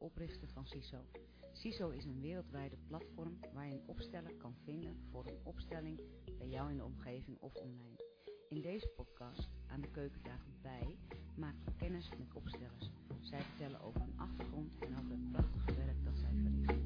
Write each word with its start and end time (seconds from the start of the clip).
oprichter 0.00 0.48
van 0.48 0.66
CISO. 0.66 1.04
CISO 1.52 1.88
is 1.88 2.04
een 2.04 2.20
wereldwijde 2.20 2.76
platform 2.86 3.38
waar 3.52 3.66
je 3.66 3.74
een 3.74 3.88
opsteller 3.88 4.34
kan 4.34 4.54
vinden 4.64 4.96
voor 5.10 5.26
een 5.26 5.40
opstelling 5.42 6.00
bij 6.38 6.48
jou 6.48 6.70
in 6.70 6.76
de 6.76 6.84
omgeving 6.84 7.38
of 7.40 7.54
online. 7.54 8.08
In 8.48 8.60
deze 8.60 8.88
podcast, 8.96 9.48
aan 9.66 9.80
de 9.80 9.90
keukentafel 9.90 10.52
bij, 10.62 10.96
maken 11.36 11.64
we 11.64 11.72
kennis 11.76 12.08
met 12.18 12.34
opstellers. 12.34 12.90
Zij 13.20 13.40
vertellen 13.40 13.80
over 13.80 14.00
hun 14.00 14.18
achtergrond 14.18 14.78
en 14.78 14.98
over 14.98 15.10
het 15.10 15.32
prachtige 15.32 15.74
werk 15.74 16.04
dat 16.04 16.18
zij 16.18 16.30
verrichten. 16.32 16.79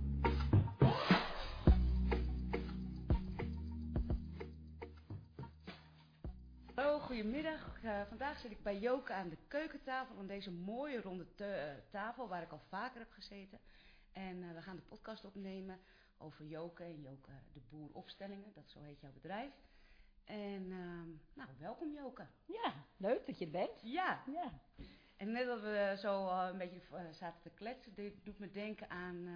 Hallo, 6.84 6.98
goedemiddag. 6.98 7.82
Uh, 7.84 8.02
vandaag 8.08 8.38
zit 8.38 8.50
ik 8.50 8.62
bij 8.62 8.79
Joke 8.79 9.12
aan 9.12 9.29
de 9.29 9.36
keukentafel 9.48 10.18
aan 10.18 10.26
deze 10.26 10.50
mooie 10.50 11.00
ronde 11.00 11.26
uh, 11.40 11.46
tafel 11.90 12.29
waar 12.29 12.43
ik 12.43 12.52
al 12.52 12.60
vaker 12.68 12.98
heb 12.98 13.10
gezeten. 13.10 13.58
En 14.12 14.36
uh, 14.36 14.54
we 14.54 14.62
gaan 14.62 14.76
de 14.76 14.82
podcast 14.82 15.24
opnemen 15.24 15.80
over 16.18 16.44
Joke 16.44 16.84
en 16.84 17.00
Joke 17.00 17.30
de 17.52 17.60
Boer 17.68 17.88
Opstellingen, 17.93 18.52
dat 18.54 18.70
zo 18.70 18.82
heet 18.82 19.00
jouw 19.00 19.12
bedrijf. 19.12 19.52
En 20.24 20.70
ehm, 20.70 21.08
nou, 21.34 21.48
welkom 21.58 21.93
Joke. 21.93 22.26
Ja, 22.44 22.72
leuk 22.96 23.26
dat 23.26 23.38
je 23.38 23.44
er 23.44 23.50
bent. 23.50 23.80
Ja. 23.82 24.22
ja. 24.26 24.60
En 25.16 25.30
net 25.30 25.46
dat 25.46 25.60
we 25.60 25.94
zo 25.98 26.29
een 26.29 26.58
beetje 26.58 26.80
zaten 27.10 27.40
te 27.43 27.50
kletsen, 27.50 27.94
dit 27.94 28.24
doet 28.24 28.38
me 28.38 28.50
denken 28.50 28.90
aan 28.90 29.29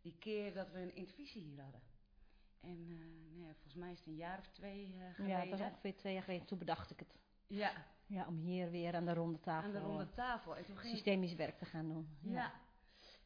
die 0.00 0.16
keer 0.18 0.54
dat 0.54 0.70
we 0.70 0.80
een 0.80 0.94
intervisie 0.94 1.42
hier 1.42 1.62
hadden. 1.62 1.80
En 2.60 2.86
uh, 2.90 2.96
nee, 3.38 3.52
volgens 3.52 3.74
mij 3.74 3.92
is 3.92 3.98
het 3.98 4.06
een 4.06 4.16
jaar 4.16 4.38
of 4.38 4.48
twee 4.48 4.86
uh, 4.86 5.14
geleden. 5.14 5.36
Ja, 5.36 5.40
het 5.40 5.50
was 5.50 5.60
ongeveer 5.60 5.96
twee 5.96 6.12
jaar 6.12 6.22
geleden. 6.22 6.46
Toen 6.46 6.58
bedacht 6.58 6.90
ik 6.90 6.98
het. 6.98 7.18
Ja. 7.46 7.72
Ja, 8.06 8.26
om 8.26 8.38
hier 8.38 8.70
weer 8.70 8.94
aan 8.94 9.04
de 9.04 9.14
ronde 9.14 9.40
tafel, 9.40 9.66
aan 9.68 9.72
de 9.74 9.80
ronde 9.80 10.10
tafel. 10.10 10.56
En 10.56 10.64
toen 10.64 10.76
ging 10.76 10.94
systemisch 10.94 11.34
werk 11.34 11.58
te 11.58 11.64
gaan 11.64 11.88
doen. 11.88 12.08
Ja. 12.20 12.32
ja. 12.32 12.52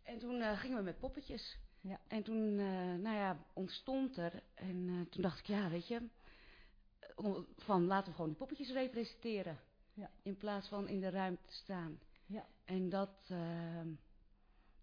En 0.03 0.19
toen 0.19 0.35
uh, 0.35 0.59
gingen 0.59 0.77
we 0.77 0.83
met 0.83 0.99
poppetjes. 0.99 1.59
Ja. 1.81 2.01
En 2.09 2.23
toen, 2.23 2.55
nou 3.03 3.17
ja, 3.17 3.45
ontstond 3.53 4.17
er. 4.17 4.43
En 4.55 5.07
toen 5.11 5.23
dacht 5.23 5.39
ik, 5.39 5.47
ja, 5.47 5.69
weet 5.69 5.89
je, 5.89 6.09
van 7.57 7.85
laten 7.85 8.09
we 8.09 8.15
gewoon 8.15 8.29
die 8.29 8.39
poppetjes 8.39 8.73
representeren. 8.73 9.59
Ja. 9.95 10.11
In 10.23 10.37
plaats 10.37 10.69
van 10.69 10.89
in 10.89 11.01
de 11.01 11.11
ruimte 11.11 11.53
staan. 11.53 12.01
Ja. 12.27 12.47
En 12.65 12.89
dat 12.89 13.31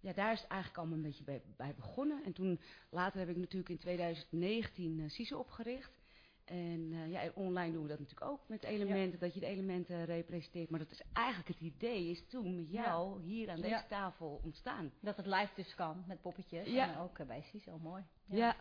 ja, 0.07 0.13
daar 0.13 0.31
is 0.31 0.41
het 0.41 0.49
eigenlijk 0.49 0.79
allemaal 0.79 0.97
een 0.97 1.03
beetje 1.03 1.23
bij, 1.23 1.41
bij, 1.57 1.75
begonnen. 1.75 2.23
En 2.23 2.33
toen, 2.33 2.59
later 2.89 3.19
heb 3.19 3.29
ik 3.29 3.37
natuurlijk 3.37 3.69
in 3.69 3.77
2019 3.77 4.99
uh, 4.99 5.09
CISO 5.09 5.39
opgericht. 5.39 5.99
En 6.45 6.91
uh, 6.91 7.11
ja, 7.11 7.31
online 7.33 7.71
doen 7.71 7.81
we 7.81 7.87
dat 7.87 7.99
natuurlijk 7.99 8.31
ook 8.31 8.47
met 8.47 8.63
elementen, 8.63 9.11
ja. 9.11 9.25
dat 9.25 9.33
je 9.33 9.39
de 9.39 9.45
elementen 9.45 10.05
representeert. 10.05 10.69
Maar 10.69 10.79
dat 10.79 10.91
is 10.91 11.01
eigenlijk 11.13 11.47
het 11.47 11.59
idee, 11.59 12.09
is 12.09 12.27
toen 12.27 12.55
met 12.55 12.71
jou 12.71 13.19
ja. 13.19 13.25
hier 13.25 13.49
aan 13.49 13.61
deze 13.61 13.69
ja. 13.69 13.85
tafel 13.87 14.39
ontstaan. 14.43 14.91
Dat 15.01 15.17
het 15.17 15.25
live 15.25 15.51
dus 15.55 15.75
kan, 15.75 16.03
met 16.07 16.21
poppetjes. 16.21 16.67
Ja. 16.67 16.93
En 16.93 16.99
ook 16.99 17.19
uh, 17.19 17.27
bij 17.27 17.41
CISO, 17.41 17.77
mooi. 17.79 18.03
Ja. 18.25 18.55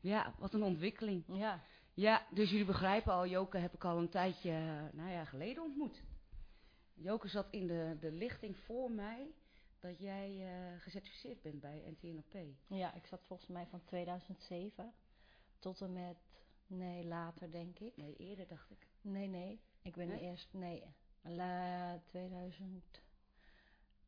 ja, 0.00 0.34
wat 0.38 0.54
een 0.54 0.62
ontwikkeling. 0.62 1.24
Ja. 1.26 1.62
Ja, 1.94 2.26
dus 2.30 2.50
jullie 2.50 2.66
begrijpen 2.66 3.12
al, 3.12 3.26
Joke 3.26 3.58
heb 3.58 3.74
ik 3.74 3.84
al 3.84 3.98
een 3.98 4.08
tijdje, 4.08 4.52
nou 4.92 5.10
ja, 5.10 5.24
geleden 5.24 5.62
ontmoet. 5.62 6.02
Joke 6.94 7.28
zat 7.28 7.46
in 7.50 7.66
de, 7.66 7.96
de 8.00 8.12
lichting 8.12 8.56
voor 8.56 8.90
mij 8.90 9.26
dat 9.80 9.98
jij 9.98 10.30
uh, 10.30 10.80
gecertificeerd 10.80 11.42
bent 11.42 11.60
bij 11.60 11.96
NTNOP. 12.00 12.36
Ja, 12.66 12.94
ik 12.94 13.06
zat 13.06 13.24
volgens 13.26 13.48
mij 13.48 13.66
van 13.66 13.84
2007 13.84 14.92
tot 15.58 15.80
en 15.80 15.92
met, 15.92 16.16
nee, 16.66 17.04
later 17.04 17.50
denk 17.50 17.78
ik. 17.78 17.96
Nee, 17.96 18.16
eerder 18.16 18.46
dacht 18.46 18.70
ik. 18.70 18.86
Nee, 19.00 19.28
nee, 19.28 19.60
ik 19.82 19.94
ben 19.94 20.08
nee? 20.08 20.20
eerst, 20.20 20.48
nee, 20.52 20.82
la, 21.22 22.00
2000, 22.06 23.02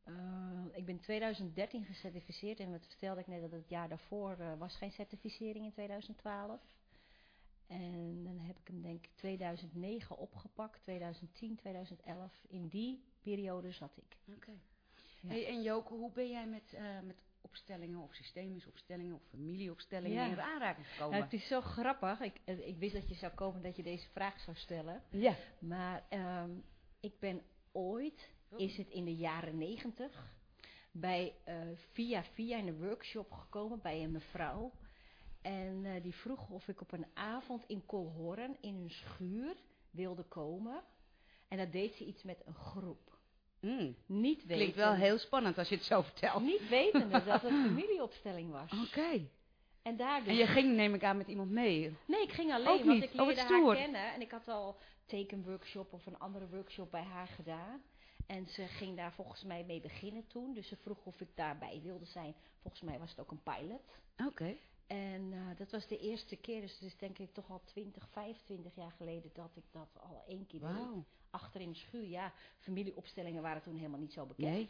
uh, 0.05 0.65
ik 0.71 0.85
ben 0.85 0.99
2013 0.99 1.85
gecertificeerd 1.85 2.59
en 2.59 2.71
wat 2.71 2.87
vertelde 2.87 3.19
ik 3.21 3.27
net 3.27 3.41
dat 3.41 3.51
het 3.51 3.69
jaar 3.69 3.89
daarvoor 3.89 4.37
uh, 4.39 4.57
was 4.57 4.75
geen 4.75 4.91
certificering 4.91 5.65
in 5.65 5.71
2012. 5.71 6.61
En 7.67 8.23
dan 8.23 8.39
heb 8.39 8.59
ik 8.59 8.67
hem 8.67 8.81
denk 8.81 9.05
ik 9.05 9.15
2009 9.15 10.17
opgepakt, 10.17 10.81
2010, 10.81 11.55
2011. 11.55 12.45
In 12.47 12.67
die 12.67 13.03
periode 13.21 13.71
zat 13.71 13.97
ik. 13.97 14.17
Oké. 14.27 14.35
Okay. 14.35 14.61
Hey, 15.27 15.47
en 15.47 15.61
Joke, 15.61 15.93
hoe 15.93 16.11
ben 16.11 16.29
jij 16.29 16.47
met, 16.47 16.73
uh, 16.73 16.99
met 17.03 17.23
opstellingen 17.41 17.99
of 17.99 18.13
systemische 18.13 18.69
opstellingen 18.69 19.15
of 19.15 19.21
familieopstellingen 19.29 20.23
ja. 20.23 20.31
in 20.31 20.41
aanraking 20.41 20.87
gekomen? 20.87 21.17
Ja, 21.17 21.23
het 21.23 21.33
is 21.33 21.47
zo 21.47 21.61
grappig. 21.61 22.19
Ik, 22.19 22.39
ik 22.45 22.77
wist 22.77 22.93
dat 22.93 23.09
je 23.09 23.15
zou 23.15 23.33
komen 23.33 23.61
dat 23.61 23.75
je 23.75 23.83
deze 23.83 24.09
vraag 24.09 24.39
zou 24.39 24.57
stellen. 24.57 25.03
Ja. 25.09 25.35
Maar 25.59 26.03
um, 26.09 26.63
ik 26.99 27.19
ben 27.19 27.41
ooit, 27.71 28.33
oh. 28.49 28.59
is 28.59 28.77
het 28.77 28.89
in 28.89 29.05
de 29.05 29.15
jaren 29.15 29.57
negentig, 29.57 30.31
bij 30.91 31.35
uh, 31.47 31.55
via 31.91 32.23
via 32.23 32.57
in 32.57 32.67
een 32.67 32.79
workshop 32.79 33.31
gekomen 33.31 33.81
bij 33.81 34.03
een 34.03 34.11
mevrouw. 34.11 34.71
En 35.41 35.83
uh, 35.85 36.01
die 36.01 36.15
vroeg 36.15 36.49
of 36.49 36.67
ik 36.67 36.81
op 36.81 36.91
een 36.91 37.05
avond 37.13 37.63
in 37.67 37.85
Kolhoorn 37.85 38.57
in 38.61 38.75
een 38.75 38.91
schuur 38.91 39.55
wilde 39.91 40.23
komen. 40.23 40.83
En 41.47 41.57
dat 41.57 41.71
deed 41.71 41.95
ze 41.95 42.05
iets 42.05 42.23
met 42.23 42.41
een 42.45 42.55
groep. 42.55 43.12
Mm. 43.63 43.95
Niet 44.05 44.41
weten. 44.41 44.55
Klinkt 44.55 44.75
wel 44.75 44.93
heel 44.93 45.17
spannend 45.17 45.57
als 45.57 45.69
je 45.69 45.75
het 45.75 45.83
zo 45.83 46.01
vertelt. 46.01 46.43
Niet 46.43 46.69
wetende 46.69 47.23
dat 47.23 47.41
het 47.41 47.43
een 47.43 47.65
familieopstelling 47.67 48.51
was. 48.51 48.71
Oké. 48.71 48.83
Okay. 48.83 49.29
En, 49.81 49.97
daar 49.97 50.19
dus 50.19 50.27
en 50.27 50.35
je 50.35 50.45
ging, 50.45 50.75
neem 50.75 50.93
ik 50.93 51.03
aan, 51.03 51.17
met 51.17 51.27
iemand 51.27 51.51
mee? 51.51 51.95
Nee, 52.05 52.21
ik 52.21 52.31
ging 52.31 52.53
alleen, 52.53 52.67
Ook 52.67 52.83
want 52.83 52.99
niet. 52.99 53.03
ik 53.03 53.13
leerde 53.13 53.41
oh, 53.41 53.65
haar 53.65 53.75
kennen. 53.75 54.13
En 54.13 54.21
ik 54.21 54.31
had 54.31 54.47
al 54.47 54.77
tekenworkshop 55.05 55.93
of 55.93 56.05
een 56.05 56.19
andere 56.19 56.47
workshop 56.47 56.91
bij 56.91 57.03
haar 57.03 57.27
gedaan. 57.27 57.81
En 58.27 58.47
ze 58.47 58.67
ging 58.67 58.97
daar 58.97 59.13
volgens 59.13 59.43
mij 59.43 59.63
mee 59.63 59.81
beginnen 59.81 60.27
toen. 60.27 60.53
Dus 60.53 60.67
ze 60.67 60.75
vroeg 60.75 61.05
of 61.05 61.21
ik 61.21 61.29
daarbij 61.35 61.79
wilde 61.83 62.05
zijn. 62.05 62.35
Volgens 62.61 62.83
mij 62.83 62.99
was 62.99 63.09
het 63.09 63.19
ook 63.19 63.31
een 63.31 63.43
pilot. 63.43 63.81
Oké. 64.17 64.27
Okay. 64.27 64.59
En 64.87 65.31
uh, 65.31 65.57
dat 65.57 65.71
was 65.71 65.87
de 65.87 65.97
eerste 65.97 66.35
keer, 66.35 66.61
dus 66.61 66.73
het 66.73 66.81
is 66.81 66.97
denk 66.97 67.17
ik 67.17 67.33
toch 67.33 67.49
al 67.49 67.61
20, 67.65 68.07
25 68.09 68.75
jaar 68.75 68.91
geleden 68.91 69.29
dat 69.33 69.51
ik 69.53 69.63
dat 69.71 69.89
al 69.99 70.23
één 70.27 70.45
keer 70.45 70.59
wow. 70.59 70.95
deed. 70.95 71.03
Achter 71.29 71.61
in 71.61 71.69
de 71.69 71.77
schuur, 71.77 72.07
ja. 72.07 72.33
Familieopstellingen 72.59 73.41
waren 73.41 73.61
toen 73.61 73.75
helemaal 73.75 73.99
niet 73.99 74.13
zo 74.13 74.25
bekend. 74.25 74.49
Nee. 74.49 74.69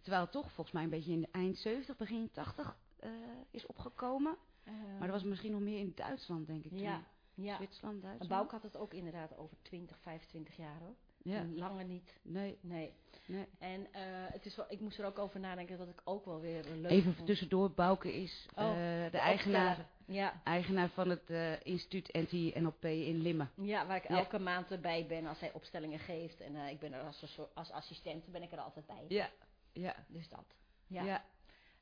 Terwijl 0.00 0.22
het 0.22 0.32
toch 0.32 0.52
volgens 0.52 0.74
mij 0.74 0.84
een 0.84 0.90
beetje 0.90 1.12
in 1.12 1.20
de 1.20 1.28
eind 1.30 1.58
70, 1.58 1.96
begin 1.96 2.30
80 2.30 2.76
uh, 3.04 3.10
is 3.50 3.66
opgekomen. 3.66 4.36
Uh, 4.64 4.72
maar 4.98 5.08
dat 5.08 5.20
was 5.20 5.22
misschien 5.22 5.52
nog 5.52 5.60
meer 5.60 5.78
in 5.78 5.92
Duitsland, 5.94 6.46
denk 6.46 6.64
ik. 6.64 6.72
Ja. 6.72 7.04
ja. 7.34 7.56
Zwitserland, 7.56 8.02
Duitsland. 8.02 8.30
Bouwk 8.30 8.50
had 8.50 8.62
het 8.62 8.76
ook 8.76 8.94
inderdaad 8.94 9.36
over 9.36 9.56
20, 9.62 9.98
25 9.98 10.56
jaar 10.56 10.78
hoor. 10.78 10.94
Ja. 11.22 11.46
Langer 11.54 11.84
niet. 11.84 12.18
Nee. 12.22 12.58
Nee. 12.60 12.92
nee. 13.26 13.46
En 13.58 13.80
uh, 13.80 13.86
het 14.32 14.46
is 14.46 14.56
wel, 14.56 14.66
ik 14.68 14.80
moest 14.80 14.98
er 14.98 15.06
ook 15.06 15.18
over 15.18 15.40
nadenken 15.40 15.78
dat 15.78 15.88
ik 15.88 16.00
ook 16.04 16.24
wel 16.24 16.40
weer 16.40 16.64
leuk 16.64 16.90
Even 16.90 17.14
vond. 17.14 17.26
tussendoor, 17.26 17.70
Bouke 17.70 18.12
is 18.12 18.46
uh, 18.58 18.64
oh, 18.64 18.74
de, 18.74 19.08
de 19.10 19.18
eigenaar, 19.18 19.86
ja. 20.06 20.40
eigenaar 20.44 20.88
van 20.88 21.08
het 21.08 21.30
uh, 21.30 21.52
instituut 21.62 22.12
NT-NLP 22.12 22.84
in 22.84 23.22
Limmen. 23.22 23.50
Ja, 23.54 23.86
waar 23.86 23.96
ik 23.96 24.08
ja. 24.08 24.16
elke 24.16 24.38
maand 24.38 24.70
erbij 24.70 25.06
ben 25.06 25.26
als 25.26 25.40
hij 25.40 25.52
opstellingen 25.52 25.98
geeft. 25.98 26.40
En 26.40 26.56
ik 26.56 26.78
ben 26.78 26.92
er 26.92 27.02
als, 27.02 27.38
als 27.54 27.70
assistent 27.70 28.26
ben 28.26 28.42
ik 28.42 28.52
er 28.52 28.60
altijd 28.60 28.86
bij. 28.86 29.04
Ja, 29.08 29.30
ja. 29.72 29.96
Dus 30.08 30.28
dat. 30.28 30.44
Ja. 30.86 31.04
ja. 31.04 31.24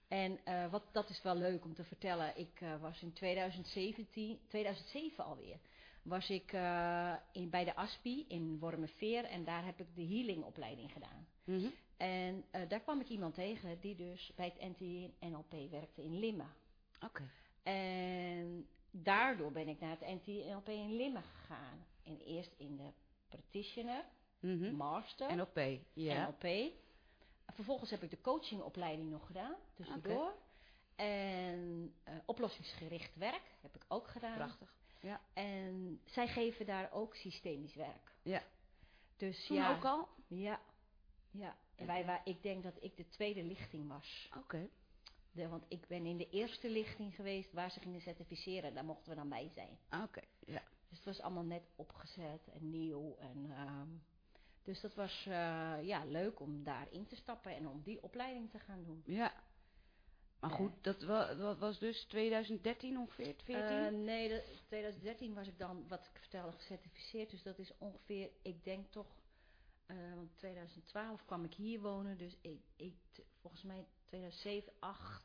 En 0.08 0.38
wat, 0.70 0.82
dat 0.92 1.08
is 1.08 1.22
wel 1.22 1.34
leuk 1.34 1.64
om 1.64 1.74
te 1.74 1.84
vertellen. 1.84 2.32
Ik 2.36 2.60
was 2.80 3.02
in 3.02 3.12
2017, 3.12 4.40
2007 4.48 5.24
alweer, 5.24 5.58
was 6.02 6.30
ik 6.30 6.52
uh, 6.52 7.14
in, 7.32 7.50
bij 7.50 7.64
de 7.64 7.76
ASPI 7.76 8.24
in 8.28 8.58
Wormerveer 8.58 9.24
en 9.24 9.44
daar 9.44 9.64
heb 9.64 9.80
ik 9.80 9.94
de 9.94 10.02
healingopleiding 10.06 10.92
gedaan. 10.92 11.26
Mm 11.44 11.58
-hmm. 11.58 11.72
En 11.96 12.44
daar 12.68 12.80
kwam 12.80 13.00
ik 13.00 13.08
iemand 13.08 13.34
tegen 13.34 13.80
die 13.80 13.96
dus 13.96 14.32
bij 14.36 14.54
het 14.54 14.78
NT-NLP 14.78 15.70
werkte 15.70 16.02
in 16.02 16.18
Limmen. 16.18 16.52
Oké. 16.96 17.06
Okay. 17.06 17.28
En 17.62 18.68
daardoor 18.90 19.52
ben 19.52 19.68
ik 19.68 19.80
naar 19.80 19.96
het 19.98 20.24
NT-NLP 20.24 20.68
in 20.68 20.96
Limmen 20.96 21.22
gegaan. 21.22 21.86
En 22.04 22.18
eerst 22.18 22.54
in 22.56 22.76
de 22.76 22.90
practitioner, 23.28 24.04
mm 24.40 24.62
-hmm. 24.62 24.74
master, 24.74 25.36
NLP, 25.36 25.80
ja. 25.92 26.26
NLP. 26.26 26.72
Vervolgens 27.46 27.90
heb 27.90 28.02
ik 28.02 28.10
de 28.10 28.20
coachingopleiding 28.20 29.10
nog 29.10 29.26
gedaan, 29.26 29.54
tussendoor. 29.74 30.32
Okay. 30.32 31.06
En 31.06 31.94
uh, 32.08 32.14
oplossingsgericht 32.26 33.16
werk 33.16 33.42
heb 33.60 33.74
ik 33.74 33.84
ook 33.88 34.08
gedaan. 34.08 34.36
Prachtig. 34.36 34.79
Ja. 35.00 35.20
En 35.32 36.00
zij 36.04 36.28
geven 36.28 36.66
daar 36.66 36.92
ook 36.92 37.14
systemisch 37.14 37.74
werk. 37.74 38.14
Ja. 38.22 38.42
Dus 39.16 39.46
Toen 39.46 39.56
ja. 39.56 39.76
ook 39.76 39.84
al? 39.84 40.08
Ja. 40.26 40.60
Ja. 41.30 41.56
En 41.74 41.86
wij, 41.86 42.04
waar, 42.04 42.20
ik 42.24 42.42
denk 42.42 42.62
dat 42.62 42.76
ik 42.80 42.96
de 42.96 43.08
tweede 43.08 43.42
lichting 43.42 43.88
was. 43.88 44.28
Oké. 44.28 44.38
Okay. 44.38 44.70
Want 45.48 45.64
ik 45.68 45.86
ben 45.86 46.06
in 46.06 46.16
de 46.16 46.28
eerste 46.30 46.70
lichting 46.70 47.14
geweest 47.14 47.52
waar 47.52 47.70
ze 47.70 47.80
gingen 47.80 48.00
certificeren. 48.00 48.74
Daar 48.74 48.84
mochten 48.84 49.10
we 49.10 49.16
dan 49.16 49.28
bij 49.28 49.50
zijn. 49.54 49.78
Oké, 49.90 50.02
okay. 50.02 50.28
ja. 50.46 50.62
Dus 50.88 50.98
het 50.98 51.04
was 51.06 51.20
allemaal 51.20 51.44
net 51.44 51.70
opgezet 51.76 52.48
en 52.48 52.70
nieuw. 52.70 53.16
En, 53.18 53.50
um, 53.68 54.02
dus 54.62 54.80
dat 54.80 54.94
was 54.94 55.24
uh, 55.28 55.34
ja, 55.82 56.04
leuk 56.04 56.40
om 56.40 56.64
daarin 56.64 57.06
te 57.06 57.16
stappen 57.16 57.54
en 57.54 57.68
om 57.68 57.82
die 57.82 58.02
opleiding 58.02 58.50
te 58.50 58.58
gaan 58.58 58.84
doen. 58.84 59.02
Ja. 59.06 59.32
Maar 60.40 60.50
goed, 60.50 60.72
dat, 60.80 61.02
wa 61.02 61.34
dat 61.34 61.58
was 61.58 61.78
dus 61.78 62.04
2013 62.04 62.98
ongeveer, 62.98 63.34
14? 63.44 63.76
Uh, 63.76 63.88
nee, 64.04 64.28
de, 64.28 64.44
2013 64.66 65.34
was 65.34 65.46
ik 65.46 65.58
dan, 65.58 65.88
wat 65.88 66.10
ik 66.12 66.20
vertelde, 66.20 66.52
gecertificeerd. 66.52 67.30
Dus 67.30 67.42
dat 67.42 67.58
is 67.58 67.72
ongeveer, 67.78 68.30
ik 68.42 68.64
denk 68.64 68.90
toch, 68.90 69.16
uh, 69.86 70.14
want 70.14 70.36
2012 70.36 71.24
kwam 71.24 71.44
ik 71.44 71.54
hier 71.54 71.80
wonen. 71.80 72.18
Dus 72.18 72.36
ik, 72.40 72.60
ik, 72.76 72.94
volgens 73.40 73.62
mij 73.62 73.86
2007, 74.04 74.72
8, 74.78 75.24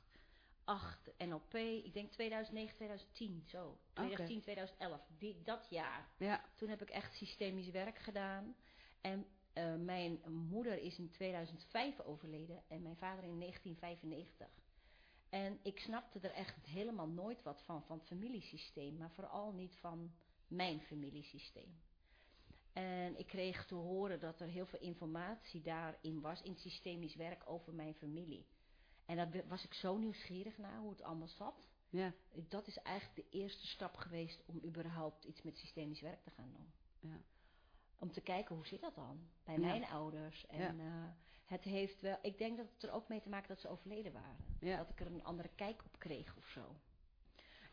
8 0.63 1.11
NLP. 1.17 1.53
Ik 1.53 1.93
denk 1.93 2.11
2009, 2.11 2.75
2010, 2.75 3.43
zo. 3.47 3.77
2010, 3.93 4.41
2011, 4.41 5.01
die, 5.17 5.41
dat 5.43 5.67
jaar. 5.69 6.09
Ja. 6.17 6.43
Toen 6.55 6.69
heb 6.69 6.81
ik 6.81 6.89
echt 6.89 7.13
systemisch 7.13 7.69
werk 7.69 7.97
gedaan. 7.97 8.55
En 9.01 9.25
eh, 9.53 9.75
mijn 9.75 10.21
moeder 10.27 10.77
is 10.81 10.97
in 10.97 11.09
2005 11.09 11.99
overleden 11.99 12.63
en 12.67 12.81
mijn 12.81 12.97
vader 12.97 13.23
in 13.23 13.39
1995. 13.39 14.64
En 15.35 15.59
ik 15.63 15.79
snapte 15.79 16.19
er 16.19 16.31
echt 16.31 16.65
helemaal 16.65 17.07
nooit 17.07 17.43
wat 17.43 17.61
van, 17.61 17.83
van 17.83 17.97
het 17.97 18.07
familiesysteem, 18.07 18.97
maar 18.97 19.11
vooral 19.11 19.51
niet 19.53 19.75
van 19.77 20.11
mijn 20.47 20.81
familiesysteem. 20.81 21.79
En 22.73 23.17
ik 23.19 23.27
kreeg 23.27 23.65
te 23.65 23.75
horen 23.75 24.19
dat 24.19 24.41
er 24.41 24.47
heel 24.47 24.65
veel 24.65 24.79
informatie 24.79 25.61
daarin 25.61 26.21
was, 26.21 26.41
in 26.41 26.55
systemisch 26.55 27.15
werk 27.15 27.49
over 27.49 27.73
mijn 27.73 27.93
familie. 27.93 28.47
En 29.05 29.15
daar 29.15 29.47
was 29.47 29.63
ik 29.63 29.73
zo 29.73 29.97
nieuwsgierig 29.97 30.57
naar 30.57 30.79
hoe 30.79 30.89
het 30.89 31.01
allemaal 31.01 31.27
zat. 31.27 31.67
Ja. 31.89 32.13
Dat 32.49 32.67
is 32.67 32.77
eigenlijk 32.77 33.15
de 33.29 33.37
eerste 33.37 33.67
stap 33.67 33.95
geweest 33.95 34.43
om 34.45 34.61
überhaupt 34.63 35.23
iets 35.25 35.41
met 35.41 35.57
systemisch 35.57 36.01
werk 36.01 36.23
te 36.23 36.31
gaan 36.31 36.51
doen. 36.51 36.73
Ja. 36.99 37.21
Om 37.99 38.11
te 38.11 38.21
kijken 38.21 38.55
hoe 38.55 38.67
zit 38.67 38.81
dat 38.81 38.95
dan 38.95 39.29
bij 39.43 39.55
Ja. 39.55 39.59
mijn 39.61 39.85
ouders. 39.85 40.45
En 40.45 40.77
Ja. 40.77 41.05
eh, 41.05 41.11
het 41.45 41.63
heeft 41.63 42.01
wel, 42.01 42.17
ik 42.21 42.37
denk 42.37 42.57
dat 42.57 42.67
het 42.73 42.83
er 42.83 42.91
ook 42.91 43.07
mee 43.07 43.21
te 43.21 43.29
maken 43.29 43.47
dat 43.47 43.59
ze 43.59 43.67
overleden 43.69 44.13
waren. 44.13 44.57
Ja. 44.59 44.77
Dat 44.77 44.89
ik 44.89 44.99
er 44.99 45.07
een 45.07 45.23
andere 45.23 45.49
kijk 45.55 45.83
op 45.85 45.99
kreeg 45.99 46.35
of 46.37 46.47
zo. 46.47 46.75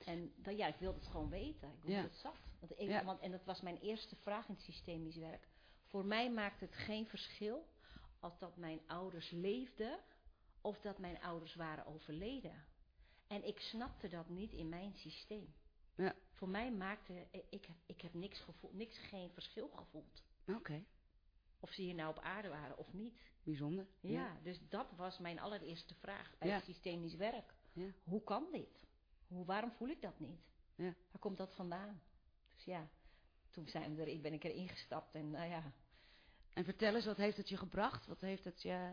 En 0.05 0.33
dat, 0.37 0.57
ja, 0.57 0.67
ik 0.67 0.77
wilde 0.79 0.99
het 0.99 1.09
gewoon 1.09 1.29
weten. 1.31 1.69
Ik 1.69 1.83
wilde 1.83 1.97
Ja. 1.97 2.03
het 2.03 2.17
zat. 2.17 2.37
Want 2.59 2.73
ik, 2.81 2.89
Ja. 2.89 3.05
want, 3.05 3.21
en 3.21 3.31
dat 3.31 3.45
was 3.45 3.61
mijn 3.61 3.79
eerste 3.79 4.17
vraag 4.17 4.49
in 4.49 4.55
het 4.55 4.63
systemisch 4.63 5.17
werk. 5.17 5.49
Voor 5.85 6.05
mij 6.05 6.31
maakt 6.31 6.61
het 6.61 6.75
geen 6.75 7.07
verschil 7.07 7.69
als 8.21 8.39
dat 8.39 8.57
mijn 8.57 8.81
ouders 8.87 9.31
leefden 9.31 9.99
of 10.61 10.81
dat 10.81 10.99
mijn 10.99 11.21
ouders 11.23 11.55
waren 11.55 11.87
overleden. 11.87 12.65
En 13.27 13.47
ik 13.47 13.61
snapte 13.61 14.09
dat 14.09 14.29
niet 14.29 14.53
in 14.53 14.69
mijn 14.69 14.95
systeem. 14.97 15.55
Ja. 15.97 16.15
Voor 16.33 16.49
mij 16.49 16.73
maakte 16.73 17.27
ik, 17.51 17.69
ik 17.87 18.01
heb 18.01 18.15
niks 18.15 18.41
gevoeld, 18.41 18.73
niks 18.75 18.99
geen 18.99 19.31
verschil 19.31 19.69
gevoeld. 19.69 20.23
Oké. 20.47 20.85
Of 21.63 21.71
ze 21.73 21.83
hier 21.83 21.95
nou 21.95 22.11
op 22.11 22.19
aarde 22.19 22.49
waren 22.49 22.79
of 22.79 22.93
niet. 22.93 23.15
Bijzonder. 23.43 23.87
Ja, 24.01 24.37
dus 24.43 24.61
dat 24.69 24.87
was 24.97 25.19
mijn 25.19 25.41
allereerste 25.41 25.95
vraag 25.95 26.35
bij 26.39 26.49
Ja. 26.49 26.55
het 26.55 26.65
systemisch 26.65 27.15
werk. 27.15 27.55
Ja. 27.73 27.87
Hoe 28.05 28.23
kan 28.25 28.47
dit? 28.53 28.87
Hoe, 29.27 29.45
waarom 29.45 29.73
voel 29.73 29.89
ik 29.89 30.03
dat 30.03 30.19
niet? 30.21 30.41
Ja. 30.75 30.95
Waar 31.11 31.21
komt 31.21 31.37
dat 31.37 31.55
vandaan? 31.55 32.03
Dus 32.55 32.65
ja, 32.65 32.89
toen 33.51 33.69
zijn 33.69 33.95
we 33.95 34.05
er, 34.05 34.21
ben 34.21 34.33
ik 34.33 34.45
erin 34.45 34.69
gestapt 34.69 35.15
en 35.15 35.31
nou 35.31 35.49
ja. 35.51 35.73
En 36.55 36.65
vertel 36.65 36.95
eens, 36.95 37.05
wat 37.07 37.17
heeft 37.17 37.37
het 37.37 37.49
je 37.49 37.57
gebracht? 37.57 38.07
Wat 38.07 38.21
heeft 38.21 38.45
het 38.45 38.63
je... 38.63 38.93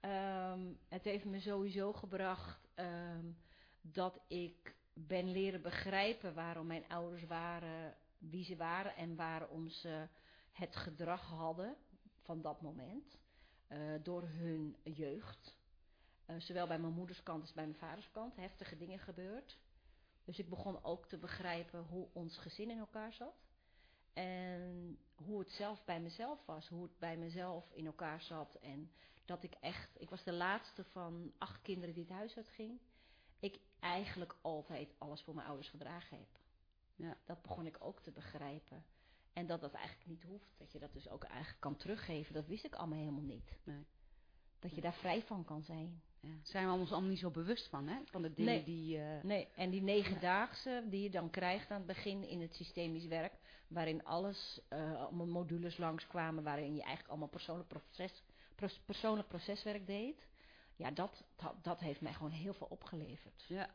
Ehm, 0.00 0.72
het 0.88 1.04
heeft 1.04 1.24
me 1.24 1.40
sowieso 1.40 1.92
gebracht 1.92 2.68
ehm, 2.74 3.32
dat 3.80 4.20
ik 4.28 4.74
ben 4.94 5.30
leren 5.30 5.62
begrijpen 5.62 6.34
waarom 6.34 6.66
mijn 6.66 6.88
ouders 6.88 7.24
waren 7.24 7.96
wie 8.18 8.44
ze 8.44 8.56
waren 8.56 8.96
en 8.96 9.16
waarom 9.16 9.68
ze 9.68 10.08
het 10.52 10.76
gedrag 10.76 11.22
hadden 11.28 11.76
van 12.22 12.42
dat 12.42 12.60
moment. 12.62 13.20
eh, 13.68 13.78
door 14.02 14.22
hun 14.22 14.76
jeugd. 14.82 15.56
Eh, 16.26 16.36
zowel 16.40 16.66
bij 16.66 16.78
mijn 16.78 16.92
moeders 16.92 17.22
kant 17.22 17.40
als 17.42 17.52
bij 17.52 17.66
mijn 17.66 17.78
vaders 17.78 18.10
kant. 18.10 18.36
Heftige 18.36 18.76
dingen 18.76 18.98
gebeurd. 18.98 19.58
Dus 20.24 20.38
ik 20.38 20.48
begon 20.48 20.84
ook 20.84 21.06
te 21.06 21.18
begrijpen 21.18 21.82
hoe 21.82 22.08
ons 22.12 22.38
gezin 22.38 22.70
in 22.70 22.78
elkaar 22.78 23.12
zat. 23.12 23.34
En 24.12 24.98
hoe 25.14 25.38
het 25.38 25.50
zelf 25.50 25.84
bij 25.84 26.00
mezelf 26.00 26.46
was. 26.46 26.68
Hoe 26.68 26.82
het 26.82 26.98
bij 26.98 27.16
mezelf 27.16 27.70
in 27.72 27.86
elkaar 27.86 28.20
zat. 28.22 28.54
En 28.54 28.90
dat 29.24 29.42
ik 29.42 29.54
echt, 29.60 30.00
ik 30.00 30.10
was 30.10 30.24
de 30.24 30.32
laatste 30.32 30.84
van 30.84 31.32
acht 31.38 31.62
kinderen 31.62 31.94
die 31.94 32.04
het 32.04 32.12
huis 32.12 32.36
uitging. 32.36 32.80
Ik 33.40 33.60
eigenlijk 33.80 34.36
altijd 34.40 34.94
alles 34.98 35.22
voor 35.22 35.34
mijn 35.34 35.46
ouders 35.46 35.68
gedragen 35.68 36.18
heb. 36.18 36.38
Ja. 36.96 37.16
Dat 37.24 37.42
begon 37.42 37.66
ik 37.66 37.76
ook 37.80 38.00
te 38.00 38.10
begrijpen. 38.10 38.84
En 39.32 39.46
dat 39.46 39.60
dat 39.60 39.72
eigenlijk 39.72 40.06
niet 40.08 40.22
hoeft. 40.22 40.54
Dat 40.58 40.72
je 40.72 40.78
dat 40.78 40.92
dus 40.92 41.08
ook 41.08 41.22
eigenlijk 41.24 41.60
kan 41.60 41.76
teruggeven. 41.76 42.34
Dat 42.34 42.46
wist 42.46 42.64
ik 42.64 42.74
allemaal 42.74 42.98
helemaal 42.98 43.22
niet. 43.22 43.58
Nee. 43.64 43.84
Dat 44.58 44.74
je 44.74 44.80
daar 44.80 44.94
vrij 44.94 45.22
van 45.22 45.44
kan 45.44 45.62
zijn. 45.62 46.02
Ja. 46.20 46.28
Zijn 46.42 46.66
we 46.66 46.72
ons 46.72 46.90
allemaal 46.92 47.10
niet 47.10 47.18
zo 47.18 47.30
bewust 47.30 47.68
van, 47.68 47.88
hè? 47.88 48.00
Van 48.04 48.22
de 48.22 48.32
dingen 48.32 48.52
Nee. 48.54 48.64
die... 48.64 48.98
eh, 48.98 49.22
Nee, 49.22 49.48
en 49.54 49.70
die 49.70 49.82
negendaagse 49.82 50.84
die 50.90 51.02
je 51.02 51.10
dan 51.10 51.30
krijgt 51.30 51.70
aan 51.70 51.76
het 51.76 51.86
begin 51.86 52.24
in 52.28 52.40
het 52.40 52.54
systemisch 52.54 53.06
werk, 53.06 53.32
waarin 53.68 54.04
alles, 54.04 54.60
eh, 54.68 55.00
allemaal 55.00 55.26
modules 55.26 55.76
langskwamen, 55.76 56.42
waarin 56.44 56.74
je 56.74 56.80
eigenlijk 56.80 57.08
allemaal 57.08 57.28
persoonlijk, 57.28 57.68
proces, 57.68 58.22
persoonlijk 58.84 59.28
proceswerk 59.28 59.86
deed. 59.86 60.28
Ja, 60.76 60.90
dat, 60.90 61.24
dat, 61.36 61.54
dat 61.64 61.80
heeft 61.80 62.00
mij 62.00 62.12
gewoon 62.12 62.30
heel 62.30 62.54
veel 62.54 62.66
opgeleverd. 62.70 63.44
Ja. 63.48 63.70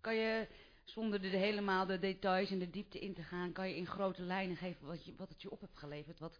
Kan 0.00 0.14
je, 0.14 0.48
zonder 0.84 1.24
er 1.24 1.30
helemaal 1.38 1.86
de 1.86 1.98
details 1.98 2.50
en 2.50 2.58
de 2.58 2.70
diepte 2.70 2.98
in 2.98 3.14
te 3.14 3.22
gaan, 3.22 3.52
kan 3.52 3.68
je 3.68 3.76
in 3.76 3.86
grote 3.86 4.22
lijnen 4.22 4.56
geven 4.56 4.86
wat, 4.86 5.04
je, 5.04 5.14
wat 5.16 5.28
het 5.28 5.42
je 5.42 5.50
op 5.50 5.60
hebt 5.60 5.78
geleverd? 5.78 6.18
Wat, 6.18 6.38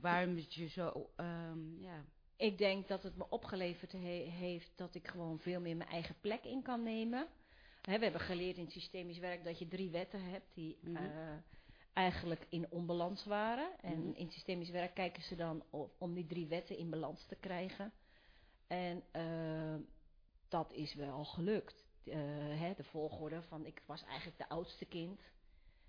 waarom 0.00 0.36
het 0.36 0.54
je 0.54 0.68
zo, 0.68 1.10
ehm, 1.16 1.80
ja, 1.82 2.04
Ik 2.36 2.58
denk 2.58 2.88
dat 2.88 3.02
het 3.02 3.16
me 3.16 3.28
opgeleverd 3.30 3.92
he- 3.92 4.28
heeft 4.30 4.72
dat 4.76 4.94
ik 4.94 5.08
gewoon 5.08 5.38
veel 5.38 5.60
meer 5.60 5.76
mijn 5.76 5.88
eigen 5.90 6.14
plek 6.20 6.44
in 6.44 6.62
kan 6.62 6.82
nemen. 6.82 7.26
We 7.82 7.90
hebben 7.90 8.20
geleerd 8.20 8.56
in 8.56 8.70
systemisch 8.70 9.18
werk 9.18 9.44
dat 9.44 9.58
je 9.58 9.68
drie 9.68 9.90
wetten 9.90 10.24
hebt 10.24 10.54
die 10.54 10.78
Mhm. 10.80 10.96
eh, 10.96 11.36
eigenlijk 11.92 12.46
in 12.48 12.70
onbalans 12.70 13.24
waren. 13.24 13.78
En 13.80 13.98
Mhm. 14.08 14.14
in 14.16 14.30
systemisch 14.30 14.70
werk 14.70 14.94
kijken 14.94 15.22
ze 15.22 15.36
dan 15.36 15.64
o- 15.70 15.94
om 15.98 16.14
die 16.14 16.26
drie 16.26 16.46
wetten 16.46 16.76
in 16.78 16.90
balans 16.90 17.26
te 17.26 17.34
krijgen. 17.36 17.92
En 18.66 19.02
eh, 19.12 19.74
dat 20.48 20.72
is 20.72 20.94
wel 20.94 21.24
gelukt. 21.24 21.83
Eh, 22.06 22.16
hè, 22.60 22.72
de 22.76 22.84
volgorde 22.84 23.42
van 23.42 23.66
ik 23.66 23.82
was 23.86 24.04
eigenlijk 24.04 24.38
de 24.38 24.48
oudste 24.48 24.84
kind. 24.84 25.20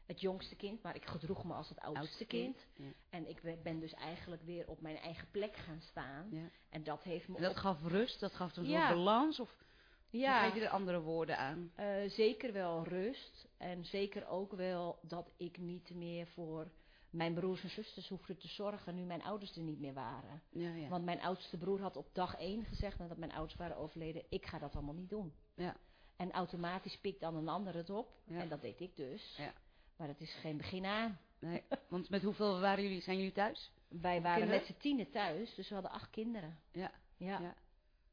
Het 0.06 0.22
jongste 0.22 0.56
kind, 0.56 0.82
maar 0.84 0.96
ik 0.96 1.06
gedroeg 1.06 1.44
me 1.44 1.54
als 1.54 1.70
het 1.70 1.80
oudste, 1.80 2.00
Oudste 2.00 2.26
kind. 2.26 2.56
kind, 2.74 2.88
ja. 2.88 2.94
En 3.10 3.30
ik 3.30 3.64
ben 3.64 3.80
dus 3.80 3.94
eigenlijk 3.94 4.42
weer 4.44 4.68
op 4.68 4.82
mijn 4.82 4.98
eigen 4.98 5.28
plek 5.32 5.56
gaan 5.56 5.82
staan. 5.82 6.28
ja. 6.32 6.50
En 6.70 6.84
dat 6.84 7.04
heeft 7.04 7.28
me 7.28 7.40
dat 7.40 7.52
op- 7.52 7.58
gaf 7.58 7.84
rust, 7.84 8.20
dat 8.20 8.34
gaf 8.34 8.58
een 8.58 8.66
Ja. 8.68 8.90
balans? 8.90 9.40
Of 9.40 9.64
ja, 10.10 10.44
geef 10.44 10.54
je 10.56 10.62
er 10.66 10.70
andere 10.70 11.02
woorden 11.02 11.38
aan? 11.38 11.72
eh, 11.76 12.10
zeker 12.10 12.54
wel 12.54 12.84
rust. 12.88 13.48
En 13.58 13.86
zeker 13.86 14.28
ook 14.28 14.54
wel 14.54 15.00
dat 15.02 15.32
ik 15.38 15.58
niet 15.58 15.94
meer 15.96 16.28
voor 16.28 16.72
mijn 17.10 17.34
broers 17.34 17.64
en 17.64 17.70
zusters 17.70 18.10
hoefde 18.10 18.36
te 18.38 18.48
zorgen 18.48 18.96
nu 18.96 19.04
mijn 19.04 19.24
ouders 19.24 19.56
er 19.56 19.62
niet 19.64 19.80
meer 19.80 19.94
waren. 19.94 20.42
Ja, 20.50 20.74
ja. 20.74 20.88
Want 20.88 21.06
mijn 21.06 21.22
oudste 21.22 21.58
broer 21.58 21.82
had 21.82 21.98
op 21.98 22.10
dag 22.14 22.36
één 22.38 22.66
gezegd 22.66 22.98
nadat 23.00 23.18
mijn 23.18 23.32
ouders 23.34 23.56
waren 23.56 23.78
overleden, 23.78 24.24
ik 24.30 24.46
ga 24.46 24.60
dat 24.60 24.74
allemaal 24.76 24.94
niet 24.94 25.10
doen. 25.10 25.34
Ja. 25.56 25.76
En 26.16 26.32
automatisch 26.32 26.98
pikt 26.98 27.20
dan 27.20 27.36
een 27.36 27.48
ander 27.48 27.76
het 27.76 27.90
op. 27.90 28.14
Ja. 28.26 28.40
En 28.40 28.50
dat 28.50 28.62
deed 28.62 28.80
ik 28.80 28.96
dus. 28.96 29.36
Ja. 29.38 29.54
Maar 29.98 30.08
het 30.08 30.22
is 30.22 30.34
geen 30.34 30.58
begin 30.58 30.86
aan. 30.86 31.20
Nee. 31.40 31.64
Want 31.88 32.10
met 32.10 32.24
hoeveel 32.24 32.60
waren 32.60 32.84
jullie, 32.84 33.02
zijn 33.02 33.18
jullie 33.18 33.32
thuis? 33.32 33.72
Wij 33.88 34.22
waren 34.22 34.40
Kinderen? 34.40 34.66
met 34.66 34.76
z'n 34.76 34.82
tienen 34.82 35.12
thuis, 35.12 35.56
dus 35.56 35.68
we 35.68 35.74
hadden 35.74 35.92
acht 35.92 36.10
kinderen. 36.10 36.60
Ja. 36.72 36.92
Ja. 37.18 37.40
Ja. 37.40 37.40
ja. 37.40 37.56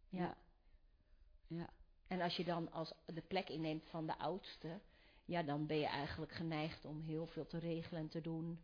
Ja. 0.09 0.37
Ja. 1.47 1.69
En 2.07 2.21
als 2.21 2.37
je 2.37 2.45
dan 2.45 2.73
als 2.73 2.93
de 3.07 3.21
plek 3.21 3.49
inneemt 3.49 3.85
van 3.89 4.07
de 4.07 4.19
oudste, 4.19 4.81
ja, 5.25 5.43
dan 5.43 5.67
ben 5.67 5.77
je 5.77 5.87
eigenlijk 5.87 6.33
geneigd 6.33 6.85
om 6.85 7.01
heel 7.01 7.27
veel 7.27 7.47
te 7.47 7.59
regelen 7.59 8.01
en 8.01 8.09
te 8.09 8.21
doen. 8.21 8.61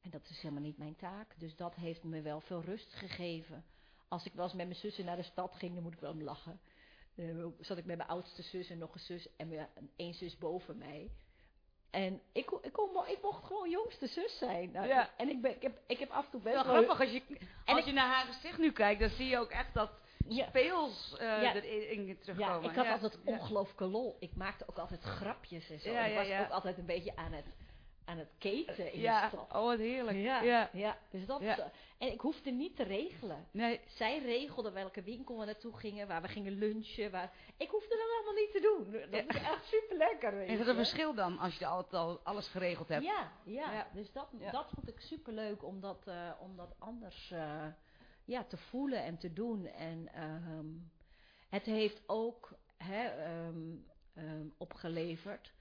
En 0.00 0.10
dat 0.10 0.28
is 0.28 0.40
helemaal 0.40 0.62
niet 0.62 0.78
mijn 0.78 0.96
taak. 0.96 1.34
Dus 1.38 1.56
dat 1.56 1.74
heeft 1.74 2.02
me 2.02 2.22
wel 2.22 2.40
veel 2.40 2.62
rust 2.62 2.92
gegeven. 2.92 3.64
Als 4.08 4.26
ik 4.26 4.32
wel 4.32 4.44
eens 4.44 4.54
met 4.54 4.66
mijn 4.66 4.78
zussen 4.78 5.04
naar 5.04 5.16
de 5.16 5.22
stad 5.22 5.54
ging, 5.54 5.74
dan 5.74 5.82
moet 5.82 5.92
ik 5.92 6.00
wel 6.00 6.12
om 6.12 6.22
lachen. 6.22 6.60
Eh, 7.16 7.44
zat 7.60 7.78
ik 7.78 7.84
met 7.84 7.96
mijn 7.96 8.08
oudste 8.08 8.42
zus 8.42 8.70
en 8.70 8.78
nog 8.78 8.94
een 8.94 9.00
zus 9.00 9.28
en 9.36 9.48
mijn- 9.48 9.68
één 9.96 10.14
zus 10.14 10.38
boven 10.38 10.78
mij. 10.78 11.10
En 11.90 12.20
ik, 12.32 12.50
ik, 12.62 12.72
kon, 12.72 12.88
ik 13.06 13.18
mocht 13.22 13.44
gewoon 13.44 13.70
jongste 13.70 14.06
zus 14.06 14.38
zijn. 14.38 14.70
Nou, 14.70 14.86
Ja. 14.86 15.10
En 15.16 15.28
ik, 15.28 15.40
ben, 15.40 15.50
ik, 15.54 15.62
heb, 15.62 15.80
ik 15.86 15.98
heb 15.98 16.10
af 16.10 16.24
en 16.24 16.30
toe 16.30 16.40
best 16.40 16.54
Wel 16.54 16.64
grappig, 16.64 17.00
als 17.00 17.10
je, 17.10 17.22
als 17.64 17.78
ik- 17.78 17.84
je 17.84 17.92
naar 17.92 18.14
haar 18.14 18.24
gezicht 18.26 18.58
nu 18.58 18.72
kijkt, 18.72 19.00
dan 19.00 19.08
zie 19.08 19.26
je 19.26 19.38
ook 19.38 19.50
echt 19.50 19.74
dat 19.74 19.90
Ja. 20.28 20.46
speels 20.48 21.16
eh 21.18 21.42
Ja. 21.42 21.54
erin 21.54 22.06
Ja, 22.06 22.14
terugkomen. 22.20 22.70
ik 22.70 22.76
had 22.76 22.84
Ja. 22.84 22.92
altijd 22.92 23.18
Ja. 23.24 23.32
ongelooflijke 23.32 23.84
lol. 23.84 24.16
Ik 24.20 24.34
maakte 24.34 24.68
ook 24.68 24.78
altijd 24.78 25.02
grapjes 25.02 25.70
en 25.70 25.80
zo. 25.80 25.90
Ja, 25.90 26.04
ik 26.04 26.12
ja, 26.12 26.18
was 26.18 26.26
ja. 26.28 26.44
ook 26.44 26.50
altijd 26.50 26.78
een 26.78 26.86
beetje 26.86 27.16
aan 27.16 27.32
het, 27.32 27.44
aan 28.06 28.18
het 28.18 28.30
keten 28.38 28.92
in 28.92 29.00
Ja, 29.00 29.22
de 29.22 29.28
stad. 29.36 29.52
oh 29.52 29.64
wat 29.64 29.78
heerlijk. 29.78 30.16
Ja, 30.16 30.42
Ja. 30.42 30.70
ja. 30.72 30.98
dus 31.10 31.26
dat, 31.26 31.40
Ja. 31.40 31.70
En 31.98 32.12
ik 32.12 32.20
hoefde 32.20 32.50
niet 32.50 32.76
te 32.76 32.82
regelen. 32.82 33.46
Nee, 33.50 33.80
Zij 33.86 34.18
regelde 34.18 34.70
welke 34.70 35.02
winkel 35.02 35.38
we 35.38 35.44
naartoe 35.44 35.76
gingen, 35.76 36.08
waar 36.08 36.22
we 36.22 36.28
gingen 36.28 36.52
lunchen. 36.52 37.10
Waar... 37.10 37.32
Ik 37.56 37.68
hoefde 37.70 37.88
dat 37.96 38.08
allemaal 38.16 38.42
niet 38.42 38.52
te 38.52 38.60
doen. 38.60 38.92
Dat 39.10 39.34
is 39.36 39.42
echt 39.42 39.64
super 39.64 39.96
lekker. 39.96 40.40
is 40.42 40.58
dat 40.58 40.66
een 40.66 40.74
verschil 40.74 41.14
dan 41.14 41.38
als 41.38 41.58
je 41.58 41.66
altijd 41.66 41.94
al 41.94 42.20
alles 42.22 42.48
geregeld 42.48 42.88
hebt? 42.88 43.04
Ja, 43.04 43.32
ja. 43.44 43.72
Ja. 43.72 43.86
dus 43.92 44.12
dat, 44.12 44.28
dat 44.52 44.70
vond 44.74 44.88
ik 44.88 45.00
super 45.00 45.32
leuk 45.32 45.64
om 45.64 45.80
dat, 45.80 46.06
eh, 46.06 46.30
om 46.40 46.56
dat 46.56 46.74
anders 46.78 47.30
eh, 47.30 47.66
ja, 48.24 48.44
te 48.44 48.56
voelen 48.56 49.02
en 49.02 49.18
te 49.18 49.32
doen. 49.32 49.66
En 49.66 50.08
ehm, 50.12 50.66
het 51.48 51.64
heeft 51.64 52.02
ook 52.06 52.52
hè, 52.76 53.04
ehm, 53.06 53.74
ehm, 54.14 54.46
opgeleverd 54.58 55.52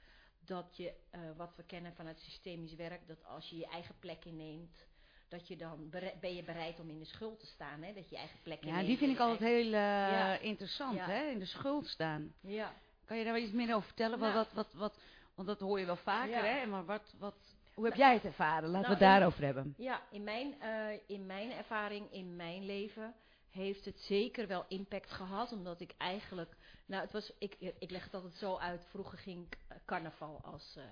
dat 0.46 0.78
je, 0.78 0.94
eh, 1.10 1.20
wat 1.38 1.56
we 1.56 1.64
kennen 1.64 1.94
vanuit 1.96 2.20
systemisch 2.20 2.75
werk, 2.75 3.08
dat 3.08 3.25
als 3.25 3.50
je 3.50 3.58
je 3.58 3.66
eigen 3.68 3.96
plek 4.00 4.25
inneemt, 4.25 4.86
dat 5.30 5.48
je 5.48 5.58
dan 5.58 5.90
ben 6.20 6.36
je 6.36 6.44
bereid 6.44 6.80
om 6.80 6.90
in 6.90 7.00
de 7.00 7.06
schuld 7.06 7.40
te 7.40 7.46
staan, 7.46 7.82
hè? 7.82 7.94
Dat 7.94 8.04
je 8.10 8.16
je 8.16 8.18
eigen 8.22 8.40
plek 8.44 8.62
Ja, 8.64 8.68
inneemt 8.68 8.88
die 8.88 8.98
vind 8.98 9.12
ik 9.12 9.20
altijd 9.20 9.40
heel 9.40 9.66
eh, 9.66 9.72
Ja. 9.72 10.38
interessant, 10.38 10.96
Ja. 10.98 11.06
hè? 11.06 11.25
In 11.28 11.40
de 11.40 11.46
schuld 11.46 11.88
staan. 11.88 12.34
Ja. 12.42 12.74
Kan 13.06 13.18
je 13.18 13.24
daar 13.24 13.34
wel 13.34 13.42
iets 13.42 13.52
meer 13.52 13.75
over 13.75 13.88
vertellen? 13.88 14.20
Nou. 14.20 14.34
Wat, 14.34 14.52
wat, 14.54 14.74
wat, 14.74 14.98
want 15.36 15.48
dat 15.48 15.60
hoor 15.60 15.80
je 15.80 15.86
wel 15.86 15.96
vaker, 15.96 16.30
Ja. 16.30 16.44
hè? 16.44 16.66
Maar 16.66 16.86
wat, 16.86 17.14
wat, 17.20 17.36
hoe 17.74 17.86
heb 17.86 17.96
jij 17.96 18.14
het 18.14 18.24
ervaren? 18.25 18.70
Laten 18.70 18.72
Nou, 18.72 18.84
we 18.84 18.90
het 18.90 19.02
in- 19.02 19.08
daarover 19.08 19.44
hebben. 19.44 19.74
Ja, 19.78 20.02
in 20.12 20.24
mijn, 20.24 20.62
eh, 20.62 21.00
in 21.08 21.25
mijn 21.25 21.52
ervaring, 21.52 22.12
in 22.12 22.36
mijn 22.36 22.66
leven, 22.66 23.14
heeft 23.56 23.86
het 23.86 24.00
zeker 24.00 24.48
wel 24.48 24.66
impact 24.68 25.12
gehad. 25.12 25.52
Omdat 25.52 25.80
ik 25.80 25.94
eigenlijk, 25.98 26.56
nou 26.86 27.02
het 27.02 27.12
was, 27.12 27.34
ik, 27.40 27.56
ik 27.80 27.90
leg 27.92 28.04
het 28.04 28.14
altijd 28.14 28.34
zo 28.36 28.58
uit, 28.58 28.86
vroeger 28.90 29.18
ging 29.18 29.46
ik 29.46 29.58
eh, 29.68 29.78
carnaval 29.86 30.42
als 30.44 30.76
eh 30.78 30.84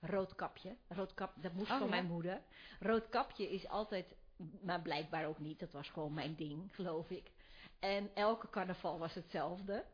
roodkapje. 0.00 0.76
Roodkap, 0.88 1.32
dat 1.36 1.52
moest 1.52 1.70
Oh, 1.70 1.76
van 1.78 1.86
ja. 1.86 1.92
mijn 1.94 2.06
moeder. 2.06 2.42
Roodkapje 2.80 3.50
is 3.50 3.68
altijd, 3.68 4.14
maar 4.62 4.82
blijkbaar 4.82 5.26
ook 5.26 5.38
niet, 5.38 5.58
dat 5.58 5.72
was 5.72 5.88
gewoon 5.88 6.14
mijn 6.14 6.34
ding, 6.34 6.74
geloof 6.74 7.10
ik. 7.10 7.30
En 7.78 8.10
elke 8.14 8.50
carnaval 8.50 8.98
was 8.98 9.14
hetzelfde. 9.14 9.84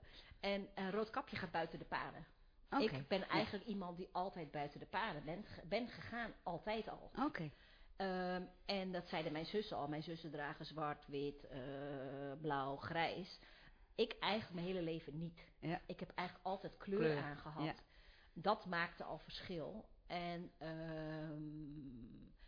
En 0.40 0.68
eh, 0.74 0.90
roodkapje 0.90 1.36
gaat 1.36 1.50
buiten 1.50 1.78
de 1.78 1.84
paden. 1.84 2.26
Ik 2.78 3.08
ben 3.08 3.28
eigenlijk 3.28 3.64
iemand 3.66 3.96
die 3.96 4.08
altijd 4.12 4.50
buiten 4.50 4.80
de 4.80 4.86
paden 4.86 5.24
ben, 5.24 5.44
ben 5.68 5.88
gegaan, 5.88 6.32
altijd 6.42 6.88
al. 6.88 7.10
Oké. 7.26 7.50
Ehm, 7.96 8.42
en 8.66 8.92
dat 8.92 9.08
zeiden 9.08 9.32
mijn 9.32 9.46
zussen 9.46 9.76
al. 9.76 9.88
Mijn 9.88 10.02
zussen 10.02 10.30
dragen 10.30 10.64
zwart, 10.66 11.06
wit, 11.06 11.46
eh, 11.46 11.60
blauw, 12.40 12.76
grijs. 12.76 13.38
Ik 13.94 14.16
eigenlijk 14.18 14.54
mijn 14.54 14.66
hele 14.66 14.82
leven 14.82 15.18
niet. 15.18 15.40
Ja. 15.60 15.80
Ik 15.86 16.00
heb 16.00 16.10
eigenlijk 16.14 16.46
altijd 16.48 16.76
kleur, 16.76 16.98
Kleur, 16.98 17.22
aangehad. 17.22 17.64
ja. 17.64 17.74
Dat 18.34 18.66
maakte 18.66 19.04
al 19.04 19.18
verschil. 19.18 19.88
En 20.06 20.52
ehm, 20.58 21.40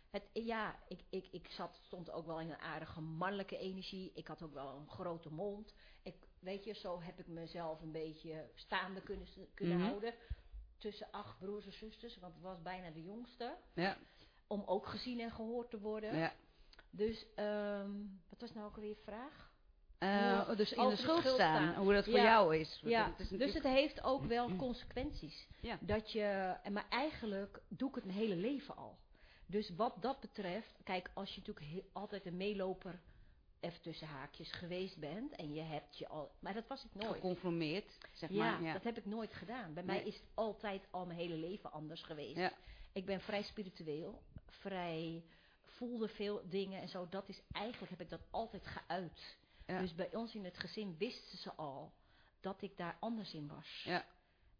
het, 0.09 0.23
ja, 0.33 0.79
ik, 0.87 1.03
ik, 1.09 1.27
ik 1.31 1.47
zat, 1.47 1.79
stond 1.83 2.11
ook 2.11 2.25
wel 2.25 2.39
in 2.39 2.49
een 2.49 2.59
aardige 2.59 3.01
mannelijke 3.01 3.57
energie. 3.57 4.11
Ik 4.13 4.27
had 4.27 4.43
ook 4.43 4.53
wel 4.53 4.75
een 4.77 4.89
grote 4.89 5.29
mond. 5.33 5.73
Ik, 6.03 6.15
weet 6.39 6.63
je, 6.63 6.73
zo 6.73 7.01
heb 7.01 7.19
ik 7.19 7.27
mezelf 7.27 7.81
een 7.81 7.91
beetje 7.91 8.49
staande 8.55 9.01
kunnen, 9.01 9.27
kunnen 9.53 9.77
Mhm. 9.77 9.85
houden. 9.87 10.13
Tussen 10.77 11.07
acht 11.11 11.39
broers 11.39 11.65
en 11.65 11.73
zusters, 11.73 12.17
want 12.17 12.35
ik 12.35 12.41
was 12.41 12.61
bijna 12.61 12.89
de 12.91 13.03
jongste 13.03 13.57
Ja. 13.73 13.97
Om 14.47 14.63
ook 14.65 14.85
gezien 14.87 15.19
en 15.19 15.31
gehoord 15.31 15.69
te 15.69 15.79
worden. 15.79 16.17
ja. 16.17 16.33
Dus, 16.89 17.25
ehm, 17.35 17.91
wat 18.29 18.39
was 18.39 18.53
nou 18.53 18.65
ook 18.67 18.75
alweer 18.75 18.89
je 18.89 19.01
vraag? 19.03 19.53
Eh, 19.97 20.09
Ja. 20.09 20.55
dus 20.55 20.71
in 20.73 20.89
de 20.89 20.95
schuld 20.95 21.19
staan, 21.19 21.35
staan. 21.35 21.75
hoe 21.75 21.93
dat 21.93 22.03
voor 22.05 22.13
Ja. 22.13 22.23
jou 22.23 22.55
is. 22.57 22.79
Ja, 22.83 23.05
het 23.09 23.19
is 23.19 23.29
dus 23.29 23.53
het 23.53 23.63
heeft 23.63 24.03
ook 24.03 24.25
wel 24.35 24.55
consequenties. 24.55 25.47
Ja. 25.61 25.77
Dat 25.81 26.11
je, 26.11 26.55
maar 26.71 26.85
eigenlijk 26.89 27.61
doe 27.67 27.89
ik 27.89 27.95
het 27.95 28.05
mijn 28.05 28.17
hele 28.17 28.35
leven 28.35 28.75
al. 28.75 28.97
Dus 29.47 29.69
wat 29.75 30.01
dat 30.01 30.19
betreft, 30.19 30.75
kijk, 30.83 31.09
als 31.13 31.35
je 31.35 31.41
natuurlijk 31.45 31.85
altijd 31.93 32.25
een 32.25 32.37
meeloper, 32.37 32.99
even 33.59 33.81
tussen 33.81 34.07
haakjes, 34.07 34.51
geweest 34.51 34.97
bent 34.99 35.35
en 35.35 35.53
je 35.53 35.61
hebt 35.61 35.97
je 35.97 36.07
al, 36.07 36.31
maar 36.39 36.53
dat 36.53 36.67
was 36.67 36.85
ik 36.85 36.93
nooit. 36.93 37.13
geconformeerd, 37.13 37.97
zeg 38.11 38.29
Ja, 38.29 38.51
maar. 38.51 38.63
Ja. 38.63 38.73
dat 38.73 38.83
heb 38.83 38.97
ik 38.97 39.05
nooit 39.05 39.33
gedaan. 39.33 39.73
Bij 39.73 39.83
mij 39.83 40.01
is 40.03 40.15
het 40.15 40.29
altijd 40.33 40.87
al 40.91 41.05
mijn 41.05 41.19
hele 41.19 41.35
leven 41.35 41.71
anders 41.71 42.03
geweest. 42.03 42.37
Ja. 42.37 42.51
Ik 42.93 43.05
ben 43.05 43.21
vrij 43.21 43.41
spiritueel, 43.43 44.21
vrij 44.59 45.23
voelde 45.63 46.07
veel 46.07 46.49
dingen 46.49 46.81
en 46.81 46.87
zo. 46.87 47.07
Dat 47.09 47.29
is 47.29 47.41
eigenlijk 47.51 47.91
heb 47.91 48.01
ik 48.01 48.09
dat 48.09 48.27
altijd 48.31 48.67
geuit. 48.67 49.37
Ja. 49.65 49.79
Dus 49.79 49.95
bij 49.95 50.15
ons 50.15 50.35
in 50.35 50.45
het 50.45 50.57
gezin 50.57 50.95
wisten 50.97 51.37
ze 51.37 51.53
al 51.53 51.93
dat 52.39 52.61
ik 52.61 52.77
daar 52.77 52.97
anders 52.99 53.33
in 53.33 53.47
was. 53.47 53.83
Ja. 53.83 54.05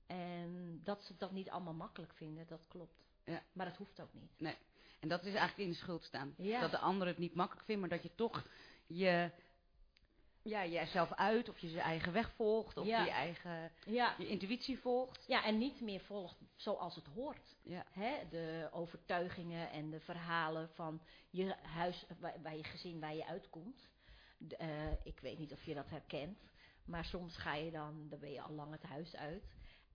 En 0.07 0.81
dat 0.83 1.03
ze 1.03 1.15
dat 1.17 1.31
niet 1.31 1.49
allemaal 1.49 1.73
makkelijk 1.73 2.13
vinden, 2.13 2.47
dat 2.47 2.67
klopt. 2.67 3.03
Ja. 3.23 3.43
Maar 3.53 3.65
dat 3.65 3.77
hoeft 3.77 4.01
ook 4.01 4.13
niet. 4.13 4.39
Nee. 4.39 4.57
En 4.99 5.07
dat 5.07 5.19
is 5.19 5.33
eigenlijk 5.33 5.57
in 5.57 5.69
de 5.69 5.75
schuld 5.75 6.03
staan. 6.03 6.33
Ja. 6.37 6.59
Dat 6.59 6.71
de 6.71 6.77
ander 6.77 7.07
het 7.07 7.17
niet 7.17 7.35
makkelijk 7.35 7.65
vindt, 7.65 7.81
maar 7.81 7.89
dat 7.89 8.03
je 8.03 8.15
toch 8.15 8.45
je, 8.87 9.31
ja, 10.45 10.65
jezelf 10.65 11.13
uit, 11.13 11.49
of 11.49 11.59
je 11.59 11.71
je 11.71 11.79
eigen 11.79 12.13
weg 12.13 12.31
volgt, 12.35 12.77
of 12.77 12.85
Ja. 12.85 13.03
je 13.03 13.09
eigen 13.11 13.71
Ja. 13.85 14.15
je 14.17 14.27
intuïtie 14.27 14.79
volgt. 14.79 15.23
ja, 15.27 15.43
en 15.43 15.57
niet 15.57 15.81
meer 15.81 15.99
volgt 16.01 16.37
zoals 16.55 16.95
het 16.95 17.07
hoort. 17.07 17.55
Ja. 17.63 17.85
Hè? 17.91 18.13
De 18.29 18.69
overtuigingen 18.71 19.69
en 19.71 19.89
de 19.89 19.99
verhalen 19.99 20.69
van 20.73 21.01
je 21.29 21.55
huis, 21.61 22.05
waar, 22.19 22.41
waar 22.41 22.55
je 22.57 22.63
gezin, 22.63 22.99
waar 22.99 23.15
je 23.15 23.25
uitkomt. 23.25 23.87
De, 24.37 24.55
eh, 24.55 24.91
ik 25.03 25.19
weet 25.19 25.37
niet 25.39 25.51
of 25.53 25.63
je 25.63 25.73
dat 25.73 25.89
herkent, 25.89 26.39
maar 26.85 27.05
soms 27.05 27.37
ga 27.37 27.53
je 27.55 27.71
dan, 27.71 28.05
dan 28.09 28.19
ben 28.19 28.31
je 28.31 28.41
al 28.41 28.53
lang 28.53 28.71
het 28.71 28.83
huis 28.83 29.15
uit. 29.15 29.43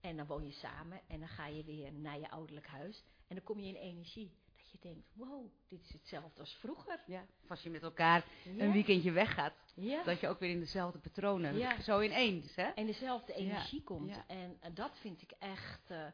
En 0.01 0.17
dan 0.17 0.25
woon 0.25 0.45
je 0.45 0.51
samen 0.51 1.01
en 1.07 1.19
dan 1.19 1.27
ga 1.29 1.47
je 1.47 1.63
weer 1.63 1.93
naar 1.93 2.19
je 2.19 2.29
ouderlijk 2.29 2.67
huis. 2.67 3.03
En 3.27 3.35
dan 3.35 3.43
kom 3.43 3.59
je 3.59 3.67
in 3.67 3.75
energie. 3.75 4.39
Dat 4.57 4.71
je 4.71 4.77
denkt, 4.89 5.07
wow, 5.13 5.51
dit 5.67 5.81
is 5.83 5.91
hetzelfde 5.93 6.39
als 6.39 6.53
vroeger. 6.55 7.03
Ja. 7.05 7.25
Of 7.43 7.49
als 7.49 7.61
je 7.61 7.69
met 7.69 7.81
elkaar 7.83 8.25
Ja. 8.43 8.63
een 8.63 8.71
weekendje 8.71 9.11
weggaat, 9.11 9.53
Ja. 9.73 10.03
dat 10.03 10.19
je 10.19 10.27
ook 10.27 10.39
weer 10.39 10.49
in 10.49 10.59
dezelfde 10.59 10.99
patronen, 10.99 11.57
Ja. 11.57 11.81
zo 11.81 12.01
ineens, 12.01 12.55
hè? 12.55 12.63
En 12.63 12.85
dezelfde 12.85 13.31
Ja, 13.33 13.37
energie 13.39 13.83
komt. 13.83 14.09
ja. 14.09 14.23
En 14.27 14.57
eh, 14.59 14.71
dat 14.73 14.91
vind 14.99 15.21
ik 15.21 15.31
echt 15.39 15.81
eh, 15.91 16.05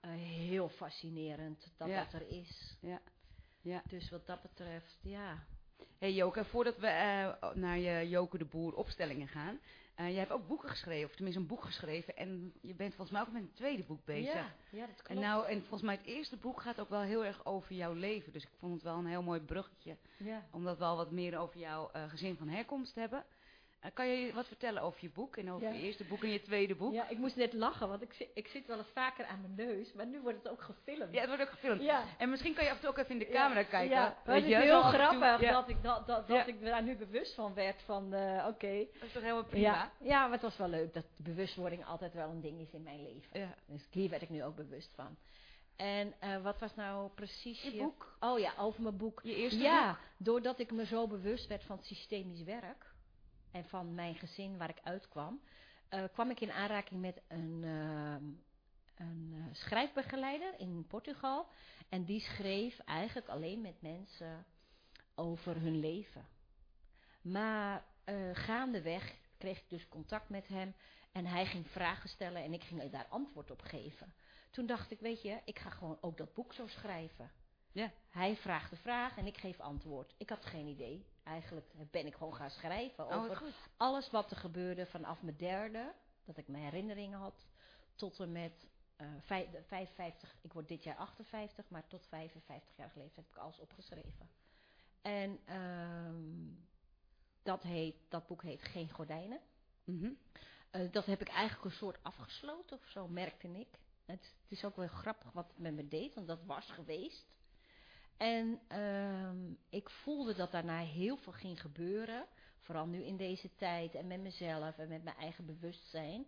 eh, 0.00 0.10
heel 0.20 0.68
fascinerend 0.68 1.72
dat 1.76 1.88
dat 1.88 2.12
er 2.12 2.28
is. 2.28 2.76
Ja. 2.80 3.00
Ja. 3.60 3.82
Dus 3.88 4.10
wat 4.10 4.26
dat 4.26 4.42
betreft, 4.42 4.98
ja. 5.02 5.44
Hey 5.98 6.12
Joke, 6.12 6.44
voordat 6.44 6.78
we 6.78 6.86
naar 7.54 7.78
je 7.78 8.08
Joke 8.08 8.38
de 8.38 8.44
Boer 8.44 8.74
opstellingen 8.74 9.28
gaan. 9.28 9.60
Eh 9.98 10.10
je 10.10 10.18
hebt 10.18 10.32
ook 10.32 10.46
boeken 10.46 10.68
geschreven, 10.68 11.08
of 11.08 11.14
tenminste 11.14 11.40
een 11.42 11.48
boek 11.48 11.64
geschreven. 11.64 12.16
En 12.16 12.52
je 12.60 12.74
bent 12.74 12.94
volgens 12.94 13.10
mij 13.10 13.20
ook 13.26 13.32
met 13.32 13.42
een 13.42 13.52
tweede 13.52 13.82
boek 13.82 14.04
bezig. 14.04 14.34
Ja, 14.34 14.54
ja, 14.70 14.86
dat 14.86 15.02
klopt. 15.02 15.08
En, 15.08 15.18
nou, 15.18 15.46
en 15.46 15.60
volgens 15.60 15.82
mij 15.82 15.94
het 15.94 16.06
eerste 16.06 16.36
boek 16.36 16.60
gaat 16.60 16.80
ook 16.80 16.88
wel 16.88 17.00
heel 17.00 17.24
erg 17.24 17.44
over 17.46 17.74
jouw 17.74 17.92
leven. 17.92 18.32
Dus 18.32 18.42
ik 18.42 18.50
vond 18.58 18.72
het 18.74 18.82
wel 18.82 18.98
een 18.98 19.06
heel 19.06 19.22
mooi 19.22 19.40
bruggetje. 19.40 19.96
ja. 20.16 20.46
Om 20.50 20.64
dat 20.64 20.78
wel 20.78 20.96
wat 20.96 21.10
meer 21.10 21.38
over 21.38 21.58
jouw 21.60 21.90
eh, 21.92 22.08
gezin 22.08 22.36
van 22.36 22.48
herkomst 22.48 22.94
hebben. 22.94 23.24
Eh, 23.80 23.90
kan 23.94 24.08
je 24.08 24.32
wat 24.32 24.46
vertellen 24.46 24.82
over 24.82 24.98
je 25.02 25.10
boek? 25.10 25.36
En 25.36 25.50
over 25.50 25.66
Ja. 25.68 25.72
je 25.74 25.80
eerste 25.80 26.04
boek 26.04 26.22
en 26.22 26.28
je 26.30 26.42
tweede 26.42 26.74
boek? 26.74 26.92
ja, 26.92 27.08
ik 27.08 27.18
moest 27.18 27.36
net 27.36 27.52
lachen, 27.52 27.88
want 27.88 28.02
ik 28.02 28.12
zit, 28.12 28.28
ik 28.34 28.46
zit 28.46 28.66
wel 28.66 28.78
eens 28.78 28.88
vaker 28.92 29.24
aan 29.26 29.40
mijn 29.40 29.68
neus, 29.68 29.92
maar 29.92 30.06
nu 30.06 30.20
wordt 30.20 30.38
het 30.42 30.48
ook 30.52 30.62
gefilmd. 30.62 31.12
Ja, 31.14 31.18
het 31.20 31.28
wordt 31.28 31.42
ook 31.42 31.48
gefilmd. 31.50 31.82
Ja. 31.82 32.04
En 32.18 32.30
misschien 32.30 32.54
kan 32.54 32.64
je 32.64 32.70
af 32.70 32.76
en 32.76 32.82
toe 32.82 32.90
ook 32.90 32.98
even 32.98 33.10
in 33.12 33.18
de 33.18 33.28
camera 33.28 33.62
kijken. 33.62 33.96
Ja, 33.96 34.16
Weet 34.24 34.42
het 34.42 34.50
is 34.50 34.56
heel 34.56 34.82
toe. 34.82 34.90
grappig 34.90 35.50
dat, 35.50 35.68
ik, 35.68 35.82
dat, 35.82 36.06
dat, 36.06 36.28
dat 36.28 36.46
ik 36.46 36.64
daar 36.64 36.82
nu 36.82 36.96
bewust 36.96 37.34
van 37.34 37.54
werd 37.54 37.82
van, 37.82 38.12
eh, 38.14 38.46
oké. 38.48 38.86
Dat 38.92 39.02
is 39.02 39.12
toch 39.12 39.22
helemaal 39.22 39.44
prima? 39.44 39.66
Ja, 39.66 39.92
ja, 40.00 40.22
maar 40.22 40.32
het 40.32 40.42
was 40.42 40.56
wel 40.56 40.68
leuk 40.68 40.94
dat 40.94 41.04
bewustwording 41.16 41.84
altijd 41.86 42.14
wel 42.14 42.28
een 42.30 42.40
ding 42.40 42.60
is 42.60 42.72
in 42.72 42.82
mijn 42.82 43.02
leven. 43.02 43.40
Ja. 43.40 43.54
Dus 43.66 43.88
hier 43.90 44.10
werd 44.10 44.22
ik 44.22 44.30
nu 44.30 44.44
ook 44.44 44.56
bewust 44.56 44.92
van. 44.94 45.16
En 45.76 46.14
eh, 46.18 46.42
wat 46.42 46.58
was 46.58 46.74
nou 46.74 47.10
precies 47.14 47.62
Je 47.62 47.76
boek. 47.76 48.16
Oh 48.20 48.38
ja, 48.38 48.52
over 48.58 48.82
mijn 48.82 48.96
boek. 48.96 49.20
Je 49.22 49.34
eerste 49.34 49.58
ja, 49.58 49.88
boek. 49.88 49.98
doordat 50.16 50.58
ik 50.58 50.70
me 50.70 50.86
zo 50.86 51.06
bewust 51.06 51.46
werd 51.46 51.64
van 51.64 51.78
systemisch 51.82 52.42
werk 52.42 52.87
en 53.50 53.64
van 53.64 53.94
mijn 53.94 54.14
gezin 54.14 54.58
waar 54.58 54.68
ik 54.68 54.80
uitkwam, 54.82 55.40
eh, 55.88 56.04
kwam 56.12 56.30
ik 56.30 56.40
in 56.40 56.52
aanraking 56.52 57.00
met 57.00 57.22
een, 57.28 57.60
ehm, 57.64 58.24
een 59.08 59.34
eh, 59.34 59.54
schrijfbegeleider 59.54 60.58
in 60.58 60.86
Portugal. 60.86 61.48
En 61.88 62.04
die 62.04 62.20
schreef 62.20 62.78
eigenlijk 62.78 63.28
alleen 63.28 63.60
met 63.60 63.82
mensen 63.82 64.46
over 65.14 65.60
hun 65.60 65.80
leven. 65.80 66.26
Maar 67.22 67.84
eh, 68.04 68.30
gaandeweg 68.32 69.14
kreeg 69.38 69.58
ik 69.58 69.68
dus 69.68 69.88
contact 69.88 70.28
met 70.28 70.48
hem 70.48 70.74
en 71.12 71.26
hij 71.26 71.46
ging 71.46 71.66
vragen 71.66 72.08
stellen 72.08 72.42
en 72.42 72.52
ik 72.52 72.62
ging 72.62 72.90
daar 72.90 73.06
antwoord 73.08 73.50
op 73.50 73.62
geven. 73.62 74.14
Toen 74.50 74.66
dacht 74.66 74.90
ik, 74.90 75.00
weet 75.00 75.22
je, 75.22 75.40
ik 75.44 75.58
ga 75.58 75.70
gewoon 75.70 75.98
ook 76.00 76.16
dat 76.16 76.34
boek 76.34 76.52
zo 76.52 76.66
schrijven. 76.66 77.30
Ja. 77.72 77.92
Hij 78.08 78.36
vraagt 78.36 78.70
de 78.70 78.76
vraag 78.76 79.16
en 79.16 79.26
ik 79.26 79.36
geef 79.36 79.60
antwoord. 79.60 80.14
Ik 80.18 80.28
had 80.28 80.46
geen 80.46 80.66
idee. 80.66 81.06
Eigenlijk 81.28 81.72
ben 81.90 82.06
ik 82.06 82.14
gewoon 82.14 82.34
gaan 82.34 82.50
schrijven 82.50 83.06
Oh, 83.06 83.14
over 83.16 83.42
alles 83.76 84.10
wat 84.10 84.30
er 84.30 84.36
gebeurde 84.36 84.86
vanaf 84.86 85.22
mijn 85.22 85.36
derde, 85.36 85.92
dat 86.24 86.36
ik 86.36 86.48
mijn 86.48 86.62
herinneringen 86.64 87.18
had, 87.18 87.46
tot 87.94 88.20
en 88.20 88.32
met 88.32 88.66
eh, 88.96 89.06
vij- 89.20 89.50
de 89.50 89.62
55, 89.62 90.36
ik 90.42 90.52
word 90.52 90.68
dit 90.68 90.82
jaar 90.82 90.96
58, 90.96 91.70
maar 91.70 91.86
tot 91.86 92.06
55 92.06 92.76
jaar 92.76 92.92
leeftijd 92.94 93.26
heb 93.26 93.36
ik 93.36 93.42
alles 93.42 93.58
opgeschreven. 93.58 94.28
En 95.02 95.38
ehm, 95.44 96.54
dat, 97.42 97.62
heet, 97.62 97.96
dat 98.08 98.26
boek 98.26 98.42
heet 98.42 98.62
Geen 98.62 98.90
Gordijnen. 98.90 99.40
Mhm. 99.84 100.10
Eh, 100.70 100.92
dat 100.92 101.06
heb 101.06 101.20
ik 101.20 101.28
eigenlijk 101.28 101.64
een 101.64 101.78
soort 101.78 102.02
afgesloten 102.02 102.76
of 102.76 102.88
zo, 102.88 103.08
merkte 103.08 103.48
ik. 103.48 103.78
Het, 104.04 104.34
het 104.42 104.50
is 104.58 104.64
ook 104.64 104.76
wel 104.76 104.86
grappig 104.88 105.32
wat 105.32 105.48
het 105.48 105.58
met 105.58 105.74
me 105.74 105.88
deed, 105.88 106.14
want 106.14 106.26
dat 106.26 106.44
was 106.44 106.70
geweest. 106.70 107.26
En 108.18 108.60
ehm, 108.68 109.52
ik 109.68 109.90
voelde 109.90 110.34
dat 110.34 110.50
daarna 110.50 110.78
heel 110.78 111.16
veel 111.16 111.32
ging 111.32 111.60
gebeuren. 111.60 112.26
Vooral 112.58 112.86
nu 112.86 113.04
in 113.04 113.16
deze 113.16 113.54
tijd 113.54 113.94
en 113.94 114.06
met 114.06 114.20
mezelf 114.20 114.78
en 114.78 114.88
met 114.88 115.04
mijn 115.04 115.16
eigen 115.16 115.46
bewustzijn. 115.46 116.26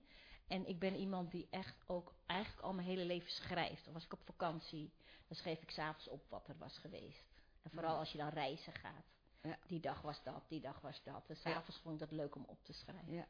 En 0.48 0.66
ik 0.66 0.78
ben 0.78 0.96
iemand 0.96 1.30
die 1.30 1.46
echt 1.50 1.76
ook 1.86 2.14
eigenlijk 2.26 2.62
al 2.64 2.72
mijn 2.72 2.86
hele 2.86 3.04
leven 3.04 3.30
schrijft. 3.30 3.84
Dan 3.84 3.94
was 3.94 4.04
ik 4.04 4.12
op 4.12 4.24
vakantie, 4.24 4.92
dan 5.26 5.36
schreef 5.36 5.62
ik 5.62 5.70
s'avonds 5.70 6.08
op 6.08 6.28
wat 6.28 6.48
er 6.48 6.58
was 6.58 6.78
geweest. 6.78 7.24
En 7.62 7.70
vooral 7.70 7.98
als 7.98 8.12
je 8.12 8.18
dan 8.18 8.28
reizen 8.28 8.72
gaat. 8.72 9.04
Ja. 9.42 9.58
Die 9.66 9.80
dag 9.80 10.02
was 10.02 10.22
dat, 10.22 10.42
die 10.48 10.60
dag 10.60 10.80
was 10.80 11.02
dat. 11.04 11.28
En 11.28 11.36
s'avonds 11.36 11.80
vond 11.80 11.94
ik 11.94 12.08
dat 12.08 12.18
leuk 12.18 12.34
om 12.34 12.44
op 12.46 12.64
te 12.64 12.72
schrijven. 12.72 13.12
Ja. 13.12 13.26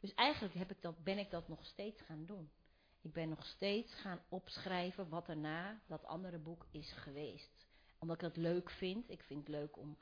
Dus 0.00 0.14
eigenlijk 0.14 0.54
heb 0.54 0.70
ik 0.70 0.82
dat, 0.82 1.04
ben 1.04 1.18
ik 1.18 1.30
dat 1.30 1.48
nog 1.48 1.64
steeds 1.64 2.00
gaan 2.00 2.26
doen. 2.26 2.50
Ik 3.00 3.12
ben 3.12 3.28
nog 3.28 3.44
steeds 3.44 3.94
gaan 3.94 4.20
opschrijven 4.28 5.08
wat 5.08 5.28
er 5.28 5.36
na 5.36 5.80
dat 5.86 6.04
andere 6.04 6.38
boek 6.38 6.66
is 6.70 6.92
geweest. 6.92 7.67
Omdat 7.98 8.16
ik 8.16 8.22
het 8.22 8.36
leuk 8.36 8.70
vind. 8.70 9.10
Ik 9.10 9.22
vind 9.22 9.40
het 9.40 9.48
leuk 9.48 9.76
om 9.76 9.96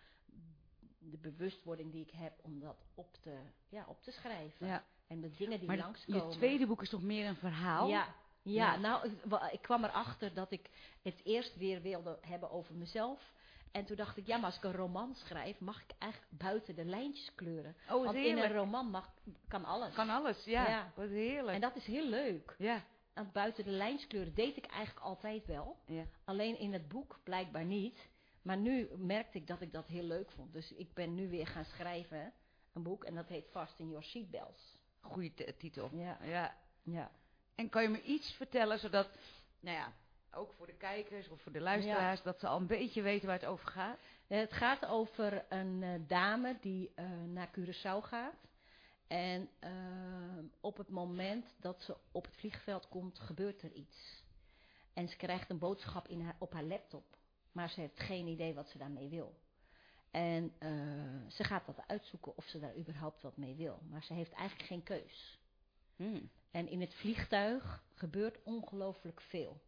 de 0.98 1.16
bewustwording 1.18 1.92
die 1.92 2.02
ik 2.02 2.10
heb, 2.10 2.32
om 2.42 2.60
dat 2.60 2.76
op 2.94 3.16
te, 3.20 3.36
ja, 3.68 3.84
op 3.88 4.02
te 4.02 4.10
schrijven. 4.10 4.66
Ja. 4.66 4.84
En 5.06 5.20
de 5.20 5.30
dingen 5.30 5.58
die 5.58 5.68
Maar 5.68 5.76
langskomen. 5.76 6.28
je 6.30 6.36
tweede 6.36 6.66
boek 6.66 6.82
is 6.82 6.88
toch 6.88 7.02
meer 7.02 7.26
een 7.28 7.36
verhaal? 7.36 7.88
Ja, 7.88 8.14
ja, 8.42 8.72
Ja. 8.72 8.76
nou, 8.76 9.06
ik, 9.08 9.12
wa- 9.24 9.50
ik 9.50 9.62
kwam 9.62 9.84
erachter 9.84 10.34
dat 10.34 10.50
ik 10.50 10.70
het 11.02 11.20
eerst 11.24 11.56
weer 11.56 11.82
wilde 11.82 12.18
hebben 12.20 12.50
over 12.50 12.74
mezelf. 12.74 13.34
En 13.72 13.84
toen 13.84 13.96
dacht 13.96 14.16
ik, 14.16 14.26
ja, 14.26 14.36
maar 14.36 14.46
als 14.46 14.56
ik 14.56 14.64
een 14.64 14.72
roman 14.72 15.14
schrijf, 15.14 15.60
mag 15.60 15.82
ik 15.82 15.90
eigenlijk 15.98 16.32
buiten 16.32 16.74
de 16.74 16.84
lijntjes 16.84 17.34
kleuren. 17.34 17.76
Oh, 17.90 18.04
Want 18.04 18.14
in 18.16 18.22
heerlijk. 18.22 18.46
een 18.50 18.56
roman 18.56 18.90
mag, 18.90 19.10
kan 19.48 19.64
alles. 19.64 19.94
Kan 19.94 20.10
alles, 20.10 20.44
ja. 20.44 20.68
Ja. 20.68 20.92
Wat 20.94 21.08
heerlijk. 21.08 21.54
En 21.54 21.60
dat 21.60 21.76
is 21.76 21.84
heel 21.86 22.06
leuk. 22.08 22.54
Ja. 22.58 22.82
Want 23.16 23.32
buiten 23.32 23.64
de 23.64 23.70
lijntjes 23.70 24.06
kleuren 24.08 24.34
deed 24.34 24.56
ik 24.56 24.66
eigenlijk 24.66 25.06
altijd 25.06 25.46
wel. 25.46 25.76
ja. 25.86 26.04
Alleen 26.24 26.58
in 26.58 26.72
het 26.72 26.88
boek 26.88 27.18
blijkbaar 27.22 27.64
niet. 27.64 28.08
Maar 28.42 28.56
nu 28.56 28.88
merkte 28.96 29.38
ik 29.38 29.46
dat 29.46 29.60
ik 29.60 29.72
dat 29.72 29.86
heel 29.86 30.02
leuk 30.02 30.30
vond. 30.30 30.52
Dus 30.52 30.72
ik 30.72 30.94
ben 30.94 31.14
nu 31.14 31.28
weer 31.30 31.46
gaan 31.46 31.64
schrijven, 31.64 32.32
een 32.72 32.82
boek. 32.82 33.04
En 33.04 33.14
dat 33.14 33.28
heet 33.28 33.48
Fast 33.50 33.78
in 33.78 33.88
Your 33.88 34.04
Seatbelts. 34.04 34.76
Goeie 35.00 35.34
t- 35.34 35.58
titel. 35.58 35.90
Ja. 35.92 36.18
ja. 36.22 36.54
Ja. 36.82 37.10
En 37.54 37.68
kan 37.68 37.82
je 37.82 37.88
me 37.88 38.02
iets 38.02 38.32
vertellen, 38.32 38.78
zodat, 38.78 39.08
nou 39.60 39.76
ja, 39.76 39.92
ook 40.32 40.52
voor 40.52 40.66
de 40.66 40.76
kijkers 40.76 41.28
of 41.28 41.40
voor 41.42 41.52
de 41.52 41.60
luisteraars, 41.60 42.22
dat 42.22 42.40
ze 42.40 42.46
al 42.46 42.56
een 42.60 42.66
beetje 42.66 43.02
weten 43.02 43.26
waar 43.26 43.38
het 43.38 43.48
over 43.48 43.68
gaat? 43.68 43.98
Eh, 44.26 44.38
Het 44.38 44.52
gaat 44.52 44.86
over 44.86 45.44
een 45.48 45.82
eh, 45.82 45.90
dame 46.06 46.56
die 46.60 46.92
eh, 46.94 47.04
naar 47.26 47.48
Curaçao 47.58 48.00
gaat. 48.00 48.34
En 49.06 49.48
eh, 49.58 49.70
op 50.60 50.76
het 50.76 50.88
moment 50.88 51.54
dat 51.60 51.82
ze 51.82 51.96
op 52.12 52.24
het 52.24 52.36
vliegveld 52.36 52.88
komt, 52.88 53.18
gebeurt 53.18 53.62
er 53.62 53.72
iets. 53.72 54.24
En 54.92 55.08
ze 55.08 55.16
krijgt 55.16 55.50
een 55.50 55.58
boodschap 55.58 56.08
in 56.08 56.20
haar, 56.20 56.36
op 56.38 56.52
haar 56.52 56.64
laptop. 56.64 57.16
Maar 57.52 57.70
ze 57.70 57.80
heeft 57.80 58.00
geen 58.00 58.26
idee 58.26 58.54
wat 58.54 58.68
ze 58.68 58.78
daarmee 58.78 59.08
wil. 59.08 59.36
En 60.10 60.54
eh, 60.58 60.70
ze 61.28 61.44
gaat 61.44 61.66
dat 61.66 61.86
uitzoeken 61.86 62.36
of 62.36 62.44
ze 62.44 62.58
daar 62.58 62.76
überhaupt 62.76 63.22
wat 63.22 63.36
mee 63.36 63.54
wil. 63.54 63.82
Maar 63.90 64.02
ze 64.02 64.12
heeft 64.12 64.32
eigenlijk 64.32 64.68
geen 64.68 64.82
keus. 64.82 65.40
Hmm. 65.96 66.30
En 66.50 66.68
in 66.68 66.80
het 66.80 66.94
vliegtuig 66.94 67.84
gebeurt 67.94 68.42
ongelooflijk 68.42 69.20
veel. 69.20 69.60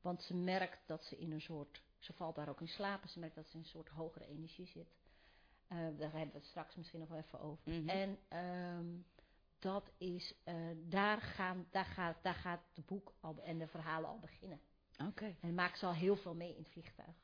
Want 0.00 0.22
ze 0.22 0.34
merkt 0.34 0.86
dat 0.86 1.04
ze 1.04 1.18
in 1.18 1.32
een 1.32 1.40
soort, 1.40 1.82
ze 1.98 2.12
valt 2.12 2.34
daar 2.34 2.48
ook 2.48 2.60
in 2.60 2.68
slaap, 2.68 3.06
ze 3.06 3.18
merkt 3.18 3.34
dat 3.34 3.48
ze 3.48 3.54
in 3.54 3.58
een 3.58 3.68
soort 3.68 3.88
hogere 3.88 4.26
energie 4.26 4.66
zit. 4.66 4.94
Eh, 5.74 5.98
daar 5.98 6.12
hebben 6.12 6.32
we 6.32 6.38
het 6.38 6.44
straks 6.44 6.74
misschien 6.74 7.00
nog 7.00 7.08
wel 7.08 7.18
even 7.18 7.40
over. 7.40 7.72
Mhm. 7.72 7.88
En 7.88 8.18
ehm, 8.28 8.86
dat 9.58 9.90
is, 9.98 10.34
eh, 10.44 10.54
daar, 10.76 11.20
gaan, 11.20 11.66
daar, 11.70 11.84
gaat, 11.84 12.16
daar 12.22 12.34
gaat 12.34 12.60
het 12.74 12.86
boek 12.86 13.14
al, 13.20 13.42
en 13.42 13.58
de 13.58 13.66
verhalen 13.66 14.08
al 14.08 14.18
beginnen. 14.18 14.60
Oké. 15.06 15.36
En 15.40 15.54
maakt 15.54 15.78
ze 15.78 15.86
al 15.86 15.94
heel 15.94 16.16
veel 16.16 16.34
mee 16.34 16.50
in 16.56 16.62
het 16.62 16.72
vliegtuig. 16.72 17.16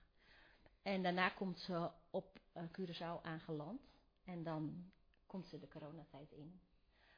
En 0.83 1.03
daarna 1.03 1.29
komt 1.29 1.59
ze 1.59 1.91
op 2.11 2.41
eh, 2.53 2.63
Curaçao 2.73 3.23
aangeland. 3.23 3.81
En 4.25 4.43
dan 4.43 4.93
komt 5.27 5.47
ze 5.47 5.59
de 5.59 5.69
coronatijd 5.69 6.33
in. 6.33 6.61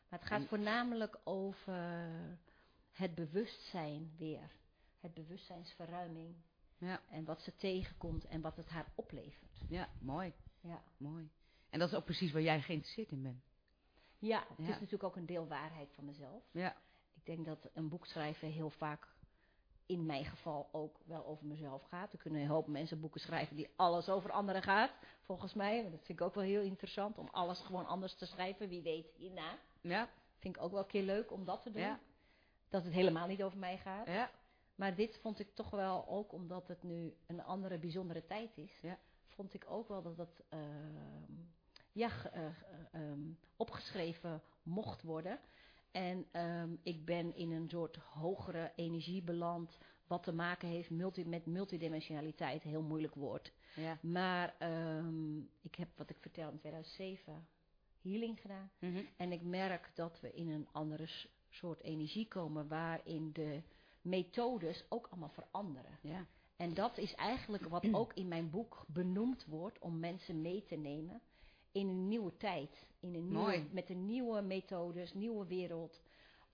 Maar 0.08 0.18
het 0.18 0.28
gaat 0.28 0.40
En- 0.40 0.48
voornamelijk 0.48 1.20
over 1.24 2.38
het 2.90 3.14
bewustzijn 3.14 4.14
weer. 4.16 4.50
Het 5.00 5.14
bewustzijnsverruiming. 5.14 6.34
Ja. 6.78 7.00
En 7.08 7.24
wat 7.24 7.42
ze 7.42 7.54
tegenkomt 7.56 8.24
en 8.24 8.40
wat 8.40 8.56
het 8.56 8.68
haar 8.68 8.92
oplevert. 8.94 9.60
ja, 9.68 9.88
mooi, 10.00 10.32
Ja, 10.62 10.83
mooi. 10.97 11.31
En 11.71 11.78
dat 11.78 11.88
is 11.88 11.95
ook 11.95 12.04
precies 12.04 12.33
waar 12.33 12.42
jij 12.42 12.61
geïnteresseerd 12.61 13.11
in 13.11 13.23
bent. 13.23 13.45
ja 14.19 14.38
het 14.49 14.57
Ja. 14.59 14.64
is 14.64 14.69
natuurlijk 14.75 15.02
ook 15.02 15.16
een 15.16 15.26
deel 15.26 15.47
waarheid 15.47 15.92
van 15.95 16.04
mezelf. 16.04 16.42
Ja. 16.50 16.76
Ik 17.14 17.26
denk 17.26 17.45
dat 17.47 17.69
een 17.73 17.88
boek 17.88 18.07
schrijven 18.07 18.49
heel 18.49 18.71
vaak 18.71 19.09
in 19.87 20.07
mijn 20.07 20.25
geval 20.25 20.69
ook 20.73 20.99
wel 21.04 21.26
over 21.26 21.47
mezelf 21.47 21.83
gaat. 21.83 22.12
Er 22.12 22.19
kunnen 22.19 22.40
een 22.40 22.46
hoop 22.48 22.66
mensen 22.66 23.01
boeken 23.01 23.20
schrijven 23.20 23.57
die 23.57 23.68
alles 23.77 24.09
over 24.09 24.31
anderen 24.31 24.62
gaat, 24.62 24.90
volgens 25.22 25.55
mij. 25.55 25.83
Dat 25.83 25.90
vind 26.05 26.20
ik 26.20 26.20
ook 26.20 26.35
wel 26.35 26.44
heel 26.44 26.62
interessant 26.62 27.18
om 27.18 27.29
alles 27.31 27.61
gewoon 27.61 27.87
anders 27.87 28.14
te 28.14 28.27
schrijven. 28.27 28.68
Wie 28.68 28.83
weet 28.83 29.07
hierna. 29.16 29.59
Ja. 29.81 30.09
Vind 30.38 30.57
ik 30.57 30.62
ook 30.62 30.70
wel 30.70 30.81
een 30.81 30.87
keer 30.87 31.03
leuk 31.03 31.33
om 31.33 31.44
dat 31.44 31.62
te 31.62 31.70
doen. 31.70 31.83
Ja. 31.83 32.01
Dat 32.68 32.85
het 32.85 32.92
helemaal 32.92 33.27
niet 33.27 33.42
over 33.42 33.59
mij 33.59 33.79
gaat. 33.79 34.07
Ja. 34.07 34.31
Maar 34.75 34.94
dit 34.94 35.18
vond 35.20 35.38
ik 35.38 35.55
toch 35.55 35.70
wel 35.70 36.09
ook, 36.09 36.33
omdat 36.33 36.68
het 36.68 36.83
nu 36.83 37.14
een 37.27 37.42
andere 37.42 37.79
bijzondere 37.79 38.27
tijd 38.27 38.57
is, 38.57 38.79
Ja. 38.83 38.98
Vond 39.35 39.55
ik 39.55 39.64
ook 39.68 39.88
wel 39.88 40.03
dat 40.03 40.16
het 40.16 40.42
ehm, 40.49 41.33
ja, 41.92 42.11
eh, 42.33 42.47
eh, 42.47 42.53
ehm, 42.92 43.21
opgeschreven 43.57 44.42
mocht 44.62 45.03
worden. 45.03 45.40
En 45.90 46.27
ehm, 46.31 46.71
ik 46.83 47.05
ben 47.05 47.37
in 47.37 47.53
een 47.53 47.68
soort 47.68 47.97
hogere 47.97 48.73
energie 48.77 49.23
beland, 49.23 49.79
wat 50.07 50.23
te 50.23 50.33
maken 50.33 50.68
heeft 50.68 50.90
multi, 50.90 51.25
met 51.25 51.47
multidimensionaliteit, 51.47 52.62
heel 52.62 52.83
moeilijk 52.83 53.14
woord. 53.14 53.53
Ja. 53.75 53.99
Maar 54.01 54.55
ik 55.61 55.75
heb, 55.75 55.88
wat 55.97 56.11
ik 56.11 56.16
vertel, 56.21 56.51
in 56.51 56.59
2007 56.59 57.47
healing 58.03 58.40
gedaan. 58.40 58.71
Mhm. 58.79 59.03
En 59.16 59.33
ik 59.33 59.42
merk 59.42 59.90
dat 59.95 60.21
we 60.21 60.33
in 60.33 60.49
een 60.49 60.68
andere 60.73 61.09
soort 61.49 61.83
energie 61.83 62.29
komen, 62.29 62.68
waarin 62.68 63.33
de 63.33 63.62
methodes 64.01 64.85
ook 64.88 65.07
allemaal 65.07 65.29
veranderen. 65.29 65.99
Ja. 66.01 66.27
En 66.62 66.75
dat 66.75 66.98
is 66.98 67.14
eigenlijk 67.14 67.64
wat 67.64 67.85
ook 68.01 68.12
in 68.14 68.29
mijn 68.29 68.51
boek 68.51 68.85
benoemd 68.87 69.44
wordt 69.44 69.79
om 69.79 69.98
mensen 70.01 70.40
mee 70.42 70.64
te 70.64 70.75
nemen 70.77 71.20
in 71.72 71.88
een 71.88 72.09
nieuwe 72.09 72.37
tijd. 72.37 72.87
In 73.01 73.14
een 73.14 73.29
nieuwe, 73.29 73.42
Mooi. 73.44 73.68
met 73.72 73.90
een 73.90 74.07
nieuwe 74.07 74.42
methodes, 74.42 75.14
nieuwe 75.14 75.46
wereld. 75.46 76.03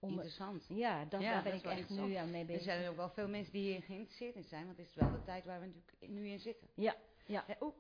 Om, 0.00 0.10
Interessant. 0.10 0.64
ja, 0.68 1.04
dat, 1.04 1.20
Ja, 1.20 1.32
daar 1.32 1.42
ben 1.42 1.54
ik 1.54 1.64
echt 1.64 1.88
nu 1.90 2.14
aan 2.14 2.30
mee 2.30 2.40
Er 2.40 2.46
bezig. 2.46 2.62
zijn 2.62 2.88
ook 2.88 2.96
wel 2.96 3.08
veel 3.10 3.28
mensen 3.28 3.52
die 3.52 3.70
hier 3.72 3.82
geïnteresseerd 3.82 4.34
in 4.34 4.44
zijn, 4.44 4.64
want 4.66 4.76
het 4.78 4.86
is 4.86 4.94
wel 4.94 5.10
de 5.10 5.22
tijd 5.24 5.44
waar 5.44 5.60
we 5.60 5.66
natuurlijk 5.66 6.12
nu 6.12 6.28
in 6.28 6.38
zitten. 6.38 6.68
Ja, 6.74 6.96
ja. 7.26 7.44
Hè, 7.46 7.54
Oeh, 7.60 7.74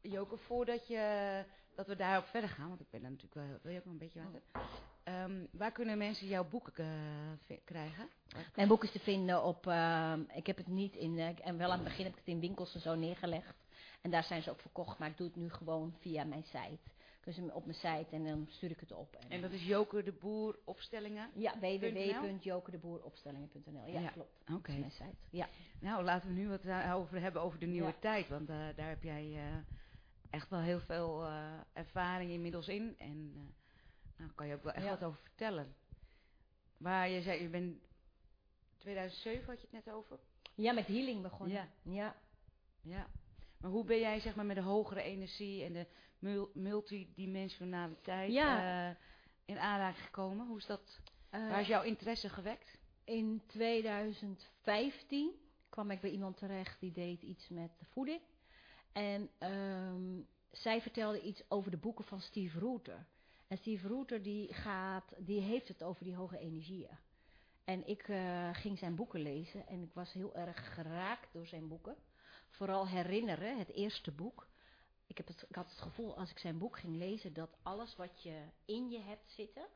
Joke, 0.00 0.36
voordat 0.36 0.86
je, 0.86 1.44
dat 1.74 1.86
we 1.86 1.96
daarop 1.96 2.24
verder 2.24 2.50
gaan, 2.50 2.68
want 2.68 2.80
ik 2.80 2.90
ben 2.90 3.00
daar 3.00 3.10
natuurlijk 3.10 3.46
wel, 3.48 3.58
wil 3.62 3.72
je 3.72 3.78
ook 3.78 3.84
nog 3.84 3.92
een 3.94 3.98
beetje 4.00 4.22
water? 4.22 4.42
Ehm, 5.04 5.44
waar 5.50 5.72
kunnen 5.72 5.98
mensen 5.98 6.26
jouw 6.26 6.48
boeken 6.48 6.72
eh, 6.76 6.86
krijgen? 7.64 8.08
Mijn 8.54 8.68
boek 8.68 8.84
is 8.84 8.92
te 8.92 8.98
vinden 8.98 9.42
op, 9.42 9.66
ehm, 9.66 10.20
ik 10.34 10.46
heb 10.46 10.56
het 10.56 10.66
niet 10.66 10.96
in, 10.96 11.18
eh, 11.18 11.28
en 11.46 11.58
wel 11.58 11.70
aan 11.70 11.78
het 11.78 11.88
begin 11.88 12.04
heb 12.04 12.12
ik 12.12 12.18
het 12.18 12.28
in 12.28 12.40
winkels 12.40 12.74
en 12.74 12.80
zo 12.80 12.94
neergelegd. 12.94 13.54
En 14.00 14.10
daar 14.10 14.24
zijn 14.24 14.42
ze 14.42 14.50
ook 14.50 14.60
verkocht, 14.60 14.98
maar 14.98 15.08
ik 15.08 15.16
doe 15.16 15.26
het 15.26 15.36
nu 15.36 15.50
gewoon 15.50 15.94
via 16.00 16.24
mijn 16.24 16.42
site. 16.44 16.78
Dus 17.24 17.38
op 17.52 17.64
mijn 17.64 17.76
site 17.78 18.06
en 18.10 18.24
dan 18.24 18.46
stuur 18.50 18.70
ik 18.70 18.80
het 18.80 18.92
op. 18.92 19.16
En 19.28 19.40
dat 19.40 19.50
is 19.52 19.64
Joke 19.66 20.02
de 20.02 20.12
Boer 20.12 20.58
opstellingen? 20.64 21.30
Ja, 21.34 21.58
www.jokerdeboeropstellingen.nl. 21.58 23.86
Ja, 23.86 24.00
Ja. 24.00 24.08
klopt. 24.10 24.38
Oké. 24.54 24.72
Mijn 24.72 24.90
site. 24.90 25.14
Ja. 25.30 25.48
Nou, 25.80 26.04
laten 26.04 26.28
we 26.28 26.34
nu 26.34 26.48
wat 26.48 26.64
eh, 26.64 26.94
over 26.94 27.20
hebben 27.20 27.42
over 27.42 27.58
de 27.58 27.66
nieuwe 27.66 27.88
Ja. 27.88 27.94
tijd. 28.00 28.28
Want 28.28 28.46
daar 28.46 28.88
heb 28.88 29.02
jij 29.02 29.38
echt 30.30 30.48
wel 30.48 30.60
heel 30.60 30.80
veel 30.80 31.26
ervaring 31.72 32.30
inmiddels 32.30 32.68
in. 32.68 32.94
En 32.98 33.32
eh 34.22 34.28
nou 34.28 34.32
kan 34.34 34.46
je 34.46 34.54
ook 34.54 34.62
wel 34.62 34.72
echt 34.72 34.84
Ja. 34.84 34.90
wat 34.90 35.02
over 35.04 35.20
vertellen. 35.22 35.74
Waar 36.76 37.08
je 37.08 37.22
zei, 37.22 37.42
je 37.42 37.48
bent 37.48 37.82
2007 38.76 39.46
had 39.46 39.60
je 39.60 39.66
het 39.70 39.84
net 39.84 39.94
over. 39.94 40.18
ja, 40.54 40.72
met 40.72 40.86
healing 40.86 41.22
begonnen. 41.22 41.56
Ja. 41.56 41.68
ja. 41.82 42.16
Ja. 42.82 43.06
Maar 43.60 43.70
hoe 43.70 43.84
ben 43.84 43.98
jij 43.98 44.20
zeg 44.20 44.34
maar 44.34 44.44
met 44.46 44.56
de 44.56 44.62
hogere 44.62 45.02
energie 45.02 45.64
en 45.64 45.72
de 45.72 45.86
mul- 46.18 46.50
multidimensionaliteit 46.54 48.32
Ja. 48.32 48.88
eh, 48.90 48.96
in 49.44 49.58
aanraking 49.58 50.04
gekomen? 50.04 50.46
Hoe 50.46 50.56
is 50.58 50.66
dat? 50.66 51.00
Eh, 51.30 51.48
waar 51.48 51.60
is 51.60 51.66
jouw 51.66 51.82
interesse 51.82 52.28
gewekt? 52.28 52.80
in 53.04 53.42
2015 53.46 55.30
kwam 55.68 55.90
ik 55.90 56.00
bij 56.00 56.10
iemand 56.10 56.36
terecht 56.36 56.80
die 56.80 56.92
deed 56.92 57.22
iets 57.22 57.48
met 57.48 57.70
voeding. 57.90 58.20
En 58.92 59.30
ehm, 59.38 60.20
zij 60.50 60.80
vertelde 60.80 61.20
iets 61.20 61.42
over 61.48 61.70
de 61.70 61.76
boeken 61.76 62.04
van 62.04 62.20
Steve 62.20 62.58
Rooter. 62.58 63.06
En 63.52 63.58
Steve 63.58 63.88
Rooter 63.88 64.22
die 64.22 64.54
gaat, 64.54 65.14
die 65.18 65.40
heeft 65.40 65.68
het 65.68 65.82
over 65.82 66.04
die 66.04 66.14
hoge 66.14 66.38
energieën. 66.38 66.98
En 67.64 67.86
ik 67.86 68.08
eh, 68.08 68.48
ging 68.52 68.78
zijn 68.78 68.94
boeken 68.94 69.20
lezen 69.20 69.66
en 69.66 69.82
ik 69.82 69.92
was 69.94 70.12
heel 70.12 70.34
erg 70.34 70.74
geraakt 70.74 71.32
door 71.32 71.46
zijn 71.46 71.68
boeken. 71.68 71.96
Vooral 72.48 72.88
herinneren, 72.88 73.58
het 73.58 73.72
eerste 73.72 74.10
boek. 74.10 74.48
Ik, 75.06 75.16
heb 75.16 75.26
het, 75.26 75.44
ik 75.48 75.54
had 75.54 75.70
het 75.70 75.80
gevoel 75.80 76.16
als 76.16 76.30
ik 76.30 76.38
zijn 76.38 76.58
boek 76.58 76.78
ging 76.78 76.96
lezen 76.96 77.32
dat 77.32 77.56
alles 77.62 77.96
wat 77.96 78.22
je 78.22 78.42
in 78.64 78.90
je 78.90 79.00
hebt 79.00 79.30
zitten, 79.30 79.66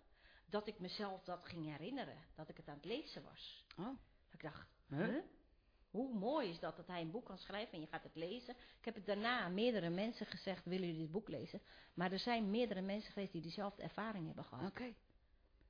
dat 0.47 0.67
ik 0.67 0.79
mezelf 0.79 1.23
dat 1.23 1.45
ging 1.45 1.65
herinneren. 1.65 2.25
Dat 2.35 2.49
ik 2.49 2.57
het 2.57 2.69
aan 2.69 2.77
het 2.77 2.85
lezen 2.85 3.23
was. 3.23 3.65
Oh. 3.79 3.87
Dat 3.87 4.33
ik 4.33 4.43
dacht, 4.43 4.69
Huh? 4.89 5.23
Hoe 5.97 6.15
mooi 6.19 6.49
is 6.49 6.59
dat 6.61 6.77
dat 6.77 6.87
hij 6.87 7.01
een 7.01 7.11
boek 7.11 7.25
kan 7.27 7.39
schrijven 7.39 7.73
en 7.75 7.81
je 7.81 7.87
gaat 7.87 8.03
het 8.03 8.15
lezen. 8.15 8.55
Ik 8.79 8.85
heb 8.85 8.95
het 8.95 9.07
daarna 9.07 9.41
aan 9.41 9.55
meerdere 9.55 9.89
mensen 9.91 10.27
gezegd, 10.27 10.65
willen 10.65 10.87
jullie 10.87 11.01
dit 11.03 11.11
boek 11.11 11.29
lezen? 11.29 11.61
Maar 11.95 12.13
er 12.13 12.19
zijn 12.19 12.51
meerdere 12.51 12.81
mensen 12.81 13.13
geweest 13.13 13.33
die 13.33 13.41
diezelfde 13.43 13.83
ervaring 13.83 14.27
hebben 14.27 14.45
gehad. 14.45 14.69
Oké. 14.71 14.93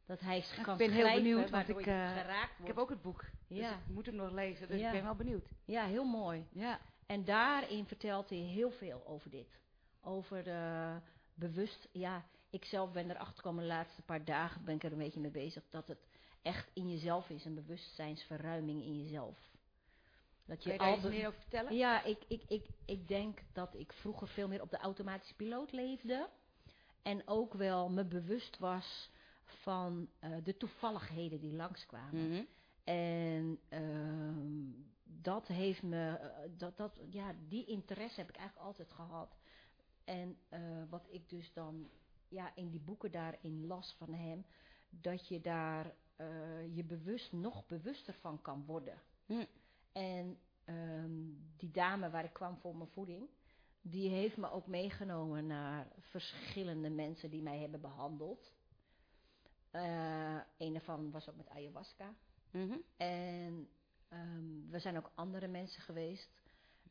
Dat 0.07 0.21
hij 0.21 0.41
s- 0.41 0.59
ik 0.59 0.77
ben 0.77 0.91
heel 0.91 1.15
benieuwd, 1.15 1.39
want 1.39 1.51
waardoor 1.51 1.81
ik, 1.81 1.87
eh, 1.87 2.13
geraakt 2.13 2.59
Ik 2.61 2.67
heb 2.67 2.79
ook 2.79 2.91
het 2.91 3.03
boek. 3.03 3.25
Dus 3.49 3.59
Ja. 3.59 3.71
ik 3.73 3.87
moet 3.95 4.07
hem 4.07 4.15
nog 4.15 4.31
lezen, 4.33 4.69
dus 4.69 4.81
Ja. 4.81 4.87
ik 4.87 4.93
ben 4.93 5.03
wel 5.03 5.15
benieuwd. 5.15 5.49
Ja, 5.65 5.85
heel 5.87 6.05
mooi. 6.05 6.47
Ja. 6.53 6.81
En 7.07 7.25
daarin 7.25 7.87
vertelt 7.87 8.29
hij 8.29 8.39
heel 8.39 8.71
veel 8.71 9.07
over 9.07 9.31
dit. 9.31 9.59
Over 10.01 10.45
de 10.45 10.97
bewust, 11.35 11.89
ja, 11.93 12.25
ik 12.51 12.65
zelf 12.65 12.93
ben 12.93 13.11
erachter 13.11 13.37
gekomen 13.37 13.63
de 13.63 13.69
laatste 13.69 14.03
paar 14.03 14.25
dagen, 14.25 14.65
ben 14.65 14.75
ik 14.75 14.85
er 14.85 14.93
een 14.93 14.99
beetje 14.99 15.21
mee 15.21 15.31
bezig, 15.31 15.65
dat 15.71 15.89
het 15.89 16.07
echt 16.43 16.71
in 16.75 16.91
jezelf 16.91 17.29
is, 17.31 17.45
een 17.45 17.55
bewustzijnsverruiming 17.55 18.83
in 18.85 19.03
jezelf. 19.03 19.39
Dat 20.47 20.63
je 20.63 20.69
daar 20.71 20.81
al 20.81 20.95
iets 20.95 21.03
de- 21.03 21.09
meer 21.09 21.27
over 21.27 21.41
vertellen? 21.41 21.77
Ja, 21.77 22.03
ik, 22.03 22.25
ik, 22.29 22.43
ik, 22.49 22.67
ik 22.85 23.09
denk 23.09 23.43
dat 23.53 23.75
ik 23.75 23.93
vroeger 23.93 24.29
veel 24.29 24.49
meer 24.49 24.63
op 24.63 24.71
de 24.71 24.77
automatische 24.79 25.35
piloot 25.35 25.73
leefde. 25.73 26.29
En 27.03 27.23
ook 27.29 27.55
wel 27.55 27.89
me 27.91 28.05
bewust 28.05 28.59
was 28.59 29.11
van 29.45 30.09
eh, 30.19 30.31
de 30.45 30.57
toevalligheden 30.57 31.41
die 31.41 31.53
langskwamen. 31.53 32.29
Mhm. 32.29 32.43
En 32.85 33.61
ehm, 33.69 34.71
dat 35.05 35.47
heeft 35.47 35.83
me, 35.83 36.09
eh, 36.09 36.51
dat, 36.57 36.77
dat, 36.77 37.01
ja, 37.11 37.35
die 37.49 37.65
interesse 37.65 38.21
heb 38.21 38.29
ik 38.29 38.37
eigenlijk 38.37 38.67
altijd 38.67 38.93
gehad. 38.93 39.37
En 40.05 40.39
eh, 40.49 40.61
wat 40.91 41.07
ik 41.11 41.29
dus 41.29 41.53
dan 41.53 41.89
ja, 42.29 42.53
in 42.55 42.71
die 42.71 42.81
boeken 42.81 43.11
daarin 43.11 43.67
las 43.67 43.95
van 43.99 44.15
hem, 44.15 44.47
dat 44.91 45.29
je 45.29 45.41
daar 45.41 45.95
je 46.75 46.85
bewust 46.85 47.33
nog 47.33 47.67
bewuster 47.67 48.15
van 48.15 48.43
kan 48.43 48.65
worden. 48.65 49.01
Hm. 49.27 49.45
En 49.97 50.39
ehm, 50.65 51.13
die 51.57 51.71
dame 51.71 52.11
waar 52.11 52.25
ik 52.25 52.33
kwam 52.33 52.57
voor 52.57 52.77
mijn 52.77 52.91
voeding, 52.91 53.29
die 53.83 54.09
heeft 54.09 54.37
me 54.37 54.51
ook 54.51 54.67
meegenomen 54.67 55.47
naar 55.47 55.89
verschillende 56.01 56.91
mensen 56.91 57.31
die 57.31 57.43
mij 57.43 57.59
hebben 57.59 57.81
behandeld. 57.81 58.53
Eh 59.71 60.41
een 60.59 60.73
daarvan 60.73 61.11
was 61.11 61.29
ook 61.29 61.37
met 61.37 61.49
ayahuasca. 61.49 62.15
Mhm. 62.51 62.77
En 62.97 63.69
ehm, 64.09 64.73
er 64.75 64.81
zijn 64.81 64.97
ook 64.97 65.11
andere 65.15 65.49
mensen 65.49 65.83
geweest 65.83 66.31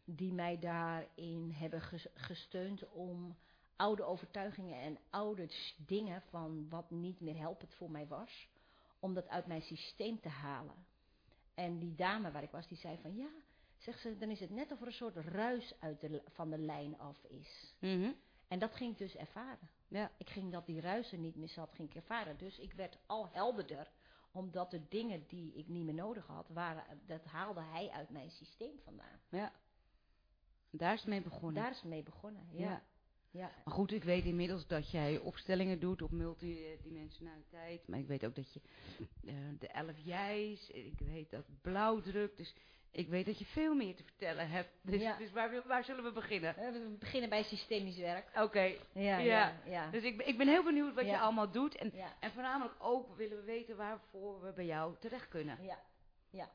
die 0.06 0.34
mij 0.34 0.60
daarin 0.60 1.52
hebben 1.52 1.82
ges- 1.82 2.08
gesteund 2.14 2.90
om 2.90 3.38
oude 3.76 4.04
overtuigingen 4.04 4.80
en 4.82 4.98
oude 5.10 5.50
dingen 5.78 6.22
van 6.22 6.70
wat 6.70 6.92
niet 6.92 7.20
meer 7.20 7.38
helpend 7.38 7.74
voor 7.74 7.92
mij 7.92 8.08
was, 8.08 8.50
om 9.00 9.14
dat 9.14 9.28
uit 9.28 9.46
mijn 9.48 9.62
systeem 9.62 10.20
te 10.20 10.30
halen. 10.30 10.86
En 11.56 11.80
die 11.80 11.96
dame 11.96 12.32
waar 12.32 12.44
ik 12.44 12.52
was, 12.52 12.68
die 12.68 12.78
zei 12.78 12.98
van 13.02 13.16
ja, 13.16 13.30
zegt 13.78 14.00
ze, 14.00 14.18
dan 14.18 14.30
is 14.30 14.40
het 14.40 14.50
net 14.50 14.72
of 14.72 14.82
er 14.82 14.88
een 14.88 14.94
soort 14.94 15.16
ruis 15.16 15.74
uit 15.80 16.02
de, 16.02 16.22
van 16.26 16.50
de 16.50 16.58
lijn 16.58 16.98
af 16.98 17.24
is. 17.24 17.76
Mhm. 17.80 18.12
En 18.48 18.60
dat 18.60 18.76
ging 18.76 18.92
ik 18.92 18.98
dus 18.98 19.16
ervaren. 19.16 19.70
Ja. 19.88 20.12
Ik 20.18 20.30
ging 20.30 20.52
dat 20.52 20.66
die 20.66 20.82
ruis 20.82 21.12
er 21.12 21.18
niet 21.18 21.36
meer 21.36 21.50
zat, 21.50 21.74
ging 21.74 21.90
ik 21.90 21.96
ervaren. 21.96 22.38
Dus 22.38 22.60
ik 22.60 22.74
werd 22.74 22.98
al 23.06 23.30
helderder, 23.32 23.92
omdat 24.32 24.72
de 24.72 24.88
dingen 24.88 25.28
die 25.28 25.54
ik 25.54 25.68
niet 25.68 25.86
meer 25.86 25.94
nodig 25.94 26.28
had, 26.28 26.50
waren, 26.50 27.02
dat 27.06 27.26
haalde 27.26 27.62
hij 27.62 27.90
uit 27.90 28.10
mijn 28.10 28.30
systeem 28.32 28.80
vandaan. 28.84 29.20
ja. 29.30 29.54
Daar 30.78 30.94
is 30.94 31.00
het 31.00 31.10
mee 31.10 31.22
begonnen. 31.22 31.62
Daar 31.62 31.72
is 31.72 31.80
het 31.80 31.90
mee 31.90 32.04
begonnen. 32.04 32.48
Ja. 32.52 32.70
Ja. 32.70 32.84
Ja. 33.36 33.52
Maar 33.66 33.74
goed, 33.74 33.92
ik 33.92 34.04
weet 34.04 34.26
inmiddels 34.26 34.68
dat 34.68 34.92
jij 34.92 35.18
opstellingen 35.20 35.80
doet 35.80 36.02
op 36.02 36.12
multidimensionaliteit. 36.12 37.88
Maar 37.88 38.00
ik 38.00 38.08
weet 38.08 38.26
ook 38.26 38.36
dat 38.36 38.54
je 38.54 38.62
eh, 39.26 39.34
de 39.60 39.68
elf 39.68 39.98
jij's, 40.04 40.70
ik 40.70 41.00
weet 41.00 41.32
dat 41.32 41.46
blauwdruk. 41.62 42.38
Dus 42.38 42.56
ik 42.92 43.08
weet 43.08 43.26
dat 43.26 43.40
je 43.40 43.46
veel 43.46 43.74
meer 43.76 43.96
te 43.96 44.04
vertellen 44.04 44.50
hebt. 44.50 44.70
Dus, 44.92 45.02
Ja. 45.02 45.18
dus 45.18 45.32
waar, 45.32 45.68
waar 45.68 45.84
zullen 45.84 46.04
we 46.04 46.12
beginnen? 46.12 46.58
Eh, 46.58 46.72
We 46.72 46.96
beginnen 47.00 47.30
bij 47.30 47.44
systemisch 47.44 47.98
werk. 47.98 48.42
Oké, 48.42 48.60
Ja, 48.62 48.78
Ja. 48.94 49.18
ja, 49.18 49.56
ja. 49.66 49.90
dus 49.92 50.04
ik, 50.04 50.18
ben- 50.18 50.28
ik 50.28 50.38
ben 50.38 50.48
heel 50.48 50.64
benieuwd 50.64 50.94
wat 50.94 51.06
je 51.06 51.20
allemaal 51.20 51.52
doet. 51.52 51.76
En, 51.76 51.94
en 52.20 52.32
voornamelijk 52.32 52.76
ook 52.80 53.16
willen 53.16 53.38
we 53.38 53.44
weten 53.44 53.76
waarvoor 53.78 54.42
we 54.42 54.52
bij 54.54 54.66
jou 54.66 54.96
terecht 55.00 55.28
kunnen. 55.28 55.64
Ja, 55.64 55.80
ja. 56.30 56.50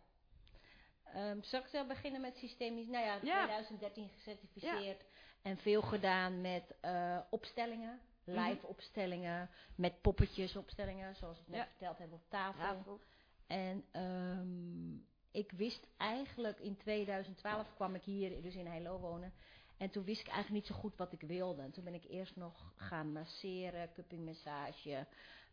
Ehm, 1.05 1.43
zal 1.43 1.61
ik 1.61 1.67
zo 1.67 1.87
beginnen 1.87 2.21
met 2.21 2.37
systemisch? 2.37 2.87
Nou 2.87 3.05
ja, 3.05 3.19
Ja. 3.23 3.45
2013 3.45 4.09
gecertificeerd. 4.15 5.05
En 5.43 5.57
veel 5.59 5.83
gedaan 5.83 6.41
met 6.41 6.75
eh, 6.81 7.19
opstellingen. 7.31 8.01
Mhm. 8.25 8.39
Live 8.41 8.67
opstellingen. 8.67 9.51
Met 9.75 10.01
poppetjes 10.01 10.57
opstellingen. 10.57 11.17
Zoals 11.17 11.39
het 11.39 11.49
net 11.49 11.57
Ja. 11.59 11.67
verteld 11.67 11.99
hebben 11.99 12.17
op 12.17 12.25
tafel. 12.29 12.61
Tafel. 12.61 13.01
En 13.47 13.85
ehm, 13.91 14.95
ik 15.31 15.51
wist 15.53 15.87
eigenlijk 15.97 16.59
in 16.59 16.77
2012 16.77 17.75
kwam 17.75 17.95
ik 17.95 18.03
hier 18.03 18.43
dus 18.43 18.55
in 18.55 18.67
Heilo 18.67 18.99
wonen. 18.99 19.33
En 19.77 19.91
toen 19.91 20.05
wist 20.05 20.21
ik 20.21 20.29
eigenlijk 20.29 20.63
niet 20.65 20.75
zo 20.75 20.81
goed 20.81 20.97
wat 20.97 21.13
ik 21.13 21.21
wilde. 21.21 21.63
En 21.63 21.71
toen 21.71 21.85
ben 21.85 21.95
ik 21.95 22.05
eerst 22.09 22.37
nog 22.37 22.73
gaan 22.77 23.13
masseren, 23.13 23.93
cuppingmassage, 23.93 25.07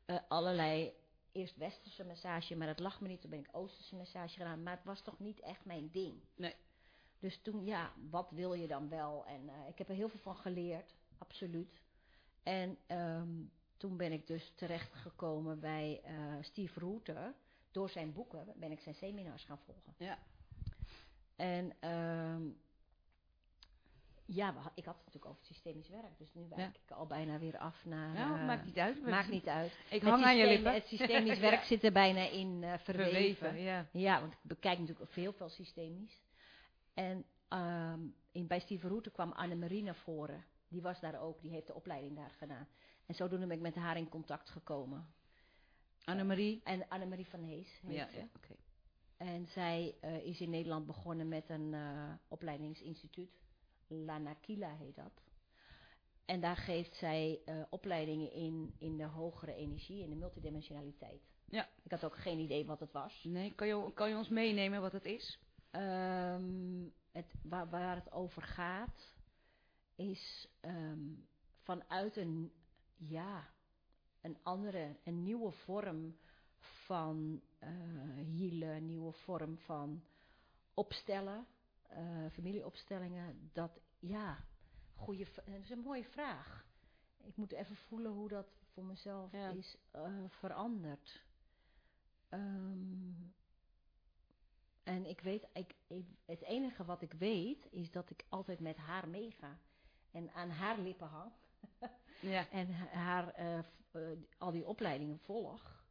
eh 0.06 0.18
allerlei. 0.28 0.94
Eerst 1.32 1.58
westerse 1.58 2.04
massage, 2.06 2.56
maar 2.56 2.68
dat 2.68 2.80
lag 2.80 3.02
me 3.02 3.08
niet. 3.08 3.22
Toen 3.22 3.30
ben 3.30 3.40
ik 3.40 3.48
oosterse 3.52 3.96
massage 3.96 4.38
gedaan. 4.38 4.64
Maar 4.64 4.76
het 4.76 4.86
was 4.86 5.02
toch 5.02 5.20
niet 5.20 5.40
echt 5.40 5.66
mijn 5.66 5.90
ding. 5.92 6.22
Nee. 6.36 6.56
Dus 7.20 7.42
toen, 7.42 7.66
ja, 7.66 7.92
wat 8.10 8.32
wil 8.32 8.54
je 8.54 8.68
dan 8.68 8.90
wel? 8.90 9.26
En 9.26 9.50
eh, 9.50 9.68
ik 9.68 9.78
heb 9.78 9.90
er 9.90 9.96
heel 9.96 10.10
veel 10.10 10.20
van 10.20 10.36
geleerd, 10.36 10.96
absoluut. 11.18 11.82
En 12.44 12.78
ehm, 12.88 13.30
toen 13.78 13.98
ben 13.98 14.12
ik 14.12 14.28
dus 14.28 14.52
terechtgekomen 14.56 15.60
bij 15.60 16.02
eh, 16.04 16.14
Steve 16.42 16.80
Rooter. 16.80 17.34
Door 17.72 17.90
zijn 17.90 18.14
boeken 18.14 18.54
ben 18.56 18.72
ik 18.72 18.80
zijn 18.80 18.96
seminars 18.96 19.44
gaan 19.44 19.60
volgen. 19.66 19.94
Ja. 19.98 20.18
En 21.36 21.72
ehm, 21.80 22.42
ja, 24.26 24.50
ik 24.76 24.86
had 24.86 24.96
het 24.96 25.06
natuurlijk 25.06 25.26
over 25.26 25.46
systemisch 25.46 25.90
werk. 25.90 26.18
Dus 26.18 26.34
nu 26.34 26.48
wijk 26.50 26.62
Ja. 26.62 26.80
ik 26.86 26.92
al 26.92 27.06
bijna 27.06 27.40
weer 27.40 27.58
af 27.58 27.86
naar... 27.86 28.14
Nou, 28.14 28.40
eh, 28.40 28.46
maakt 28.46 28.66
niet 28.66 28.78
uit. 28.78 29.02
maakt 29.02 29.30
niet 29.30 29.48
uit. 29.48 29.78
Ik 29.90 30.02
hang 30.02 30.24
aan 30.24 30.38
je 30.38 30.48
lippen. 30.48 30.74
Het 30.74 30.86
systemisch 30.86 31.40
Ja. 31.40 31.42
werk 31.50 31.64
zit 31.64 31.84
er 31.84 31.92
bijna 31.92 32.30
in 32.30 32.64
eh, 32.64 32.74
verweven. 32.78 33.36
Verweven, 33.36 33.62
ja. 33.62 33.86
Ja, 33.92 34.20
want 34.20 34.34
ik 34.34 34.40
bekijk 34.42 34.80
natuurlijk 34.80 35.12
heel 35.14 35.34
veel 35.34 35.50
systemisch. 35.50 36.22
En 36.98 37.26
ehm, 37.48 38.00
in, 38.32 38.48
bij 38.48 38.80
kwam 39.14 39.32
Annemarie 39.32 39.84
naar 39.84 39.96
voren. 39.96 40.46
Die 40.68 40.82
was 40.82 41.00
daar 41.00 41.22
ook, 41.22 41.42
die 41.42 41.52
heeft 41.52 41.68
de 41.68 41.74
opleiding 41.74 42.16
daar 42.16 42.30
gedaan. 42.30 42.68
En 43.06 43.16
zodoende 43.16 43.48
ben 43.48 43.56
ik 43.56 43.62
met 43.62 43.76
haar 43.76 43.98
in 43.98 44.10
contact 44.10 44.50
gekomen. 44.50 45.14
Annemarie. 46.04 46.62
En 46.64 46.88
Annemarie 46.88 47.28
van 47.28 47.44
Hees 47.44 47.80
heet 47.82 47.96
Ja, 47.96 48.10
ze. 48.10 48.18
ja, 48.18 48.28
oké. 48.36 48.56
En 49.18 49.48
zij 49.48 49.96
eh, 50.02 50.26
is 50.26 50.42
in 50.42 50.50
Nederland 50.50 50.86
begonnen 50.86 51.28
met 51.28 51.50
een 51.50 51.74
eh, 51.74 52.14
opleidingsinstituut. 52.28 53.32
Lanakila 53.88 54.76
heet 54.76 54.96
dat. 54.96 55.24
En 56.26 56.42
daar 56.42 56.58
geeft 56.58 56.96
zij 56.96 57.42
eh, 57.46 57.62
opleidingen 57.70 58.32
in, 58.32 58.76
in 58.78 58.98
de 58.98 59.06
hogere 59.06 59.54
energie, 59.54 60.04
in 60.04 60.10
de 60.10 60.16
multidimensionaliteit. 60.16 61.22
Ja. 61.46 61.70
Ik 61.84 61.92
had 61.92 62.04
ook 62.04 62.18
geen 62.18 62.40
idee 62.40 62.66
wat 62.66 62.80
het 62.80 62.92
was. 62.92 63.24
Nee, 63.24 63.54
kan 63.56 63.68
je, 63.68 63.94
kan 63.94 64.10
je 64.10 64.16
ons 64.16 64.30
meenemen 64.30 64.82
wat 64.82 64.92
het 64.92 65.06
is? 65.06 65.40
Ehm, 65.72 66.86
het, 67.12 67.34
waar, 67.44 67.70
waar 67.70 67.96
het 67.96 68.12
over 68.12 68.42
gaat, 68.42 69.16
is 69.96 70.48
ehm, 70.60 71.14
vanuit 71.62 72.18
een, 72.18 72.52
ja, 72.96 73.50
een 74.22 74.38
andere, 74.44 74.98
een 75.04 75.24
nieuwe 75.24 75.52
vorm 75.52 76.18
van 76.86 77.42
eh 77.60 77.70
healen, 78.16 78.76
een 78.76 78.86
nieuwe 78.86 79.12
vorm 79.12 79.58
van 79.58 80.04
opstellen, 80.74 81.48
eh, 81.82 82.26
familieopstellingen. 82.32 83.50
Dat, 83.54 83.80
ja, 84.00 84.44
goede, 84.96 85.28
dat 85.36 85.46
is 85.48 85.70
een 85.70 85.80
mooie 85.80 86.04
vraag. 86.06 86.66
Ik 87.18 87.36
moet 87.36 87.52
even 87.52 87.76
voelen 87.76 88.12
hoe 88.12 88.28
dat 88.28 88.48
voor 88.74 88.86
mezelf 88.86 89.32
Ja. 89.32 89.50
is 89.50 89.78
eh, 89.92 90.24
veranderd. 90.30 91.26
Ehm, 92.30 93.12
en 94.88 95.06
ik 95.06 95.22
weet, 95.22 95.48
ik, 95.54 95.76
ik, 95.88 96.06
het 96.26 96.42
enige 96.42 96.86
wat 96.86 97.02
ik 97.02 97.14
weet 97.14 97.68
is 97.72 97.92
dat 97.92 98.10
ik 98.10 98.26
altijd 98.30 98.60
met 98.60 98.78
haar 98.78 99.08
meega. 99.08 99.58
En 100.12 100.32
aan 100.34 100.50
haar 100.50 100.80
lippen 100.80 101.08
hang. 101.08 101.32
Ja. 102.22 102.50
En 102.50 102.72
ha- 102.72 102.88
haar 103.00 103.34
eh, 103.34 103.58
eh, 103.58 103.64
al 104.38 104.52
die 104.52 104.66
opleidingen 104.68 105.20
volg. 105.20 105.84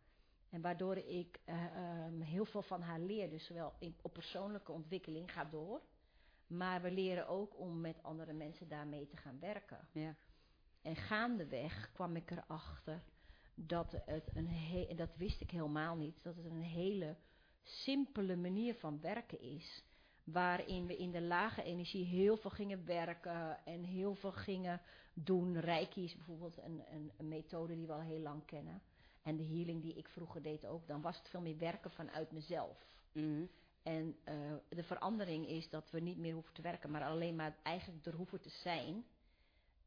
En 0.51 0.61
waardoor 0.61 0.97
ik 0.97 1.41
eh, 1.45 1.65
ehm, 1.65 2.21
heel 2.21 2.45
veel 2.45 2.63
van 2.63 2.81
haar 2.83 3.01
leer. 3.01 3.31
Dus 3.31 3.47
zowel 3.47 3.73
in, 3.79 3.97
op 4.03 4.13
persoonlijke 4.13 4.73
ontwikkeling 4.73 5.33
gaat 5.33 5.51
door. 5.51 5.81
Maar 6.47 6.83
we 6.83 6.91
leren 6.91 7.29
ook 7.29 7.59
om 7.59 7.81
met 7.81 8.03
andere 8.03 8.33
mensen 8.33 8.69
daarmee 8.69 9.07
te 9.07 9.17
gaan 9.17 9.39
werken. 9.41 9.89
Ja. 9.93 10.15
En 10.83 10.97
gaandeweg 10.97 11.91
kwam 11.93 12.17
ik 12.17 12.31
erachter 12.31 13.03
dat 13.55 13.93
het 14.05 14.31
een 14.35 14.49
he- 14.49 14.87
en 14.89 14.97
dat 14.97 15.17
wist 15.17 15.41
ik 15.41 15.51
helemaal 15.51 15.97
niet, 15.97 16.23
dat 16.23 16.37
het 16.37 16.45
een 16.45 16.63
hele 16.63 17.17
simpele 17.67 18.37
manier 18.37 18.75
van 18.75 19.01
werken 19.01 19.41
is. 19.41 19.85
Waarin 20.25 20.87
we 20.87 20.97
in 20.97 21.11
de 21.11 21.21
lage 21.21 21.63
energie 21.63 22.05
heel 22.05 22.37
veel 22.37 22.51
gingen 22.51 22.85
werken 22.85 23.65
en 23.65 23.83
heel 23.83 24.15
veel 24.15 24.33
gingen 24.33 24.81
doen. 25.15 25.61
Reiki 25.61 26.05
is 26.05 26.17
bijvoorbeeld 26.17 26.59
een, 26.59 26.83
een, 26.91 27.13
een 27.17 27.29
methode 27.29 27.75
die 27.75 27.87
we 27.87 27.93
al 27.93 28.01
heel 28.01 28.21
lang 28.21 28.45
kennen. 28.45 28.83
En 29.23 29.37
de 29.37 29.45
healing 29.45 29.83
die 29.83 29.95
ik 29.95 30.09
vroeger 30.09 30.43
deed 30.43 30.67
ook, 30.67 30.87
dan 30.87 31.01
was 31.01 31.19
het 31.19 31.29
veel 31.29 31.41
meer 31.41 31.59
werken 31.59 31.91
vanuit 31.91 32.33
mezelf. 32.33 32.79
Mhm. 33.13 33.45
En 33.83 34.17
eh, 34.25 34.35
de 34.69 34.83
verandering 34.83 35.49
is 35.49 35.69
dat 35.69 35.91
we 35.91 36.01
niet 36.01 36.19
meer 36.19 36.35
hoeven 36.35 36.55
te 36.55 36.63
werken, 36.63 36.91
maar 36.91 37.05
alleen 37.05 37.37
maar 37.37 37.57
eigenlijk 37.63 38.07
er 38.07 38.15
hoeven 38.15 38.41
te 38.41 38.51
zijn. 38.51 39.05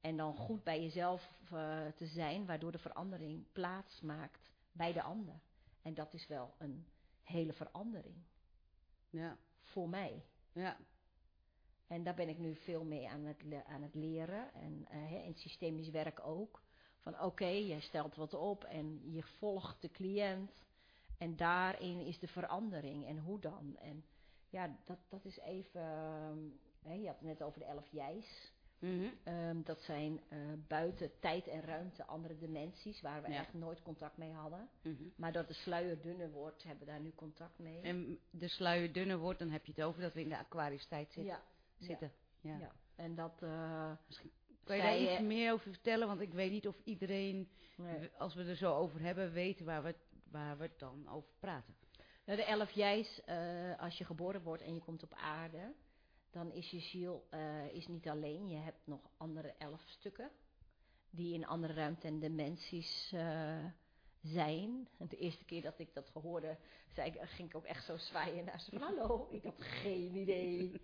En 0.01 0.17
dan 0.17 0.35
goed 0.35 0.63
bij 0.63 0.81
jezelf 0.81 1.39
eh, 1.51 1.87
te 1.95 2.05
zijn, 2.05 2.45
waardoor 2.45 2.71
de 2.71 2.77
verandering 2.77 3.45
plaats 3.51 4.01
maakt 4.01 4.51
bij 4.71 4.93
de 4.93 5.01
ander. 5.01 5.39
En 5.81 5.93
dat 5.93 6.13
is 6.13 6.27
wel 6.27 6.53
een 6.57 6.85
hele 7.29 7.53
verandering 7.53 8.15
Ja. 9.09 9.37
voor 9.61 9.89
mij. 9.89 10.25
Ja. 10.51 10.77
En 11.87 12.03
daar 12.03 12.15
ben 12.15 12.29
ik 12.29 12.37
nu 12.37 12.55
veel 12.55 12.83
mee 12.83 13.09
aan 13.09 13.23
het, 13.25 13.43
aan 13.65 13.81
het 13.81 13.95
leren. 13.95 14.53
En 14.53 14.85
eh, 14.89 15.25
in 15.25 15.35
systemisch 15.35 15.89
werk 15.89 16.19
ook. 16.25 16.61
Van 16.99 17.21
oké, 17.21 17.45
jij 17.47 17.79
stelt 17.79 18.15
wat 18.15 18.33
op 18.33 18.63
en 18.63 19.11
je 19.11 19.23
volgt 19.23 19.81
de 19.81 19.89
cliënt. 19.91 20.51
En 21.17 21.35
daarin 21.35 21.99
is 21.99 22.19
de 22.19 22.27
verandering. 22.27 23.05
En 23.05 23.17
hoe 23.19 23.39
dan? 23.39 23.77
En 23.77 24.05
Ja, 24.49 24.77
dat, 24.85 24.97
dat 25.09 25.25
is 25.25 25.39
even. 25.39 25.81
hè, 26.83 26.93
je 26.93 27.05
had 27.07 27.15
het 27.19 27.27
net 27.27 27.43
over 27.43 27.59
de 27.59 27.65
elf 27.65 27.87
jij's. 27.91 28.53
Mhm. 28.79 29.05
Ehm, 29.23 29.61
dat 29.63 29.81
zijn 29.81 30.21
eh, 30.29 30.37
buiten 30.67 31.11
tijd 31.19 31.47
en 31.47 31.61
ruimte 31.61 32.05
andere 32.05 32.37
dimensies 32.37 33.01
waar 33.01 33.21
we 33.21 33.27
Ja. 33.27 33.33
eigenlijk 33.35 33.65
nooit 33.65 33.81
contact 33.81 34.17
mee 34.17 34.31
hadden. 34.31 34.69
Mhm. 34.81 35.03
Maar 35.15 35.31
doordat 35.31 35.55
de 35.55 35.61
sluier 35.61 36.01
dunner 36.01 36.31
wordt, 36.31 36.63
hebben 36.63 36.85
we 36.85 36.91
daar 36.91 37.01
nu 37.01 37.11
contact 37.15 37.59
mee. 37.59 37.81
En 37.81 38.19
de 38.29 38.47
sluier 38.47 38.93
dunner 38.93 39.17
wordt, 39.17 39.39
dan 39.39 39.49
heb 39.49 39.65
je 39.65 39.71
het 39.75 39.83
over 39.85 40.01
dat 40.01 40.13
we 40.13 40.21
in 40.21 40.29
de 40.29 40.37
Aquarius 40.37 40.85
tijd 40.87 41.11
zitten. 41.11 41.33
ja, 41.33 41.43
zitten. 41.77 42.11
Ja. 42.41 42.57
ja. 42.57 42.71
En 42.95 43.15
dat. 43.15 43.41
eh, 43.41 43.91
Kan 44.63 44.75
je 44.77 44.81
daar 44.83 44.99
iets 44.99 45.11
eh, 45.11 45.19
meer 45.19 45.51
over 45.53 45.71
vertellen? 45.71 46.07
Want 46.07 46.21
ik 46.21 46.33
weet 46.33 46.51
niet 46.51 46.67
of 46.67 46.75
iedereen, 46.83 47.49
nee. 47.77 48.09
als 48.17 48.33
we 48.35 48.43
er 48.43 48.55
zo 48.55 48.75
over 48.75 49.01
hebben, 49.01 49.31
weet 49.31 49.59
waar 49.59 49.83
we, 49.83 49.95
waar 50.31 50.57
we 50.57 50.63
het 50.63 50.79
dan 50.79 51.07
over 51.09 51.29
praten. 51.39 51.75
Nou, 52.25 52.37
de 52.37 52.45
elf 52.45 52.71
jij's, 52.71 53.21
eh, 53.25 53.79
als 53.79 53.97
je 53.97 54.03
geboren 54.05 54.41
wordt 54.41 54.63
en 54.63 54.73
je 54.73 54.79
komt 54.79 55.03
op 55.03 55.13
aarde, 55.13 55.73
dan 56.31 56.51
is 56.51 56.69
je 56.69 56.79
ziel 56.79 57.27
eh, 57.29 57.73
is 57.73 57.87
niet 57.87 58.09
alleen. 58.09 58.49
Je 58.49 58.57
hebt 58.57 58.87
nog 58.87 59.09
andere 59.17 59.53
elf 59.57 59.81
stukken 59.87 60.31
die 61.09 61.33
in 61.33 61.47
andere 61.47 61.73
ruimte 61.73 62.07
en 62.07 62.19
dimensies 62.19 63.11
eh, 63.13 63.65
zijn. 64.21 64.87
En 64.97 65.07
de 65.07 65.17
eerste 65.17 65.45
keer 65.45 65.61
dat 65.61 65.79
ik 65.79 65.93
dat 65.93 66.09
hoorde, 66.09 66.57
zei 66.93 67.11
ik, 67.11 67.19
ging 67.21 67.49
ik 67.49 67.55
ook 67.55 67.65
echt 67.65 67.85
zo 67.85 67.97
zwaaien 67.97 68.45
naar 68.45 68.59
ze 68.59 68.69
van 68.71 68.81
hallo, 68.81 69.27
ik 69.31 69.43
had 69.43 69.55
geen 69.57 70.15
idee. 70.15 70.81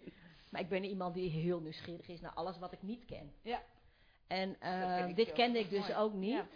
Maar 0.49 0.61
ik 0.61 0.69
ben 0.69 0.83
iemand 0.83 1.13
die 1.13 1.29
heel 1.29 1.59
nieuwsgierig 1.59 2.07
is 2.07 2.21
naar 2.21 2.33
alles 2.33 2.57
wat 2.57 2.71
ik 2.71 2.81
niet 2.81 3.05
ken. 3.05 3.33
Ja. 3.41 3.63
En 4.27 4.59
eh, 4.59 5.15
dit 5.15 5.31
kende 5.31 5.59
ik 5.59 5.69
dus 5.69 5.87
Mooi. 5.87 5.95
ook 5.95 6.13
niet. 6.13 6.33
Ja. 6.33 6.47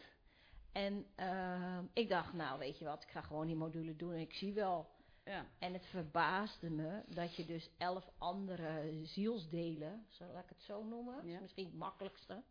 En 0.71 1.05
eh, 1.15 1.79
ik 1.93 2.09
dacht, 2.09 2.33
nou 2.33 2.59
weet 2.59 2.77
je 2.77 2.85
wat, 2.85 3.03
ik 3.03 3.09
ga 3.09 3.21
gewoon 3.21 3.47
die 3.47 3.55
module 3.55 3.95
doen 3.95 4.13
en 4.13 4.19
ik 4.19 4.33
zie 4.33 4.53
wel. 4.53 4.89
Ja. 5.29 5.45
En 5.59 5.73
het 5.73 5.85
verbaasde 5.85 6.69
me 6.69 7.03
dat 7.07 7.35
je 7.35 7.45
dus 7.45 7.69
elf 7.77 8.09
andere 8.17 9.01
zielsdelen, 9.03 10.05
zal 10.07 10.37
ik 10.37 10.49
het 10.49 10.61
zo 10.61 10.83
noemen, 10.83 11.25
is 11.25 11.39
misschien 11.39 11.65
het 11.65 11.75
makkelijkste, 11.75 12.43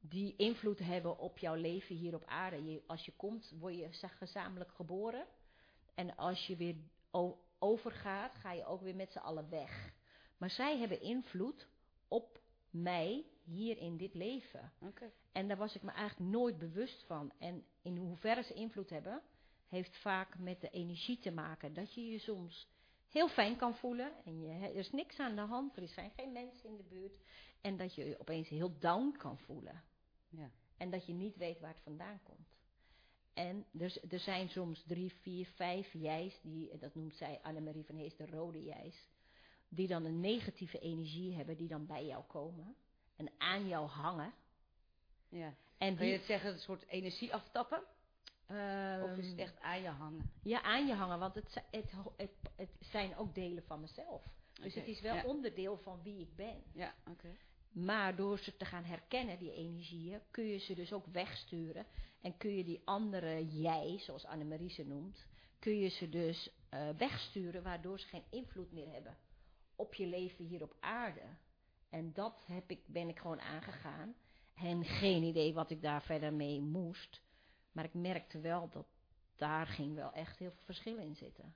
die 0.00 0.36
invloed 0.36 0.78
hebben 0.78 1.18
op 1.18 1.38
jouw 1.38 1.54
leven 1.54 1.96
hier 1.96 2.14
op 2.14 2.24
aarde. 2.24 2.64
Je, 2.64 2.82
als 2.86 3.04
je 3.04 3.12
komt, 3.16 3.52
word 3.58 3.74
je 3.76 3.88
zeg, 3.90 4.18
gezamenlijk 4.18 4.70
geboren. 4.70 5.26
En 5.94 6.16
als 6.16 6.46
je 6.46 6.56
weer 6.56 6.76
overgaat, 7.58 8.34
ga 8.34 8.52
je 8.52 8.64
ook 8.64 8.80
weer 8.80 8.96
met 8.96 9.12
z'n 9.12 9.18
allen 9.18 9.48
weg. 9.48 9.92
Maar 10.36 10.50
zij 10.50 10.78
hebben 10.78 11.00
invloed 11.00 11.68
op 12.08 12.40
mij 12.70 13.26
hier 13.44 13.78
in 13.78 13.96
dit 13.96 14.14
leven. 14.14 14.72
Oké. 14.80 15.10
En 15.32 15.48
daar 15.48 15.56
was 15.56 15.74
ik 15.74 15.82
me 15.82 15.90
eigenlijk 15.90 16.30
nooit 16.30 16.58
bewust 16.58 17.04
van. 17.04 17.32
En 17.38 17.64
in 17.82 17.96
hoeverre 17.96 18.42
ze 18.42 18.54
invloed 18.54 18.90
hebben, 18.90 19.22
heeft 19.72 19.96
vaak 19.96 20.38
met 20.38 20.60
de 20.60 20.70
energie 20.70 21.18
te 21.18 21.30
maken. 21.30 21.72
Dat 21.74 21.94
je 21.94 22.06
je 22.10 22.18
soms 22.18 22.68
heel 23.08 23.28
fijn 23.28 23.56
kan 23.56 23.74
voelen 23.76 24.12
en 24.24 24.40
je, 24.40 24.48
er 24.48 24.74
is 24.74 24.90
niks 24.90 25.18
aan 25.18 25.34
de 25.34 25.40
hand, 25.40 25.76
er 25.76 25.88
zijn 25.88 26.10
geen 26.16 26.32
mensen 26.32 26.68
in 26.68 26.76
de 26.76 26.82
buurt. 26.82 27.16
En 27.60 27.76
dat 27.76 27.94
je 27.94 28.04
je 28.04 28.20
opeens 28.20 28.48
heel 28.48 28.78
down 28.78 29.14
kan 29.18 29.38
voelen. 29.38 29.82
Ja. 30.28 30.50
En 30.76 30.90
dat 30.90 31.06
je 31.06 31.12
niet 31.12 31.36
weet 31.36 31.60
waar 31.60 31.70
het 31.72 31.82
vandaan 31.82 32.20
komt. 32.22 32.56
En 33.34 33.66
er, 33.78 33.90
z- 33.90 34.02
er 34.08 34.18
zijn 34.18 34.48
soms 34.48 34.82
drie, 34.86 35.12
vier, 35.12 35.46
vijf 35.46 35.92
jij's, 35.92 36.40
die, 36.42 36.78
dat 36.78 36.94
noemt 36.94 37.14
zij 37.14 37.38
Annemarie 37.42 37.84
van 37.84 37.96
Hees 37.96 38.16
de 38.16 38.26
rode 38.26 38.62
jij's, 38.64 39.08
die 39.68 39.86
dan 39.86 40.04
een 40.04 40.20
negatieve 40.20 40.78
energie 40.78 41.34
hebben, 41.34 41.56
die 41.56 41.68
dan 41.68 41.86
bij 41.86 42.06
jou 42.06 42.24
komen 42.24 42.74
en 43.16 43.30
aan 43.38 43.68
jou 43.68 43.86
hangen. 43.88 44.32
ja. 45.28 45.54
En 45.78 45.96
Kun 45.96 46.06
je 46.06 46.12
het 46.12 46.24
zeggen, 46.24 46.52
een 46.52 46.58
soort 46.58 46.86
energie 46.86 47.34
aftappen? 47.34 47.82
Of 49.02 49.16
is 49.16 49.26
het 49.26 49.38
Ehm, 49.38 49.38
echt 49.38 49.60
aan 49.60 49.82
je 49.82 49.88
hangen? 49.88 50.30
Ja, 50.42 50.62
aan 50.62 50.86
je 50.86 50.94
hangen, 50.94 51.18
want 51.18 51.34
het, 51.34 51.62
het, 51.70 51.92
het, 52.16 52.30
het 52.56 52.70
zijn 52.80 53.16
ook 53.16 53.34
delen 53.34 53.62
van 53.62 53.80
mezelf. 53.80 54.22
Dus 54.52 54.74
het 54.74 54.86
is 54.86 55.00
wel 55.00 55.14
ja. 55.14 55.24
onderdeel 55.24 55.78
van 55.78 56.02
wie 56.02 56.20
ik 56.20 56.36
ben. 56.36 56.62
Ja, 56.72 56.94
oké. 57.10 57.36
Maar 57.72 58.16
door 58.16 58.38
ze 58.38 58.56
te 58.56 58.64
gaan 58.64 58.84
herkennen, 58.84 59.38
die 59.38 59.52
energieën, 59.52 60.20
kun 60.30 60.44
je 60.44 60.58
ze 60.58 60.74
dus 60.74 60.92
ook 60.92 61.06
wegsturen. 61.06 61.86
En 62.20 62.36
kun 62.36 62.56
je 62.56 62.64
die 62.64 62.82
andere 62.84 63.60
jij, 63.60 63.98
zoals 63.98 64.24
Annemarie 64.24 64.70
ze 64.70 64.86
noemt, 64.86 65.26
kun 65.58 65.78
je 65.78 65.88
ze 65.88 66.08
dus 66.08 66.50
eh, 66.68 66.88
wegsturen, 66.96 67.62
waardoor 67.62 68.00
ze 68.00 68.06
geen 68.06 68.24
invloed 68.30 68.72
meer 68.72 68.92
hebben 68.92 69.16
op 69.82 69.94
je 69.94 70.06
leven 70.06 70.44
hier 70.44 70.62
op 70.62 70.76
aarde. 70.80 71.20
En 71.90 72.12
dat 72.12 72.42
heb 72.44 72.70
ik, 72.70 72.80
ben 72.86 73.08
ik 73.08 73.18
gewoon 73.18 73.40
aangegaan. 73.40 74.14
En 74.54 74.84
geen 74.84 75.22
idee 75.22 75.54
wat 75.54 75.70
ik 75.70 75.82
daar 75.82 76.02
verder 76.02 76.32
mee 76.32 76.60
moest. 76.60 77.20
Maar 77.72 77.84
ik 77.84 77.94
merkte 77.94 78.40
wel 78.40 78.68
dat 78.68 78.86
daar 79.36 79.66
ging 79.66 79.94
wel 79.94 80.12
echt 80.12 80.38
heel 80.38 80.50
veel 80.50 80.64
verschil 80.64 80.96
in 80.96 81.14
zitten. 81.14 81.54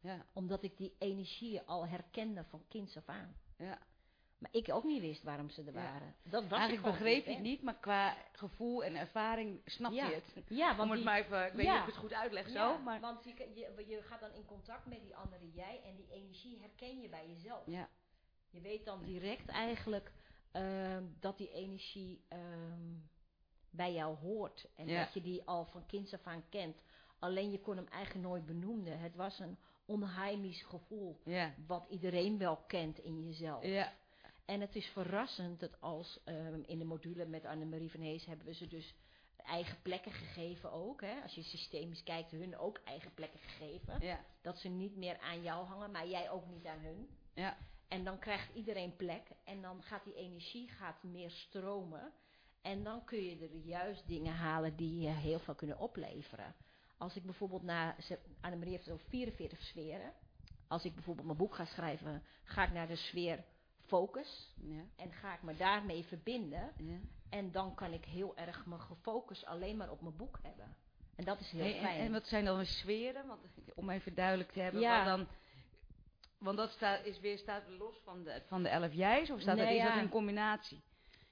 Ja, 0.00 0.26
Omdat 0.32 0.62
ik 0.62 0.76
die 0.76 0.94
energieën 0.98 1.66
al 1.66 1.86
herkende 1.86 2.44
van 2.44 2.64
kinds 2.68 2.96
af 2.96 3.08
aan. 3.08 3.36
ja. 3.56 3.78
Maar 4.38 4.50
ik 4.54 4.72
ook 4.72 4.84
niet 4.84 5.00
wist 5.00 5.22
waarom 5.22 5.50
ze 5.50 5.60
er 5.62 5.66
Ja. 5.74 5.82
waren. 5.82 6.14
Dat 6.22 6.32
was 6.32 6.44
ik 6.44 6.50
Eigenlijk 6.52 6.80
gewoon 6.82 6.92
begreep 6.98 7.26
het 7.26 7.38
niet, 7.44 7.62
maar 7.62 7.74
qua 7.80 8.16
gevoel 8.32 8.84
en 8.84 8.94
ervaring 8.96 9.60
snap 9.64 9.92
Ja, 9.92 10.08
je 10.08 10.14
het. 10.14 10.44
Ja, 10.48 10.66
want 10.76 10.80
Om 10.80 10.88
het 10.88 10.96
die- 10.96 11.04
maar 11.04 11.18
even, 11.18 11.46
ik 11.46 11.52
weet 11.52 11.66
niet 11.66 11.74
of 11.74 11.80
ik 11.80 11.86
het 11.86 11.96
goed 11.96 12.12
uitleg 12.12 12.48
zo, 12.48 12.78
maar... 12.78 13.00
want 13.00 13.24
je, 13.24 13.34
je, 13.54 13.84
je 13.86 14.02
gaat 14.02 14.20
dan 14.20 14.32
in 14.32 14.44
contact 14.44 14.86
met 14.86 15.02
die 15.02 15.16
andere 15.16 15.50
jij 15.52 15.80
en 15.84 15.96
die 15.96 16.10
energie 16.10 16.58
herken 16.60 17.00
je 17.00 17.08
bij 17.08 17.28
jezelf. 17.28 17.66
Ja, 17.66 17.88
Je 18.50 18.60
weet 18.60 18.84
dan 18.84 19.02
direct 19.04 19.48
eigenlijk 19.48 20.12
ehm, 20.52 21.04
dat 21.20 21.38
die 21.38 21.50
energie 21.52 22.24
ehm, 22.28 22.94
bij 23.72 23.92
jou 23.92 24.16
hoort. 24.16 24.66
En 24.76 24.86
Ja. 24.88 25.04
dat 25.04 25.14
je 25.14 25.20
die 25.22 25.42
al 25.44 25.64
van 25.64 25.86
kinds 25.86 26.12
af 26.14 26.26
aan 26.26 26.44
kent. 26.48 26.76
Alleen 27.18 27.50
je 27.50 27.60
kon 27.60 27.76
hem 27.76 27.86
eigenlijk 27.88 28.26
nooit 28.26 28.46
benoemen. 28.46 28.98
Het 28.98 29.14
was 29.16 29.38
een 29.38 29.58
onheimisch 29.86 30.62
gevoel. 30.62 31.20
ja, 31.24 31.54
Wat 31.66 31.86
iedereen 31.90 32.38
wel 32.38 32.56
kent 32.56 32.98
in 32.98 33.22
jezelf. 33.24 33.64
ja, 33.64 33.92
En 34.44 34.60
het 34.60 34.76
is 34.76 34.86
verrassend 34.86 35.60
dat 35.60 35.80
als 35.80 36.20
ehm, 36.24 36.60
in 36.66 36.78
de 36.78 36.84
module 36.84 37.26
met 37.26 37.44
Annemarie 37.44 37.90
van 37.90 38.00
Hees 38.00 38.24
hebben 38.26 38.46
we 38.46 38.54
ze 38.54 38.66
dus 38.66 38.94
eigen 39.36 39.82
plekken 39.82 40.12
gegeven 40.12 40.72
ook. 40.72 41.00
Hè? 41.00 41.22
Als 41.22 41.34
je 41.34 41.42
systemisch 41.42 42.02
kijkt, 42.02 42.30
hun 42.30 42.56
ook 42.58 42.80
eigen 42.84 43.14
plekken 43.14 43.40
gegeven. 43.40 44.00
ja, 44.00 44.24
Dat 44.42 44.58
ze 44.58 44.68
niet 44.68 44.96
meer 44.96 45.18
aan 45.18 45.42
jou 45.42 45.66
hangen, 45.66 45.90
maar 45.90 46.08
jij 46.08 46.30
ook 46.30 46.46
niet 46.46 46.66
aan 46.66 46.78
hun. 46.78 47.08
ja, 47.34 47.56
En 47.88 48.04
dan 48.04 48.18
krijgt 48.18 48.54
iedereen 48.54 48.96
plek 48.96 49.22
en 49.44 49.62
dan 49.62 49.82
gaat 49.82 50.04
die 50.04 50.14
energie 50.14 50.68
gaat 50.68 51.02
meer 51.02 51.30
stromen. 51.30 52.12
En 52.62 52.82
dan 52.84 53.04
kun 53.04 53.22
je 53.24 53.38
er 53.38 53.56
juist 53.64 54.06
dingen 54.06 54.32
halen 54.34 54.76
die 54.76 55.00
je 55.00 55.08
heel 55.08 55.38
veel 55.38 55.54
kunnen 55.54 55.78
opleveren. 55.78 56.54
Als 56.96 57.16
ik 57.16 57.24
bijvoorbeeld 57.24 57.62
naar, 57.62 57.96
ze- 58.02 58.18
Annemarie 58.40 58.72
heeft 58.72 58.84
het 58.84 58.94
over 58.94 59.06
44 59.08 59.62
sferen. 59.62 60.12
Als 60.68 60.84
ik 60.84 60.94
bijvoorbeeld 60.94 61.26
mijn 61.26 61.38
boek 61.38 61.54
ga 61.54 61.64
schrijven, 61.64 62.22
ga 62.44 62.64
ik 62.64 62.72
naar 62.72 62.86
de 62.88 62.96
sfeer 62.96 63.44
focus. 63.86 64.52
ja, 64.56 64.82
En 64.96 65.12
ga 65.12 65.34
ik 65.34 65.42
me 65.42 65.56
daarmee 65.56 66.04
verbinden. 66.04 66.72
ja. 66.76 66.98
En 67.28 67.52
dan 67.52 67.74
kan 67.74 67.92
ik 67.92 68.04
heel 68.04 68.36
erg 68.36 68.66
me 68.66 68.78
gefocust 68.78 69.44
alleen 69.46 69.76
maar 69.76 69.90
op 69.90 70.00
mijn 70.00 70.16
boek 70.16 70.38
hebben. 70.42 70.76
En 71.16 71.24
dat 71.24 71.40
is 71.40 71.50
heel 71.50 71.72
fijn. 71.80 72.00
en 72.00 72.12
wat 72.12 72.26
zijn 72.26 72.44
dan 72.44 72.58
de 72.58 72.64
sferen? 72.64 73.26
Want, 73.26 73.40
om 73.74 73.90
even 73.90 74.14
duidelijk 74.14 74.52
te 74.52 74.60
hebben, 74.60 74.80
Ja. 74.80 75.04
dan... 75.04 75.26
Want 76.38 76.56
dat 76.56 76.70
staat, 76.70 77.04
is 77.04 77.20
weer, 77.20 77.38
staat 77.38 77.62
los 77.68 77.94
van 78.04 78.22
de, 78.24 78.42
van 78.46 78.62
de 78.62 78.68
elf 78.68 78.92
jij's, 78.92 79.30
of 79.30 79.40
staat 79.40 79.56
dat, 79.58 79.68
is 79.68 79.82
dat 79.82 79.96
in 79.96 80.08
combinatie? 80.08 80.82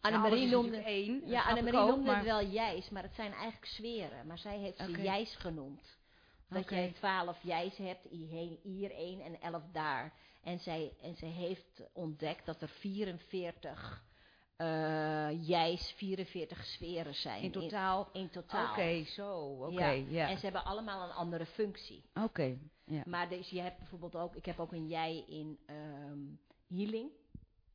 Annemarie 0.01 0.33
alles 0.37 0.45
is 0.45 0.51
noemde, 0.51 0.77
één, 0.77 1.23
ja, 1.27 1.43
Annemarie 1.43 1.79
ook, 1.79 1.89
noemde 1.89 2.05
maar- 2.07 2.17
het 2.17 2.25
wel 2.25 2.45
jijs, 2.45 2.91
maar 2.91 3.03
het 3.03 3.15
zijn 3.15 3.33
eigenlijk 3.33 3.65
sferen. 3.67 4.27
Maar 4.27 4.39
zij 4.39 4.59
heeft 4.59 4.77
ze 4.79 4.89
Oké. 4.89 5.01
jijs 5.01 5.37
genoemd. 5.37 5.99
Dat 6.49 6.63
Oké. 6.63 6.75
jij 6.75 6.93
twaalf 6.93 7.39
jijs 7.43 7.77
hebt, 7.77 8.07
hier 8.63 8.91
één 8.91 9.21
en 9.21 9.41
elf 9.41 9.63
daar. 9.73 10.13
En 10.43 10.59
zij, 10.59 10.93
en 11.03 11.17
zij 11.17 11.29
heeft 11.29 11.83
ontdekt 11.93 12.47
dat 12.47 12.63
er 12.63 12.69
44 12.69 14.03
eh 14.57 15.47
jijs, 15.49 15.93
44 15.97 16.65
sferen 16.65 17.15
zijn. 17.15 17.43
In 17.43 17.51
totaal? 17.51 18.09
In, 18.13 18.31
totaal. 18.31 18.71
Oké, 18.71 19.05
zo, 19.05 19.39
oké, 19.39 19.85
Ja. 19.85 20.05
ja. 20.09 20.29
En 20.29 20.37
ze 20.39 20.45
hebben 20.45 20.65
allemaal 20.65 21.09
een 21.09 21.15
andere 21.15 21.47
functie. 21.47 22.05
Oké, 22.15 22.59
ja. 22.85 23.03
Maar 23.07 23.29
dus 23.29 23.49
je 23.49 23.61
hebt 23.61 23.79
bijvoorbeeld 23.79 24.17
ook, 24.17 24.37
ik 24.37 24.45
heb 24.45 24.61
ook 24.61 24.73
een 24.73 24.89
jij 24.89 25.25
in 25.29 25.59
ehm, 25.67 26.19
healing. 26.69 27.11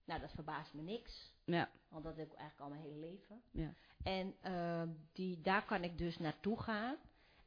Nou, 0.05 0.21
dat 0.21 0.31
verbaast 0.31 0.73
me 0.73 0.81
niks. 0.81 1.33
Ja, 1.45 1.69
Want 1.88 2.03
dat 2.03 2.15
heb 2.15 2.31
ik 2.31 2.38
eigenlijk 2.38 2.62
al 2.62 2.77
mijn 2.77 2.81
hele 2.91 2.99
leven. 3.10 3.41
ja. 3.51 3.73
En 4.03 4.36
ehm, 4.41 4.89
die, 5.12 5.41
daar 5.41 5.65
kan 5.65 5.84
ik 5.84 5.97
dus 5.97 6.17
naartoe 6.17 6.60
gaan. 6.62 6.95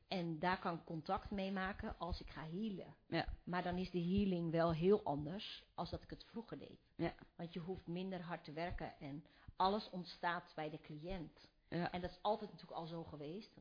En 0.08 0.38
daar 0.38 0.58
kan 0.58 0.74
ik 0.74 0.84
contact 0.84 1.30
mee 1.30 1.52
maken 1.52 1.98
als 1.98 2.20
ik 2.20 2.30
ga 2.30 2.40
healen. 2.40 2.94
Ja. 3.06 3.24
Maar 3.44 3.62
dan 3.62 3.76
is 3.78 3.90
de 3.90 4.02
healing 4.02 4.50
wel 4.50 4.72
heel 4.72 5.02
anders 5.04 5.64
als 5.74 5.90
dat 5.90 6.02
ik 6.02 6.10
het 6.10 6.24
vroeger 6.24 6.58
deed. 6.58 6.80
Ja. 6.96 7.14
Want 7.36 7.52
je 7.52 7.60
hoeft 7.60 7.86
minder 7.86 8.20
hard 8.22 8.44
te 8.44 8.52
werken 8.52 8.98
en 9.00 9.24
alles 9.56 9.90
ontstaat 9.90 10.52
bij 10.54 10.70
de 10.70 10.80
cliënt. 10.80 11.48
Ja. 11.68 11.90
En 11.92 12.00
dat 12.00 12.10
is 12.10 12.18
altijd 12.22 12.50
natuurlijk 12.50 12.78
al 12.80 12.86
zo 12.86 13.04
geweest. 13.04 13.56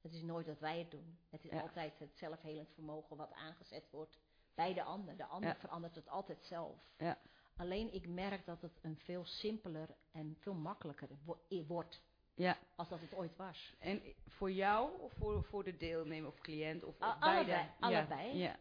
Het 0.00 0.12
is 0.12 0.22
nooit 0.22 0.46
dat 0.46 0.58
wij 0.60 0.78
het 0.78 0.90
doen. 0.90 1.18
Het 1.30 1.44
is 1.44 1.50
Ja. 1.50 1.60
altijd 1.60 1.98
het 1.98 2.16
zelfhelend 2.16 2.70
vermogen 2.74 3.16
wat 3.16 3.32
aangezet 3.32 3.90
wordt 3.90 4.18
bij 4.54 4.74
de 4.74 4.82
ander. 4.82 5.16
De 5.16 5.26
ander 5.26 5.56
verandert 5.56 5.94
het 5.94 6.08
altijd 6.08 6.44
zelf. 6.44 6.76
Ja. 6.98 7.18
Alleen 7.56 7.92
ik 7.92 8.08
merk 8.08 8.46
dat 8.46 8.60
het 8.62 8.78
een 8.82 8.96
veel 8.98 9.24
simpeler 9.24 9.88
en 10.12 10.36
veel 10.40 10.54
makkelijker 10.54 11.08
wo- 11.24 11.40
wordt. 11.66 12.02
Ja. 12.34 12.58
Als 12.76 12.88
dat 12.88 13.00
het 13.00 13.14
ooit 13.14 13.36
was. 13.36 13.74
En 13.78 14.02
voor 14.26 14.50
jou 14.50 15.00
of 15.00 15.12
voor, 15.12 15.44
voor 15.44 15.64
de 15.64 15.76
deelnemer 15.76 16.28
of 16.30 16.38
cliënt? 16.40 16.84
Of, 16.84 16.98
beide? 16.98 17.20
allebei, 17.20 17.46
Ja. 17.56 17.74
allebei. 17.80 18.36
Ja. 18.36 18.56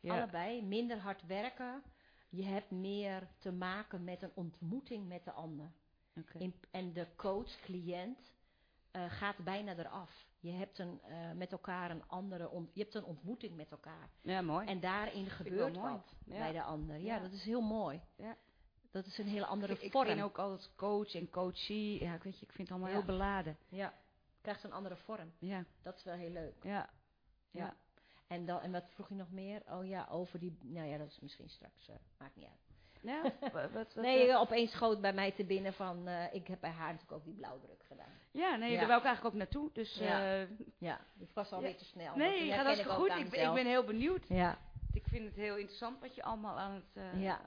Ja. 0.00 0.14
Allebei. 0.14 0.62
Minder 0.62 0.98
hard 0.98 1.26
werken. 1.26 1.82
Je 2.28 2.44
hebt 2.44 2.70
meer 2.70 3.28
te 3.38 3.52
maken 3.52 4.04
met 4.04 4.22
een 4.22 4.32
ontmoeting 4.34 5.08
met 5.08 5.24
de 5.24 5.32
ander. 5.32 5.70
In- 6.38 6.54
en 6.70 6.92
de 6.92 7.06
coach, 7.16 7.60
cliënt, 7.60 8.32
eh, 8.90 9.04
gaat 9.10 9.36
bijna 9.36 9.76
eraf. 9.76 10.26
Je 10.40 10.50
hebt 10.52 10.78
een, 10.78 11.00
eh, 11.02 11.32
met 11.32 11.52
elkaar 11.52 11.90
een 11.90 12.06
andere 12.08 12.48
ont- 12.50 12.70
je 12.74 12.80
hebt 12.80 12.94
een 12.94 13.04
ontmoeting 13.04 13.56
met 13.56 13.70
elkaar. 13.70 14.08
Ja, 14.22 14.40
mooi. 14.40 14.66
En 14.66 14.80
daarin 14.80 15.26
gebeurt 15.30 15.76
wat 15.76 16.14
Ja. 16.24 16.38
bij 16.38 16.52
de 16.52 16.62
ander. 16.62 16.96
Ja, 16.96 17.14
Ja. 17.14 17.20
dat 17.20 17.32
is 17.32 17.44
heel 17.44 17.60
mooi. 17.60 18.00
Ja. 18.16 18.36
Dat 18.90 19.06
is 19.06 19.18
een 19.18 19.26
hele 19.28 19.46
andere 19.46 19.72
ik, 19.72 19.80
ik 19.82 19.92
vorm. 19.92 20.06
vind 20.06 20.22
ook 20.22 20.38
altijd 20.38 20.70
coach 20.76 21.14
en 21.14 21.30
coachie, 21.30 22.02
ja, 22.02 22.14
ik 22.14 22.22
weet 22.22 22.38
je, 22.38 22.46
ik 22.46 22.52
vind 22.52 22.68
het 22.68 22.76
allemaal 22.76 22.94
heel 22.96 23.04
beladen. 23.06 23.56
Ja, 23.68 23.94
krijgt 24.40 24.64
een 24.64 24.72
andere 24.72 24.96
vorm. 24.96 25.32
Ja, 25.38 25.64
Dat 25.82 25.96
is 25.96 26.04
wel 26.04 26.14
heel 26.14 26.30
leuk. 26.30 26.54
ja, 26.62 26.70
ja. 26.70 27.64
Ja. 27.64 27.74
En, 28.26 28.46
dan, 28.46 28.60
en 28.60 28.72
wat 28.72 28.84
vroeg 28.90 29.08
je 29.08 29.14
nog 29.14 29.30
meer? 29.30 29.62
Oh 29.68 29.86
ja, 29.86 30.06
over 30.10 30.38
die. 30.38 30.58
Nou 30.62 30.86
ja, 30.86 30.98
dat 30.98 31.08
is 31.08 31.20
misschien 31.20 31.48
straks. 31.48 31.88
eh, 31.88 31.94
maakt 32.18 32.36
niet 32.36 32.46
uit. 32.46 32.68
Ja, 33.10 33.22
wat, 33.40 33.52
wat, 33.52 33.70
wat, 33.72 33.94
nee, 33.94 34.28
eh, 34.28 34.40
opeens 34.40 34.70
schoot 34.70 35.00
bij 35.00 35.12
mij 35.12 35.30
te 35.32 35.44
binnen 35.44 35.72
van. 35.72 36.08
eh, 36.08 36.34
ik 36.34 36.46
heb 36.46 36.60
bij 36.60 36.70
haar 36.70 36.86
natuurlijk 36.92 37.12
ook 37.12 37.24
die 37.24 37.34
blauwdruk 37.34 37.82
gedaan. 37.86 38.06
ja, 38.30 38.56
nee, 38.56 38.70
Ja. 38.72 38.78
daar 38.78 38.86
wou 38.86 38.98
ik 38.98 39.06
eigenlijk 39.06 39.34
ook 39.34 39.40
naartoe. 39.40 39.70
Dus 39.72 39.94
Ja. 39.98 40.40
eh, 40.40 40.46
Ja, 40.78 41.00
ik 41.18 41.28
was 41.34 41.52
alweer 41.52 41.70
Ja. 41.70 41.76
te 41.76 41.84
snel. 41.84 42.16
nee, 42.16 42.30
dat 42.30 42.38
herken 42.38 42.64
hartstikke 42.64 42.92
ook 42.92 42.98
goed. 43.10 43.18
Ik, 43.24 43.30
ben- 43.30 43.48
ik 43.48 43.54
ben 43.54 43.66
heel 43.66 43.84
benieuwd. 43.84 44.28
Ja, 44.28 44.58
Ik 44.92 45.02
vind 45.08 45.24
het 45.24 45.34
heel 45.36 45.56
interessant 45.56 46.00
wat 46.00 46.14
je 46.14 46.22
allemaal 46.22 46.58
aan 46.58 46.72
het 46.94 47.04
ja, 47.20 47.40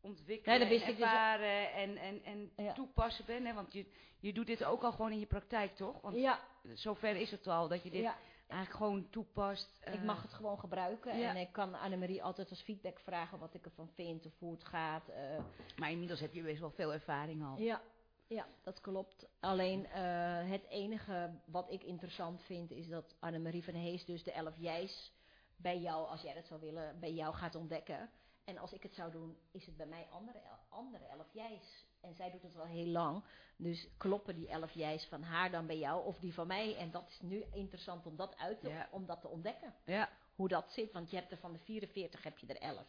ontwikkelen, 0.00 0.58
Ja, 0.58 0.64
dat 0.64 0.78
en 0.80 0.86
dus- 0.86 0.94
ervaren 1.00 1.72
en, 1.72 1.96
en, 1.96 2.20
en 2.24 2.50
Ja. 2.56 2.72
toepassen 2.72 3.24
bent. 3.24 3.46
Hè? 3.46 3.52
Want 3.54 3.72
je, 3.72 3.86
je 4.20 4.32
doet 4.32 4.46
dit 4.46 4.64
ook 4.64 4.82
al 4.82 4.92
gewoon 4.92 5.12
in 5.12 5.18
je 5.18 5.26
praktijk, 5.26 5.76
toch? 5.76 6.00
Want 6.00 6.16
ja, 6.16 6.38
zover 6.72 7.16
is 7.16 7.30
het 7.30 7.46
al, 7.46 7.68
dat 7.68 7.82
je 7.82 7.90
dit 7.90 8.00
ja. 8.02 8.16
Eigenlijk 8.54 8.84
gewoon 8.84 9.10
toepast. 9.10 9.80
Ik 9.84 9.94
eh, 9.94 10.02
mag 10.02 10.22
het 10.22 10.32
gewoon 10.32 10.58
gebruiken. 10.58 11.18
ja. 11.18 11.28
En 11.30 11.36
ik 11.36 11.52
kan 11.52 11.74
Annemarie 11.74 12.22
altijd 12.22 12.50
als 12.50 12.62
feedback 12.62 12.98
vragen 13.00 13.38
wat 13.38 13.54
ik 13.54 13.64
ervan 13.64 13.88
vind 13.94 14.26
of 14.26 14.32
hoe 14.38 14.52
het 14.52 14.64
gaat. 14.64 15.08
eh. 15.08 15.38
Maar 15.76 15.90
inmiddels 15.90 16.20
heb 16.20 16.34
je 16.34 16.42
best 16.42 16.60
wel 16.60 16.70
veel 16.70 16.92
ervaring 16.92 17.44
al. 17.44 17.58
Ja, 17.58 17.80
ja, 18.26 18.46
dat 18.62 18.80
klopt. 18.80 19.26
Alleen 19.40 19.86
eh, 19.86 20.50
het 20.50 20.66
enige 20.68 21.30
wat 21.46 21.70
ik 21.70 21.82
interessant 21.82 22.42
vind 22.42 22.70
is 22.70 22.88
dat 22.88 23.16
Annemarie 23.20 23.64
van 23.64 23.74
Hees 23.74 24.04
dus 24.04 24.22
de 24.22 24.32
elf 24.32 24.54
jij's 24.58 25.12
bij 25.56 25.78
jou, 25.80 26.08
als 26.08 26.20
jij 26.22 26.34
dat 26.34 26.46
zou 26.46 26.60
willen, 26.60 27.00
bij 27.00 27.12
jou 27.12 27.34
gaat 27.34 27.54
ontdekken. 27.54 28.10
En 28.44 28.58
als 28.58 28.72
ik 28.72 28.82
het 28.82 28.94
zou 28.94 29.12
doen, 29.12 29.36
is 29.50 29.66
het 29.66 29.76
bij 29.76 29.86
mij 29.86 30.06
andere, 30.10 30.40
andere 30.68 31.04
elf 31.04 31.26
jij's. 31.32 31.83
En 32.04 32.14
zij 32.14 32.30
doet 32.30 32.42
het 32.42 32.56
al 32.58 32.66
heel 32.66 32.86
lang. 32.86 33.22
Dus 33.56 33.88
kloppen 33.96 34.34
die 34.34 34.48
elf 34.48 34.72
jij's 34.72 35.04
van 35.06 35.22
haar 35.22 35.50
dan 35.50 35.66
bij 35.66 35.78
jou 35.78 36.04
of 36.06 36.18
die 36.18 36.34
van 36.34 36.46
mij? 36.46 36.76
En 36.76 36.90
dat 36.90 37.04
is 37.08 37.18
nu 37.20 37.44
interessant 37.52 38.06
om 38.06 38.16
dat 38.16 38.36
uit 38.36 38.60
te, 38.60 38.68
Ja. 38.68 38.88
om 38.90 39.06
dat 39.06 39.20
te 39.20 39.28
ontdekken. 39.28 39.74
Ja. 39.84 40.08
Hoe 40.34 40.48
dat 40.48 40.72
zit, 40.72 40.92
want 40.92 41.10
je 41.10 41.16
hebt 41.16 41.30
er 41.30 41.38
van 41.38 41.52
de 41.52 41.58
44 41.58 42.22
heb 42.22 42.38
je 42.38 42.46
er 42.46 42.56
11. 42.60 42.82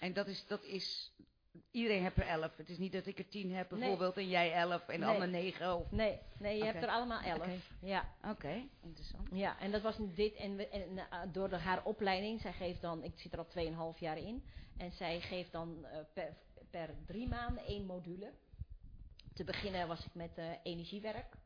En 0.00 0.12
dat 0.12 0.26
is, 0.26 0.46
dat 0.46 0.62
is, 0.64 1.12
iedereen 1.70 2.02
heeft 2.02 2.16
er 2.16 2.26
elf. 2.26 2.56
Het 2.56 2.68
is 2.68 2.78
niet 2.78 2.92
dat 2.92 3.06
ik 3.06 3.18
er 3.18 3.28
tien 3.28 3.54
heb 3.54 3.70
Nee. 3.70 3.78
bijvoorbeeld 3.80 4.16
en 4.16 4.28
jij 4.28 4.52
elf 4.52 4.88
en 4.88 5.00
de 5.00 5.06
Nee. 5.06 5.14
ander 5.14 5.28
negen. 5.28 5.76
Of... 5.76 5.90
Nee, 5.90 6.18
nee 6.38 6.56
je 6.56 6.64
hebt 6.64 6.82
er 6.82 6.88
allemaal 6.88 7.20
11. 7.20 7.38
Oké. 7.38 7.50
Ja. 7.80 8.14
Oké, 8.30 8.68
interessant. 8.82 9.28
Ja, 9.32 9.58
en 9.60 9.70
dat 9.70 9.82
was 9.82 9.96
dit. 10.14 10.34
En, 10.34 10.56
we- 10.56 10.68
en 10.68 10.98
eh, 10.98 11.20
door 11.32 11.48
de, 11.48 11.56
haar 11.56 11.84
opleiding, 11.84 12.40
zij 12.40 12.52
geeft 12.52 12.80
dan, 12.80 13.02
ik 13.04 13.18
zit 13.18 13.32
er 13.32 13.38
al 13.38 13.46
2,5 13.94 13.98
jaar 13.98 14.18
in. 14.18 14.44
En 14.76 14.92
zij 14.92 15.20
geeft 15.20 15.52
dan 15.52 15.84
eh, 15.84 15.98
per, 16.12 16.36
per 16.70 16.94
drie 17.06 17.28
maanden 17.28 17.64
één 17.64 17.86
module. 17.86 18.32
Te 19.34 19.44
beginnen 19.44 19.88
was 19.88 20.04
ik 20.04 20.14
met 20.14 20.38
eh, 20.38 20.52
energiewerk. 20.62 21.36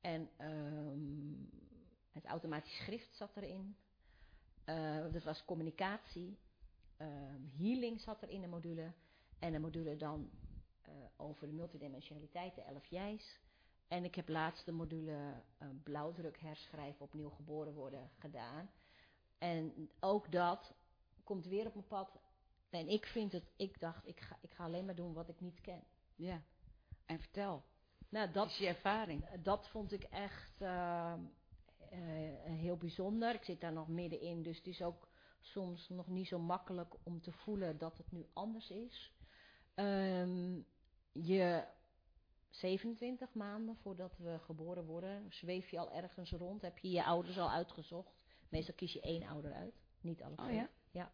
En 0.00 0.30
ehm, 0.36 1.32
het 2.10 2.24
automatisch 2.24 2.76
schrift 2.76 3.16
zat 3.16 3.36
erin. 3.36 3.76
Eh, 4.64 5.12
dat 5.12 5.22
was 5.22 5.44
communicatie. 5.44 6.38
Ehm, 6.96 7.40
healing 7.56 8.00
zat 8.00 8.22
er 8.22 8.28
in 8.28 8.40
de 8.40 8.46
module. 8.46 8.92
En 9.38 9.54
een 9.54 9.60
module 9.60 9.96
dan 9.96 10.30
eh, 10.82 10.92
over 11.16 11.46
de 11.46 11.52
multidimensionaliteit, 11.52 12.54
de 12.54 12.62
elf 12.62 12.86
jij's. 12.86 13.38
En 13.88 14.04
ik 14.04 14.14
heb 14.14 14.28
laatst 14.28 14.64
de 14.64 14.72
module 14.72 15.42
blauwdruk 15.82 16.40
herschrijven, 16.40 17.04
opnieuw 17.04 17.30
geboren 17.30 17.72
worden 17.72 18.10
gedaan. 18.18 18.70
En 19.38 19.90
ook 20.00 20.32
dat 20.32 20.74
komt 21.24 21.46
weer 21.46 21.66
op 21.66 21.74
mijn 21.74 21.86
pad. 21.86 22.18
En 22.74 22.88
ik 22.88 23.06
vind 23.06 23.32
het, 23.32 23.44
ik 23.56 23.80
dacht, 23.80 24.06
ik 24.06 24.20
ga, 24.20 24.38
ik 24.40 24.52
ga 24.54 24.64
alleen 24.64 24.84
maar 24.84 24.94
doen 24.94 25.12
wat 25.12 25.28
ik 25.28 25.40
niet 25.40 25.60
ken. 25.60 25.84
Ja. 26.16 26.42
En 27.06 27.20
vertel, 27.20 27.64
Nou, 28.08 28.30
dat 28.32 28.46
is 28.46 28.56
je 28.56 28.66
ervaring. 28.66 29.28
dat 29.42 29.68
vond 29.68 29.92
ik 29.92 30.02
echt 30.02 30.60
eh, 30.60 31.12
eh, 31.12 31.18
heel 32.44 32.76
bijzonder. 32.76 33.34
Ik 33.34 33.44
zit 33.44 33.60
daar 33.60 33.72
nog 33.72 33.88
middenin, 33.88 34.42
dus 34.42 34.56
het 34.56 34.66
is 34.66 34.82
ook 34.82 35.08
soms 35.40 35.88
nog 35.88 36.06
niet 36.08 36.26
zo 36.26 36.38
makkelijk 36.38 36.94
om 37.02 37.20
te 37.20 37.32
voelen 37.32 37.78
dat 37.78 37.96
het 37.98 38.12
nu 38.12 38.26
anders 38.32 38.70
is. 38.70 39.12
Ehm, 39.74 40.60
je 41.12 41.64
27 42.50 43.34
maanden 43.34 43.76
voordat 43.76 44.16
we 44.18 44.38
geboren 44.38 44.84
worden, 44.84 45.26
zweef 45.32 45.68
je 45.70 45.78
al 45.78 45.92
ergens 45.92 46.30
rond. 46.30 46.62
Heb 46.62 46.78
je 46.78 46.90
je 46.90 47.04
ouders 47.04 47.38
al 47.38 47.50
uitgezocht? 47.50 48.14
Meestal 48.48 48.74
kies 48.74 48.92
je 48.92 49.00
één 49.00 49.22
ouder 49.22 49.52
uit, 49.52 49.74
niet 50.00 50.22
alle 50.22 50.36
Oh 50.36 50.44
twee. 50.44 50.66
ja? 50.90 51.12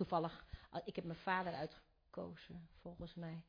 Toevallig, 0.00 0.44
ah, 0.70 0.80
ik 0.84 0.96
heb 0.96 1.04
mijn 1.04 1.18
vader 1.18 1.52
uitgekozen, 1.54 2.68
volgens 2.80 3.14
mij. 3.14 3.42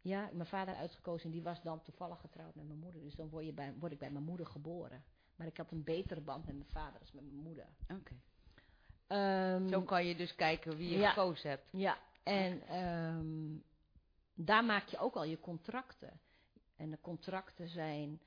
Ja, 0.00 0.30
mijn 0.32 0.48
vader 0.48 0.74
uitgekozen 0.74 1.24
en 1.24 1.30
die 1.30 1.42
was 1.42 1.62
dan 1.62 1.82
toevallig 1.82 2.20
getrouwd 2.20 2.54
met 2.54 2.66
mijn 2.66 2.78
moeder. 2.78 3.00
Dus 3.02 3.14
dan 3.14 3.28
word, 3.28 3.44
je 3.44 3.52
bij, 3.52 3.74
word 3.78 3.92
ik 3.92 3.98
bij 3.98 4.10
mijn 4.10 4.24
moeder 4.24 4.46
geboren. 4.46 5.04
Maar 5.36 5.46
ik 5.46 5.56
had 5.56 5.70
een 5.70 5.84
betere 5.84 6.20
band 6.20 6.46
met 6.46 6.54
mijn 6.54 6.68
vader 6.70 7.00
dan 7.00 7.08
met 7.12 7.24
mijn 7.32 7.42
moeder. 7.42 7.66
Oké. 7.88 8.14
Ehm, 9.06 9.68
Zo 9.68 9.82
kan 9.82 10.06
je 10.06 10.16
dus 10.16 10.34
kijken 10.34 10.76
wie 10.76 10.90
je 10.90 10.98
Ja. 10.98 11.08
gekozen 11.10 11.50
hebt. 11.50 11.68
ja, 11.72 11.98
en 12.22 12.62
ehm, 12.66 13.58
daar 14.34 14.64
maak 14.64 14.86
je 14.88 14.98
ook 14.98 15.14
al 15.14 15.24
je 15.24 15.40
contracten. 15.40 16.20
En 16.76 16.90
de 16.90 16.98
contracten 17.00 17.68
zijn 17.68 18.20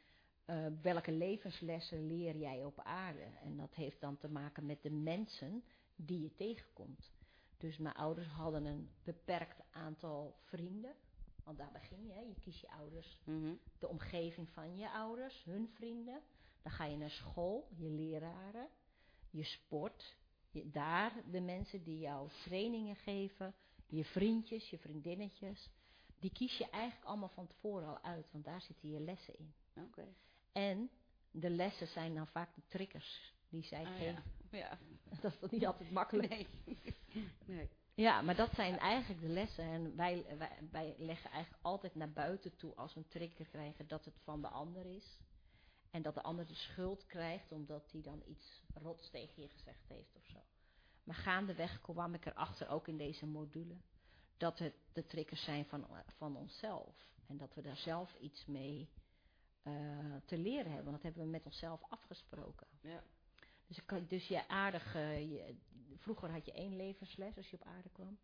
eh, 0.46 0.66
welke 0.82 1.12
levenslessen 1.12 2.08
leer 2.08 2.38
jij 2.38 2.64
op 2.66 2.80
aarde. 2.80 3.24
En 3.44 3.58
dat 3.58 3.74
heeft 3.74 4.02
dan 4.02 4.18
te 4.18 4.28
maken 4.30 4.66
met 4.66 4.82
de 4.84 4.92
mensen 4.92 5.64
die 5.96 6.22
je 6.22 6.34
tegenkomt. 6.36 7.12
Dus 7.64 7.78
mijn 7.78 7.96
ouders 7.96 8.28
hadden 8.28 8.66
een 8.66 8.90
beperkt 9.04 9.62
aantal 9.72 10.36
vrienden. 10.42 10.94
Want 11.44 11.58
daar 11.58 11.72
begin 11.72 12.06
je, 12.06 12.12
hè. 12.14 12.20
je 12.20 12.36
kiest 12.40 12.62
je 12.62 12.70
ouders 12.72 13.18
Mhm. 13.26 13.54
de 13.80 13.88
omgeving 13.88 14.50
van 14.50 14.78
je 14.78 14.90
ouders, 14.92 15.44
hun 15.44 15.70
vrienden. 15.74 16.22
Dan 16.62 16.72
ga 16.72 16.86
je 16.86 16.98
naar 16.98 17.10
school, 17.10 17.68
je 17.76 17.90
leraren, 17.90 18.68
je 19.30 19.44
sport. 19.44 20.16
Je, 20.52 20.70
daar 20.70 21.14
de 21.32 21.42
mensen 21.42 21.84
die 21.84 22.00
jou 22.00 22.30
trainingen 22.44 22.96
geven, 22.96 23.54
je 23.88 24.04
vriendjes, 24.06 24.70
je 24.70 24.78
vriendinnetjes. 24.78 25.70
Die 26.20 26.32
kies 26.32 26.58
je 26.58 26.70
eigenlijk 26.70 27.06
allemaal 27.10 27.30
van 27.30 27.48
tevoren 27.48 27.88
al 27.88 28.02
uit, 28.04 28.32
want 28.32 28.46
daar 28.46 28.62
zitten 28.62 28.90
je 28.90 29.00
lessen 29.00 29.38
in. 29.38 29.54
Oké. 29.76 30.08
En 30.52 30.90
de 31.32 31.50
lessen 31.50 31.88
zijn 31.88 32.16
dan 32.16 32.28
vaak 32.28 32.56
de 32.56 32.62
triggers 32.68 33.34
die 33.50 33.64
zij 33.64 33.86
Ah, 33.86 33.96
geven. 33.96 34.24
ja. 34.52 34.58
ja. 34.58 34.78
Dat 35.22 35.32
is 35.34 35.40
toch 35.40 35.52
niet 35.52 35.66
altijd 35.66 35.92
makkelijk. 35.92 36.30
Nee. 36.30 36.48
nee. 37.46 37.70
Ja, 37.96 38.22
maar 38.22 38.36
dat 38.36 38.54
zijn 38.54 38.78
eigenlijk 38.78 39.22
de 39.22 39.28
lessen. 39.28 39.64
En 39.64 39.96
wij, 39.96 40.26
wij, 40.38 40.58
wij 40.72 40.96
leggen 40.98 41.32
eigenlijk 41.32 41.64
altijd 41.64 41.96
naar 41.96 42.12
buiten 42.12 42.56
toe 42.56 42.76
als 42.76 42.94
we 42.94 43.00
een 43.00 43.08
trigger 43.08 43.46
krijgen 43.46 43.88
dat 43.88 44.06
het 44.06 44.20
van 44.24 44.42
de 44.42 44.48
ander 44.48 44.86
is. 44.86 45.20
En 45.92 46.02
dat 46.02 46.14
de 46.14 46.22
ander 46.22 46.48
de 46.48 46.56
schuld 46.56 47.06
krijgt 47.06 47.52
omdat 47.52 47.92
hij 47.92 48.02
dan 48.02 48.22
iets 48.26 48.62
rots 48.74 49.10
tegen 49.10 49.42
je 49.42 49.50
gezegd 49.50 49.88
heeft 49.88 50.16
of 50.16 50.26
zo. 50.26 50.40
Maar 51.04 51.16
gaandeweg 51.16 51.82
kwam 51.82 52.14
ik 52.14 52.26
erachter, 52.26 52.68
ook 52.68 52.88
in 52.88 52.98
deze 52.98 53.26
module, 53.26 53.76
dat 54.38 54.60
het 54.60 54.74
de 54.94 55.06
triggers 55.06 55.44
zijn 55.44 55.66
van, 55.66 55.88
van 56.18 56.38
onszelf. 56.38 56.96
En 57.28 57.38
dat 57.38 57.54
we 57.54 57.62
daar 57.62 57.78
zelf 57.78 58.16
iets 58.20 58.46
mee 58.46 58.90
eh, 59.64 59.74
te 60.26 60.38
leren 60.38 60.72
hebben. 60.72 60.92
Want 60.92 60.96
dat 60.96 61.04
hebben 61.04 61.24
we 61.24 61.30
met 61.30 61.46
onszelf 61.46 61.82
afgesproken. 61.90 62.68
Ja. 62.82 63.04
Dus, 63.68 63.86
kan, 63.86 64.06
dus 64.08 64.28
je 64.28 64.48
aardige, 64.48 65.00
je, 65.00 65.56
vroeger 65.98 66.32
had 66.32 66.46
je 66.46 66.52
één 66.52 66.76
levensles 66.76 67.38
als 67.38 67.50
je 67.50 67.56
op 67.56 67.66
aarde 67.68 67.90
kwam. 67.90 68.18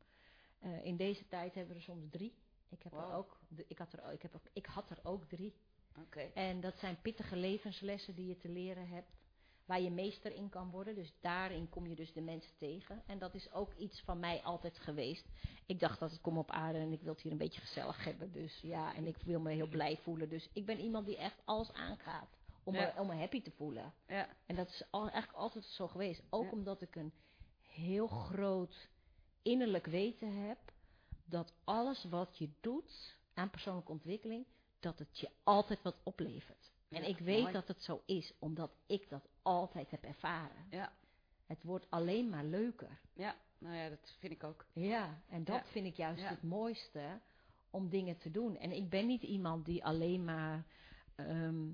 Eh, 0.60 0.86
in 0.86 0.98
deze 0.98 1.28
tijd 1.28 1.54
hebben 1.54 1.74
we 1.74 1.80
er 1.80 1.86
soms 1.86 2.06
drie. 2.12 2.34
Ik, 2.70 2.84
heb 2.84 2.94
er 2.94 3.14
ook, 3.14 3.40
ik, 3.68 3.78
had 3.78 3.94
er, 3.94 4.12
ik, 4.14 4.22
heb 4.22 4.36
ook, 4.36 4.48
ik 4.54 4.66
had 4.66 4.90
er 4.90 5.00
ook 5.04 5.24
drie. 5.26 5.54
Oké. 5.98 6.20
En 6.20 6.62
dat 6.62 6.78
zijn 6.78 7.02
pittige 7.02 7.36
levenslessen 7.36 8.16
die 8.16 8.28
je 8.28 8.38
te 8.38 8.50
leren 8.50 8.88
hebt. 8.88 9.18
Waar 9.66 9.82
je 9.82 9.92
meester 9.92 10.34
in 10.34 10.50
kan 10.50 10.70
worden. 10.70 10.96
Dus 10.96 11.14
daarin 11.22 11.70
kom 11.70 11.88
je 11.88 11.96
dus 11.96 12.14
de 12.14 12.22
mensen 12.22 12.58
tegen. 12.58 13.04
En 13.06 13.20
dat 13.20 13.34
is 13.34 13.52
ook 13.52 13.74
iets 13.74 14.02
van 14.02 14.20
mij 14.20 14.42
altijd 14.44 14.78
geweest. 14.78 15.26
Ik 15.66 15.80
dacht 15.80 16.00
dat 16.00 16.12
ik 16.12 16.22
kom 16.22 16.38
op 16.38 16.52
aarde 16.52 16.80
en 16.80 16.92
ik 16.92 17.02
wil 17.02 17.14
het 17.14 17.22
hier 17.22 17.32
een 17.32 17.38
beetje 17.38 17.62
gezellig 17.62 18.04
hebben. 18.04 18.32
Dus 18.32 18.60
ja, 18.62 18.96
en 18.96 19.08
ik 19.08 19.18
wil 19.26 19.40
me 19.40 19.52
heel 19.52 19.68
blij 19.68 19.98
voelen. 19.98 20.30
Dus 20.30 20.50
ik 20.54 20.66
ben 20.66 20.80
iemand 20.80 21.06
die 21.06 21.18
echt 21.18 21.42
alles 21.46 21.74
aangaat. 21.74 22.38
Om, 22.64 22.74
Ja. 22.74 22.94
me, 22.96 23.02
om 23.02 23.08
me 23.08 23.16
happy 23.16 23.42
te 23.42 23.52
voelen. 23.52 23.94
Ja. 24.08 24.30
En 24.46 24.56
dat 24.56 24.68
is 24.70 24.84
al, 24.90 25.02
eigenlijk 25.10 25.34
altijd 25.34 25.66
zo 25.66 25.88
geweest. 25.88 26.22
Ook 26.30 26.44
Ja. 26.44 26.52
omdat 26.52 26.82
ik 26.82 26.96
een 26.96 27.14
heel 27.70 28.08
groot 28.08 28.90
innerlijk 29.42 29.86
weten 29.86 30.34
heb 30.48 30.58
dat 31.26 31.54
alles 31.64 32.04
wat 32.10 32.38
je 32.38 32.50
doet 32.62 33.18
aan 33.34 33.50
persoonlijke 33.50 33.92
ontwikkeling 33.92 34.46
dat 34.80 35.00
het 35.00 35.20
je 35.20 35.30
altijd 35.44 35.82
wat 35.82 35.96
oplevert. 36.04 36.72
En 36.90 37.02
Ja, 37.02 37.08
ik 37.08 37.18
weet 37.18 37.42
mooi. 37.42 37.54
dat 37.54 37.68
het 37.68 37.84
zo 37.84 38.02
is, 38.06 38.34
omdat 38.40 38.72
ik 38.86 39.10
dat 39.10 39.28
altijd 39.42 39.92
heb 39.92 40.04
ervaren. 40.04 40.66
Ja, 40.70 40.92
Het 41.46 41.64
wordt 41.64 41.86
alleen 41.90 42.30
maar 42.30 42.44
leuker. 42.46 43.00
ja, 43.14 43.36
nou 43.58 43.76
ja, 43.76 43.90
dat 43.90 44.16
vind 44.20 44.34
ik 44.34 44.44
ook. 44.44 44.66
Ja, 44.74 45.22
en 45.30 45.44
dat 45.44 45.56
Ja. 45.56 45.66
vind 45.66 45.86
ik 45.86 45.96
juist 45.96 46.22
Ja. 46.22 46.30
het 46.30 46.44
mooiste 46.44 47.20
om 47.70 47.90
dingen 47.90 48.18
te 48.18 48.32
doen. 48.32 48.58
En 48.58 48.72
ik 48.72 48.90
ben 48.90 49.06
niet 49.08 49.22
iemand 49.24 49.66
die 49.66 49.86
alleen 49.86 50.24
maar 50.24 50.66
ehm, 51.16 51.72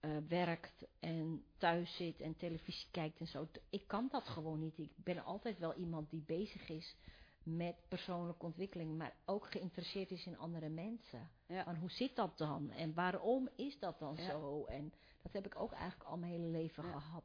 eh, 0.00 0.10
werkt 0.28 0.86
en 1.00 1.44
thuis 1.56 1.96
zit 1.96 2.20
en 2.20 2.36
televisie 2.36 2.88
kijkt 2.90 3.20
en 3.20 3.26
zo. 3.26 3.48
Ik 3.70 3.86
kan 3.86 4.08
dat 4.10 4.28
gewoon 4.28 4.58
niet. 4.58 4.78
Ik 4.78 4.90
ben 4.96 5.24
altijd 5.24 5.58
wel 5.58 5.74
iemand 5.74 6.10
die 6.10 6.22
bezig 6.26 6.68
is 6.68 6.96
met 7.42 7.74
persoonlijke 7.88 8.44
ontwikkeling, 8.46 8.96
maar 8.98 9.12
ook 9.24 9.50
geïnteresseerd 9.50 10.10
is 10.10 10.26
in 10.26 10.38
andere 10.38 10.68
mensen. 10.68 11.30
Ja. 11.46 11.64
Van 11.64 11.76
hoe 11.76 11.90
zit 11.90 12.16
dat 12.16 12.38
dan 12.38 12.70
en 12.70 12.94
waarom 12.94 13.48
is 13.56 13.78
dat 13.78 13.98
dan 13.98 14.16
Ja. 14.16 14.30
zo? 14.30 14.64
En 14.64 14.92
dat 15.22 15.32
heb 15.32 15.46
ik 15.46 15.60
ook 15.60 15.72
eigenlijk 15.72 16.10
al 16.10 16.16
mijn 16.16 16.32
hele 16.32 16.46
leven 16.46 16.84
Ja. 16.84 16.90
gehad. 17.00 17.24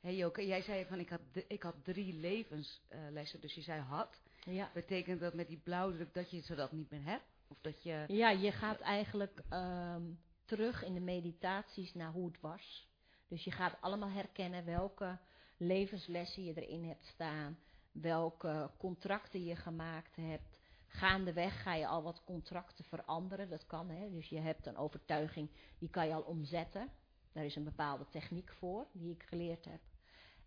Hey 0.00 0.16
Joke, 0.16 0.46
jij 0.46 0.62
zei 0.62 0.84
van 0.84 0.98
ik 0.98 1.08
had, 1.08 1.20
ik 1.48 1.62
had 1.62 1.74
drie 1.84 2.14
levenslessen, 2.14 3.40
dus 3.40 3.54
je 3.54 3.60
zei 3.62 3.80
had. 3.80 4.20
Ja. 4.44 4.70
Betekent 4.74 5.20
dat 5.20 5.34
met 5.34 5.48
die 5.48 5.58
blauwdruk 5.64 6.14
dat 6.14 6.30
je 6.30 6.40
ze 6.40 6.54
dat 6.54 6.72
niet 6.72 6.90
meer 6.90 7.04
hebt? 7.04 7.24
Of 7.48 7.56
dat 7.60 7.82
je... 7.82 8.04
Ja, 8.08 8.30
je 8.30 8.52
gaat 8.52 8.80
eigenlijk 8.80 9.42
ehm, 9.48 10.02
terug 10.44 10.82
in 10.84 10.94
de 10.94 11.00
meditaties 11.00 11.94
naar 11.94 12.12
hoe 12.12 12.26
het 12.26 12.40
was. 12.40 12.88
Dus 13.28 13.44
je 13.44 13.50
gaat 13.50 13.80
allemaal 13.80 14.10
herkennen 14.10 14.64
welke 14.64 15.18
levenslessen 15.56 16.44
je 16.44 16.62
erin 16.62 16.84
hebt 16.84 17.04
staan, 17.06 17.58
welke 17.92 18.70
contracten 18.78 19.44
je 19.44 19.56
gemaakt 19.56 20.16
hebt. 20.16 20.56
Gaandeweg 20.86 21.62
ga 21.62 21.74
je 21.74 21.86
al 21.86 22.02
wat 22.02 22.24
contracten 22.24 22.84
veranderen, 22.84 23.48
dat 23.48 23.66
kan 23.66 23.90
hè. 23.90 24.10
Dus 24.10 24.28
je 24.28 24.40
hebt 24.40 24.66
een 24.66 24.76
overtuiging, 24.76 25.50
die 25.78 25.90
kan 25.90 26.06
je 26.06 26.14
al 26.14 26.22
omzetten. 26.22 26.90
Daar 27.32 27.44
is 27.44 27.56
een 27.56 27.64
bepaalde 27.64 28.06
techniek 28.10 28.52
voor, 28.52 28.86
die 28.92 29.12
ik 29.12 29.22
geleerd 29.22 29.64
heb. 29.64 29.80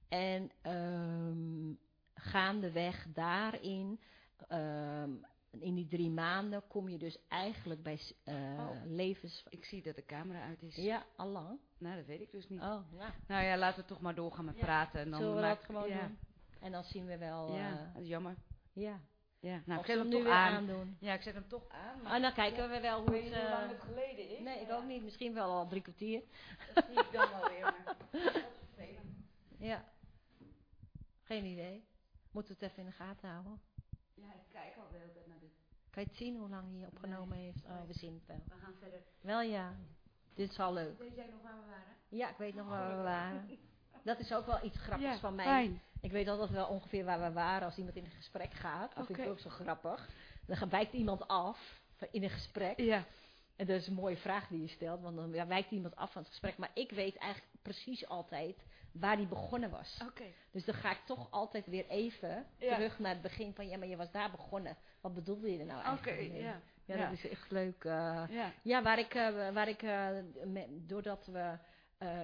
En 0.07 0.51
ehm 0.61 1.85
gaandeweg 2.17 3.07
daarin, 3.13 3.99
ehm, 4.47 5.11
in 5.51 5.75
die 5.75 5.87
drie 5.87 6.09
maanden, 6.09 6.67
kom 6.67 6.89
je 6.89 6.97
dus 6.97 7.17
eigenlijk 7.27 7.83
bij 7.83 7.99
Oh. 8.25 8.69
levens... 8.85 9.43
Ik 9.49 9.65
zie 9.65 9.81
dat 9.81 9.95
de 9.95 10.05
camera 10.05 10.41
uit 10.43 10.61
is. 10.61 10.75
Ja, 10.75 11.05
allang. 11.15 11.59
Nou, 11.77 11.95
dat 11.95 12.05
weet 12.05 12.21
ik 12.21 12.31
dus 12.31 12.49
niet. 12.49 12.61
Oh, 12.61 12.81
ja. 12.97 13.13
Nou 13.27 13.43
ja, 13.43 13.57
laten 13.57 13.81
we 13.81 13.87
toch 13.87 14.01
maar 14.01 14.15
doorgaan 14.15 14.45
met 14.45 14.57
Ja. 14.57 14.63
praten. 14.63 14.99
En 14.99 15.09
dan 15.11 15.19
Zullen 15.19 15.35
we 15.35 15.41
dat 15.41 15.59
gewoon 15.63 15.87
ja. 15.89 15.99
doen? 16.07 16.17
En 16.59 16.71
dan 16.71 16.83
zien 16.83 17.05
we 17.05 17.17
wel... 17.17 17.53
Ja, 17.55 17.71
eh, 17.71 17.93
dat 17.93 18.01
is 18.01 18.07
jammer. 18.07 18.35
ja. 18.73 18.99
Ja. 19.39 19.61
Nou, 19.65 19.79
Of 19.79 19.85
ik 19.85 19.91
zet 19.91 19.99
hem 20.01 20.09
toch 20.09 20.25
aan. 20.33 20.53
aandoen. 20.55 20.97
Ja, 20.99 21.13
ik 21.13 21.21
zet 21.21 21.33
hem 21.33 21.47
toch 21.47 21.67
aan. 21.69 22.05
Ah, 22.05 22.21
dan 22.21 22.33
kijken 22.33 22.69
we 22.69 22.79
wel 22.79 22.99
hoe 23.05 23.15
het... 23.15 23.23
hoe 23.23 23.49
lang 23.49 23.63
eh, 23.63 23.69
het 23.69 23.81
geleden 23.81 24.29
is. 24.29 24.39
nee, 24.39 24.59
ik 24.61 24.67
maar 24.67 24.77
ook 24.77 24.85
niet. 24.87 25.03
Misschien 25.03 25.33
wel 25.33 25.51
al 25.51 25.67
drie 25.67 25.81
kwartier. 25.81 26.21
Dat 26.73 26.85
zie 26.85 26.99
ik 26.99 27.11
dan 27.11 27.29
wel 27.29 27.49
weer. 27.49 27.61
Maar 27.61 27.83
dat 28.11 28.23
is 28.33 28.43
vervelend. 28.75 29.15
Ja. 29.59 29.83
Geen 31.23 31.45
idee. 31.45 31.85
Moeten 32.31 32.55
we 32.55 32.63
het 32.65 32.71
even 32.71 32.83
in 32.83 32.89
de 32.89 32.95
gaten 32.95 33.29
houden? 33.29 33.61
Ja, 34.13 34.33
ik 34.33 34.41
kijk 34.51 34.75
al 34.77 34.87
de 34.91 34.97
hele 34.97 35.11
tijd 35.13 35.27
naar. 35.27 35.36
Kan 35.97 36.05
je 36.05 36.11
het 36.11 36.21
zien 36.21 36.37
hoe 36.39 36.49
lang 36.49 36.63
hij 36.77 36.87
opgenomen 36.87 37.37
heeft? 37.37 37.65
Oh, 37.65 37.87
we 37.87 37.93
zien 37.93 38.13
het 38.13 38.25
wel. 38.25 38.41
We 38.47 38.63
gaan 38.63 38.73
verder. 38.79 38.99
Wel 39.21 39.41
ja. 39.41 39.75
Dit 40.35 40.51
is 40.51 40.59
al 40.59 40.73
leuk. 40.73 40.99
Weet 40.99 41.15
jij 41.15 41.27
nog 41.31 41.41
waar 41.41 41.55
we 41.55 41.65
waren? 41.69 41.95
Ja, 42.09 42.29
ik 42.29 42.37
weet 42.37 42.55
nog 42.55 42.67
waar 42.67 42.97
we 42.97 43.03
waren. 43.03 43.59
Dat 44.03 44.19
is 44.19 44.33
ook 44.33 44.45
wel 44.45 44.63
iets 44.63 44.77
grappigs 44.77 45.19
van 45.19 45.35
mij. 45.35 45.45
Fijn. 45.45 45.81
Ik 46.01 46.11
weet 46.11 46.27
altijd 46.27 46.49
wel 46.49 46.67
ongeveer 46.67 47.05
waar 47.05 47.21
we 47.21 47.31
waren 47.31 47.65
als 47.65 47.77
iemand 47.77 47.95
in 47.95 48.05
een 48.05 48.11
gesprek 48.11 48.53
gaat. 48.53 48.95
Dat 48.95 49.05
vind 49.05 49.17
ik 49.19 49.27
ook 49.27 49.39
zo 49.39 49.49
grappig. 49.49 50.09
Dan 50.45 50.69
wijkt 50.69 50.93
iemand 50.93 51.27
af 51.27 51.81
in 52.11 52.23
een 52.23 52.29
gesprek. 52.29 52.79
Ja. 52.79 53.03
En 53.55 53.65
dat 53.65 53.75
is 53.79 53.87
een 53.87 53.93
mooie 53.93 54.17
vraag 54.17 54.47
die 54.47 54.61
je 54.61 54.67
stelt, 54.67 55.01
want 55.01 55.15
dan 55.15 55.31
ja, 55.31 55.47
wijkt 55.47 55.71
iemand 55.71 55.95
af 55.95 56.11
van 56.11 56.21
het 56.21 56.31
gesprek. 56.31 56.57
Maar 56.57 56.71
ik 56.73 56.91
weet 56.91 57.15
eigenlijk 57.15 57.53
precies 57.61 58.07
altijd 58.07 58.55
waar 58.91 59.17
die 59.17 59.27
begonnen 59.27 59.69
was. 59.69 59.99
Oké. 60.07 60.25
Dus 60.51 60.65
dan 60.65 60.75
ga 60.75 60.91
ik 60.91 61.01
toch 61.05 61.31
altijd 61.31 61.65
weer 61.65 61.87
even 61.87 62.45
Ja. 62.57 62.75
terug 62.75 62.99
naar 62.99 63.13
het 63.13 63.21
begin 63.21 63.53
van, 63.53 63.67
ja, 63.67 63.77
maar 63.77 63.87
je 63.87 63.95
was 63.95 64.11
daar 64.11 64.31
begonnen. 64.31 64.77
Wat 65.07 65.15
bedoelde 65.15 65.51
je 65.51 65.59
er 65.59 65.65
nou 65.65 65.79
Oké, 65.79 65.87
eigenlijk 66.09 66.31
mee? 66.31 66.41
ja. 66.41 66.61
Ja, 66.85 66.95
Ja. 66.95 67.09
dat 67.09 67.17
is 67.23 67.29
echt 67.29 67.51
leuk. 67.51 67.83
eh. 67.83 68.23
Ja. 68.29 68.53
Ja, 68.61 68.83
waar 68.83 68.99
ik, 68.99 69.13
eh, 69.13 69.53
waar 69.53 69.67
ik 69.69 69.81
eh, 69.83 70.09
me- 70.45 70.67
doordat 70.87 71.25
we 71.25 71.57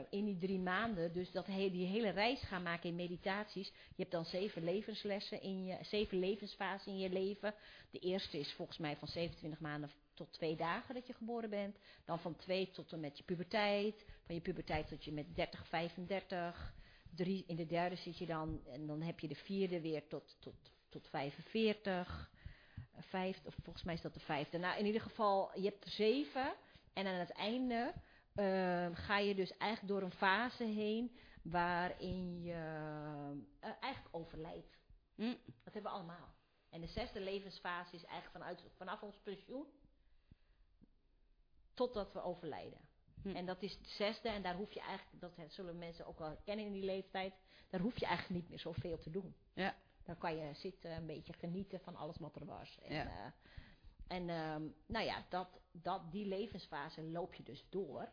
in 0.10 0.26
die 0.26 0.38
drie 0.38 0.60
maanden, 0.60 1.14
dus 1.14 1.32
dat 1.32 1.46
he, 1.48 1.70
die 1.72 1.88
hele 1.88 2.10
reis 2.10 2.42
gaan 2.42 2.64
maken 2.64 2.90
in 2.90 2.96
meditaties. 2.96 3.68
Je 3.68 4.02
hebt 4.02 4.12
dan 4.12 4.26
zeven 4.26 4.64
levenslessen 4.64 5.42
in 5.42 5.66
je, 5.66 5.78
zeven 5.82 6.20
levensfasen 6.20 6.92
in 6.92 6.98
je 7.00 7.10
leven. 7.10 7.54
De 7.92 8.00
eerste 8.00 8.40
is 8.40 8.54
volgens 8.54 8.78
mij 8.78 8.96
van 8.96 9.08
27 9.08 9.60
maanden 9.60 9.92
tot 10.14 10.34
twee 10.34 10.56
dagen 10.56 10.94
dat 10.96 11.08
je 11.08 11.14
geboren 11.14 11.50
bent. 11.50 11.78
Dan 12.06 12.20
van 12.20 12.36
twee 12.36 12.72
tot 12.72 12.92
en 12.92 13.00
met 13.00 13.18
je 13.18 13.24
puberteit. 13.24 14.06
Van 14.26 14.36
je 14.36 14.42
puberteit 14.42 14.88
tot 14.88 15.04
je 15.06 15.12
met 15.12 15.36
30, 15.36 15.68
35. 15.68 16.74
Drie, 17.16 17.44
in 17.48 17.56
de 17.56 17.66
derde 17.66 17.96
zit 17.96 18.18
je 18.18 18.26
dan, 18.26 18.62
en 18.72 18.88
dan 18.88 19.02
heb 19.02 19.20
je 19.20 19.28
de 19.28 19.36
vierde 19.36 19.82
weer 19.82 20.08
tot, 20.08 20.36
tot, 20.40 20.56
tot 20.90 21.08
45. 21.08 22.32
Vijfde, 22.98 23.48
of 23.48 23.56
volgens 23.64 23.86
mij 23.86 23.94
is 23.94 24.02
dat 24.02 24.14
de 24.14 24.20
vijfde. 24.20 24.58
Nou, 24.58 24.80
in 24.80 24.86
ieder 24.86 25.02
geval, 25.02 25.60
je 25.60 25.66
hebt 25.66 25.86
er 25.86 25.92
zeven. 25.92 26.54
En 26.94 27.08
aan 27.08 27.20
het 27.20 27.32
einde 27.32 27.94
eh, 28.34 28.88
ga 28.94 29.18
je 29.18 29.36
dus 29.36 29.58
eigenlijk 29.58 29.94
door 29.94 30.02
een 30.02 30.18
fase 30.18 30.64
heen 30.64 31.18
waarin 31.44 32.42
je 32.42 32.54
eh, 33.60 33.70
eigenlijk 33.80 34.16
overlijdt. 34.16 34.78
Hm. 35.16 35.36
Dat 35.64 35.74
hebben 35.74 35.92
we 35.92 35.98
allemaal. 35.98 36.34
En 36.70 36.82
de 36.82 36.88
zesde 36.88 37.22
levensfase 37.22 37.96
is 37.96 38.06
eigenlijk 38.06 38.32
vanuit, 38.32 38.64
vanaf 38.76 39.02
ons 39.02 39.20
pensioen 39.24 39.66
totdat 41.74 42.14
we 42.14 42.22
overlijden. 42.22 42.80
Hm. 43.22 43.36
En 43.36 43.46
dat 43.46 43.62
is 43.62 43.78
de 43.78 43.90
zesde 43.90 44.30
en 44.30 44.42
daar 44.42 44.56
hoef 44.56 44.72
je 44.72 44.80
eigenlijk, 44.80 45.20
dat 45.20 45.52
zullen 45.52 45.78
mensen 45.78 46.06
ook 46.06 46.20
wel 46.20 46.38
kennen 46.44 46.66
in 46.66 46.72
die 46.72 46.86
leeftijd, 46.86 47.34
daar 47.70 47.82
hoef 47.82 48.00
je 48.00 48.06
eigenlijk 48.06 48.40
niet 48.40 48.50
meer 48.50 48.60
zoveel 48.60 48.98
te 48.98 49.10
doen. 49.10 49.36
Ja. 49.54 49.76
Dan 50.06 50.18
kan 50.18 50.36
je 50.38 50.54
zitten, 50.54 50.92
een 50.92 51.06
beetje 51.06 51.34
genieten 51.34 51.80
van 51.80 51.96
alles 51.96 52.18
wat 52.18 52.36
er 52.36 52.46
was. 52.46 52.80
En, 52.82 52.94
Ja. 52.96 53.06
eh, 53.08 53.32
en 54.08 54.30
ehm, 54.30 54.64
nou 54.86 55.06
ja, 55.06 55.26
dat, 55.30 55.48
dat, 55.72 56.12
die 56.12 56.26
levensfase 56.26 57.04
loop 57.04 57.34
je 57.34 57.44
dus 57.44 57.66
door. 57.70 58.08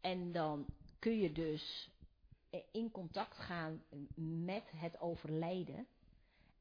En 0.00 0.32
dan 0.32 0.66
kun 0.98 1.18
je 1.18 1.32
dus 1.32 1.90
eh, 2.50 2.60
in 2.72 2.90
contact 2.90 3.36
gaan 3.38 3.82
met 4.44 4.70
het 4.76 5.00
overlijden. 5.00 5.86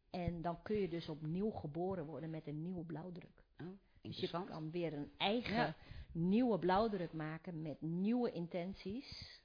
En 0.10 0.42
dan 0.42 0.62
kun 0.62 0.76
je 0.76 0.88
dus 0.90 1.10
opnieuw 1.10 1.50
geboren 1.52 2.06
worden 2.06 2.30
met 2.30 2.48
een 2.48 2.62
nieuwe 2.62 2.84
blauwdruk. 2.84 3.44
Oh, 3.62 3.68
Dus 4.02 4.18
je 4.18 4.30
kan 4.30 4.72
weer 4.72 4.94
een 4.94 5.12
eigen 5.18 5.56
Ja. 5.56 5.76
nieuwe 6.12 6.60
blauwdruk 6.60 7.14
maken 7.14 7.62
met 7.62 7.82
nieuwe 7.82 8.32
intenties, 8.32 9.40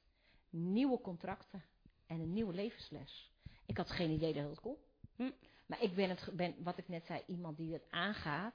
nieuwe 0.50 1.00
contracten 1.00 1.64
en 2.06 2.20
een 2.20 2.32
nieuwe 2.32 2.52
levensles. 2.54 3.30
Ik 3.66 3.76
had 3.76 3.90
geen 3.90 4.10
idee 4.10 4.32
dat 4.32 4.48
het 4.50 4.60
kon. 4.60 4.76
Hm. 5.16 5.30
Maar 5.66 5.82
ik 5.82 5.94
ben, 5.94 6.08
het, 6.08 6.30
ben, 6.32 6.54
wat 6.62 6.78
ik 6.78 6.88
net 6.88 7.06
zei, 7.06 7.22
iemand 7.26 7.56
die 7.56 7.72
het 7.72 7.86
aangaat. 7.90 8.54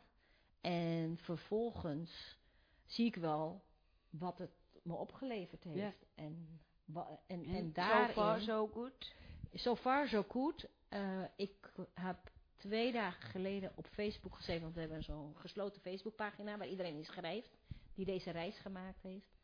En 0.62 1.18
vervolgens 1.18 2.38
zie 2.86 3.06
ik 3.06 3.16
wel 3.16 3.64
wat 4.10 4.38
het 4.38 4.52
me 4.84 4.94
opgeleverd 4.94 5.64
heeft. 5.64 6.06
En, 6.16 6.60
en, 6.88 7.20
en, 7.28 7.46
En 7.46 7.74
daarin... 7.74 8.08
so 8.08 8.22
far 8.22 8.42
so 8.42 8.68
good. 8.68 9.14
So 9.54 9.76
far, 9.76 10.08
so 10.08 10.24
good. 10.28 10.68
Eh, 10.90 11.24
ik 11.36 11.72
heb 11.94 12.32
twee 12.58 12.92
dagen 12.92 13.30
geleden 13.30 13.72
op 13.76 13.88
Facebook 13.88 14.36
gezeten, 14.36 14.62
want 14.62 14.74
we 14.74 14.80
hebben 14.80 15.04
zo'n 15.04 15.36
gesloten 15.38 15.82
Facebookpagina 15.82 16.58
waar 16.58 16.68
iedereen 16.68 16.98
in 16.98 17.06
schrijft 17.06 17.58
die 17.94 18.06
deze 18.06 18.32
reis 18.32 18.58
gemaakt 18.58 19.02
heeft. 19.02 19.40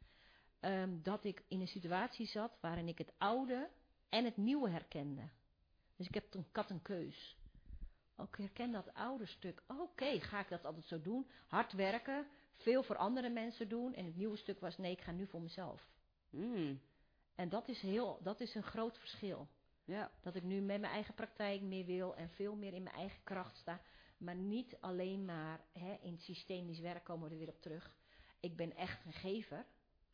Ehm, 0.60 1.02
dat 1.02 1.24
ik 1.24 1.44
in 1.48 1.62
een 1.62 1.68
situatie 1.68 2.26
zat 2.26 2.58
waarin 2.62 2.88
ik 2.88 2.98
het 2.98 3.14
oude 3.18 3.70
en 4.10 4.26
het 4.26 4.38
nieuwe 4.38 4.70
herkende. 4.70 5.30
Dus 5.98 6.08
ik, 6.08 6.14
heb 6.14 6.32
toen, 6.32 6.46
ik 6.50 6.56
had 6.56 6.70
een 6.70 6.82
keus. 6.82 7.38
Ook 8.16 8.38
herken 8.38 8.72
dat 8.72 8.94
oude 8.94 9.26
stuk. 9.26 9.64
Oké, 9.68 10.20
ga 10.20 10.40
ik 10.40 10.50
dat 10.50 10.66
altijd 10.66 10.86
zo 10.86 11.02
doen? 11.02 11.30
Hard 11.48 11.74
werken, 11.74 12.28
veel 12.56 12.84
voor 12.84 12.98
andere 12.98 13.30
mensen 13.30 13.70
doen. 13.70 13.94
En 13.94 14.06
het 14.06 14.16
nieuwe 14.16 14.38
stuk 14.38 14.60
was 14.60 14.78
nee, 14.78 14.92
ik 14.92 15.02
ga 15.02 15.12
nu 15.12 15.28
voor 15.28 15.42
mezelf. 15.42 15.88
Hm. 16.30 16.76
En 17.36 17.50
dat 17.50 17.68
is, 17.68 17.82
heel, 17.82 18.20
dat 18.24 18.40
is 18.40 18.56
een 18.56 18.64
groot 18.64 18.98
verschil. 18.98 19.48
Ja. 19.86 20.12
Dat 20.22 20.36
ik 20.36 20.44
nu 20.44 20.62
met 20.62 20.80
mijn 20.80 20.94
eigen 20.94 21.14
praktijk 21.14 21.62
meer 21.62 21.86
wil 21.86 22.16
en 22.16 22.30
veel 22.30 22.56
meer 22.56 22.74
in 22.74 22.84
mijn 22.84 22.96
eigen 22.96 23.24
kracht 23.24 23.58
sta. 23.58 23.82
Maar 24.18 24.36
niet 24.36 24.78
alleen 24.80 25.26
maar 25.26 25.62
hè, 25.72 25.98
in 26.02 26.18
systemisch 26.18 26.80
werk 26.80 27.04
komen 27.04 27.28
we 27.28 27.34
er 27.34 27.40
weer 27.40 27.50
op 27.50 27.62
terug. 27.62 27.94
Ik 28.40 28.56
ben 28.56 28.76
echt 28.76 29.06
een 29.06 29.14
gever, 29.14 29.66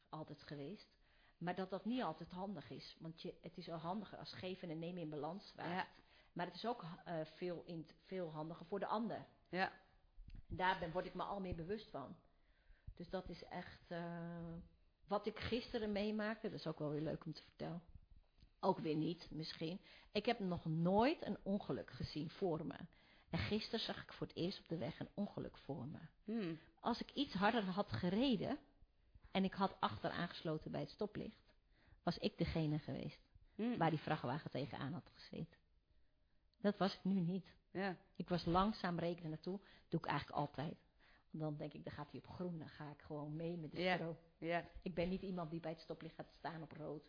altijd 0.10 0.44
geweest. 0.44 0.90
Maar 1.44 1.56
dat 1.56 1.70
dat 1.70 1.86
niet 1.86 2.02
altijd 2.02 2.30
handig 2.30 2.70
is. 2.70 2.98
Want 3.00 3.22
je, 3.22 3.34
het 3.42 3.58
is 3.58 3.66
wel 3.66 3.78
handiger 3.78 4.18
als 4.18 4.34
geven 4.34 4.70
en 4.70 4.80
nemen 4.80 5.02
in 5.02 5.10
balans. 5.10 5.54
Ja. 5.58 5.88
Maar 6.34 6.46
het 6.46 6.56
is 6.56 6.66
ook 6.66 6.86
eh, 7.06 7.16
veel, 7.36 7.64
in, 7.66 7.88
veel 8.06 8.32
handiger 8.32 8.66
voor 8.66 8.80
de 8.80 8.88
ander. 8.88 9.26
Ja. 9.50 9.72
Daar 10.48 10.80
ben, 10.80 10.92
word 10.92 11.06
ik 11.06 11.14
me 11.14 11.24
al 11.24 11.40
meer 11.40 11.56
bewust 11.56 11.90
van. 11.90 12.16
Dus 12.96 13.10
dat 13.10 13.30
is 13.30 13.44
echt 13.44 13.92
eh, 13.92 14.54
wat 15.08 15.26
ik 15.26 15.40
gisteren 15.40 15.92
meemaakte. 15.92 16.50
Dat 16.50 16.60
is 16.60 16.68
ook 16.68 16.80
wel 16.80 16.90
weer 16.90 17.02
leuk 17.02 17.26
om 17.26 17.34
te 17.34 17.44
vertellen. 17.44 17.84
Ook 18.60 18.80
weer 18.80 18.96
niet, 18.96 19.28
misschien. 19.32 19.82
Ik 20.12 20.26
heb 20.26 20.40
nog 20.40 20.66
nooit 20.66 21.26
een 21.26 21.38
ongeluk 21.44 21.90
gezien 21.90 22.30
voor 22.30 22.66
me. 22.66 22.78
En 23.30 23.40
gisteren 23.40 23.80
zag 23.80 24.04
ik 24.04 24.14
voor 24.14 24.28
het 24.28 24.36
eerst 24.36 24.60
op 24.60 24.68
de 24.68 24.78
weg 24.78 25.00
een 25.00 25.10
ongeluk 25.14 25.58
voor 25.58 25.88
me. 25.88 26.00
Hmm. 26.24 26.60
Als 26.80 27.02
ik 27.02 27.12
iets 27.14 27.34
harder 27.34 27.64
had 27.64 27.92
gereden 27.92 28.60
en 29.34 29.44
ik 29.44 29.54
had 29.54 29.76
achter 29.80 30.10
aangesloten 30.10 30.72
bij 30.72 30.82
het 30.82 30.90
stoplicht, 30.90 31.42
was 32.04 32.18
ik 32.18 32.38
degene 32.38 32.80
geweest 32.80 33.20
Hmm. 33.56 33.78
waar 33.78 33.90
die 33.90 34.00
vrachtwagen 34.00 34.52
tegenaan 34.52 34.94
had 34.94 35.10
gezeten. 35.14 35.58
Dat 36.62 36.78
was 36.78 36.94
ik 36.94 37.04
nu 37.04 37.20
niet. 37.20 37.46
Ja. 37.72 37.96
Ik 38.16 38.30
was 38.30 38.46
langzaam 38.46 39.00
rekenen 39.00 39.30
naartoe. 39.30 39.60
Doe 39.90 40.00
ik 40.00 40.06
eigenlijk 40.06 40.38
altijd. 40.40 40.78
Want 41.30 41.44
dan 41.44 41.58
denk 41.58 41.74
ik, 41.74 41.84
dan 41.84 41.94
gaat 41.94 42.12
hij 42.12 42.20
op 42.20 42.28
groen. 42.28 42.58
Dan 42.60 42.70
ga 42.70 42.92
ik 42.92 43.02
gewoon 43.02 43.36
mee 43.36 43.58
met 43.58 43.72
de 43.72 43.82
Ja. 43.82 43.96
stroom. 43.96 44.18
Ja. 44.38 44.66
Ik 44.82 44.94
ben 44.96 45.10
niet 45.10 45.22
iemand 45.22 45.52
die 45.52 45.60
bij 45.60 45.72
het 45.72 45.80
stoplicht 45.82 46.16
gaat 46.16 46.32
staan 46.38 46.62
op 46.62 46.72
rood. 46.72 47.04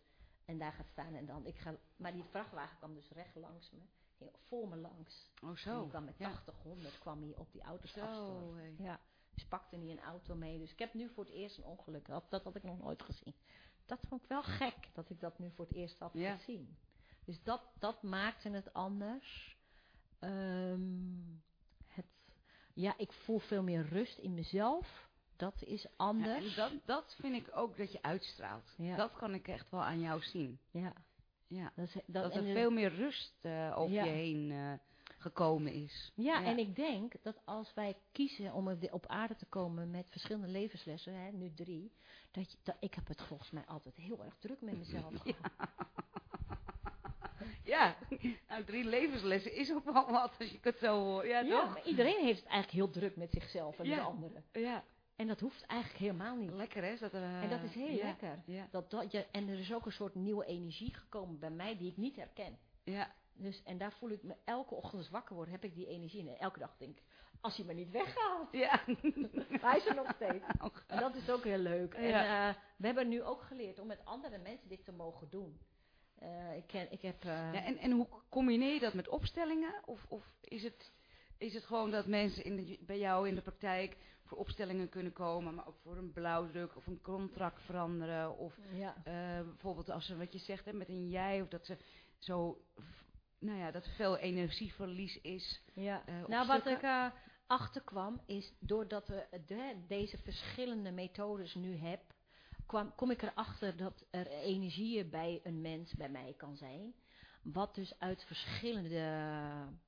En 0.45 0.59
daar 0.59 0.73
gaat 0.73 0.89
staan 0.89 1.15
en 1.15 1.27
dan. 1.27 1.47
Ik 1.47 1.59
ga, 1.59 1.75
maar 1.97 2.13
die 2.13 2.25
vrachtwagen 2.25 2.77
kwam 2.79 2.95
dus 2.95 3.09
recht 3.11 3.35
langs 3.35 3.71
me. 3.71 3.81
Ging 4.17 4.31
voor 4.49 4.69
me 4.69 4.77
langs. 4.77 5.31
Oh 5.43 5.49
En 5.49 5.59
zo. 5.59 5.81
die 5.81 5.89
kwam 5.89 6.05
met 6.05 6.19
Ja. 6.19 6.31
80, 6.31 6.55
100 6.63 6.99
kwam 6.99 7.23
hij 7.23 7.35
op 7.37 7.53
die 7.53 7.63
auto's 7.63 7.93
Zo. 7.93 8.01
afstorten. 8.01 8.77
Ja, 8.79 9.01
dus 9.35 9.45
pakte 9.45 9.77
niet 9.77 9.91
een 9.91 10.01
auto 10.05 10.35
mee. 10.35 10.59
Dus 10.59 10.73
ik 10.73 10.79
heb 10.79 10.95
nu 10.95 11.09
voor 11.09 11.25
het 11.25 11.33
eerst 11.33 11.59
een 11.59 11.65
ongeluk 11.65 12.05
gehad. 12.05 12.25
Dat 12.31 12.45
had 12.45 12.57
ik 12.57 12.63
nog 12.63 12.79
nooit 12.79 13.03
gezien. 13.03 13.35
Dat 13.87 13.99
vond 14.09 14.23
ik 14.23 14.29
wel 14.29 14.43
gek, 14.43 14.75
dat 14.93 15.11
ik 15.11 15.21
dat 15.21 15.39
nu 15.39 15.51
voor 15.51 15.65
het 15.65 15.75
eerst 15.75 15.99
had 15.99 16.11
Ja. 16.13 16.37
gezien. 16.37 16.77
Dus 17.25 17.43
dat, 17.43 17.61
dat 17.79 18.03
maakte 18.03 18.51
het 18.51 18.73
anders. 18.73 19.57
Ehm, 20.19 20.81
het, 21.87 22.07
ja, 22.75 22.95
ik 22.99 23.13
voel 23.13 23.39
veel 23.39 23.63
meer 23.63 23.87
rust 23.89 24.19
in 24.19 24.35
mezelf. 24.35 25.09
Dat 25.37 25.63
is 25.63 25.83
Ja, 25.83 25.91
anders. 25.97 26.57
en 26.57 26.57
dat, 26.57 26.73
dat 26.87 27.17
vind 27.21 27.35
ik 27.47 27.57
ook 27.57 27.77
dat 27.77 27.93
je 27.93 28.03
uitstraalt. 28.03 28.75
Ja. 28.77 28.97
Dat 28.97 29.13
kan 29.17 29.35
ik 29.35 29.49
echt 29.49 29.71
wel 29.71 29.83
aan 29.83 30.01
jou 30.01 30.23
zien. 30.23 30.59
ja, 30.71 30.93
Ja. 31.47 31.73
dat, 31.77 31.87
is, 31.87 32.03
dat, 32.07 32.37
er 32.37 32.43
veel 32.43 32.71
meer 32.71 32.95
rust 32.95 33.39
eh, 33.41 33.73
over 33.77 33.95
je 33.95 34.01
heen 34.01 34.51
eh, 34.51 34.73
gekomen 35.25 35.73
is. 35.73 36.13
Ja, 36.15 36.45
en 36.45 36.59
ik 36.59 36.77
denk 36.77 37.13
dat 37.23 37.37
als 37.45 37.75
wij 37.75 37.97
kiezen 38.13 38.53
om 38.53 38.69
op 38.91 39.07
aarde 39.07 39.37
te 39.37 39.47
komen 39.47 39.91
met 39.91 40.11
verschillende 40.11 40.49
levenslessen, 40.49 41.15
hè, 41.15 41.31
nu 41.31 41.53
drie, 41.55 41.93
dat, 42.31 42.53
je, 42.53 42.59
dat 42.63 42.77
ik 42.81 42.95
heb 42.95 43.07
het 43.09 43.23
volgens 43.23 43.51
mij 43.51 43.65
altijd 43.67 43.97
heel 43.97 44.25
erg 44.25 44.37
druk 44.39 44.61
met 44.61 44.79
mezelf 44.79 45.13
gehad. 45.23 45.37
Ja, 47.65 47.97
nou 48.49 48.65
drie 48.65 48.85
levenslessen 48.85 49.55
is 49.55 49.73
ook 49.73 49.85
wel 49.85 50.11
wat 50.11 50.35
als 50.39 50.51
je 50.51 50.59
het 50.61 50.79
zo 50.79 51.03
hoort. 51.05 51.27
Ja, 51.27 51.41
Ja, 51.41 51.61
toch? 51.61 51.73
maar 51.73 51.87
iedereen 51.87 52.25
heeft 52.25 52.41
het 52.41 52.49
eigenlijk 52.49 52.71
heel 52.85 53.01
druk 53.01 53.17
met 53.17 53.31
zichzelf 53.31 53.79
en 53.79 53.85
de 53.85 54.01
anderen. 54.01 54.45
Ja, 54.53 54.85
En 55.17 55.27
dat 55.27 55.41
hoeft 55.41 55.67
eigenlijk 55.67 56.01
helemaal 56.01 56.37
niet. 56.37 56.51
lekker 56.53 56.83
hè? 56.83 56.91
is 56.93 57.01
Dat, 57.01 57.13
er, 57.13 57.23
En 57.23 57.49
dat 57.49 57.63
is 57.63 57.75
heel 57.75 58.03
lekker. 58.03 58.43
Dat, 58.71 58.91
dat 58.91 59.13
je, 59.13 59.27
en 59.31 59.49
er 59.49 59.59
is 59.59 59.73
ook 59.73 59.87
een 59.87 59.93
soort 59.93 60.15
nieuwe 60.15 60.45
energie 60.45 60.95
gekomen 60.95 61.39
bij 61.39 61.51
mij 61.51 61.77
die 61.77 61.91
ik 61.91 61.97
niet 61.97 62.17
herken. 62.17 62.59
ja, 62.85 63.15
Dus, 63.37 63.63
en 63.63 63.79
daar 63.79 63.93
voel 63.93 64.11
ik 64.11 64.23
me 64.23 64.35
elke 64.45 64.75
ochtend 64.75 65.09
wakker 65.09 65.35
word, 65.35 65.51
heb 65.51 65.65
ik 65.65 65.75
die 65.75 65.87
energie. 65.87 66.29
En 66.29 66.39
elke 66.39 66.59
dag 66.59 66.77
denk 66.77 66.97
ik, 66.97 67.03
als 67.41 67.57
hij 67.57 67.65
maar 67.67 67.75
niet 67.75 67.91
weggaat. 67.91 68.49
ja. 68.53 68.81
Hij 69.67 69.77
is 69.77 69.87
er 69.87 69.95
nog 69.95 70.13
steeds. 70.15 70.45
En 70.87 71.01
dat 71.01 71.15
is 71.15 71.31
ook 71.31 71.45
heel 71.45 71.59
leuk. 71.59 71.95
En 71.95 72.07
Ja. 72.09 72.49
eh, 72.49 72.55
we 72.77 72.87
hebben 72.87 73.09
nu 73.09 73.23
ook 73.23 73.43
geleerd 73.43 73.79
om 73.79 73.87
met 73.87 74.05
andere 74.05 74.39
mensen 74.39 74.69
dit 74.69 74.85
te 74.85 74.93
mogen 74.93 75.31
doen. 75.31 75.59
Eh, 76.19 76.57
ik, 76.57 76.67
ken, 76.67 76.93
ik 76.93 77.03
heb... 77.03 77.25
eh, 77.25 77.53
Ja, 77.53 77.65
en, 77.65 77.79
en 77.79 77.91
hoe 77.91 78.09
combineer 78.29 78.75
je 78.75 78.81
dat 78.81 78.95
met 78.95 79.09
opstellingen? 79.09 79.75
Of, 79.85 80.05
of 80.09 80.25
is, 80.41 80.63
het, 80.63 80.93
is 81.39 81.55
het 81.55 81.65
gewoon 81.65 81.91
dat 81.91 82.07
mensen 82.07 82.45
in 82.45 82.57
de, 82.57 82.79
bij 82.81 82.99
jou 82.99 83.29
in 83.29 83.35
de 83.35 83.43
praktijk 83.43 83.97
voor 84.25 84.39
opstellingen 84.39 84.89
kunnen 84.89 85.13
komen, 85.13 85.55
maar 85.55 85.67
ook 85.67 85.79
voor 85.83 85.97
een 85.97 86.13
blauwdruk 86.13 86.77
of 86.77 86.87
een 86.87 87.01
contract 87.03 87.63
veranderen? 87.63 88.39
Of 88.39 88.59
ja. 88.73 88.95
bijvoorbeeld 89.45 89.91
als 89.91 90.07
ze 90.07 90.17
wat 90.17 90.33
je 90.33 90.39
zegt 90.39 90.65
hè, 90.65 90.73
met 90.73 90.89
een 90.89 91.09
jij, 91.09 91.43
of 91.43 91.49
dat 91.49 91.67
ze 91.67 91.77
zo, 92.19 92.65
nou 93.45 93.59
ja, 93.59 93.71
dat 93.71 93.89
veel 93.89 94.17
energieverlies 94.17 95.21
is. 95.21 95.63
Ja. 95.75 96.03
eh, 96.07 96.27
nou, 96.27 96.47
wat 96.47 96.67
ik 96.67 96.83
eh, 96.83 97.07
achterkwam 97.47 98.21
is 98.27 98.53
doordat 98.59 99.09
we 99.09 99.27
de, 99.47 99.85
deze 99.89 100.19
verschillende 100.19 100.91
methodes 100.91 101.55
nu 101.55 101.77
heb, 101.77 102.01
kwam, 102.67 102.95
kom 102.95 103.11
ik 103.11 103.23
erachter 103.23 103.77
dat 103.77 104.05
er 104.11 104.27
energieën 104.27 105.11
bij 105.11 105.41
een 105.43 105.61
mens, 105.61 105.95
bij 105.95 106.09
mij 106.09 106.35
kan 106.37 106.57
zijn, 106.57 106.95
wat 107.43 107.75
dus 107.75 107.99
uit 107.99 108.25
verschillende 108.25 109.33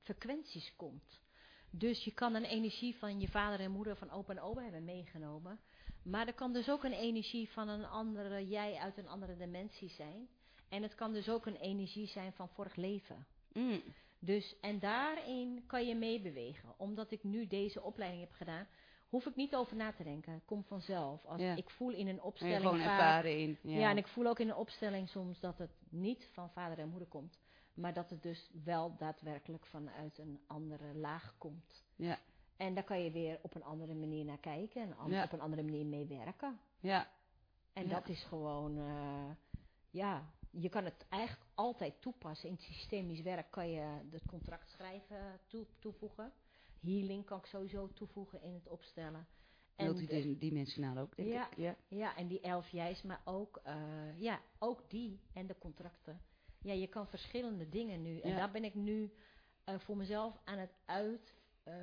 frequenties 0.01 0.75
komt. 0.75 1.21
Dus 1.69 2.03
je 2.03 2.11
kan 2.11 2.35
een 2.35 2.45
energie 2.45 2.95
van 2.95 3.19
je 3.19 3.27
vader 3.27 3.59
en 3.59 3.71
moeder, 3.71 3.95
van 3.95 4.11
opa 4.11 4.33
en 4.33 4.41
oma 4.41 4.61
hebben 4.61 4.85
meegenomen. 4.85 5.59
Maar 6.03 6.27
er 6.27 6.33
kan 6.33 6.53
dus 6.53 6.69
ook 6.69 6.83
een 6.83 6.93
energie 6.93 7.49
van 7.49 7.67
een 7.67 7.85
andere 7.85 8.47
jij 8.47 8.75
uit 8.75 8.97
een 8.97 9.07
andere 9.07 9.37
dimensie 9.37 9.89
zijn. 9.89 10.27
En 10.69 10.83
het 10.83 10.95
kan 10.95 11.13
dus 11.13 11.29
ook 11.29 11.45
een 11.45 11.55
energie 11.55 12.07
zijn 12.07 12.33
van 12.33 12.49
vorig 12.49 12.75
leven. 12.75 13.25
Mm, 13.59 13.81
Dus, 14.19 14.55
en 14.61 14.79
daarin 14.79 15.63
kan 15.67 15.87
je 15.87 15.95
meebewegen. 15.95 16.73
Omdat 16.77 17.11
ik 17.11 17.23
nu 17.23 17.47
deze 17.47 17.81
opleiding 17.81 18.21
heb 18.23 18.31
gedaan, 18.31 18.67
hoef 19.09 19.25
ik 19.25 19.35
niet 19.35 19.55
over 19.55 19.75
na 19.75 19.91
te 19.91 20.03
denken. 20.03 20.33
Het 20.33 20.45
komt 20.45 20.67
vanzelf. 20.67 21.25
Als 21.25 21.41
Ja. 21.41 21.55
Ik 21.55 21.69
voel 21.69 21.89
in 21.91 22.07
een 22.07 22.17
en 22.17 22.21
opstelling 22.21 22.61
gewoon 22.61 22.77
vaak- 22.79 22.87
ervaren 22.89 23.39
in. 23.39 23.57
Ja, 23.61 23.77
ja. 23.79 23.89
en 23.89 23.97
ik 23.97 24.07
voel 24.07 24.27
ook 24.27 24.39
in 24.39 24.49
een 24.49 24.55
opstelling 24.55 25.09
soms 25.09 25.39
dat 25.39 25.57
het 25.57 25.71
niet 25.89 26.29
van 26.33 26.49
vader 26.49 26.79
en 26.79 26.89
moeder 26.89 27.07
komt. 27.07 27.39
Maar 27.73 27.93
dat 27.93 28.09
het 28.09 28.23
dus 28.23 28.49
wel 28.63 28.95
daadwerkelijk 28.97 29.65
vanuit 29.65 30.17
een 30.17 30.39
andere 30.47 30.93
laag 30.93 31.35
komt. 31.37 31.85
ja, 31.95 32.19
En 32.57 32.73
daar 32.73 32.83
kan 32.83 33.03
je 33.03 33.11
weer 33.11 33.39
op 33.41 33.55
een 33.55 33.63
andere 33.63 33.93
manier 33.93 34.25
naar 34.25 34.37
kijken 34.39 34.81
en 34.81 34.97
an- 34.97 35.11
Ja. 35.11 35.23
op 35.23 35.31
een 35.31 35.41
andere 35.41 35.63
manier 35.63 35.85
mee 35.85 36.05
werken. 36.05 36.59
ja, 36.79 37.07
En 37.73 37.87
dat 37.87 38.07
is 38.09 38.23
gewoon, 38.23 38.77
eh, 38.77 39.29
ja, 39.89 40.29
je 40.51 40.69
kan 40.69 40.83
het 40.85 41.05
eigenlijk 41.09 41.45
altijd 41.55 42.01
toepassen. 42.01 42.49
In 42.49 42.55
het 42.55 42.63
systemisch 42.63 43.21
werk 43.21 43.51
kan 43.51 43.69
je 43.69 43.99
het 44.11 44.25
contract 44.27 44.69
schrijven 44.69 45.39
toe, 45.47 45.65
toevoegen. 45.79 46.33
Healing 46.79 47.25
kan 47.25 47.37
ik 47.37 47.45
sowieso 47.45 47.93
toevoegen 47.93 48.41
in 48.41 48.53
het 48.53 48.67
opstellen. 48.67 49.27
En 49.75 49.85
multidimensionaal 49.93 50.97
ook, 50.97 51.15
denk 51.15 51.29
Ja. 51.29 51.49
ik. 51.51 51.57
Ja. 51.57 51.75
ja, 51.87 52.15
en 52.15 52.27
die 52.27 52.41
elf 52.41 52.69
jij's, 52.69 53.01
maar 53.01 53.21
ook, 53.25 53.59
eh, 53.63 54.19
ja, 54.19 54.41
ook 54.59 54.89
die 54.89 55.19
en 55.33 55.47
de 55.47 55.57
contracten. 55.57 56.21
Ja, 56.61 56.73
je 56.73 56.87
kan 56.87 57.07
verschillende 57.07 57.69
dingen 57.69 58.01
nu. 58.01 58.19
En 58.19 58.29
Ja. 58.29 58.35
daar 58.35 58.51
ben 58.51 58.63
ik 58.63 58.73
nu 58.73 59.13
eh, 59.63 59.79
voor 59.79 59.97
mezelf 59.97 60.39
aan 60.43 60.57
het 60.57 60.73
uit 60.85 61.33
eh, 61.63 61.75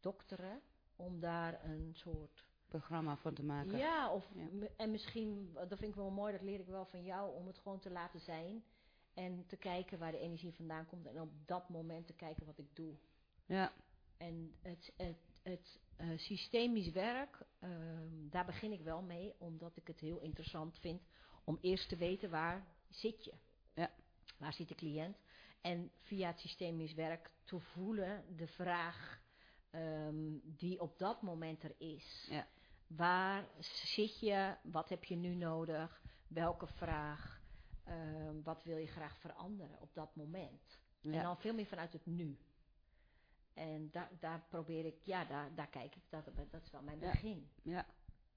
dokteren. 0.00 0.60
Om 0.96 1.20
daar 1.20 1.64
een 1.64 1.90
soort 1.94 2.45
Programma 2.68 3.16
van 3.16 3.34
te 3.34 3.42
maken. 3.42 3.78
ja, 3.78 4.12
of 4.12 4.24
Ja. 4.34 4.66
en 4.76 4.90
misschien, 4.90 5.52
dat 5.52 5.78
vind 5.78 5.90
ik 5.90 5.94
wel 5.94 6.10
mooi, 6.10 6.32
dat 6.32 6.42
leer 6.42 6.60
ik 6.60 6.66
wel 6.66 6.84
van 6.84 7.02
jou, 7.04 7.34
om 7.34 7.46
het 7.46 7.58
gewoon 7.58 7.80
te 7.80 7.90
laten 7.90 8.20
zijn. 8.20 8.64
En 9.14 9.44
te 9.46 9.56
kijken 9.56 9.98
waar 9.98 10.12
de 10.12 10.18
energie 10.18 10.52
vandaan 10.54 10.86
komt. 10.86 11.06
En 11.06 11.20
op 11.20 11.30
dat 11.46 11.68
moment 11.68 12.06
te 12.06 12.12
kijken 12.12 12.46
wat 12.46 12.58
ik 12.58 12.74
doe. 12.76 12.94
ja. 13.46 13.72
En 14.16 14.54
het, 14.62 14.92
het, 14.96 15.18
het 15.42 15.80
eh, 15.96 16.08
systemisch 16.18 16.90
werk, 16.90 17.38
ehm, 17.60 18.28
daar 18.30 18.44
begin 18.44 18.72
ik 18.72 18.80
wel 18.80 19.02
mee, 19.02 19.34
omdat 19.38 19.76
ik 19.76 19.86
het 19.86 20.00
heel 20.00 20.18
interessant 20.20 20.78
vind 20.78 21.02
om 21.44 21.58
eerst 21.60 21.88
te 21.88 21.96
weten 21.96 22.30
waar 22.30 22.66
zit 22.88 23.24
je. 23.24 23.32
Ja. 23.74 23.90
Waar 24.38 24.52
zit 24.52 24.68
de 24.68 24.74
cliënt? 24.74 25.16
En 25.60 25.90
via 26.00 26.26
het 26.26 26.38
systemisch 26.38 26.94
werk 26.94 27.30
te 27.44 27.60
voelen 27.60 28.36
de 28.36 28.46
vraag 28.46 29.20
ehm, 29.70 30.38
die 30.42 30.80
op 30.80 30.98
dat 30.98 31.22
moment 31.22 31.62
er 31.62 31.74
is. 31.78 32.26
Ja. 32.30 32.46
Waar 32.86 33.44
zit 33.58 34.20
je? 34.20 34.54
Wat 34.62 34.88
heb 34.88 35.04
je 35.04 35.16
nu 35.16 35.34
nodig? 35.34 36.02
Welke 36.28 36.66
vraag? 36.66 37.40
Ehm, 37.84 38.42
wat 38.42 38.62
wil 38.62 38.76
je 38.76 38.86
graag 38.86 39.18
veranderen 39.18 39.80
op 39.80 39.94
dat 39.94 40.16
moment? 40.16 40.80
En 41.02 41.22
dan 41.22 41.36
veel 41.38 41.54
meer 41.54 41.66
vanuit 41.66 41.92
het 41.92 42.06
nu. 42.06 42.38
En 43.54 43.90
daar, 43.90 44.10
daar 44.20 44.44
probeer 44.48 44.84
ik, 44.84 44.96
ja, 45.02 45.24
daar, 45.24 45.54
daar 45.54 45.68
kijk 45.68 45.94
ik, 45.96 46.02
dat, 46.08 46.24
dat 46.50 46.62
is 46.62 46.70
wel 46.70 46.82
mijn 46.82 47.00
Ja. 47.00 47.10
begin. 47.10 47.50
Ja. 47.62 47.86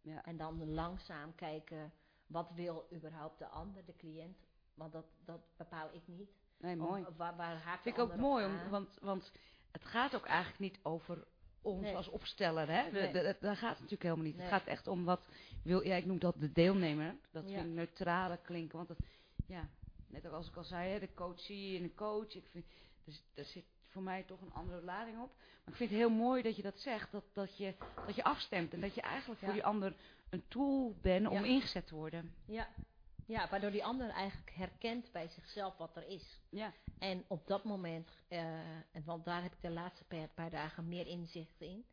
Ja. 0.02 0.24
En 0.24 0.38
dan 0.38 0.70
langzaam 0.70 1.36
kijken, 1.36 1.94
wat 2.28 2.52
wil 2.52 2.88
überhaupt 2.94 3.40
de 3.40 3.48
ander, 3.48 3.86
de 3.86 3.96
cliënt? 3.96 4.38
Want 4.74 4.92
dat, 4.92 5.06
dat 5.26 5.42
bepaal 5.58 5.94
ik 5.94 6.08
niet. 6.08 6.30
Nee, 6.58 6.74
Om- 6.74 6.80
mooi. 6.80 7.06
waar, 7.18 7.36
waar 7.36 7.58
haakt 7.62 7.82
Vind 7.82 7.98
ik 7.98 8.02
ook 8.02 8.16
mooi, 8.16 8.46
om, 8.46 8.70
want, 8.70 8.98
want 9.02 9.32
het 9.72 9.86
gaat 9.86 10.16
ook 10.16 10.26
eigenlijk 10.26 10.60
niet 10.60 10.80
over 10.84 11.28
ons 11.62 11.82
Nee. 11.82 11.96
als 11.96 12.08
opsteller. 12.08 12.70
Hè? 12.72 12.84
De- 12.92 13.00
Nee. 13.00 13.12
de- 13.12 13.22
de- 13.22 13.38
daar 13.40 13.56
gaat 13.56 13.70
het 13.70 13.78
natuurlijk 13.80 14.04
helemaal 14.04 14.26
niet. 14.26 14.36
Nee. 14.36 14.46
Het 14.46 14.54
gaat 14.54 14.68
echt 14.68 14.88
om 14.88 15.04
wat 15.06 15.28
wil, 15.64 15.84
ja, 15.86 15.96
ik 15.96 16.06
noem 16.06 16.20
dat 16.20 16.36
de 16.40 16.52
deelnemer. 16.52 17.16
Dat 17.32 17.44
Ja. 17.50 17.54
vind 17.56 17.66
ik 17.66 17.74
neutrale 17.74 18.40
klinken. 18.44 18.76
Want 18.78 18.88
dat, 18.88 18.98
ja, 19.46 19.70
net 20.08 20.32
als 20.32 20.48
ik 20.48 20.56
al 20.56 20.64
zei, 20.64 20.90
hè, 20.92 21.00
de 21.00 21.14
coachie 21.14 21.78
en 21.78 21.84
de 21.84 21.94
coach. 21.96 22.36
Ik 22.36 22.48
vind, 22.52 22.66
dus, 23.04 23.24
er 23.34 23.46
zit 23.46 23.66
voor 23.88 24.02
mij 24.02 24.24
toch 24.24 24.42
een 24.42 24.54
andere 24.54 24.82
lading 24.82 25.18
op. 25.22 25.32
Maar 25.38 25.68
ik 25.68 25.76
vind 25.76 25.90
het 25.90 26.00
heel 26.00 26.10
mooi 26.10 26.42
dat 26.42 26.56
je 26.56 26.62
dat 26.62 26.80
zegt. 26.80 27.12
Dat, 27.12 27.24
dat, 27.34 27.58
je, 27.58 27.74
dat 28.06 28.16
je 28.16 28.24
afstemt. 28.24 28.74
En 28.74 28.82
dat 28.82 28.96
je 28.96 29.02
eigenlijk 29.02 29.40
Ja. 29.40 29.46
voor 29.46 29.56
die 29.56 29.66
ander 29.66 29.96
een 30.30 30.44
tool 30.48 30.96
bent 31.02 31.28
om 31.28 31.34
Ja. 31.34 31.44
ingezet 31.44 31.88
te 31.88 31.96
worden. 31.96 32.34
Ja. 32.46 32.68
Ja, 33.30 33.48
waardoor 33.50 33.72
die 33.72 33.86
ander 33.86 34.10
eigenlijk 34.10 34.52
herkent 34.56 35.12
bij 35.12 35.28
zichzelf 35.28 35.78
wat 35.78 35.96
er 35.96 36.08
is. 36.08 36.40
Ja. 36.50 36.74
En 36.98 37.26
op 37.28 37.48
dat 37.48 37.64
moment, 37.64 38.10
en 38.28 39.04
want 39.06 39.26
daar 39.26 39.42
heb 39.44 39.52
ik 39.54 39.62
de 39.62 39.70
laatste 39.70 40.04
paar, 40.34 40.50
dagen 40.50 40.88
meer 40.88 41.08
inzicht 41.08 41.62
in. 41.62 41.86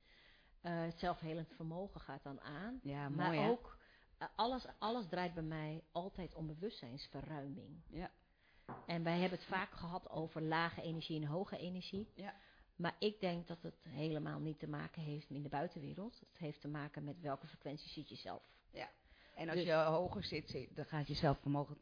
eh, 0.61 0.81
het 0.81 0.99
zelfhelend 0.99 1.49
vermogen 1.57 2.01
gaat 2.01 2.23
dan 2.23 2.41
aan. 2.41 2.81
Ja, 2.83 3.09
maar 3.09 3.27
mooi 3.27 3.39
hè? 3.39 3.49
ook, 3.49 3.79
eh, 4.19 4.29
alles, 4.37 4.67
alles 4.79 5.07
draait 5.09 5.35
bij 5.35 5.43
mij 5.43 5.85
altijd 5.93 6.35
om 6.35 6.47
bewustzijnsverruiming. 6.47 7.83
Ja. 7.89 8.11
En 8.87 9.03
wij 9.03 9.19
hebben 9.21 9.39
het 9.39 9.49
vaak 9.49 9.71
gehad 9.73 10.09
over 10.11 10.43
lage 10.43 10.83
energie 10.83 11.21
en 11.21 11.27
hoge 11.27 11.59
energie. 11.59 12.13
Ja. 12.15 12.35
Maar 12.77 12.97
ik 12.99 13.21
denk 13.21 13.47
dat 13.47 13.63
het 13.63 13.85
helemaal 13.89 14.39
niet 14.41 14.59
te 14.59 14.69
maken 14.69 15.03
heeft 15.03 15.31
in 15.31 15.43
de 15.43 15.49
buitenwereld. 15.49 16.21
Het 16.21 16.39
heeft 16.39 16.61
te 16.61 16.69
maken 16.69 17.05
met 17.05 17.21
welke 17.21 17.47
frequentie 17.47 17.91
zit 17.91 18.09
je 18.09 18.17
zelf. 18.17 18.43
En 19.37 19.49
als 19.49 19.57
Dus- 19.59 19.67
je 19.67 19.73
hoger 19.73 20.25
zit, 20.25 20.69
dan 20.75 20.85
gaat 20.85 21.07
je 21.09 21.15
zelfvermogen... 21.15 21.77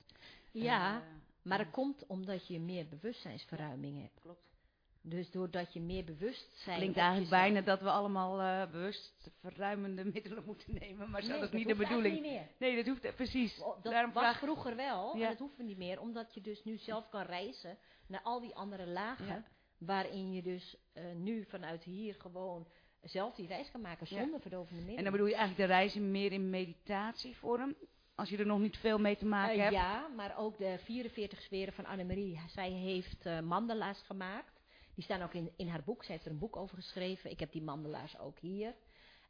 Ja, 0.52 0.96
eh, 0.96 1.06
maar 1.42 1.58
dat 1.58 1.70
komt 1.70 2.06
omdat 2.06 2.46
je 2.46 2.60
meer 2.60 2.88
bewustzijnsverruiming 2.88 4.00
hebt. 4.00 4.20
klopt. 4.20 4.52
Dus 5.00 5.30
doordat 5.30 5.72
je 5.72 5.80
meer 5.80 6.04
bewustzijn... 6.04 6.76
Klinkt 6.76 6.96
eigenlijk 6.96 7.30
bijna 7.30 7.60
dat 7.60 7.80
we 7.80 7.90
allemaal 7.90 8.40
eh, 8.40 8.70
bewust 8.70 9.30
verruimende 9.40 10.04
middelen 10.14 10.42
moeten 10.46 10.74
nemen, 10.80 11.10
maar 11.10 11.22
zo 11.22 11.28
Nee, 11.30 11.40
dat 11.40 11.48
is 11.48 11.54
niet 11.58 11.68
de 11.68 11.74
bedoeling. 11.74 12.14
niet 12.14 12.22
meer. 12.32 12.46
Nee, 12.58 12.76
dat 12.76 12.86
hoeft 12.86 13.14
precies. 13.16 13.60
Oh, 13.60 13.82
Dat 13.82 13.92
Daarom 13.92 14.12
was 14.12 14.22
vraag 14.22 14.38
vroeger 14.38 14.76
wel, 14.76 15.16
Ja. 15.16 15.22
en 15.22 15.28
dat 15.30 15.38
hoeft 15.38 15.58
niet 15.58 15.76
meer, 15.78 16.00
omdat 16.00 16.34
je 16.34 16.40
dus 16.40 16.64
nu 16.64 16.76
zelf 16.78 17.08
kan 17.08 17.22
reizen 17.22 17.78
naar 18.06 18.22
al 18.22 18.40
die 18.40 18.54
andere 18.54 18.86
lagen, 18.86 19.26
Ja. 19.26 19.44
waarin 19.78 20.32
je 20.32 20.42
dus 20.42 20.76
eh, 20.92 21.04
nu 21.14 21.44
vanuit 21.48 21.82
hier 21.84 22.14
gewoon 22.14 22.66
zelf 23.04 23.34
die 23.34 23.46
reis 23.46 23.70
kan 23.70 23.80
maken 23.80 24.06
Ja. 24.10 24.20
zonder 24.20 24.40
verdovende 24.40 24.74
middelen. 24.74 24.96
En 24.98 25.02
dan 25.04 25.12
bedoel 25.12 25.26
je 25.28 25.34
eigenlijk 25.34 25.68
de 25.68 25.74
reizen 25.74 26.10
meer 26.10 26.32
in 26.32 26.50
meditatievorm, 26.50 27.74
als 28.14 28.28
je 28.28 28.36
er 28.36 28.46
nog 28.46 28.58
niet 28.60 28.76
veel 28.76 28.98
mee 28.98 29.16
te 29.16 29.26
maken 29.26 29.54
Eh, 29.54 29.60
hebt. 29.60 29.72
ja, 29.74 30.06
maar 30.16 30.38
ook 30.38 30.58
de 30.58 30.78
44 30.84 31.40
sferen 31.42 31.72
van 31.72 31.86
Annemarie. 31.86 32.40
Zij 32.48 32.70
heeft 32.70 33.26
eh, 33.26 33.40
mandala's 33.40 34.02
gemaakt. 34.02 34.60
Die 34.94 35.04
staan 35.04 35.22
ook 35.22 35.34
in, 35.34 35.50
in 35.56 35.68
haar 35.68 35.82
boek. 35.84 36.04
Ze 36.04 36.12
heeft 36.12 36.24
er 36.24 36.30
een 36.30 36.38
boek 36.38 36.56
over 36.56 36.76
geschreven. 36.76 37.30
Ik 37.30 37.40
heb 37.40 37.52
die 37.52 37.62
mandala's 37.62 38.18
ook 38.18 38.38
hier. 38.38 38.74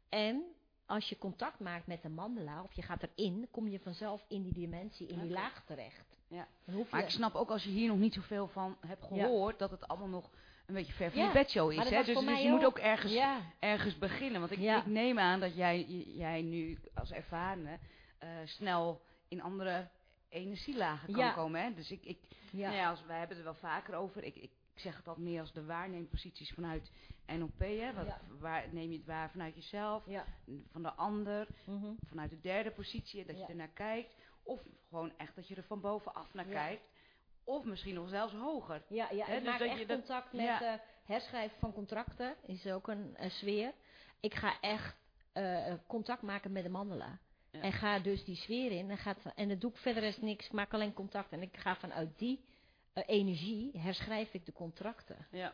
En 0.09 0.43
als 0.85 1.09
je 1.09 1.17
contact 1.17 1.59
maakt 1.59 1.87
met 1.87 2.03
een 2.03 2.13
mandala, 2.13 2.63
of 2.63 2.73
je 2.73 2.81
gaat 2.81 3.03
erin, 3.15 3.47
kom 3.51 3.67
je 3.67 3.79
vanzelf 3.79 4.25
in 4.27 4.41
die 4.43 4.53
dimensie, 4.53 5.07
in 5.07 5.19
die 5.19 5.31
laag 5.31 5.63
terecht. 5.65 6.15
Ja. 6.27 6.47
Maar 6.89 7.03
ik 7.03 7.09
snap 7.09 7.35
ook 7.35 7.49
als 7.49 7.63
je 7.63 7.69
hier 7.69 7.87
nog 7.87 7.97
niet 7.97 8.13
zoveel 8.13 8.47
van 8.47 8.77
hebt 8.87 9.03
gehoord, 9.03 9.59
dat 9.59 9.71
het 9.71 9.87
allemaal 9.87 10.07
nog 10.07 10.29
een 10.65 10.73
beetje 10.73 10.93
ver 10.93 11.11
van 11.11 11.21
je 11.23 11.31
bedshow 11.31 11.71
is. 11.71 11.77
Hè? 11.89 12.03
Dus, 12.03 12.25
dus 12.25 12.41
je 12.41 12.49
moet 12.49 12.65
ook. 12.65 12.77
ergens, 12.77 13.17
ergens 13.59 13.97
beginnen. 13.97 14.39
Want 14.39 14.51
ik, 14.51 14.59
ik 14.59 14.85
neem 14.85 15.19
aan 15.19 15.39
dat 15.39 15.55
jij, 15.55 15.83
jij 16.07 16.41
nu 16.41 16.77
als 16.93 17.11
ervarene 17.11 17.79
eh, 18.17 18.29
snel 18.43 19.01
in 19.27 19.41
andere 19.41 19.89
energielagen 20.29 21.13
kan 21.13 21.33
komen. 21.33 21.61
Hè? 21.61 21.73
Dus 21.73 21.91
ik, 21.91 22.03
ik. 22.03 22.19
Nou 22.51 22.75
ja, 22.75 22.89
als, 22.89 23.05
wij 23.05 23.17
hebben 23.17 23.37
het 23.37 23.45
er 23.45 23.51
wel 23.51 23.69
vaker 23.71 23.95
over. 23.95 24.23
Ik, 24.23 24.35
ik, 24.35 24.51
ik 24.73 24.81
zeg 24.81 24.97
het 24.97 25.07
altijd 25.07 25.25
meer 25.25 25.39
als 25.39 25.53
de 25.53 25.65
waarneemposities 25.65 26.51
vanuit 26.51 26.91
NLP. 27.27 27.59
Hè? 27.59 27.93
Wat, 27.93 28.05
Ja. 28.05 28.19
waar, 28.39 28.65
neem 28.71 28.91
je 28.91 28.97
het 28.97 29.05
waar 29.05 29.29
vanuit 29.29 29.55
jezelf, 29.55 30.03
ja. 30.07 30.25
van 30.71 30.83
de 30.83 30.93
ander, 30.93 31.47
mhm. 31.65 31.93
vanuit 32.07 32.29
de 32.29 32.39
derde 32.41 32.71
positie, 32.71 33.25
dat 33.25 33.35
Ja. 33.35 33.41
je 33.41 33.47
er 33.47 33.55
naar 33.55 33.73
kijkt. 33.73 34.15
Of 34.43 34.61
gewoon 34.89 35.17
echt 35.17 35.35
dat 35.35 35.47
je 35.47 35.55
er 35.55 35.63
van 35.63 35.81
bovenaf 35.81 36.33
naar 36.33 36.45
kijkt. 36.45 36.83
Of 37.45 37.63
misschien 37.65 37.93
nog 37.93 38.09
zelfs 38.09 38.33
hoger. 38.33 38.83
Ja, 38.87 39.07
ja 39.11 39.27
ik 39.27 39.33
dus 39.35 39.43
maak 39.43 39.59
dat 39.59 39.67
echt 39.67 39.79
je 39.79 39.85
dat- 39.85 39.97
contact 39.97 40.33
met 40.33 40.45
ja. 40.45 40.61
eh, 40.73 40.79
herschrijven 41.03 41.59
van 41.59 41.73
contracten. 41.73 42.35
Is 42.45 42.67
ook 42.67 42.87
een, 42.87 43.13
een 43.17 43.31
sfeer. 43.31 43.73
Ik 44.19 44.33
ga 44.33 44.59
echt 44.61 44.95
eh, 45.33 45.73
contact 45.87 46.21
maken 46.21 46.51
met 46.51 46.63
de 46.63 46.69
mandala. 46.69 47.19
Ja. 47.51 47.61
En 47.61 47.71
ga 47.71 47.99
dus 47.99 48.23
die 48.25 48.35
sfeer 48.35 48.71
in. 48.71 48.89
En, 48.89 48.97
gaat, 48.97 49.17
en 49.35 49.47
dat 49.49 49.61
doe 49.61 49.69
ik 49.71 49.77
verder 49.77 50.03
is 50.03 50.17
niks. 50.17 50.45
Ik 50.45 50.51
maak 50.51 50.73
alleen 50.73 50.93
contact. 50.93 51.31
En 51.31 51.41
ik 51.41 51.57
ga 51.57 51.75
vanuit 51.75 52.17
die 52.17 52.43
eh, 52.93 53.03
energie 53.07 53.79
herschrijf 53.79 54.33
ik 54.33 54.45
de 54.45 54.53
contracten. 54.53 55.27
Ja. 55.31 55.53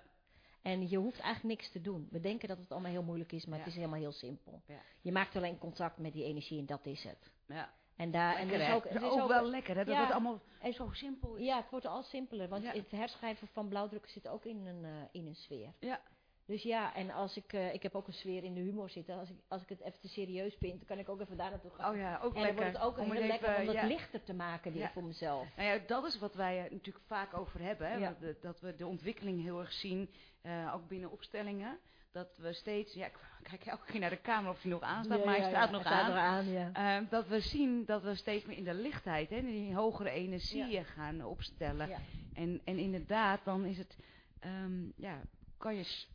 En 0.61 0.89
je 0.89 0.97
hoeft 0.97 1.19
eigenlijk 1.19 1.59
niks 1.59 1.71
te 1.71 1.81
doen. 1.81 2.07
We 2.11 2.19
denken 2.19 2.47
dat 2.47 2.57
het 2.57 2.71
allemaal 2.71 2.91
heel 2.91 3.03
moeilijk 3.03 3.31
is, 3.31 3.45
maar 3.45 3.57
Ja. 3.57 3.63
het 3.63 3.71
is 3.73 3.77
helemaal 3.79 3.99
heel 3.99 4.11
simpel. 4.11 4.61
Ja. 4.65 4.79
Je 5.01 5.11
maakt 5.11 5.35
alleen 5.35 5.57
contact 5.57 5.97
met 5.97 6.13
die 6.13 6.23
energie 6.23 6.59
en 6.59 6.65
dat 6.65 6.85
is 6.85 7.03
het. 7.03 7.31
ja. 7.45 7.73
En 8.01 8.11
daar 8.11 8.35
en 8.35 8.47
Lekker, 8.49 8.67
is 8.67 8.73
ook, 8.73 8.85
er 8.85 8.95
is 8.95 9.01
ook, 9.21 9.27
wel 9.27 9.45
lekker, 9.49 9.75
hè? 9.75 9.83
Dat 9.85 9.93
ja. 9.95 10.01
het 10.01 10.11
allemaal 10.11 10.39
en- 10.61 10.73
zo 10.73 10.89
simpel 10.91 11.35
is. 11.35 11.45
ja, 11.45 11.57
het 11.57 11.69
wordt 11.69 11.85
al 11.85 12.03
simpeler, 12.03 12.47
want 12.49 12.63
Ja. 12.63 12.71
het 12.71 12.91
herschrijven 12.91 13.47
van 13.47 13.67
blauwdrukken 13.67 14.11
zit 14.11 14.27
ook 14.27 14.45
in 14.45 14.65
een, 14.65 14.85
eh, 14.85 14.91
in 15.11 15.27
een 15.27 15.35
sfeer. 15.35 15.73
Ja. 15.79 16.01
Dus 16.45 16.63
ja, 16.63 16.95
en 16.95 17.11
als 17.11 17.37
ik, 17.37 17.53
eh, 17.53 17.73
ik 17.73 17.83
heb 17.83 17.95
ook 17.95 18.07
een 18.07 18.13
sfeer 18.13 18.43
in 18.43 18.53
de 18.53 18.59
humor 18.59 18.89
zitten. 18.89 19.19
Als 19.19 19.29
ik, 19.29 19.35
als 19.47 19.61
ik 19.61 19.69
het 19.69 19.81
even 19.81 19.99
te 19.99 20.07
serieus 20.07 20.55
vind, 20.55 20.77
dan 20.77 20.85
kan 20.87 20.97
ik 20.99 21.09
ook 21.09 21.21
even 21.21 21.37
daar 21.37 21.49
naartoe 21.49 21.71
gaan. 21.71 21.91
Oh 21.91 21.97
ja, 21.97 22.15
ook 22.15 22.21
en 22.23 22.33
dan 22.33 22.41
lekker. 22.41 22.55
wordt 22.61 22.77
het 22.77 22.85
ook 22.87 22.97
Om 22.97 23.11
heel 23.11 23.21
het 23.21 23.29
lekker 23.31 23.55
om 23.59 23.65
het 23.67 23.75
ja. 23.75 23.85
lichter 23.87 24.23
te 24.23 24.33
maken 24.33 24.71
weer 24.71 24.81
Ja. 24.81 24.91
voor 24.91 25.03
mezelf. 25.03 25.47
Nou 25.55 25.69
ja, 25.69 25.79
dat 25.87 26.05
is 26.05 26.19
wat 26.19 26.35
wij 26.35 26.57
er 26.57 26.71
natuurlijk 26.71 27.05
vaak 27.05 27.37
over 27.37 27.59
hebben. 27.61 27.87
Hè? 27.87 27.95
Ja. 27.97 28.15
Dat, 28.41 28.59
we 28.59 28.75
de 28.75 28.87
ontwikkeling 28.87 29.41
heel 29.41 29.59
erg 29.59 29.71
zien, 29.71 30.09
eh, 30.41 30.71
ook 30.75 30.87
binnen 30.87 31.11
opstellingen. 31.11 31.79
Dat 32.11 32.37
we 32.37 32.53
steeds, 32.53 32.93
ja, 32.93 33.05
ik 33.05 33.17
kijk 33.41 33.65
elke 33.65 33.85
keer 33.85 33.99
naar 33.99 34.09
de 34.09 34.21
camera 34.21 34.49
of 34.51 34.61
die 34.61 34.71
nog 34.71 34.81
aanstaat, 34.81 35.19
Ja, 35.19 35.25
maar 35.25 35.35
hij 35.37 35.49
staat 35.49 35.69
ja, 35.69 35.71
nog 35.71 35.83
hij 35.83 35.91
staat 35.91 36.11
aan. 36.11 36.11
er 36.11 36.17
aan, 36.17 36.47
ja. 36.47 36.99
Eh, 36.99 37.09
dat 37.09 37.27
we 37.27 37.39
zien 37.39 37.85
dat 37.85 38.03
we 38.03 38.15
steeds 38.15 38.45
meer 38.45 38.57
in 38.57 38.63
de 38.63 38.73
lichtheid, 38.73 39.29
hè, 39.29 39.35
in 39.35 39.45
die 39.45 39.75
hogere 39.75 40.09
energieën 40.09 40.85
gaan 40.85 41.25
opstellen. 41.25 41.89
En, 42.33 42.61
en 42.63 42.77
inderdaad, 42.77 43.43
dan 43.43 43.65
is 43.65 43.77
het, 43.77 43.97
ehm, 44.39 44.89
ja, 44.95 45.21
kan 45.57 45.75
je 45.75 46.05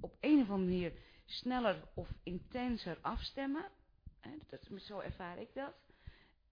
op 0.00 0.16
een 0.20 0.40
of 0.40 0.50
andere 0.50 0.70
manier 0.70 0.92
sneller 1.24 1.82
of 1.94 2.08
intenser 2.22 2.98
afstemmen. 3.00 3.64
Hè, 4.20 4.30
dat, 4.46 4.80
zo 4.80 4.98
ervaar 5.00 5.38
ik 5.38 5.54
dat. 5.54 5.74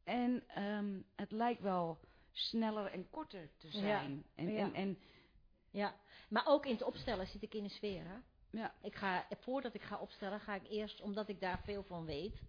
En 0.05 0.43
ehm, 0.47 1.01
het 1.17 1.31
lijkt 1.31 1.61
wel 1.61 1.99
sneller 2.33 2.87
en 2.87 3.11
korter 3.11 3.51
te 3.59 3.71
zijn. 3.71 4.25
En, 4.35 4.53
ja. 4.53 4.59
en, 4.59 4.75
en 4.75 4.99
ja. 5.71 5.95
Maar 6.29 6.47
ook 6.47 6.67
in 6.67 6.73
het 6.73 6.83
opstellen 6.83 7.27
zit 7.27 7.43
ik 7.43 7.55
in 7.55 7.65
een 7.65 7.71
sfeer. 7.71 8.05
Hè? 8.05 8.17
Ja, 8.55 8.75
Ik 8.83 8.95
ga, 8.95 9.27
voordat 9.41 9.75
ik 9.75 9.83
ga 9.83 9.99
opstellen, 9.99 10.41
ga 10.41 10.55
ik 10.55 10.69
eerst, 10.69 11.01
omdat 11.01 11.29
ik 11.29 11.41
daar 11.41 11.61
veel 11.65 11.83
van 11.83 12.05
weet, 12.05 12.41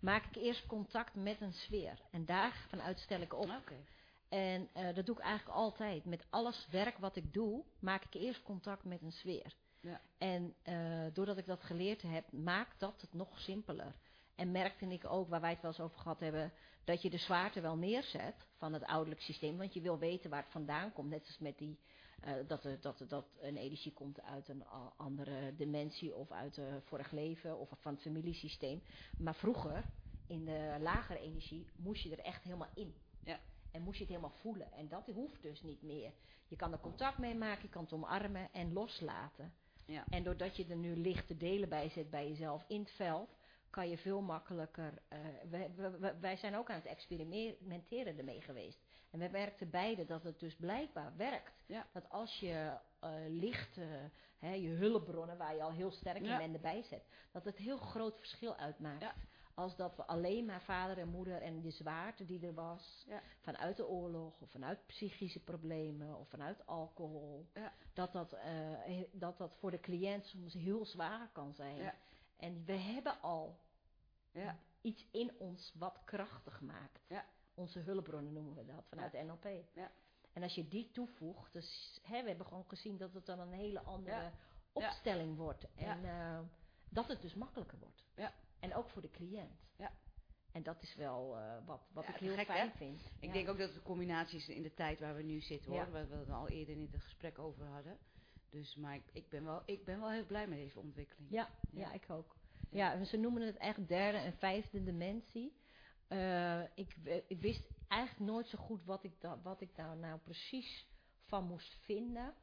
maak 0.00 0.24
ik 0.24 0.36
eerst 0.36 0.66
contact 0.66 1.14
met 1.14 1.40
een 1.40 1.52
sfeer. 1.52 1.98
En 2.10 2.24
daarvanuit 2.24 2.98
stel 2.98 3.20
ik 3.20 3.34
op. 3.34 3.48
oké. 3.48 3.84
En 4.28 4.68
eh, 4.72 4.94
dat 4.94 5.06
doe 5.06 5.16
ik 5.16 5.22
eigenlijk 5.22 5.58
altijd. 5.58 6.04
Met 6.04 6.26
alles 6.30 6.66
werk 6.70 6.98
wat 6.98 7.16
ik 7.16 7.32
doe, 7.32 7.64
maak 7.78 8.04
ik 8.04 8.14
eerst 8.14 8.42
contact 8.42 8.84
met 8.84 9.02
een 9.02 9.12
sfeer. 9.12 9.54
Ja. 9.80 10.00
En 10.18 10.54
eh, 10.62 11.04
doordat 11.12 11.38
ik 11.38 11.46
dat 11.46 11.62
geleerd 11.62 12.02
heb, 12.02 12.32
maakt 12.32 12.80
dat 12.80 13.00
het 13.00 13.12
nog 13.12 13.40
simpeler. 13.40 13.94
En 14.34 14.50
merkte 14.52 14.86
ik 14.86 15.04
ook, 15.10 15.28
waar 15.28 15.40
wij 15.40 15.50
het 15.50 15.60
wel 15.60 15.70
eens 15.70 15.80
over 15.80 15.98
gehad 15.98 16.20
hebben, 16.20 16.52
dat 16.84 17.02
je 17.02 17.10
de 17.10 17.18
zwaarte 17.18 17.60
wel 17.60 17.76
neerzet 17.76 18.46
van 18.56 18.72
het 18.72 18.84
ouderlijk 18.84 19.20
systeem. 19.20 19.56
Want 19.56 19.74
je 19.74 19.80
wil 19.80 19.98
weten 19.98 20.30
waar 20.30 20.42
het 20.42 20.52
vandaan 20.52 20.92
komt. 20.92 21.10
Net 21.10 21.26
als 21.26 21.38
met 21.38 21.58
die, 21.58 21.78
eh, 22.20 22.32
dat, 22.46 22.64
er, 22.64 22.80
dat, 22.80 23.04
dat 23.08 23.26
een 23.40 23.56
energie 23.56 23.92
komt 23.92 24.22
uit 24.22 24.48
een 24.48 24.64
andere 24.96 25.54
dimensie 25.56 26.14
of 26.14 26.30
uit 26.30 26.56
een 26.56 26.82
vorig 26.82 27.10
leven 27.10 27.58
of 27.58 27.68
van 27.80 27.92
het 27.92 28.02
familiesysteem. 28.02 28.82
Maar 29.18 29.34
vroeger, 29.34 29.84
in 30.26 30.44
de 30.44 30.76
lagere 30.80 31.18
energie, 31.18 31.66
moest 31.76 32.02
je 32.02 32.10
er 32.10 32.24
echt 32.24 32.42
helemaal 32.42 32.70
in. 32.74 32.94
Ja. 33.24 33.40
En 33.70 33.82
moest 33.82 33.96
je 33.96 34.04
het 34.04 34.12
helemaal 34.12 34.36
voelen. 34.40 34.72
En 34.72 34.88
dat 34.88 35.06
hoeft 35.06 35.42
dus 35.42 35.62
niet 35.62 35.82
meer. 35.82 36.12
Je 36.48 36.56
kan 36.56 36.72
er 36.72 36.78
contact 36.80 37.18
mee 37.18 37.34
maken, 37.34 37.62
je 37.62 37.68
kan 37.68 37.82
het 37.82 37.92
omarmen 37.92 38.52
en 38.52 38.72
loslaten. 38.72 39.52
Ja. 39.86 40.04
En 40.08 40.22
doordat 40.22 40.56
je 40.56 40.66
er 40.66 40.76
nu 40.76 40.96
lichte 40.96 41.36
delen 41.36 41.68
bij 41.68 41.88
zet 41.88 42.10
bij 42.10 42.28
jezelf 42.28 42.64
in 42.68 42.80
het 42.80 42.90
veld, 42.90 43.36
kan 43.74 43.88
je 43.88 43.98
veel 43.98 44.20
makkelijker. 44.20 44.92
eh, 45.08 45.18
wij, 45.50 45.70
wij- 45.98 46.20
wij 46.20 46.36
zijn 46.36 46.56
ook 46.56 46.70
aan 46.70 46.76
het 46.76 46.86
experimenteren 46.86 48.18
ermee 48.18 48.40
geweest. 48.40 48.78
En 49.10 49.18
we 49.18 49.28
merkten 49.32 49.70
beide 49.70 50.04
dat 50.04 50.22
het 50.22 50.38
dus 50.40 50.54
blijkbaar 50.56 51.12
werkt. 51.16 51.62
Ja. 51.66 51.86
Dat 51.92 52.08
als 52.08 52.40
je 52.40 52.72
eh 53.00 53.10
lichte, 53.28 54.10
hè, 54.38 54.52
je 54.52 54.68
hulpbronnen, 54.68 55.36
waar 55.36 55.54
je 55.54 55.62
al 55.62 55.70
heel 55.72 55.90
sterk 55.90 56.24
Ja. 56.24 56.32
in 56.32 56.38
bent, 56.38 56.54
erbij 56.54 56.82
zet, 56.82 57.04
dat 57.32 57.44
het 57.44 57.56
heel 57.56 57.76
groot 57.78 58.16
verschil 58.18 58.56
uitmaakt. 58.56 59.02
Ja. 59.02 59.14
Als 59.54 59.76
dat 59.76 59.96
we 59.96 60.04
alleen 60.06 60.44
maar 60.44 60.62
vader 60.62 60.98
en 60.98 61.08
moeder 61.08 61.42
en 61.42 61.60
de 61.60 61.70
zwaarte 61.70 62.24
die 62.24 62.46
er 62.46 62.54
was, 62.54 63.04
Ja. 63.08 63.20
vanuit 63.40 63.76
de 63.76 63.86
oorlog, 63.88 64.40
of 64.40 64.50
vanuit 64.50 64.86
psychische 64.86 65.40
problemen, 65.44 66.18
of 66.18 66.28
vanuit 66.28 66.66
alcohol, 66.66 67.46
Ja. 67.54 67.72
dat, 67.92 68.12
dat, 68.12 68.32
eh, 68.32 69.02
dat 69.12 69.38
dat 69.38 69.56
voor 69.56 69.70
de 69.70 69.80
cliënt 69.80 70.26
soms 70.26 70.54
heel 70.54 70.84
zwaar 70.86 71.28
kan 71.32 71.54
zijn. 71.54 71.76
Ja. 71.76 71.94
En 72.36 72.62
we 72.64 72.72
hebben 72.72 73.20
al 73.20 73.56
Ja. 74.40 74.58
iets 74.80 75.06
in 75.10 75.32
ons 75.38 75.74
wat 75.78 76.00
krachtig 76.04 76.60
maakt. 76.60 77.00
Ja. 77.08 77.24
Onze 77.54 77.78
hulpbronnen 77.78 78.32
noemen 78.32 78.54
we 78.54 78.64
dat, 78.64 78.84
vanuit 78.88 79.12
NLP. 79.12 79.48
Ja. 79.74 79.90
En 80.32 80.42
als 80.42 80.54
je 80.54 80.68
die 80.68 80.90
toevoegt, 80.90 81.52
dus, 81.52 82.00
hè, 82.02 82.22
we 82.22 82.28
hebben 82.28 82.46
gewoon 82.46 82.68
gezien 82.68 82.96
dat 82.96 83.14
het 83.14 83.26
dan 83.26 83.38
een 83.40 83.52
hele 83.52 83.80
andere 83.82 84.30
opstelling 84.72 85.36
wordt. 85.36 85.66
En 85.74 86.04
eh, 86.04 86.40
dat 86.88 87.08
het 87.08 87.22
dus 87.22 87.34
makkelijker 87.34 87.78
wordt. 87.78 88.04
Ja. 88.16 88.32
En 88.60 88.74
ook 88.74 88.88
voor 88.88 89.02
de 89.02 89.10
cliënt. 89.10 89.60
Ja. 89.76 89.92
En 90.52 90.62
dat 90.62 90.82
is 90.82 90.94
wel 90.94 91.38
eh, 91.38 91.66
wat, 91.66 91.80
wat 91.92 92.04
Ja, 92.04 92.10
ik 92.14 92.16
heel 92.20 92.34
gek, 92.34 92.46
fijn 92.46 92.68
hè? 92.70 92.76
vind. 92.76 93.00
Ik 93.00 93.26
Ja. 93.28 93.32
denk 93.32 93.48
ook 93.48 93.58
dat 93.58 93.68
het 93.68 93.76
een 93.76 93.82
combinatie 93.82 94.38
is 94.38 94.48
in 94.48 94.62
de 94.62 94.74
tijd 94.74 95.00
waar 95.00 95.14
we 95.16 95.22
nu 95.22 95.40
zitten 95.40 95.70
hoor. 95.70 95.80
Ja. 95.80 95.90
Waar 95.90 96.08
we 96.08 96.16
het 96.16 96.30
al 96.30 96.48
eerder 96.48 96.74
in 96.74 96.88
het 96.92 97.02
gesprek 97.02 97.38
over 97.38 97.66
hadden. 97.66 97.98
Dus, 98.50 98.76
maar 98.76 98.94
ik, 98.94 99.04
ik, 99.12 99.28
ben 99.28 99.44
wel, 99.44 99.62
ik 99.66 99.84
ben 99.84 100.00
wel 100.00 100.10
heel 100.10 100.26
blij 100.26 100.46
met 100.48 100.58
deze 100.58 100.78
ontwikkeling. 100.80 101.30
Ja. 101.30 101.50
ja. 101.70 101.92
ik 101.92 102.10
ook. 102.10 102.36
Ja, 102.74 103.04
ze 103.04 103.16
noemen 103.16 103.42
het 103.42 103.56
echt 103.56 103.88
derde 103.88 104.18
en 104.18 104.32
vijfde 104.32 104.82
dimensie. 104.82 105.52
Eh, 106.08 106.60
ik, 106.74 106.96
we- 107.02 107.24
ik 107.28 107.40
wist 107.40 107.62
eigenlijk 107.88 108.30
nooit 108.30 108.46
zo 108.48 108.58
goed 108.58 108.84
wat 108.84 109.04
ik, 109.04 109.20
da, 109.20 109.40
wat 109.42 109.60
ik 109.60 109.74
daar 109.76 109.96
nou 109.96 110.18
precies 110.18 110.86
van 111.26 111.44
moest 111.44 111.74
vinden. 111.80 112.34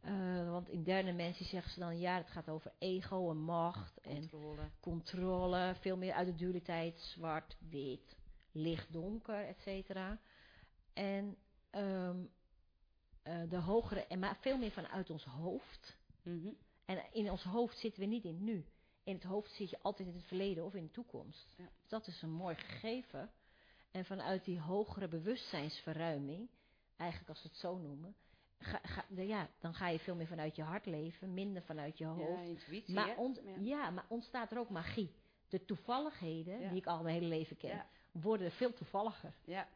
Eh, 0.00 0.50
want 0.50 0.68
in 0.68 0.82
derde 0.82 1.08
dimensie 1.10 1.46
zeggen 1.46 1.72
ze 1.72 1.80
dan, 1.80 1.98
ja, 1.98 2.16
het 2.16 2.30
gaat 2.30 2.48
over 2.48 2.72
ego 2.78 3.30
en 3.30 3.36
macht 3.36 4.00
en 4.00 4.28
Controle. 4.80 5.74
Veel 5.80 5.96
meer 5.96 6.12
uit 6.12 6.26
de 6.26 6.34
dualiteit, 6.34 7.00
zwart, 7.00 7.56
wit, 7.70 8.16
licht, 8.52 8.92
donker, 8.92 9.44
et 9.46 9.58
cetera. 9.60 10.18
En 10.92 11.36
ehm, 11.70 12.24
eh, 13.22 13.42
de 13.48 13.56
hogere, 13.58 14.06
en 14.06 14.18
maar 14.18 14.36
veel 14.40 14.58
meer 14.58 14.70
vanuit 14.70 15.10
ons 15.10 15.24
hoofd. 15.24 15.96
Mhm. 16.22 16.52
En 16.84 17.04
in 17.12 17.30
ons 17.30 17.42
hoofd 17.42 17.78
zitten 17.78 18.00
we 18.00 18.06
niet 18.06 18.24
in 18.24 18.44
nu. 18.44 18.66
In 19.06 19.14
het 19.14 19.24
hoofd 19.24 19.50
zit 19.52 19.70
je 19.70 19.78
altijd 19.82 20.08
in 20.08 20.14
het 20.14 20.24
verleden 20.24 20.64
of 20.64 20.74
in 20.74 20.84
de 20.84 20.90
toekomst. 20.90 21.54
Ja. 21.56 21.68
Dat 21.86 22.06
is 22.06 22.22
een 22.22 22.30
mooi 22.30 22.54
gegeven. 22.54 23.30
En 23.90 24.04
vanuit 24.04 24.44
die 24.44 24.60
hogere 24.60 25.08
bewustzijnsverruiming, 25.08 26.48
eigenlijk 26.96 27.30
als 27.30 27.42
we 27.42 27.48
het 27.48 27.58
zo 27.58 27.76
noemen, 27.78 28.14
ga, 28.58 28.80
ga, 28.82 29.04
ja, 29.14 29.48
dan 29.58 29.74
ga 29.74 29.88
je 29.88 29.98
veel 29.98 30.14
meer 30.14 30.26
vanuit 30.26 30.56
je 30.56 30.62
hart 30.62 30.86
leven, 30.86 31.34
minder 31.34 31.62
vanuit 31.62 31.98
je 31.98 32.04
Ja, 32.04 32.10
hoofd. 32.10 32.42
intuïtie, 32.48 32.94
maar, 32.94 33.16
ont- 33.16 33.40
Ja. 33.44 33.56
ja, 33.60 33.90
maar 33.90 34.04
ontstaat 34.08 34.52
er 34.52 34.58
ook 34.58 34.70
magie. 34.70 35.10
De 35.48 35.64
toevalligheden, 35.64 36.60
Ja. 36.60 36.68
die 36.68 36.78
ik 36.78 36.86
al 36.86 37.02
mijn 37.02 37.14
hele 37.14 37.28
leven 37.28 37.56
ken, 37.56 37.70
Ja. 37.70 37.86
worden 38.12 38.50
veel 38.50 38.72
toevalliger. 38.72 39.32
Ja, 39.44 39.68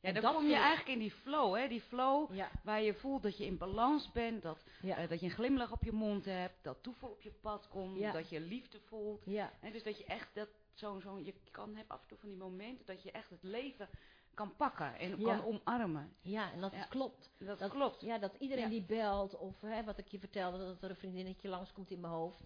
ja 0.00 0.08
En 0.08 0.20
dan 0.22 0.34
kom 0.34 0.46
je 0.46 0.54
eigenlijk 0.54 0.88
in 0.88 0.98
die 0.98 1.10
flow, 1.10 1.56
hè? 1.56 1.68
Die 1.68 1.80
flow 1.80 2.34
Ja, 2.34 2.50
waar 2.62 2.82
je 2.82 2.94
voelt 2.94 3.22
dat 3.22 3.38
je 3.38 3.44
in 3.44 3.58
balans 3.58 4.12
bent, 4.12 4.42
dat, 4.42 4.64
ja, 4.82 4.96
eh, 4.96 5.08
dat 5.08 5.20
je 5.20 5.26
een 5.26 5.32
glimlach 5.32 5.72
op 5.72 5.82
je 5.84 5.92
mond 5.92 6.24
hebt, 6.24 6.54
dat 6.62 6.82
toeval 6.82 7.08
op 7.10 7.20
je 7.22 7.30
pad 7.40 7.68
komt, 7.68 7.98
Ja. 7.98 8.12
dat 8.12 8.28
je 8.28 8.40
liefde 8.40 8.80
voelt. 8.80 9.22
ja, 9.24 9.52
Hè? 9.60 9.70
Dus 9.70 9.82
dat 9.82 9.98
je 9.98 10.04
echt 10.04 10.34
dat 10.34 10.48
zo'n, 10.74 11.00
zo'n, 11.00 11.24
je 11.24 11.34
kan 11.50 11.76
hebben 11.76 11.96
af 11.96 12.02
en 12.02 12.08
toe 12.08 12.18
van 12.18 12.28
die 12.28 12.38
momenten 12.38 12.86
dat 12.86 13.02
je 13.02 13.10
echt 13.10 13.30
het 13.30 13.42
leven 13.42 13.88
kan 14.34 14.56
pakken 14.56 14.98
en 14.98 15.22
kan 15.22 15.44
omarmen. 15.44 16.12
ja, 16.20 16.52
en 16.52 16.60
dat 16.60 16.74
klopt. 16.88 17.30
Dat, 17.38 17.58
Dat- 17.58 17.70
klopt. 17.70 18.00
Ja, 18.00 18.18
dat 18.18 18.34
iedereen 18.38 18.68
die 18.68 18.82
belt, 18.84 19.36
of 19.36 19.60
hè, 19.60 19.84
wat 19.84 19.98
ik 19.98 20.06
je 20.08 20.18
vertelde, 20.18 20.58
dat 20.58 20.82
er 20.82 20.90
een 20.90 20.96
vriendinnetje 20.96 21.48
langskomt 21.48 21.90
in 21.90 22.00
mijn 22.00 22.12
hoofd, 22.12 22.40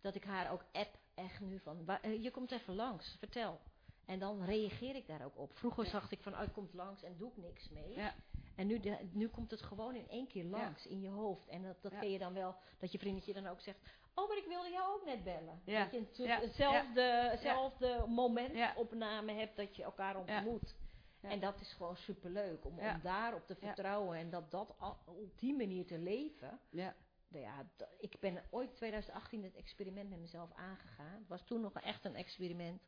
dat 0.00 0.14
ik 0.14 0.24
haar 0.24 0.52
ook 0.52 0.64
app 0.72 0.94
echt 1.14 1.40
nu 1.40 1.58
van, 1.58 1.84
"Wa- 1.84 2.02
eh, 2.02 2.22
je 2.22 2.30
komt 2.30 2.50
even 2.52 2.74
langs, 2.74 3.16
vertel. 3.18 3.60
En 4.06 4.18
dan 4.18 4.44
reageer 4.44 4.94
ik 4.96 5.06
daar 5.06 5.24
ook 5.24 5.38
op. 5.38 5.56
Vroeger 5.56 5.84
Ja. 5.84 5.90
zag 5.90 6.10
ik 6.10 6.20
van, 6.22 6.32
oh, 6.32 6.42
komt 6.52 6.74
langs 6.74 7.02
en 7.02 7.16
doe 7.16 7.30
ik 7.30 7.36
niks 7.36 7.68
mee. 7.68 7.94
Ja. 7.94 8.14
En 8.56 8.66
nu, 8.66 8.80
de- 8.80 9.08
nu 9.12 9.28
komt 9.28 9.50
het 9.50 9.62
gewoon 9.62 9.94
in 9.94 10.08
één 10.08 10.26
keer 10.26 10.44
langs 10.44 10.86
in 10.86 11.00
je 11.00 11.08
hoofd. 11.08 11.48
En 11.48 11.62
dat, 11.62 11.82
dat 11.82 11.98
ken 11.98 12.10
je 12.10 12.18
dan 12.18 12.32
wel, 12.34 12.54
dat 12.78 12.92
je 12.92 12.98
vriendetje 12.98 13.32
dan 13.32 13.46
ook 13.46 13.60
zegt, 13.60 13.78
oh, 14.14 14.28
maar 14.28 14.36
ik 14.36 14.46
wilde 14.46 14.70
jou 14.70 14.94
ook 14.94 15.04
net 15.04 15.24
bellen. 15.24 15.60
Dat 15.64 15.90
je 15.90 15.98
een 15.98 16.08
Ja. 16.26 16.40
hetzelfde, 16.40 17.02
hetzelfde 17.30 18.04
momentopname 18.08 19.32
hebt 19.32 19.56
dat 19.56 19.76
je 19.76 19.82
elkaar 19.82 20.16
ontmoet. 20.16 20.76
En 21.20 21.40
dat 21.40 21.60
is 21.60 21.72
gewoon 21.72 21.96
superleuk, 21.96 22.64
om, 22.64 22.78
om 22.78 23.00
daarop 23.02 23.46
te 23.46 23.54
vertrouwen 23.54 24.18
en 24.18 24.30
dat, 24.30 24.50
dat 24.50 24.74
al- 24.78 24.98
op 25.04 25.38
die 25.38 25.56
manier 25.56 25.86
te 25.86 25.98
leven. 25.98 26.60
Ja. 26.70 26.94
Nou 27.28 27.44
ja, 27.44 27.66
ik 27.98 28.16
ben 28.20 28.42
ooit 28.50 28.74
2018 28.74 29.42
het 29.42 29.54
experiment 29.56 30.10
met 30.10 30.18
mezelf 30.18 30.52
aangegaan. 30.52 31.18
Het 31.18 31.28
was 31.28 31.42
toen 31.44 31.60
nog 31.60 31.72
echt 31.72 32.04
een 32.04 32.14
experiment 32.16 32.82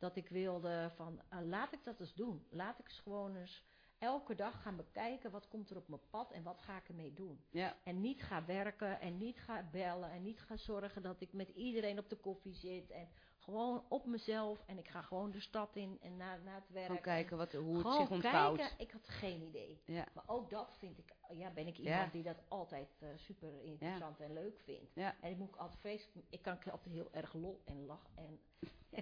dat 0.00 0.16
ik 0.16 0.28
wilde 0.28 0.90
van, 0.94 1.20
ah, 1.28 1.46
laat 1.46 1.72
ik 1.72 1.84
dat 1.84 2.00
eens 2.00 2.14
doen. 2.14 2.46
Laat 2.50 2.78
ik 2.78 2.86
eens 2.86 3.00
gewoon 3.00 3.36
eens 3.36 3.64
elke 3.98 4.34
dag 4.34 4.62
gaan 4.62 4.76
bekijken 4.76 5.30
wat 5.30 5.48
komt 5.48 5.70
er 5.70 5.76
op 5.76 5.88
mijn 5.88 6.08
pad 6.10 6.32
en 6.32 6.42
wat 6.42 6.60
ga 6.60 6.76
ik 6.76 6.88
ermee 6.88 7.12
doen. 7.12 7.44
Ja. 7.50 7.76
En 7.84 8.00
niet 8.00 8.22
ga 8.22 8.44
werken 8.44 9.00
en 9.00 9.16
niet 9.16 9.38
ga 9.38 9.68
bellen 9.70 10.10
en 10.10 10.22
niet 10.22 10.40
ga 10.40 10.56
zorgen 10.56 11.02
dat 11.02 11.20
ik 11.20 11.32
met 11.32 11.48
iedereen 11.48 11.98
op 11.98 12.08
de 12.08 12.16
koffie 12.16 12.54
zit. 12.54 12.90
En 12.90 13.08
gewoon 13.40 13.84
op 13.88 14.06
mezelf 14.06 14.62
en 14.66 14.78
ik 14.78 14.88
ga 14.88 15.02
gewoon 15.02 15.30
de 15.30 15.40
stad 15.40 15.76
in 15.76 15.98
en 16.02 16.16
naar, 16.16 16.40
naar 16.44 16.54
het 16.54 16.70
werk. 16.70 16.86
Gewoon 16.86 17.00
kijken 17.02 17.36
wat, 17.36 17.52
hoe 17.52 17.72
het 17.76 17.80
Gewoon 17.86 18.00
zich 18.00 18.10
ontvouwt. 18.10 18.56
kijken, 18.58 18.78
ik 18.78 18.90
had 18.90 19.08
geen 19.08 19.42
idee. 19.42 19.80
Ja. 19.84 20.04
Maar 20.14 20.24
ook 20.26 20.50
dat 20.50 20.74
vind 20.78 20.98
ik, 20.98 21.12
ja, 21.30 21.50
ben 21.50 21.66
ik 21.66 21.76
Ja. 21.76 21.92
iemand 21.92 22.12
die 22.12 22.22
dat 22.22 22.42
altijd 22.48 22.88
eh, 22.98 23.08
super 23.16 23.62
interessant 23.64 24.20
en 24.20 24.32
leuk 24.32 24.60
vindt. 24.64 24.92
En 24.94 25.30
ik 25.30 25.36
moet 25.36 25.58
altijd 25.58 25.80
vreselijk, 25.80 26.26
ik 26.30 26.42
kan 26.42 26.58
altijd 26.70 26.94
heel 26.94 27.08
erg 27.12 27.32
lol 27.34 27.62
en 27.64 27.86
lach 27.86 28.06
en 28.14 28.40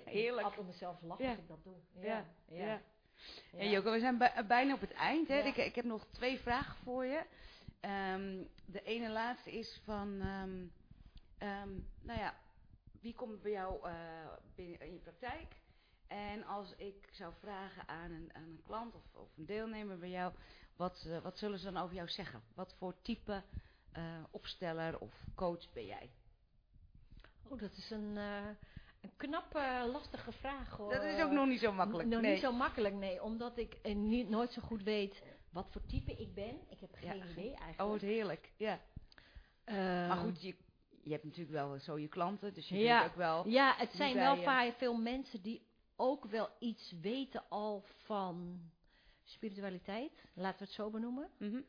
Heerlijk. 0.04 0.46
altijd 0.46 0.66
mezelf 0.66 1.02
lachen 1.02 1.28
als 1.28 1.38
ik 1.38 1.48
dat 1.48 1.62
doe. 1.64 1.76
Ja. 2.00 2.24
Ja, 2.48 2.56
Ja. 2.64 2.80
Hey 3.56 3.70
Joko, 3.70 3.90
we 3.92 3.98
zijn 3.98 4.18
bij- 4.18 4.44
bijna 4.46 4.74
op 4.74 4.80
het 4.80 4.92
eind. 4.92 5.28
Hè? 5.28 5.38
Ja. 5.38 5.44
Ik, 5.44 5.56
ik 5.56 5.74
heb 5.74 5.84
nog 5.84 6.06
twee 6.06 6.38
vragen 6.38 6.76
voor 6.76 7.04
je. 7.04 7.24
Ehm, 7.80 8.42
de 8.66 8.82
ene 8.82 9.10
laatste 9.10 9.52
is 9.52 9.80
van, 9.84 10.20
ehm, 10.20 10.66
ehm, 11.38 11.68
nou 12.02 12.18
ja, 12.18 12.34
wie 13.08 13.16
komt 13.16 13.42
bij 13.42 13.50
jou 13.50 13.88
eh, 13.88 13.92
binnen 14.54 14.80
in 14.80 14.92
je 14.92 14.98
praktijk? 14.98 15.56
En 16.06 16.44
als 16.44 16.74
ik 16.76 17.08
zou 17.12 17.32
vragen 17.40 17.88
aan 17.88 18.10
een, 18.10 18.30
aan 18.32 18.42
een 18.42 18.62
klant 18.66 18.94
of, 18.94 19.02
of 19.12 19.36
een 19.36 19.46
deelnemer 19.46 19.98
bij 19.98 20.10
jou, 20.10 20.32
wat, 20.76 21.06
eh, 21.08 21.18
wat 21.18 21.38
zullen 21.38 21.58
ze 21.58 21.72
dan 21.72 21.82
over 21.82 21.94
jou 21.94 22.08
zeggen? 22.08 22.42
Wat 22.54 22.74
voor 22.78 23.02
type 23.02 23.42
eh, 23.92 24.02
opsteller 24.30 24.98
of 24.98 25.24
coach 25.34 25.72
ben 25.72 25.86
jij? 25.86 26.10
Oh, 27.48 27.60
dat 27.60 27.72
is 27.72 27.90
een, 27.90 28.16
een 28.16 29.16
knappe, 29.16 29.88
lastige 29.92 30.32
vraag 30.32 30.76
hoor. 30.76 30.92
Dat 30.92 31.02
is 31.02 31.22
ook 31.22 31.30
nog 31.30 31.46
niet 31.46 31.60
zo 31.60 31.72
makkelijk. 31.72 32.08
Nog 32.08 32.20
nee. 32.20 32.32
niet 32.32 32.42
zo 32.42 32.52
makkelijk, 32.52 32.94
nee. 32.94 33.22
Omdat 33.22 33.58
ik 33.58 33.94
niet, 33.94 34.28
nooit 34.28 34.52
zo 34.52 34.62
goed 34.62 34.82
weet 34.82 35.22
wat 35.50 35.68
voor 35.70 35.86
type 35.86 36.12
ik 36.12 36.34
ben. 36.34 36.60
Ik 36.68 36.80
heb 36.80 36.94
geen 36.94 37.30
idee 37.30 37.54
eigenlijk. 37.54 37.80
Oh, 37.80 37.88
wat 37.88 38.00
heerlijk. 38.00 38.52
Ja. 38.56 38.80
Ehm, 39.64 40.08
maar 40.08 40.16
goed, 40.16 40.42
je, 40.42 40.54
je 41.08 41.14
hebt 41.14 41.24
natuurlijk 41.24 41.50
wel 41.56 41.78
zo 41.78 41.98
je 41.98 42.08
klanten, 42.08 42.54
dus 42.54 42.68
je 42.68 42.76
Ja. 42.78 43.00
weet 43.00 43.10
ook 43.10 43.16
wel. 43.16 43.48
Ja, 43.48 43.74
het 43.76 43.90
zijn 43.92 44.14
wel 44.14 44.36
je- 44.36 44.42
vaak 44.42 44.72
veel 44.76 44.94
mensen 44.94 45.42
die 45.42 45.66
ook 45.96 46.24
wel 46.24 46.48
iets 46.58 46.92
weten 47.00 47.48
al 47.48 47.84
van 48.04 48.60
spiritualiteit. 49.24 50.12
Laten 50.34 50.58
we 50.58 50.64
het 50.64 50.74
zo 50.74 50.90
benoemen. 50.90 51.30
Mhm. 51.38 51.60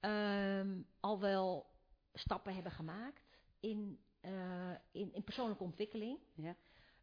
Ehm, 0.00 0.80
al 1.00 1.20
wel 1.20 1.66
stappen 2.14 2.54
hebben 2.54 2.72
gemaakt 2.72 3.22
in, 3.60 3.98
eh, 4.20 4.70
in, 4.92 5.12
in 5.14 5.24
persoonlijke 5.24 5.62
ontwikkeling. 5.64 6.18
Ja. 6.34 6.56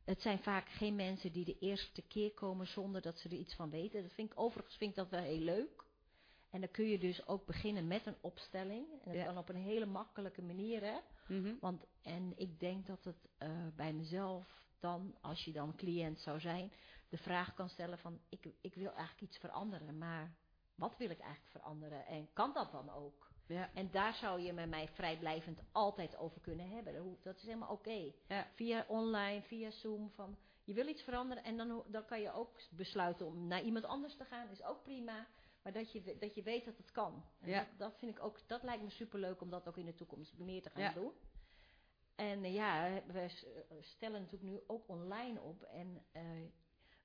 Het 0.05 0.21
zijn 0.21 0.39
vaak 0.39 0.69
geen 0.69 0.95
mensen 0.95 1.31
die 1.31 1.45
de 1.45 1.57
eerste 1.59 2.01
keer 2.01 2.31
komen 2.33 2.67
zonder 2.67 3.01
dat 3.01 3.17
ze 3.19 3.29
er 3.29 3.35
iets 3.35 3.55
van 3.55 3.69
weten. 3.69 4.01
Dat 4.01 4.11
vind 4.13 4.31
ik, 4.31 4.39
overigens 4.39 4.75
vind 4.77 4.89
ik 4.89 4.95
dat 4.95 5.09
wel 5.09 5.21
heel 5.21 5.39
leuk. 5.39 5.83
En 6.53 6.59
dan 6.59 6.71
kun 6.71 6.85
je 6.85 6.97
dus 6.99 7.27
ook 7.27 7.45
beginnen 7.45 7.87
met 7.87 8.05
een 8.05 8.15
opstelling. 8.21 8.85
En 8.91 8.99
dat 9.03 9.13
Ja. 9.13 9.25
kan 9.25 9.37
op 9.37 9.49
een 9.49 9.55
hele 9.55 9.85
makkelijke 9.85 10.41
manier. 10.41 10.81
Hè? 10.81 10.97
Mhm. 11.27 11.55
Want, 11.59 11.85
en 12.01 12.33
ik 12.35 12.59
denk 12.59 12.85
dat 12.87 13.03
het 13.03 13.29
eh, 13.37 13.49
bij 13.75 13.93
mezelf 13.93 14.45
dan, 14.79 15.15
als 15.21 15.45
je 15.45 15.51
dan 15.51 15.75
cliënt 15.75 16.19
zou 16.19 16.39
zijn, 16.39 16.71
de 17.09 17.17
vraag 17.17 17.53
kan 17.53 17.69
stellen 17.69 17.97
van, 17.99 18.19
ik, 18.29 18.45
ik 18.61 18.75
wil 18.75 18.91
eigenlijk 18.91 19.21
iets 19.21 19.37
veranderen, 19.37 19.97
maar 19.97 20.33
wat 20.75 20.97
wil 20.97 21.09
ik 21.09 21.19
eigenlijk 21.19 21.51
veranderen? 21.51 22.05
En 22.05 22.29
kan 22.33 22.53
dat 22.53 22.71
dan 22.71 22.89
ook? 22.89 23.31
Ja. 23.47 23.69
En 23.73 23.91
daar 23.91 24.13
zou 24.13 24.41
je 24.41 24.53
met 24.53 24.69
mij 24.69 24.87
vrijblijvend 24.87 25.59
altijd 25.71 26.17
over 26.17 26.41
kunnen 26.41 26.69
hebben. 26.69 27.17
Dat 27.23 27.35
is 27.35 27.43
helemaal 27.43 27.69
oké. 27.71 28.11
Ja. 28.27 28.47
Via 28.55 28.85
online, 28.87 29.41
via 29.41 29.71
Zoom, 29.71 30.09
van 30.15 30.37
je 30.63 30.73
wil 30.73 30.87
iets 30.87 31.01
veranderen 31.01 31.43
en 31.43 31.57
dan, 31.57 31.83
dan 31.87 32.05
kan 32.05 32.21
je 32.21 32.31
ook 32.33 32.59
besluiten 32.71 33.25
om 33.25 33.47
naar 33.47 33.61
iemand 33.61 33.85
anders 33.85 34.15
te 34.15 34.25
gaan, 34.25 34.49
is 34.49 34.63
ook 34.63 34.83
prima. 34.83 35.27
Maar 35.63 35.73
dat 35.73 35.91
je, 35.91 36.17
dat 36.19 36.35
je 36.35 36.43
weet 36.43 36.65
dat 36.65 36.77
het 36.77 36.91
kan. 36.91 37.25
En 37.39 37.49
Ja. 37.49 37.59
dat, 37.59 37.67
dat 37.77 37.97
vind 37.97 38.17
ik 38.17 38.23
ook, 38.23 38.39
dat 38.47 38.63
lijkt 38.63 38.83
me 38.83 38.89
superleuk 38.89 39.41
om 39.41 39.49
dat 39.49 39.67
ook 39.67 39.77
in 39.77 39.85
de 39.85 39.95
toekomst 39.95 40.37
meer 40.37 40.61
te 40.61 40.69
gaan 40.69 40.81
Ja. 40.81 40.93
doen. 40.93 41.11
En 42.15 42.43
eh, 42.43 42.53
ja, 42.53 43.01
we 43.07 43.19
eh, 43.19 43.77
stellen 43.81 44.21
natuurlijk 44.21 44.51
nu 44.51 44.59
ook 44.67 44.87
online 44.89 45.41
op. 45.41 45.63
En 45.63 46.05
eh, 46.11 46.21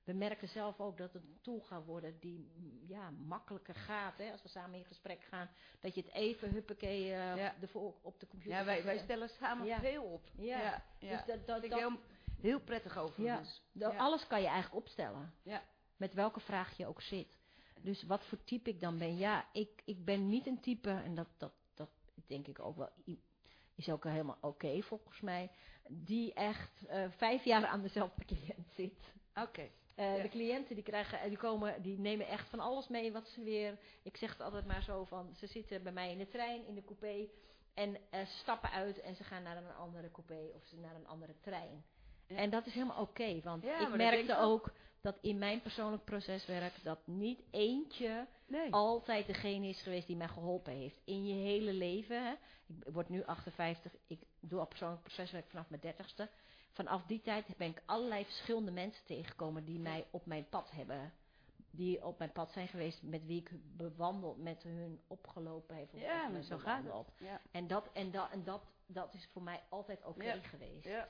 we 0.03 0.13
merken 0.13 0.47
zelf 0.47 0.79
ook 0.79 0.97
dat 0.97 1.13
het 1.13 1.23
een 1.23 1.39
tool 1.41 1.59
gaat 1.59 1.85
worden 1.85 2.19
die 2.19 2.51
mm, 2.55 2.79
ja, 2.87 3.09
makkelijker 3.09 3.75
gaat. 3.75 4.17
Hè, 4.17 4.31
als 4.31 4.41
we 4.41 4.47
samen 4.49 4.77
in 4.79 4.85
gesprek 4.85 5.23
gaan. 5.23 5.49
Dat 5.79 5.95
je 5.95 6.01
het 6.01 6.11
even 6.11 6.49
huppakee 6.51 7.03
Ja. 7.05 7.55
ervoor 7.61 7.95
op 8.01 8.19
de 8.19 8.27
computer 8.27 8.57
Ja, 8.59 8.65
wij, 8.83 8.97
stellen 8.97 9.29
samen 9.29 9.65
Ja. 9.67 9.79
veel 9.79 10.03
op. 10.03 10.29
Ja. 10.35 10.61
ja. 10.61 10.83
Dus 10.99 11.25
dat, 11.25 11.47
dat, 11.47 11.59
vind 11.59 11.73
ik 11.73 11.79
heel, 11.79 11.99
heel 12.41 12.59
prettig 12.59 12.97
overigens. 12.97 13.63
dat- 13.71 13.91
Ja. 13.91 13.97
alles 13.99 14.27
kan 14.27 14.41
je 14.41 14.47
eigenlijk 14.47 14.75
opstellen. 14.85 15.33
Ja. 15.43 15.63
Met 15.97 16.13
welke 16.13 16.39
vraag 16.39 16.77
je 16.77 16.87
ook 16.87 17.01
zit. 17.01 17.38
Dus 17.81 18.03
wat 18.03 18.25
voor 18.25 18.43
type 18.43 18.69
ik 18.69 18.79
dan 18.79 18.97
ben. 18.97 19.17
Ja, 19.17 19.45
ik, 19.53 19.81
ik 19.85 20.05
ben 20.05 20.27
niet 20.27 20.47
een 20.47 20.59
type, 20.59 20.89
en 20.89 21.15
dat, 21.15 21.27
dat, 21.37 21.51
dat 21.73 21.89
denk 22.27 22.47
ik 22.47 22.59
ook 22.59 22.77
wel, 22.77 22.89
is 23.75 23.89
ook 23.89 24.03
helemaal 24.03 24.37
oké 24.41 24.81
volgens 24.81 25.21
mij, 25.21 25.51
die 25.89 26.33
echt 26.33 26.85
eh, 26.87 27.05
vijf 27.17 27.43
jaar 27.43 27.65
aan 27.65 27.81
dezelfde 27.81 28.25
cliënt 28.25 28.67
zit. 28.75 29.13
Oké. 29.35 29.69
Eh, 29.95 30.15
Ja. 30.17 30.21
De 30.23 30.29
cliënten 30.29 30.75
die 30.75 30.83
krijgen, 30.83 31.27
die 31.29 31.37
komen, 31.37 31.81
die 31.81 31.99
nemen 31.99 32.27
echt 32.27 32.49
van 32.49 32.59
alles 32.59 32.87
mee 32.87 33.11
wat 33.11 33.27
ze 33.27 33.43
weer. 33.43 33.77
Ik 34.03 34.17
zeg 34.17 34.31
het 34.31 34.41
altijd 34.41 34.65
maar 34.65 34.83
zo 34.83 35.03
van, 35.03 35.35
ze 35.35 35.47
zitten 35.47 35.83
bij 35.83 35.91
mij 35.91 36.11
in 36.11 36.17
de 36.17 36.27
trein, 36.27 36.65
in 36.67 36.75
de 36.75 36.83
coupé. 36.83 37.27
En 37.73 37.97
eh, 38.09 38.25
stappen 38.25 38.71
uit 38.71 38.99
en 39.01 39.15
ze 39.15 39.23
gaan 39.23 39.43
naar 39.43 39.57
een 39.57 39.73
andere 39.75 40.11
coupé 40.11 40.51
of 40.55 40.63
ze 40.65 40.77
naar 40.77 40.95
een 40.95 41.07
andere 41.07 41.35
trein. 41.41 41.83
En 42.37 42.49
dat 42.49 42.65
is 42.65 42.73
helemaal 42.73 43.01
oké, 43.01 43.41
want 43.41 43.63
Ja, 43.63 43.79
ik 43.79 43.95
merkte 43.95 44.31
ik 44.33 44.39
ook. 44.39 44.71
dat 45.01 45.17
in 45.21 45.37
mijn 45.37 45.61
persoonlijk 45.61 46.03
proceswerk 46.03 46.73
dat 46.83 46.99
niet 47.07 47.41
eentje 47.51 48.27
Nee. 48.47 48.73
altijd 48.73 49.25
degene 49.27 49.67
is 49.67 49.81
geweest 49.81 50.07
die 50.07 50.15
mij 50.15 50.27
geholpen 50.27 50.73
heeft. 50.73 50.99
In 51.05 51.25
je 51.27 51.33
hele 51.33 51.73
leven. 51.73 52.25
Hè. 52.25 52.31
Ik 52.67 52.93
word 52.93 53.09
nu 53.09 53.23
58. 53.23 53.91
Ik 54.07 54.19
doe 54.39 54.59
al 54.59 54.67
persoonlijk 54.67 55.01
proceswerk 55.01 55.45
vanaf 55.49 55.69
mijn 55.69 55.81
30ste. 55.81 56.27
Vanaf 56.71 57.05
die 57.05 57.21
tijd 57.21 57.45
ben 57.57 57.67
ik 57.69 57.81
allerlei 57.85 58.25
verschillende 58.25 58.71
mensen 58.71 59.05
tegengekomen 59.05 59.65
die 59.65 59.79
mij 59.79 60.05
op 60.11 60.25
mijn 60.25 60.49
pad 60.49 60.71
hebben. 60.71 61.13
Die 61.71 62.05
op 62.05 62.17
mijn 62.17 62.31
pad 62.31 62.51
zijn 62.51 62.67
geweest, 62.67 63.01
met 63.03 63.25
wie 63.25 63.39
ik 63.39 63.51
bewandeld, 63.77 64.37
met 64.37 64.63
hun 64.63 64.99
opgelopen 65.07 65.75
heeft. 65.75 65.93
of 65.93 66.01
Ja, 66.01 66.27
maar 66.27 66.41
zo 66.41 66.57
gaat 66.57 66.83
het. 66.83 66.93
Ja. 67.17 67.41
En, 67.51 67.67
dat, 67.67 67.89
en, 67.93 68.11
dat, 68.11 68.29
en 68.31 68.43
dat, 68.43 68.61
dat 68.85 69.13
is 69.13 69.27
voor 69.31 69.41
mij 69.43 69.61
altijd 69.69 70.03
oké 70.05 70.23
Ja. 70.23 70.39
geweest. 70.41 70.83
ja. 70.85 71.07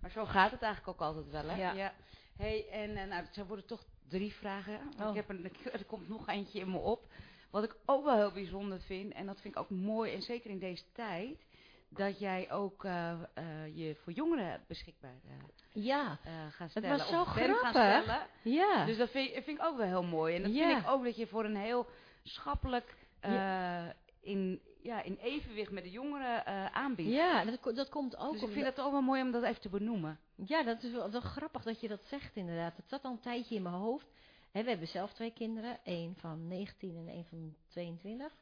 Maar 0.00 0.10
zo 0.10 0.24
gaat 0.24 0.50
het 0.50 0.62
eigenlijk 0.62 1.02
ook 1.02 1.06
altijd 1.08 1.30
wel, 1.30 1.48
hè? 1.48 1.72
Ja. 1.72 1.92
Hey, 2.36 2.68
en 2.70 2.96
eh, 2.96 3.06
nou, 3.08 3.24
het 3.24 3.46
worden 3.46 3.66
toch 3.66 3.84
drie 4.08 4.32
vragen. 4.34 4.80
Oh. 5.00 5.08
Ik 5.08 5.14
heb 5.14 5.28
er, 5.28 5.50
er 5.72 5.84
komt 5.84 6.08
nog 6.08 6.28
eentje 6.28 6.60
in 6.60 6.70
me 6.70 6.78
op. 6.78 7.06
Wat 7.50 7.64
ik 7.64 7.76
ook 7.86 8.04
wel 8.04 8.16
heel 8.16 8.32
bijzonder 8.32 8.80
vind, 8.80 9.12
en 9.12 9.26
dat 9.26 9.40
vind 9.40 9.54
ik 9.54 9.60
ook 9.60 9.70
mooi, 9.70 10.12
en 10.14 10.22
zeker 10.22 10.50
in 10.50 10.58
deze 10.58 10.84
tijd, 10.92 11.44
dat 11.88 12.18
jij 12.18 12.52
ook 12.52 12.84
eh, 12.84 13.12
eh, 13.34 13.76
je 13.76 13.94
voor 14.02 14.12
jongeren 14.12 14.64
beschikbaar 14.68 15.20
eh, 15.24 15.84
Ja, 15.84 16.18
gaat 16.50 16.58
Dat 16.58 16.70
stellen. 16.70 16.98
was 16.98 17.08
zo 17.08 17.20
of 17.20 17.34
bent 17.34 17.56
gaan 17.58 17.72
grappig. 17.74 18.02
stellen. 18.02 18.26
ja. 18.42 18.84
Dus 18.84 18.96
dat 18.96 19.10
vind, 19.10 19.30
vind 19.32 19.46
ik 19.58 19.62
ook 19.64 19.76
wel 19.76 19.86
heel 19.86 20.02
mooi. 20.04 20.36
En 20.36 20.42
dat 20.42 20.54
Ja. 20.54 20.66
vind 20.68 20.80
ik 20.82 20.88
ook 20.90 21.04
dat 21.04 21.16
je 21.16 21.26
voor 21.26 21.44
een 21.44 21.56
heel 21.56 21.86
schappelijk 22.22 22.96
eh, 23.20 23.84
in, 24.20 24.60
ja, 24.86 25.02
in 25.02 25.16
evenwicht 25.16 25.70
met 25.70 25.82
de 25.82 25.90
jongeren 25.90 26.44
aanbiedt. 26.72 27.10
ja, 27.10 27.44
dat, 27.44 27.76
dat 27.76 27.88
komt 27.88 28.16
ook 28.16 28.32
dus 28.32 28.42
ik 28.42 28.52
vind 28.52 28.66
het 28.66 28.80
ook 28.80 28.92
wel 28.92 29.00
mooi 29.02 29.22
om 29.22 29.30
dat 29.30 29.42
even 29.42 29.60
te 29.60 29.68
benoemen. 29.68 30.18
Ja, 30.34 30.62
dat 30.62 30.82
is 30.82 30.92
wel, 30.92 31.10
wel 31.10 31.20
grappig 31.20 31.62
dat 31.62 31.80
je 31.80 31.88
dat 31.88 32.04
zegt 32.04 32.36
inderdaad. 32.36 32.76
Het 32.76 32.88
zat 32.88 33.02
al 33.04 33.12
een 33.12 33.20
tijdje 33.20 33.54
in 33.54 33.62
mijn 33.62 33.74
hoofd. 33.74 34.06
We 34.52 34.62
hebben 34.62 34.88
zelf 34.88 35.12
twee 35.12 35.32
kinderen, 35.32 35.78
één 35.84 36.16
van 36.16 36.46
19 36.48 36.96
en 36.96 37.08
één 37.08 37.24
van 37.24 37.56
22, 37.68 38.36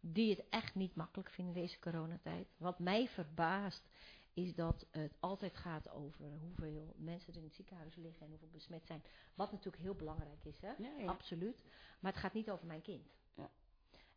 die 0.00 0.30
het 0.30 0.44
echt 0.50 0.74
niet 0.74 0.94
makkelijk 0.94 1.30
vinden 1.30 1.54
deze 1.54 1.78
coronatijd. 1.78 2.48
Wat 2.56 2.78
mij 2.78 3.08
verbaast 3.08 3.88
is 4.34 4.54
dat 4.54 4.86
het 4.90 5.16
altijd 5.20 5.56
gaat 5.56 5.90
over 5.90 6.24
hoeveel 6.40 6.94
mensen 6.96 7.32
er 7.32 7.38
in 7.38 7.44
het 7.44 7.54
ziekenhuis 7.54 7.94
liggen 7.94 8.22
en 8.22 8.28
hoeveel 8.28 8.48
besmet 8.52 8.86
zijn. 8.86 9.02
Wat 9.34 9.52
natuurlijk 9.52 9.82
heel 9.82 9.94
belangrijk 9.94 10.44
is, 10.44 10.60
hè? 10.60 10.72
Absoluut. 11.08 11.64
Maar 12.00 12.12
het 12.12 12.20
gaat 12.20 12.32
niet 12.34 12.50
over 12.50 12.66
mijn 12.66 12.82
kind. 12.82 13.06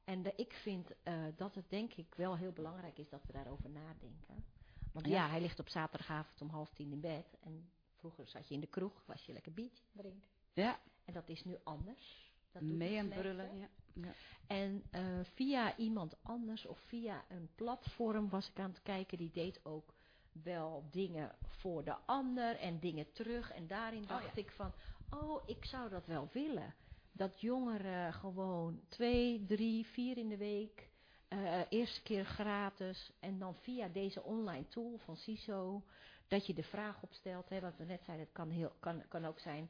En 0.04 0.22
de, 0.24 0.34
ik 0.36 0.54
vind 0.54 0.91
eh, 1.04 1.24
dat 1.36 1.56
het 1.56 1.70
denk 1.70 1.93
ik 1.93 2.16
wel 2.16 2.38
heel 2.38 2.51
belangrijk 2.51 2.97
is 2.97 3.10
dat 3.10 3.24
we 3.26 3.34
daarover 3.34 3.70
nadenken. 3.70 4.45
Want 4.91 5.06
Ja. 5.06 5.12
ja. 5.12 5.30
hij 5.30 5.41
ligt 5.41 5.60
op 5.60 5.70
zaterdagavond 5.70 6.41
om 6.41 6.49
half 6.49 6.74
tien 6.74 6.91
in 6.91 6.99
bed. 6.99 7.38
En 7.39 7.70
vroeger 7.95 8.28
zat 8.28 8.47
je 8.47 8.54
in 8.54 8.60
de 8.60 8.68
kroeg, 8.68 9.04
was 9.06 9.26
je 9.26 9.34
lekker 9.34 9.54
biertje 9.54 9.84
drinken. 9.91 10.30
Ja, 10.54 10.80
En 11.06 11.14
dat 11.14 11.30
is 11.30 11.43
nu 11.43 11.58
anders. 11.64 12.32
Dat 12.51 12.62
doet 12.62 12.78
mee 12.78 12.99
aan 12.99 13.10
brullen. 13.10 13.58
Ja. 13.58 13.68
Ja. 13.93 14.14
En 14.47 14.84
eh, 14.91 15.20
via 15.24 15.78
iemand 15.78 16.24
anders 16.24 16.66
of 16.66 16.80
via 16.80 17.24
een 17.30 17.49
platform 17.56 18.30
was 18.30 18.49
ik 18.49 18.60
aan 18.60 18.70
het 18.70 18.82
kijken, 18.82 19.18
die 19.18 19.32
deed 19.32 19.66
ook 19.66 19.93
wel 20.32 20.88
dingen 20.91 21.36
voor 21.41 21.84
de 21.84 21.95
ander 22.06 22.56
en 22.56 22.80
dingen 22.80 23.12
terug. 23.12 23.51
En 23.51 23.68
daarin 23.68 24.06
dacht 24.06 24.26
Oh 24.26 24.32
ja. 24.36 24.41
ik 24.41 24.51
van, 24.51 24.72
oh, 25.10 25.43
ik 25.45 25.66
zou 25.66 25.89
dat 25.89 26.06
wel 26.06 26.30
willen. 26.32 26.74
Dat 27.16 27.41
jongeren 27.41 28.14
gewoon 28.14 28.82
twee, 28.88 29.45
drie, 29.45 29.86
vier 29.86 30.18
in 30.18 30.30
de 30.30 30.38
week, 30.38 30.89
eh, 31.28 31.61
eerste 31.70 32.01
keer 32.01 32.26
gratis 32.26 33.11
en 33.20 33.39
dan 33.39 33.55
via 33.55 33.88
deze 33.88 34.24
online 34.24 34.68
tool 34.68 34.97
van 34.97 35.18
CISO, 35.18 35.84
dat 36.28 36.45
je 36.45 36.53
de 36.53 36.64
vraag 36.64 37.01
opstelt, 37.01 37.49
hè, 37.49 37.59
wat 37.59 37.78
we 37.78 37.84
net 37.84 38.03
zeiden, 38.03 38.26
het 38.26 38.36
kan, 38.36 38.49
heel, 38.49 38.72
kan, 38.80 39.07
kan 39.07 39.26
ook 39.26 39.39
zijn, 39.39 39.70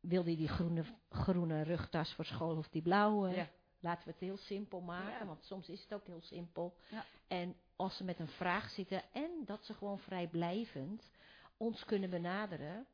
wil 0.00 0.22
die 0.24 0.36
die 0.36 0.48
groene, 0.48 0.84
groene 1.10 1.62
rugtas 1.62 2.12
voor 2.14 2.24
school 2.24 2.56
of 2.56 2.68
die 2.68 2.82
blauwe? 2.82 3.28
Ja. 3.28 3.48
Laten 3.80 4.04
we 4.04 4.10
het 4.10 4.20
heel 4.20 4.36
simpel 4.36 4.80
maken, 4.80 5.18
Ja. 5.18 5.26
want 5.26 5.44
soms 5.44 5.68
is 5.68 5.82
het 5.82 5.94
ook 5.94 6.06
heel 6.06 6.22
simpel. 6.22 6.76
Ja. 6.90 7.04
En 7.28 7.56
als 7.76 7.96
ze 7.96 8.04
met 8.04 8.18
een 8.18 8.28
vraag 8.28 8.70
zitten 8.70 9.02
en 9.12 9.30
dat 9.44 9.64
ze 9.64 9.74
gewoon 9.74 9.98
vrijblijvend 9.98 11.10
ons 11.56 11.84
kunnen 11.84 12.10
benaderen. 12.10 12.86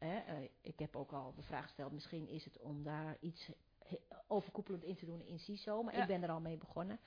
Hè, 0.00 0.18
eh, 0.18 0.48
ik 0.60 0.78
heb 0.78 0.96
ook 0.96 1.12
al 1.12 1.34
de 1.36 1.42
vraag 1.42 1.62
gesteld, 1.64 1.92
misschien 1.92 2.28
is 2.28 2.44
het 2.44 2.58
om 2.58 2.82
daar 2.82 3.16
iets 3.20 3.50
overkoepelend 4.26 4.82
in 4.84 4.96
te 4.96 5.06
doen 5.06 5.22
in 5.22 5.38
CISO, 5.38 5.82
maar 5.82 5.94
Ja. 5.94 6.00
ik 6.02 6.06
ben 6.06 6.22
er 6.22 6.30
al 6.30 6.40
mee 6.40 6.56
begonnen. 6.56 6.98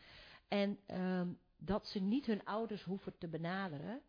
En 0.48 0.80
ehm, 0.86 1.28
dat 1.58 1.88
ze 1.88 2.00
niet 2.00 2.26
hun 2.26 2.46
ouders 2.46 2.84
hoeven 2.84 3.18
te 3.18 3.28
benaderen. 3.28 4.02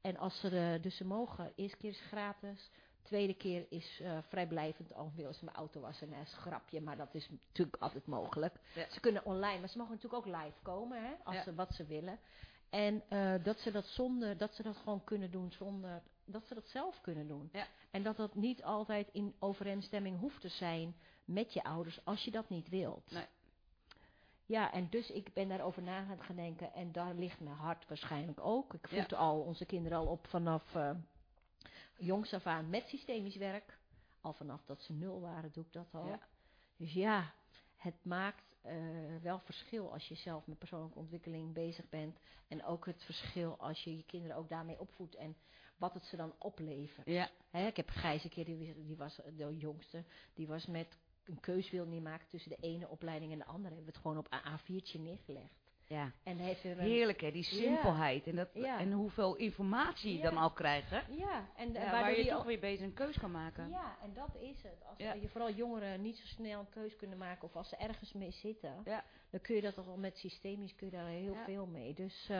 En 0.00 0.16
als 0.16 0.40
ze, 0.40 0.78
dus 0.80 0.96
ze 0.96 1.04
mogen, 1.04 1.52
eerste 1.56 1.76
keer 1.76 1.90
is 1.90 2.00
gratis, 2.00 2.70
tweede 3.02 3.34
keer 3.34 3.66
is 3.68 4.00
eh, 4.00 4.18
vrijblijvend, 4.28 4.94
al 4.94 5.12
willen 5.16 5.34
ze 5.34 5.44
mijn 5.44 5.56
auto 5.56 5.80
wassen, 5.80 6.12
een 6.12 6.26
grapje, 6.26 6.80
maar 6.80 6.96
dat 6.96 7.14
is 7.14 7.28
natuurlijk 7.46 7.82
altijd 7.82 8.06
mogelijk. 8.06 8.54
Ja. 8.74 8.90
Ze 8.90 9.00
kunnen 9.00 9.24
online, 9.24 9.58
maar 9.60 9.68
ze 9.68 9.78
mogen 9.78 9.94
natuurlijk 9.94 10.26
ook 10.26 10.34
live 10.36 10.62
komen, 10.62 11.02
hè, 11.04 11.12
als 11.24 11.34
Ja. 11.34 11.42
ze 11.42 11.54
wat 11.54 11.74
ze 11.74 11.84
willen. 11.86 12.18
En 12.70 13.02
eh, 13.08 13.34
dat 13.44 13.58
ze 13.58 13.70
dat 13.70 13.86
zonder, 13.86 14.36
dat 14.36 14.54
ze 14.54 14.62
dat 14.62 14.76
gewoon 14.76 15.04
kunnen 15.04 15.30
doen 15.30 15.52
zonder, 15.52 16.02
dat 16.24 16.46
ze 16.46 16.54
dat 16.54 16.68
zelf 16.68 17.00
kunnen 17.00 17.26
doen. 17.28 17.48
Ja. 17.52 17.66
En 17.90 18.02
dat 18.02 18.16
dat 18.16 18.34
niet 18.34 18.62
altijd 18.62 19.08
in 19.12 19.34
overeenstemming 19.38 20.18
hoeft 20.20 20.40
te 20.40 20.48
zijn 20.48 20.94
met 21.24 21.52
je 21.52 21.64
ouders, 21.64 22.04
als 22.04 22.24
je 22.24 22.30
dat 22.30 22.48
niet 22.48 22.68
wilt. 22.68 23.10
Nee. 23.10 23.26
Ja, 24.46 24.72
en 24.72 24.88
dus 24.90 25.10
ik 25.10 25.32
ben 25.32 25.48
daarover 25.48 25.82
na 25.82 26.04
gaan 26.04 26.22
gaan 26.22 26.36
denken 26.36 26.74
en 26.74 26.92
daar 26.92 27.14
ligt 27.14 27.40
mijn 27.40 27.56
hart 27.56 27.88
waarschijnlijk 27.88 28.40
ook. 28.40 28.74
Ik 28.74 28.90
Ja. 28.90 29.02
voed 29.02 29.12
al 29.14 29.40
onze 29.40 29.64
kinderen 29.64 29.98
al 29.98 30.06
op 30.06 30.26
vanaf 30.26 30.74
eh, 30.74 30.90
jongs 31.98 32.32
af 32.34 32.46
aan 32.46 32.70
met 32.70 32.88
systemisch 32.88 33.36
werk. 33.36 33.78
Al 34.20 34.32
vanaf 34.32 34.64
dat 34.64 34.82
ze 34.82 34.92
nul 34.92 35.20
waren 35.20 35.52
doe 35.52 35.64
ik 35.64 35.72
dat 35.72 35.86
al. 35.92 36.06
Ja. 36.06 36.18
Dus 36.76 36.92
ja, 36.92 37.32
het 37.76 38.04
maakt 38.04 38.42
eh, 38.62 38.74
wel 39.22 39.38
verschil 39.38 39.92
als 39.92 40.08
je 40.08 40.14
zelf 40.14 40.46
met 40.46 40.58
persoonlijke 40.58 40.98
ontwikkeling 40.98 41.52
bezig 41.52 41.88
bent. 41.88 42.18
En 42.48 42.64
ook 42.64 42.86
het 42.86 43.02
verschil 43.04 43.56
als 43.58 43.84
je 43.84 43.96
je 43.96 44.04
kinderen 44.04 44.36
ook 44.36 44.48
daarmee 44.48 44.80
opvoedt 44.80 45.14
en 45.14 45.36
wat 45.82 45.94
het 45.94 46.04
ze 46.04 46.16
dan 46.16 46.34
oplevert. 46.38 47.06
Ja. 47.06 47.30
Ik 47.52 47.76
heb 47.76 47.88
Gijs 47.88 48.24
een 48.24 48.30
keer, 48.30 48.44
die, 48.44 48.56
was- 48.56 48.84
die 48.86 48.96
was 48.96 49.16
de 49.36 49.56
jongste, 49.56 50.04
die 50.34 50.46
was 50.46 50.66
met 50.66 50.96
een 51.24 51.40
keus 51.40 51.70
wil 51.70 51.86
niet 51.86 52.02
maken 52.02 52.28
tussen 52.28 52.50
de 52.50 52.56
ene 52.60 52.88
opleiding 52.88 53.32
en 53.32 53.38
de 53.38 53.44
andere. 53.44 53.74
Hebben 53.74 53.84
we 53.84 53.90
het 53.92 54.00
gewoon 54.00 54.18
op 54.18 54.26
een 54.30 54.58
A4'tje 54.58 55.00
neergelegd. 55.00 55.61
Ja. 55.86 56.12
En 56.24 56.36
heeft 56.36 56.64
er 56.64 56.70
een, 56.70 56.78
Heerlijk 56.78 57.20
hè, 57.20 57.30
die 57.32 57.42
simpelheid. 57.44 58.26
En, 58.26 58.36
dat, 58.36 58.48
Ja. 58.54 58.78
en 58.78 58.92
hoeveel 58.92 59.36
informatie 59.36 60.16
je 60.16 60.22
dan 60.22 60.36
al 60.36 60.50
krijgt. 60.50 60.90
Hè? 60.90 61.00
ja, 61.10 61.48
en 61.56 61.72
waar 61.72 62.18
je 62.18 62.26
toch 62.26 62.44
weer 62.44 62.60
beter 62.60 62.84
een 62.84 62.94
keus 62.94 63.18
kan 63.18 63.30
maken. 63.30 63.68
Ja, 63.68 63.96
en 64.02 64.12
dat 64.14 64.36
is 64.40 64.62
het. 64.62 64.84
Als 64.88 65.20
je 65.22 65.28
vooral 65.28 65.50
jongeren 65.52 66.02
niet 66.02 66.16
zo 66.16 66.26
snel 66.26 66.60
een 66.60 66.68
keus 66.70 66.96
kunnen 66.96 67.18
maken 67.18 67.42
of 67.48 67.56
als 67.56 67.68
ze 67.68 67.76
ergens 67.76 68.12
mee 68.12 68.30
zitten, 68.30 68.82
Ja. 68.84 69.04
dan 69.30 69.40
kun 69.40 69.54
je 69.54 69.60
dat 69.60 69.74
toch 69.74 69.88
al 69.88 69.96
met 69.96 70.18
systemisch 70.18 70.74
kun 70.74 70.86
je 70.86 70.96
daar 70.96 71.06
heel 71.06 71.36
veel 71.44 71.66
mee. 71.66 71.94
Dus 71.94 72.26
eh, 72.28 72.36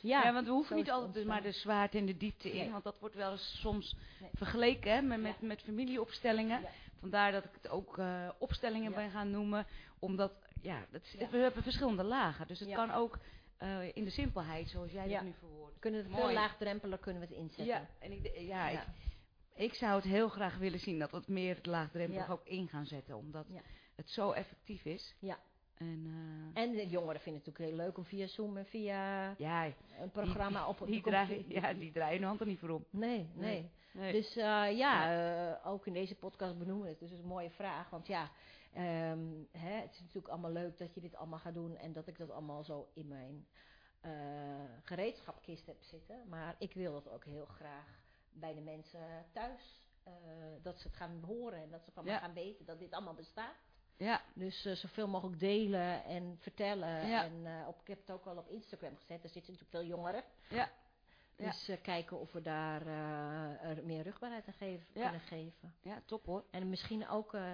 ja, 0.00 0.22
Ja, 0.22 0.32
want 0.32 0.46
we 0.46 0.52
hoeven 0.52 0.76
niet 0.76 0.90
altijd 0.90 1.14
dus 1.14 1.24
maar 1.24 1.42
de 1.42 1.52
zwaarte 1.52 1.98
en 1.98 2.06
de 2.06 2.16
diepte 2.16 2.50
in. 2.50 2.56
Nee. 2.56 2.70
Want 2.70 2.84
dat 2.84 2.98
wordt 3.00 3.14
wel 3.14 3.30
eens 3.32 3.58
soms 3.60 3.96
Nee. 4.20 4.30
vergeleken 4.34 4.92
hè, 4.92 5.02
met, 5.02 5.20
met, 5.20 5.40
met 5.40 5.62
familieopstellingen. 5.62 6.60
Vandaar 7.00 7.32
dat 7.32 7.44
ik 7.44 7.50
het 7.54 7.68
ook 7.68 7.98
eh, 7.98 8.28
opstellingen 8.38 8.90
Ja. 8.90 8.96
ben 8.96 9.10
gaan 9.10 9.30
noemen. 9.30 9.66
Omdat, 9.98 10.32
ja, 10.62 10.86
dat 10.90 11.02
is- 11.02 11.12
Ja. 11.18 11.28
we 11.30 11.36
hebben 11.38 11.62
verschillende 11.62 12.02
lagen. 12.04 12.46
Dus 12.46 12.60
het 12.60 12.68
Ja. 12.68 12.74
kan 12.74 12.90
ook 12.90 13.18
eh, 13.56 13.96
in 13.96 14.04
de 14.04 14.10
simpelheid, 14.10 14.68
zoals 14.68 14.92
jij 14.92 15.08
dat 15.08 15.22
nu 15.22 15.32
verwoordt. 15.38 15.78
kunnen 15.78 16.00
we 16.00 16.06
het 16.06 16.14
Mooi. 16.16 16.26
veel 16.32 16.40
laagdrempelig 16.42 17.00
kunnen 17.00 17.22
we 17.22 17.28
het 17.28 17.36
inzetten. 17.36 17.66
Ja, 17.66 17.86
en 17.98 18.12
ik, 18.12 18.38
ja. 18.38 18.68
Ik, 18.68 18.80
ik 19.54 19.74
zou 19.74 19.94
het 19.94 20.04
heel 20.04 20.28
graag 20.28 20.56
willen 20.58 20.78
zien 20.78 20.98
dat 20.98 21.10
we 21.10 21.16
het 21.16 21.28
meer 21.28 21.58
laagdrempelig 21.62 22.26
Ja. 22.26 22.32
ook 22.32 22.44
in 22.46 22.68
gaan 22.68 22.86
zetten. 22.86 23.16
Omdat 23.16 23.46
het 23.96 24.10
zo 24.10 24.30
effectief 24.30 24.84
is. 24.84 25.14
Ja. 25.18 25.38
En 25.76 26.04
eh, 26.54 26.62
En 26.62 26.70
de 26.72 26.88
jongeren 26.88 27.20
vinden 27.20 27.42
het 27.42 27.46
natuurlijk 27.46 27.58
heel 27.58 27.86
leuk 27.86 27.96
om 27.98 28.04
via 28.04 28.26
Zoom 28.26 28.56
en 28.56 28.66
via 28.66 29.34
ja, 29.38 29.64
een 30.00 30.10
programma 30.12 30.68
op 30.68 30.78
die, 30.86 31.00
computer- 31.00 31.44
ja, 31.52 31.72
die 31.72 31.92
draaien 31.92 32.18
hun 32.18 32.28
hand 32.28 32.40
er 32.40 32.46
niet 32.46 32.58
voor 32.58 32.68
om. 32.70 32.84
Nee, 32.90 33.28
nee. 33.34 33.50
Nee. 33.60 33.70
Nee. 33.92 34.12
Dus 34.12 34.36
eh, 34.36 34.76
ja, 34.76 35.12
eh, 35.12 35.66
ook 35.66 35.86
in 35.86 35.92
deze 35.92 36.14
podcast 36.14 36.58
benoemen 36.58 36.84
we 36.84 36.90
het. 36.90 36.98
Dus 36.98 37.10
is 37.10 37.18
een 37.18 37.24
mooie 37.24 37.50
vraag. 37.50 37.90
Want 37.90 38.06
ja, 38.06 38.30
ehm, 38.72 39.28
hè, 39.50 39.72
het 39.80 39.92
is 39.92 40.00
natuurlijk 40.00 40.28
allemaal 40.28 40.52
leuk 40.52 40.78
dat 40.78 40.94
je 40.94 41.00
dit 41.00 41.16
allemaal 41.16 41.38
gaat 41.38 41.54
doen. 41.54 41.76
En 41.76 41.92
dat 41.92 42.06
ik 42.06 42.18
dat 42.18 42.30
allemaal 42.30 42.64
zo 42.64 42.90
in 42.94 43.08
mijn 43.08 43.46
eh, 44.00 44.10
gereedschapkist 44.82 45.66
heb 45.66 45.82
zitten. 45.82 46.28
Maar 46.28 46.54
ik 46.58 46.72
wil 46.72 46.92
dat 46.92 47.08
ook 47.08 47.24
heel 47.24 47.46
graag 47.46 47.98
bij 48.32 48.54
de 48.54 48.60
mensen 48.60 49.26
thuis. 49.32 49.82
dat 50.62 50.80
ze 50.80 50.86
het 50.86 50.96
gaan 50.96 51.22
horen 51.26 51.62
en 51.62 51.70
dat 51.70 51.84
ze 51.84 51.90
van 51.90 52.04
me 52.04 52.10
gaan 52.10 52.34
weten 52.34 52.66
dat 52.66 52.78
dit 52.78 52.92
allemaal 52.92 53.14
bestaat. 53.14 53.56
ja, 53.96 54.22
Dus 54.34 54.64
eh, 54.64 54.72
zoveel 54.72 55.08
mogelijk 55.08 55.38
delen 55.38 56.04
en 56.04 56.36
vertellen. 56.38 57.06
Ja. 57.06 57.24
En 57.24 57.66
op, 57.66 57.80
ik 57.80 57.86
heb 57.86 57.98
het 57.98 58.10
ook 58.10 58.26
al 58.26 58.36
op 58.36 58.48
Instagram 58.48 58.96
gezet. 58.96 59.22
Er 59.22 59.28
zitten 59.28 59.52
natuurlijk 59.52 59.70
veel 59.70 59.96
jongeren. 59.96 60.24
ja, 60.48 60.70
Ja. 61.36 61.44
Dus 61.44 61.68
eh, 61.68 61.76
kijken 61.82 62.18
of 62.20 62.32
we 62.32 62.42
daar 62.42 62.86
eh, 62.86 63.70
er 63.70 63.84
meer 63.84 64.02
rugbaarheid 64.02 64.46
aan 64.46 64.52
geven, 64.52 64.86
Ja. 64.92 65.02
kunnen 65.02 65.20
geven. 65.20 65.74
ja, 65.82 66.02
top 66.04 66.26
hoor. 66.26 66.44
En 66.50 66.68
misschien 66.68 67.08
ook 67.08 67.34
eh, 67.34 67.52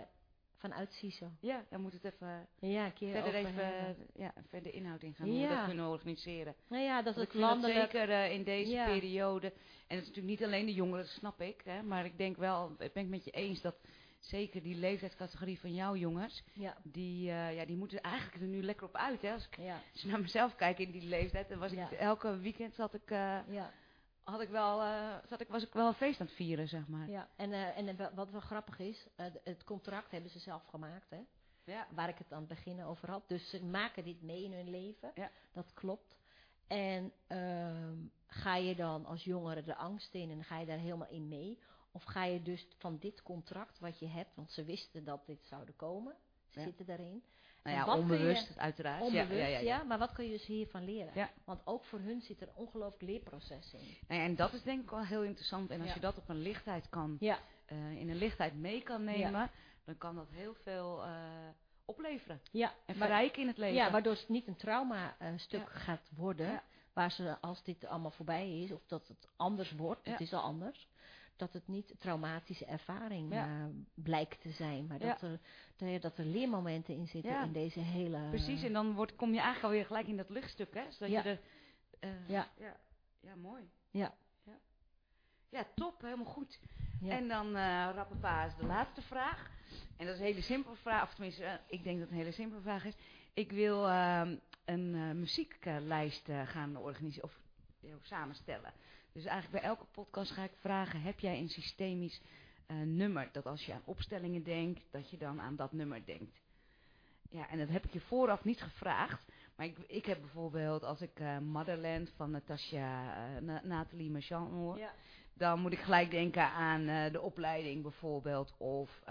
vanuit 0.56 0.92
CISO. 0.92 1.30
Ja, 1.40 1.64
dan 1.70 1.80
moet 1.80 1.92
het 1.92 2.04
even 2.04 2.48
Ja, 2.58 2.90
keer 2.90 3.12
verder 3.12 3.34
even 3.34 3.96
ja, 4.14 4.32
verder 4.48 4.74
inhoud 4.74 5.02
in 5.02 5.14
gaan 5.14 5.28
hoe 5.28 5.40
we 5.40 5.48
dat 5.48 5.64
kunnen 5.64 5.88
organiseren. 5.88 6.54
Nou 6.68 6.82
ja, 6.82 7.02
dat 7.02 7.14
het 7.14 7.32
dat 7.32 7.34
landelijk... 7.40 7.90
zeker 7.90 8.10
eh, 8.10 8.32
in 8.32 8.44
deze 8.44 8.82
periode. 8.86 9.46
En 9.86 9.96
het 9.96 10.02
is 10.02 10.08
natuurlijk 10.08 10.38
niet 10.38 10.44
alleen 10.44 10.66
de 10.66 10.74
jongeren, 10.74 11.04
dat 11.04 11.12
snap 11.14 11.40
ik. 11.40 11.60
Hè, 11.64 11.82
maar 11.82 12.04
ik 12.04 12.18
denk 12.18 12.36
wel, 12.36 12.70
ik 12.78 12.92
ben 12.92 13.02
het 13.02 13.08
met 13.08 13.24
je 13.24 13.30
eens 13.30 13.60
dat 13.60 13.76
zeker 14.26 14.62
die 14.62 14.74
leeftijdscategorie 14.76 15.60
van 15.60 15.74
jouw 15.74 15.94
jongens, 15.96 16.42
Ja, 16.52 16.76
die, 16.82 17.30
eh, 17.30 17.54
ja, 17.56 17.64
die 17.64 17.76
moeten 17.76 18.00
eigenlijk 18.00 18.42
er 18.42 18.48
nu 18.48 18.62
lekker 18.62 18.86
op 18.86 18.96
uit. 18.96 19.22
Hè. 19.22 19.32
Als 19.32 19.46
ik 19.46 19.56
ja, 19.56 19.74
als 19.92 20.04
ik 20.04 20.10
naar 20.10 20.20
mezelf 20.20 20.54
kijk 20.56 20.78
in 20.78 20.90
die 20.90 21.08
leeftijd, 21.08 21.48
dan 21.48 21.58
was 21.58 21.72
Ja. 21.72 21.90
ik 21.90 21.98
elke 21.98 22.38
weekend 22.38 22.74
zat 22.74 22.94
ik, 22.94 23.10
eh, 23.10 23.38
had 24.24 24.40
ik 24.40 24.48
wel, 24.48 24.82
eh, 24.82 25.16
zat 25.28 25.40
ik, 25.40 25.48
was 25.48 25.62
ik 25.66 25.72
wel 25.72 25.86
een 25.86 25.94
feest 25.94 26.20
aan 26.20 26.26
het 26.26 26.34
vieren, 26.34 26.68
zeg 26.68 26.88
maar. 26.88 27.08
ja. 27.10 27.28
En, 27.36 27.52
en 27.52 28.14
wat 28.14 28.30
wel 28.30 28.40
grappig 28.40 28.78
is, 28.78 29.06
het 29.44 29.64
contract 29.64 30.10
hebben 30.10 30.30
ze 30.30 30.38
zelf 30.38 30.64
gemaakt, 30.66 31.10
hè. 31.10 31.20
Ja. 31.64 31.86
Waar 31.90 32.08
ik 32.08 32.18
het 32.18 32.32
aan 32.32 32.38
het 32.38 32.48
begin 32.48 32.84
over 32.84 33.10
had. 33.10 33.28
Dus 33.28 33.50
ze 33.50 33.64
maken 33.64 34.04
dit 34.04 34.22
mee 34.22 34.44
in 34.44 34.52
hun 34.52 34.70
leven. 34.70 35.10
Ja. 35.14 35.30
Dat 35.52 35.72
klopt. 35.74 36.16
En 36.66 37.12
ehm, 37.26 37.94
ga 38.26 38.56
je 38.56 38.74
dan 38.74 39.06
als 39.06 39.24
jongere 39.24 39.62
de 39.62 39.76
angst 39.76 40.14
in 40.14 40.30
en 40.30 40.44
ga 40.44 40.58
je 40.58 40.66
daar 40.66 40.78
helemaal 40.78 41.08
in 41.10 41.28
mee? 41.28 41.58
Of 41.96 42.02
ga 42.04 42.24
je 42.24 42.42
dus 42.42 42.66
van 42.78 42.98
dit 42.98 43.22
contract 43.22 43.78
wat 43.78 43.98
je 43.98 44.06
hebt, 44.06 44.34
want 44.34 44.52
ze 44.52 44.64
wisten 44.64 45.04
dat 45.04 45.26
dit 45.26 45.44
zouden 45.44 45.76
komen, 45.76 46.14
ze 46.48 46.58
Ja. 46.58 46.64
zitten 46.64 46.86
daarin. 46.86 47.22
Nou 47.62 47.76
ja, 47.76 47.84
je- 47.84 48.00
onbewust 48.00 48.58
uiteraard. 48.58 49.02
Onbewust, 49.02 49.30
ja, 49.30 49.46
ja, 49.46 49.46
ja, 49.46 49.58
ja. 49.58 49.82
maar 49.82 49.98
wat 49.98 50.12
kun 50.12 50.24
je 50.24 50.30
dus 50.30 50.46
hiervan 50.46 50.84
leren? 50.84 51.10
Ja. 51.14 51.30
Want 51.44 51.60
ook 51.66 51.84
voor 51.84 51.98
hun 51.98 52.20
zit 52.20 52.40
er 52.40 52.48
een 52.48 52.54
ongelooflijk 52.54 53.02
leerproces 53.02 53.72
in. 53.72 53.96
Nou 54.08 54.20
ja, 54.20 54.26
en 54.26 54.36
dat 54.36 54.52
is 54.52 54.62
denk 54.62 54.82
ik 54.82 54.90
wel 54.90 55.04
heel 55.04 55.22
interessant. 55.22 55.70
En 55.70 55.80
als 55.80 55.94
je 55.94 56.00
dat 56.00 56.16
op 56.16 56.28
een 56.28 56.42
lichtheid 56.42 56.88
kan, 56.88 57.16
eh, 57.20 57.90
in 58.00 58.08
een 58.10 58.16
lichtheid 58.16 58.54
mee 58.54 58.82
kan 58.82 59.04
nemen, 59.04 59.50
dan 59.84 59.98
kan 59.98 60.14
dat 60.14 60.28
heel 60.30 60.54
veel 60.54 61.02
eh, 61.04 61.10
opleveren. 61.84 62.40
ja. 62.50 62.74
En 62.86 62.94
verrijken 62.94 63.42
in 63.42 63.48
het 63.48 63.56
leven. 63.58 63.76
Ja, 63.76 63.90
waardoor 63.90 64.12
het 64.12 64.28
niet 64.28 64.46
een 64.46 64.56
trauma-stuk 64.56 65.60
Ja. 65.72 65.78
gaat 65.78 66.10
worden. 66.16 66.62
Waar 66.92 67.10
ze, 67.10 67.36
als 67.40 67.62
dit 67.62 67.84
allemaal 67.84 68.10
voorbij 68.10 68.60
is, 68.62 68.72
of 68.72 68.86
dat 68.86 69.08
het 69.08 69.28
anders 69.36 69.72
wordt, 69.72 70.06
het 70.06 70.20
is 70.20 70.32
al 70.32 70.42
anders. 70.42 70.88
Dat 71.36 71.52
het 71.52 71.68
niet 71.68 71.94
traumatische 71.98 72.64
ervaring 72.64 73.32
Ja. 73.32 73.44
eh, 73.46 73.64
blijkt 73.94 74.40
te 74.40 74.50
zijn. 74.50 74.86
Maar 74.86 75.00
Ja. 75.00 75.06
dat, 75.06 75.22
er, 75.22 75.40
dat, 75.76 75.88
er- 75.88 76.00
dat 76.00 76.18
er 76.18 76.24
leermomenten 76.24 76.94
in 76.94 77.06
zitten 77.08 77.32
Ja. 77.32 77.42
in 77.44 77.52
deze 77.52 77.80
hele... 77.80 78.28
Precies, 78.28 78.62
en 78.62 78.72
dan 78.72 78.94
wordt, 78.94 79.16
kom 79.16 79.28
je 79.28 79.34
eigenlijk 79.40 79.64
alweer 79.64 79.86
gelijk 79.86 80.06
in 80.06 80.16
dat 80.16 80.30
luchtstuk, 80.30 80.74
hè? 80.74 80.90
Zodat 80.90 81.08
Ja. 81.10 81.22
je 81.22 81.28
er... 81.28 81.40
eh, 81.98 82.28
Ja. 82.28 82.48
ja. 82.58 82.76
Ja, 83.20 83.34
mooi. 83.34 83.62
Ja. 83.90 84.14
Ja, 84.44 84.58
ja 85.48 85.66
top, 85.74 86.00
helemaal 86.02 86.24
goed. 86.24 86.60
En 87.08 87.28
dan, 87.28 87.46
eh 87.56 87.88
Rappapa, 87.94 88.44
is 88.44 88.54
de 88.56 88.66
laatste 88.66 89.02
vraag. 89.02 89.50
En 89.96 90.06
dat 90.06 90.14
is 90.14 90.20
een 90.20 90.26
hele 90.26 90.40
simpele 90.42 90.76
vraag, 90.76 91.02
of 91.02 91.14
tenminste, 91.14 91.60
ik 91.66 91.82
denk 91.84 91.98
dat 91.98 92.04
het 92.08 92.10
een 92.10 92.22
hele 92.22 92.32
simpele 92.32 92.60
vraag 92.60 92.84
is. 92.84 92.94
Ik 93.34 93.52
wil 93.52 93.88
ehm, 93.88 94.36
een 94.64 95.18
muzieklijst 95.18 96.28
gaan 96.44 96.76
organiseren, 96.76 97.28
of 97.28 97.38
samenstellen. 98.02 98.72
Dus 99.16 99.24
eigenlijk 99.24 99.62
bij 99.62 99.70
elke 99.70 99.84
podcast 99.92 100.30
ga 100.30 100.42
ik 100.42 100.56
vragen, 100.60 101.00
heb 101.02 101.20
jij 101.20 101.38
een 101.38 101.48
systemisch 101.48 102.20
eh, 102.66 102.76
nummer? 102.76 103.28
Dat 103.32 103.46
als 103.46 103.64
je 103.66 103.72
aan 103.72 103.82
opstellingen 103.84 104.42
denkt, 104.42 104.82
dat 104.90 105.10
je 105.10 105.16
dan 105.16 105.40
aan 105.40 105.56
dat 105.56 105.72
nummer 105.72 106.06
denkt. 106.06 106.40
Ja, 107.30 107.48
en 107.48 107.58
dat 107.58 107.68
heb 107.68 107.84
ik 107.84 107.92
je 107.92 108.00
vooraf 108.00 108.44
niet 108.44 108.62
gevraagd. 108.62 109.26
Maar 109.56 109.66
ik, 109.66 109.78
ik 109.78 110.06
heb 110.06 110.20
bijvoorbeeld, 110.20 110.82
als 110.82 111.00
ik 111.00 111.20
eh, 111.20 111.38
Motherland 111.38 112.10
van 112.16 112.30
Natasha, 112.30 113.14
eh, 113.36 113.42
Na- 113.42 113.60
Nathalie 113.64 114.10
Marchand 114.10 114.50
hoor, 114.50 114.78
Ja. 114.78 114.92
dan 115.34 115.60
moet 115.60 115.72
ik 115.72 115.78
gelijk 115.80 116.10
denken 116.10 116.48
aan 116.50 117.12
de 117.12 117.20
opleiding 117.20 117.82
bijvoorbeeld. 117.82 118.54
Of, 118.58 119.02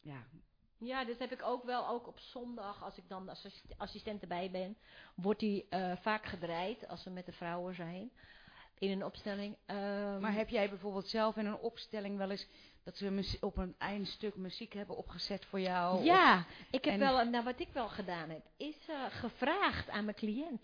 ja, 0.00 0.26
Ja, 0.78 1.04
dit 1.04 1.18
heb 1.18 1.32
ik 1.32 1.42
ook 1.42 1.64
wel. 1.64 1.88
Ook 1.88 2.06
op 2.06 2.18
zondag, 2.18 2.82
als 2.84 2.96
ik 2.98 3.08
dan 3.08 3.30
assistent 3.76 4.22
erbij 4.22 4.50
ben, 4.50 4.76
wordt 5.14 5.40
die 5.40 5.66
vaak 6.00 6.26
gedraaid 6.26 6.88
als 6.88 7.04
we 7.04 7.10
met 7.10 7.26
de 7.26 7.32
vrouwen 7.32 7.74
zijn. 7.74 8.10
In 8.78 8.90
een 8.90 9.04
opstelling. 9.04 9.56
Ehm, 9.66 10.20
maar 10.20 10.32
heb 10.34 10.48
jij 10.48 10.68
bijvoorbeeld 10.68 11.08
zelf 11.08 11.36
in 11.36 11.46
een 11.46 11.58
opstelling 11.58 12.16
wel 12.16 12.30
eens 12.30 12.46
dat 12.84 12.96
ze 12.96 13.36
op 13.40 13.56
een 13.56 13.74
eindstuk 13.78 14.36
muziek 14.36 14.72
hebben 14.72 14.96
opgezet 14.96 15.44
voor 15.44 15.60
jou? 15.60 15.98
Of- 15.98 16.04
Ja, 16.04 16.44
ik 16.70 16.84
heb 16.84 16.98
wel, 16.98 17.24
nou 17.24 17.44
wat 17.44 17.60
ik 17.60 17.68
wel 17.72 17.88
gedaan 17.88 18.30
heb, 18.30 18.42
is 18.56 18.76
eh, 18.88 19.04
gevraagd 19.08 19.90
aan 19.90 20.04
mijn 20.04 20.16
cliënt. 20.16 20.62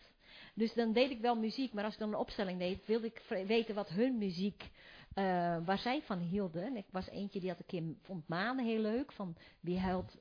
Dus 0.55 0.75
dan 0.75 0.93
deed 0.93 1.11
ik 1.11 1.21
wel 1.21 1.37
muziek, 1.37 1.73
maar 1.73 1.85
als 1.85 1.93
ik 1.93 1.99
dan 1.99 2.09
een 2.09 2.15
opstelling 2.19 2.59
deed, 2.59 2.87
wilde 2.87 3.07
ik 3.07 3.23
weten 3.47 3.75
wat 3.75 3.89
hun 3.89 4.19
muziek, 4.19 4.71
eh, 5.15 5.25
waar 5.65 5.79
zij 5.79 6.03
van 6.03 6.19
hielden. 6.19 6.65
En 6.65 6.77
ik 6.77 6.87
was 6.91 7.09
eentje 7.09 7.41
die 7.41 7.49
had 7.49 7.59
een 7.59 7.67
keer, 7.67 7.83
vond 8.03 8.29
manen 8.29 8.65
heel 8.65 8.81
leuk, 8.81 9.13
van 9.13 9.37
wie 9.61 9.79
huilt 9.81 10.17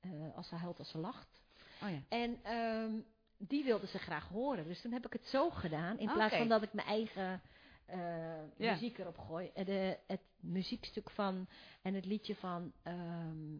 eh, 0.00 0.10
als 0.36 0.48
ze 0.48 0.54
huilt 0.54 0.78
als 0.78 0.90
ze 0.90 0.98
lacht. 0.98 1.40
Oh 1.82 1.90
ja. 1.90 1.98
En 2.08 2.38
ehm, 2.42 2.92
die 3.38 3.64
wilden 3.64 3.88
ze 3.88 3.98
graag 3.98 4.28
horen. 4.28 4.66
Dus 4.66 4.80
toen 4.80 4.92
heb 4.92 5.06
ik 5.06 5.12
het 5.12 5.26
zo 5.26 5.50
gedaan. 5.50 5.98
In 5.98 6.12
plaats 6.12 6.34
van 6.36 6.48
dat 6.48 6.62
ik 6.62 6.72
mijn 6.72 6.86
eigen 6.88 7.42
eh, 7.86 7.98
Ja. 8.56 8.72
muziek 8.72 8.98
erop 8.98 9.18
gooi. 9.18 9.50
Eh, 9.54 9.66
De, 9.66 9.98
het 10.06 10.20
muziekstuk 10.40 11.10
van 11.10 11.46
en 11.82 11.94
het 11.94 12.04
liedje 12.04 12.34
van, 12.34 12.72
ehm, 12.82 13.56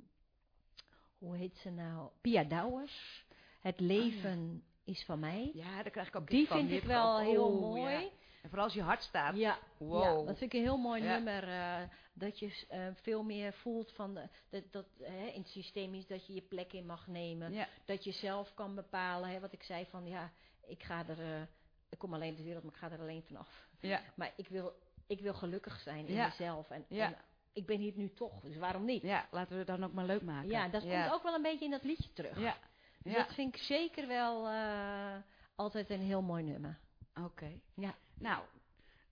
hoe 1.19 1.37
heet 1.37 1.57
ze 1.57 1.71
nou? 1.71 2.11
Pia 2.21 2.45
Douwers. 2.45 3.25
Het 3.61 3.81
leven 3.81 4.65
is 4.85 5.05
van 5.05 5.19
mij. 5.19 5.51
ja, 5.55 5.83
daar 5.83 5.91
krijg 5.91 6.09
ik 6.09 6.17
ook 6.17 6.29
Die 6.31 6.47
van. 6.47 6.57
vind 6.59 6.71
ik 6.71 6.83
wel 6.89 7.19
heel 7.19 7.47
oh, 7.47 7.61
mooi. 7.61 7.93
ja. 7.93 8.09
En 8.47 8.53
vooral 8.53 8.65
als 8.69 8.77
je 8.77 8.83
hart 8.83 9.03
staat. 9.03 9.37
Ja, 9.37 9.59
Wow. 9.77 10.03
ja, 10.03 10.13
dat 10.15 10.39
vind 10.39 10.53
ik 10.53 10.53
een 10.53 10.65
heel 10.67 10.77
mooi 10.77 11.03
Ja. 11.03 11.13
nummer. 11.19 11.49
eh, 11.49 11.89
dat 12.13 12.39
je 12.39 12.65
eh, 12.69 12.87
veel 12.95 13.23
meer 13.23 13.53
voelt 13.53 13.93
van 13.93 14.15
de, 14.15 14.29
dat, 14.51 14.63
dat 14.73 14.87
hè, 15.03 15.27
in 15.27 15.41
het 15.41 15.49
systeem 15.51 15.95
is 15.95 16.07
dat 16.07 16.27
je 16.27 16.35
je 16.35 16.41
plek 16.41 16.73
in 16.73 16.87
mag 16.87 17.07
nemen. 17.07 17.53
Ja. 17.53 17.69
Dat 17.85 18.05
je 18.05 18.13
zelf 18.13 18.55
kan 18.55 18.75
bepalen. 18.75 19.29
Hè, 19.29 19.41
wat 19.41 19.53
ik 19.53 19.63
zei 19.63 19.87
van 19.87 20.07
ja, 20.07 20.31
ik 20.67 20.83
ga 20.83 21.05
er, 21.09 21.21
eh, 21.21 21.41
ik 21.89 21.99
kom 21.99 22.15
alleen 22.15 22.35
de 22.37 22.43
wereld, 22.43 22.63
maar 22.65 22.73
ik 22.73 22.79
ga 22.79 22.91
er 22.91 23.01
alleen 23.01 23.23
vanaf. 23.23 23.69
Ja. 23.81 24.01
Maar 24.15 24.33
ik 24.37 24.49
wil, 24.49 24.73
ik 25.07 25.21
wil 25.21 25.35
gelukkig 25.35 25.81
zijn 25.81 26.07
in 26.07 26.17
mezelf. 26.17 26.71
En, 26.71 26.85
Ja. 26.89 27.07
en 27.07 27.17
ik 27.53 27.67
ben 27.67 27.79
hier 27.79 27.93
nu 27.97 28.13
toch, 28.15 28.41
dus 28.41 28.57
waarom 28.57 28.85
niet? 28.85 29.03
ja, 29.03 29.27
laten 29.31 29.53
we 29.53 29.59
het 29.59 29.67
dan 29.67 29.85
ook 29.85 29.93
maar 29.93 30.05
leuk 30.07 30.23
maken. 30.23 30.51
Ja, 30.51 30.69
dat 30.69 30.83
komt 30.83 31.13
ook 31.13 31.23
wel 31.23 31.35
een 31.35 31.43
beetje 31.43 31.65
in 31.65 31.71
dat 31.71 31.83
liedje 31.85 32.13
terug. 32.13 32.39
Ja, 32.41 32.57
Dus 33.03 33.15
dat 33.15 33.35
vind 33.35 33.55
ik 33.55 33.61
zeker 33.63 34.07
wel 34.07 34.47
eh, 34.49 35.15
altijd 35.55 35.91
een 35.91 36.01
heel 36.01 36.23
mooi 36.23 36.43
nummer. 36.43 36.79
Oké. 37.25 37.61
Ja. 37.75 37.95
Nou, 38.19 38.43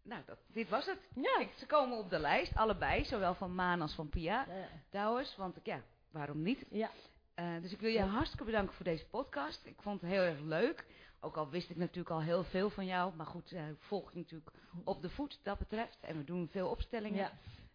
nou 0.02 0.22
dat, 0.26 0.38
dit 0.46 0.68
was 0.68 0.86
het. 0.86 0.98
Ja. 1.14 1.46
Ze 1.56 1.66
komen 1.66 1.98
op 1.98 2.10
de 2.10 2.18
lijst, 2.18 2.54
allebei, 2.56 3.04
zowel 3.04 3.34
van 3.34 3.54
Maan 3.54 3.80
als 3.80 3.94
van 3.94 4.08
Pia. 4.08 4.46
Douwers, 4.90 5.36
want 5.36 5.56
ja, 5.62 5.80
waarom 6.10 6.42
niet? 6.42 6.64
ja. 6.70 6.90
Eh, 7.34 7.46
dus 7.62 7.72
ik 7.72 7.80
wil 7.80 7.90
je 7.90 7.98
Ja. 7.98 8.06
hartstikke 8.06 8.44
bedanken 8.44 8.74
voor 8.74 8.84
deze 8.84 9.06
podcast. 9.06 9.66
Ik 9.66 9.82
vond 9.82 10.00
het 10.00 10.10
heel 10.10 10.20
erg 10.22 10.40
leuk. 10.40 10.86
Ook 11.20 11.36
al 11.36 11.48
wist 11.48 11.70
ik 11.70 11.76
natuurlijk 11.76 12.10
al 12.10 12.22
heel 12.22 12.44
veel 12.44 12.70
van 12.70 12.86
jou. 12.86 13.14
Maar 13.14 13.26
goed, 13.26 13.52
ik 13.52 13.76
volg 13.78 14.12
je 14.12 14.18
natuurlijk 14.18 14.50
op 14.84 15.02
de 15.02 15.10
voet 15.10 15.38
dat 15.42 15.58
betreft. 15.58 15.98
En 16.00 16.16
we 16.18 16.24
doen 16.24 16.48
veel 16.48 16.68
opstellingen. 16.68 17.18
Ja. 17.18 17.32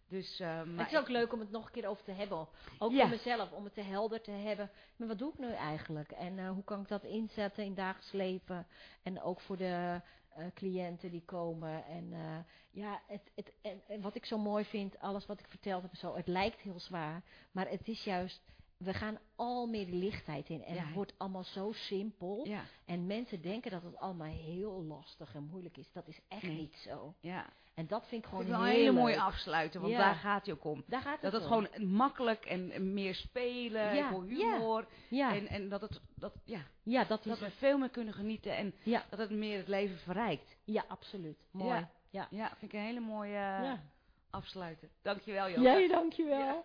Dus, 0.08 0.40
eh, 0.40 0.46
maar 0.62 0.84
het 0.84 0.92
is 0.92 0.98
ook 0.98 1.08
leuk 1.08 1.32
om 1.32 1.40
het 1.40 1.50
nog 1.50 1.66
een 1.66 1.72
keer 1.72 1.86
over 1.88 2.04
te 2.04 2.10
hebben. 2.12 2.46
Ook 2.78 2.92
Ja. 2.92 3.00
voor 3.00 3.08
mezelf, 3.08 3.52
om 3.52 3.64
het 3.64 3.74
te 3.74 3.82
helder 3.82 4.20
te 4.20 4.30
hebben. 4.30 4.70
Maar 4.96 5.08
wat 5.08 5.18
doe 5.18 5.32
ik 5.32 5.38
nu 5.38 5.52
eigenlijk? 5.52 6.10
En 6.10 6.46
hoe 6.48 6.64
kan 6.64 6.80
ik 6.80 6.88
dat 6.88 7.04
inzetten 7.04 7.64
in 7.64 7.74
dagelijks 7.74 8.12
leven? 8.12 8.66
En 9.02 9.22
ook 9.22 9.40
voor 9.40 9.56
de 9.56 10.00
eh, 10.34 10.44
cliënten 10.54 11.10
die 11.10 11.24
komen. 11.24 11.84
En 11.84 12.12
eh, 12.12 12.38
ja, 12.70 13.00
het, 13.06 13.30
het, 13.34 13.52
en, 13.62 13.80
en 13.88 14.00
wat 14.00 14.14
ik 14.14 14.24
zo 14.24 14.38
mooi 14.38 14.64
vind, 14.64 14.98
alles 14.98 15.26
wat 15.26 15.40
ik 15.40 15.46
verteld 15.48 15.82
heb, 15.82 15.94
zo, 15.94 16.16
het 16.16 16.26
lijkt 16.26 16.60
heel 16.60 16.80
zwaar. 16.80 17.22
Maar 17.52 17.68
het 17.68 17.88
is 17.88 18.04
juist, 18.04 18.40
we 18.80 18.94
gaan 18.94 19.18
al 19.36 19.66
meer 19.66 19.86
de 19.86 19.92
lichtheid 19.96 20.48
in. 20.48 20.64
En 20.64 20.74
Ja. 20.74 20.84
het 20.84 20.94
wordt 20.94 21.14
allemaal 21.16 21.44
zo 21.44 21.72
simpel. 21.72 22.46
ja, 22.46 22.62
En 22.84 23.06
mensen 23.06 23.42
denken 23.42 23.70
dat 23.70 23.82
het 23.82 23.96
allemaal 23.96 24.26
heel 24.32 24.82
lastig 24.82 25.34
en 25.34 25.48
moeilijk 25.50 25.76
is. 25.76 25.92
Dat 25.92 26.08
is 26.08 26.20
echt 26.28 26.42
Nee. 26.42 26.56
niet 26.56 26.74
zo. 26.74 27.14
ja. 27.20 27.46
En 27.74 27.86
dat 27.86 28.06
vind 28.08 28.24
ik 28.24 28.30
Ik 28.30 28.36
gewoon 28.36 28.44
wil 28.46 28.54
een 28.54 28.64
heel 28.70 28.74
hele 28.78 28.92
mooie 28.92 29.20
afsluiten, 29.20 29.80
want 29.80 29.92
daar 29.94 30.14
gaat 30.14 30.44
hij 30.44 30.54
ook 30.54 30.64
om. 30.64 30.82
Daar 30.86 31.00
gaat 31.00 31.20
Dat 31.20 31.32
het 31.32 31.42
het 31.42 31.50
om. 31.50 31.64
gewoon 31.66 31.90
makkelijk 31.96 32.44
en 32.44 32.92
meer 32.94 33.14
spelen, 33.14 33.92
wil 34.10 34.22
humor. 34.22 34.86
En, 35.10 35.46
en 35.48 35.68
dat, 35.68 35.80
het, 35.80 36.00
dat, 36.14 36.32
ja, 36.44 36.60
ja, 36.82 37.04
dat 37.04 37.18
is 37.18 37.24
dat 37.24 37.38
we 37.38 37.44
het. 37.44 37.54
veel 37.54 37.78
meer 37.78 37.88
kunnen 37.90 38.14
genieten 38.14 38.56
en 38.56 38.74
dat 39.10 39.18
het 39.18 39.30
meer 39.30 39.58
het 39.58 39.68
leven 39.68 39.98
verrijkt. 39.98 40.56
ja, 40.64 40.84
absoluut. 40.88 41.38
Mooi. 41.50 41.86
Ja. 42.10 42.28
Ja. 42.30 42.48
Vind 42.58 42.72
ik 42.72 42.78
een 42.78 42.84
hele 42.84 43.00
mooie 43.00 43.28
eh, 43.34 43.62
ja. 43.64 43.82
afsluiten. 44.30 44.88
Dankjewel, 45.02 45.48
Joke. 45.48 45.60
Jij, 45.62 45.88
dankjewel. 45.88 46.64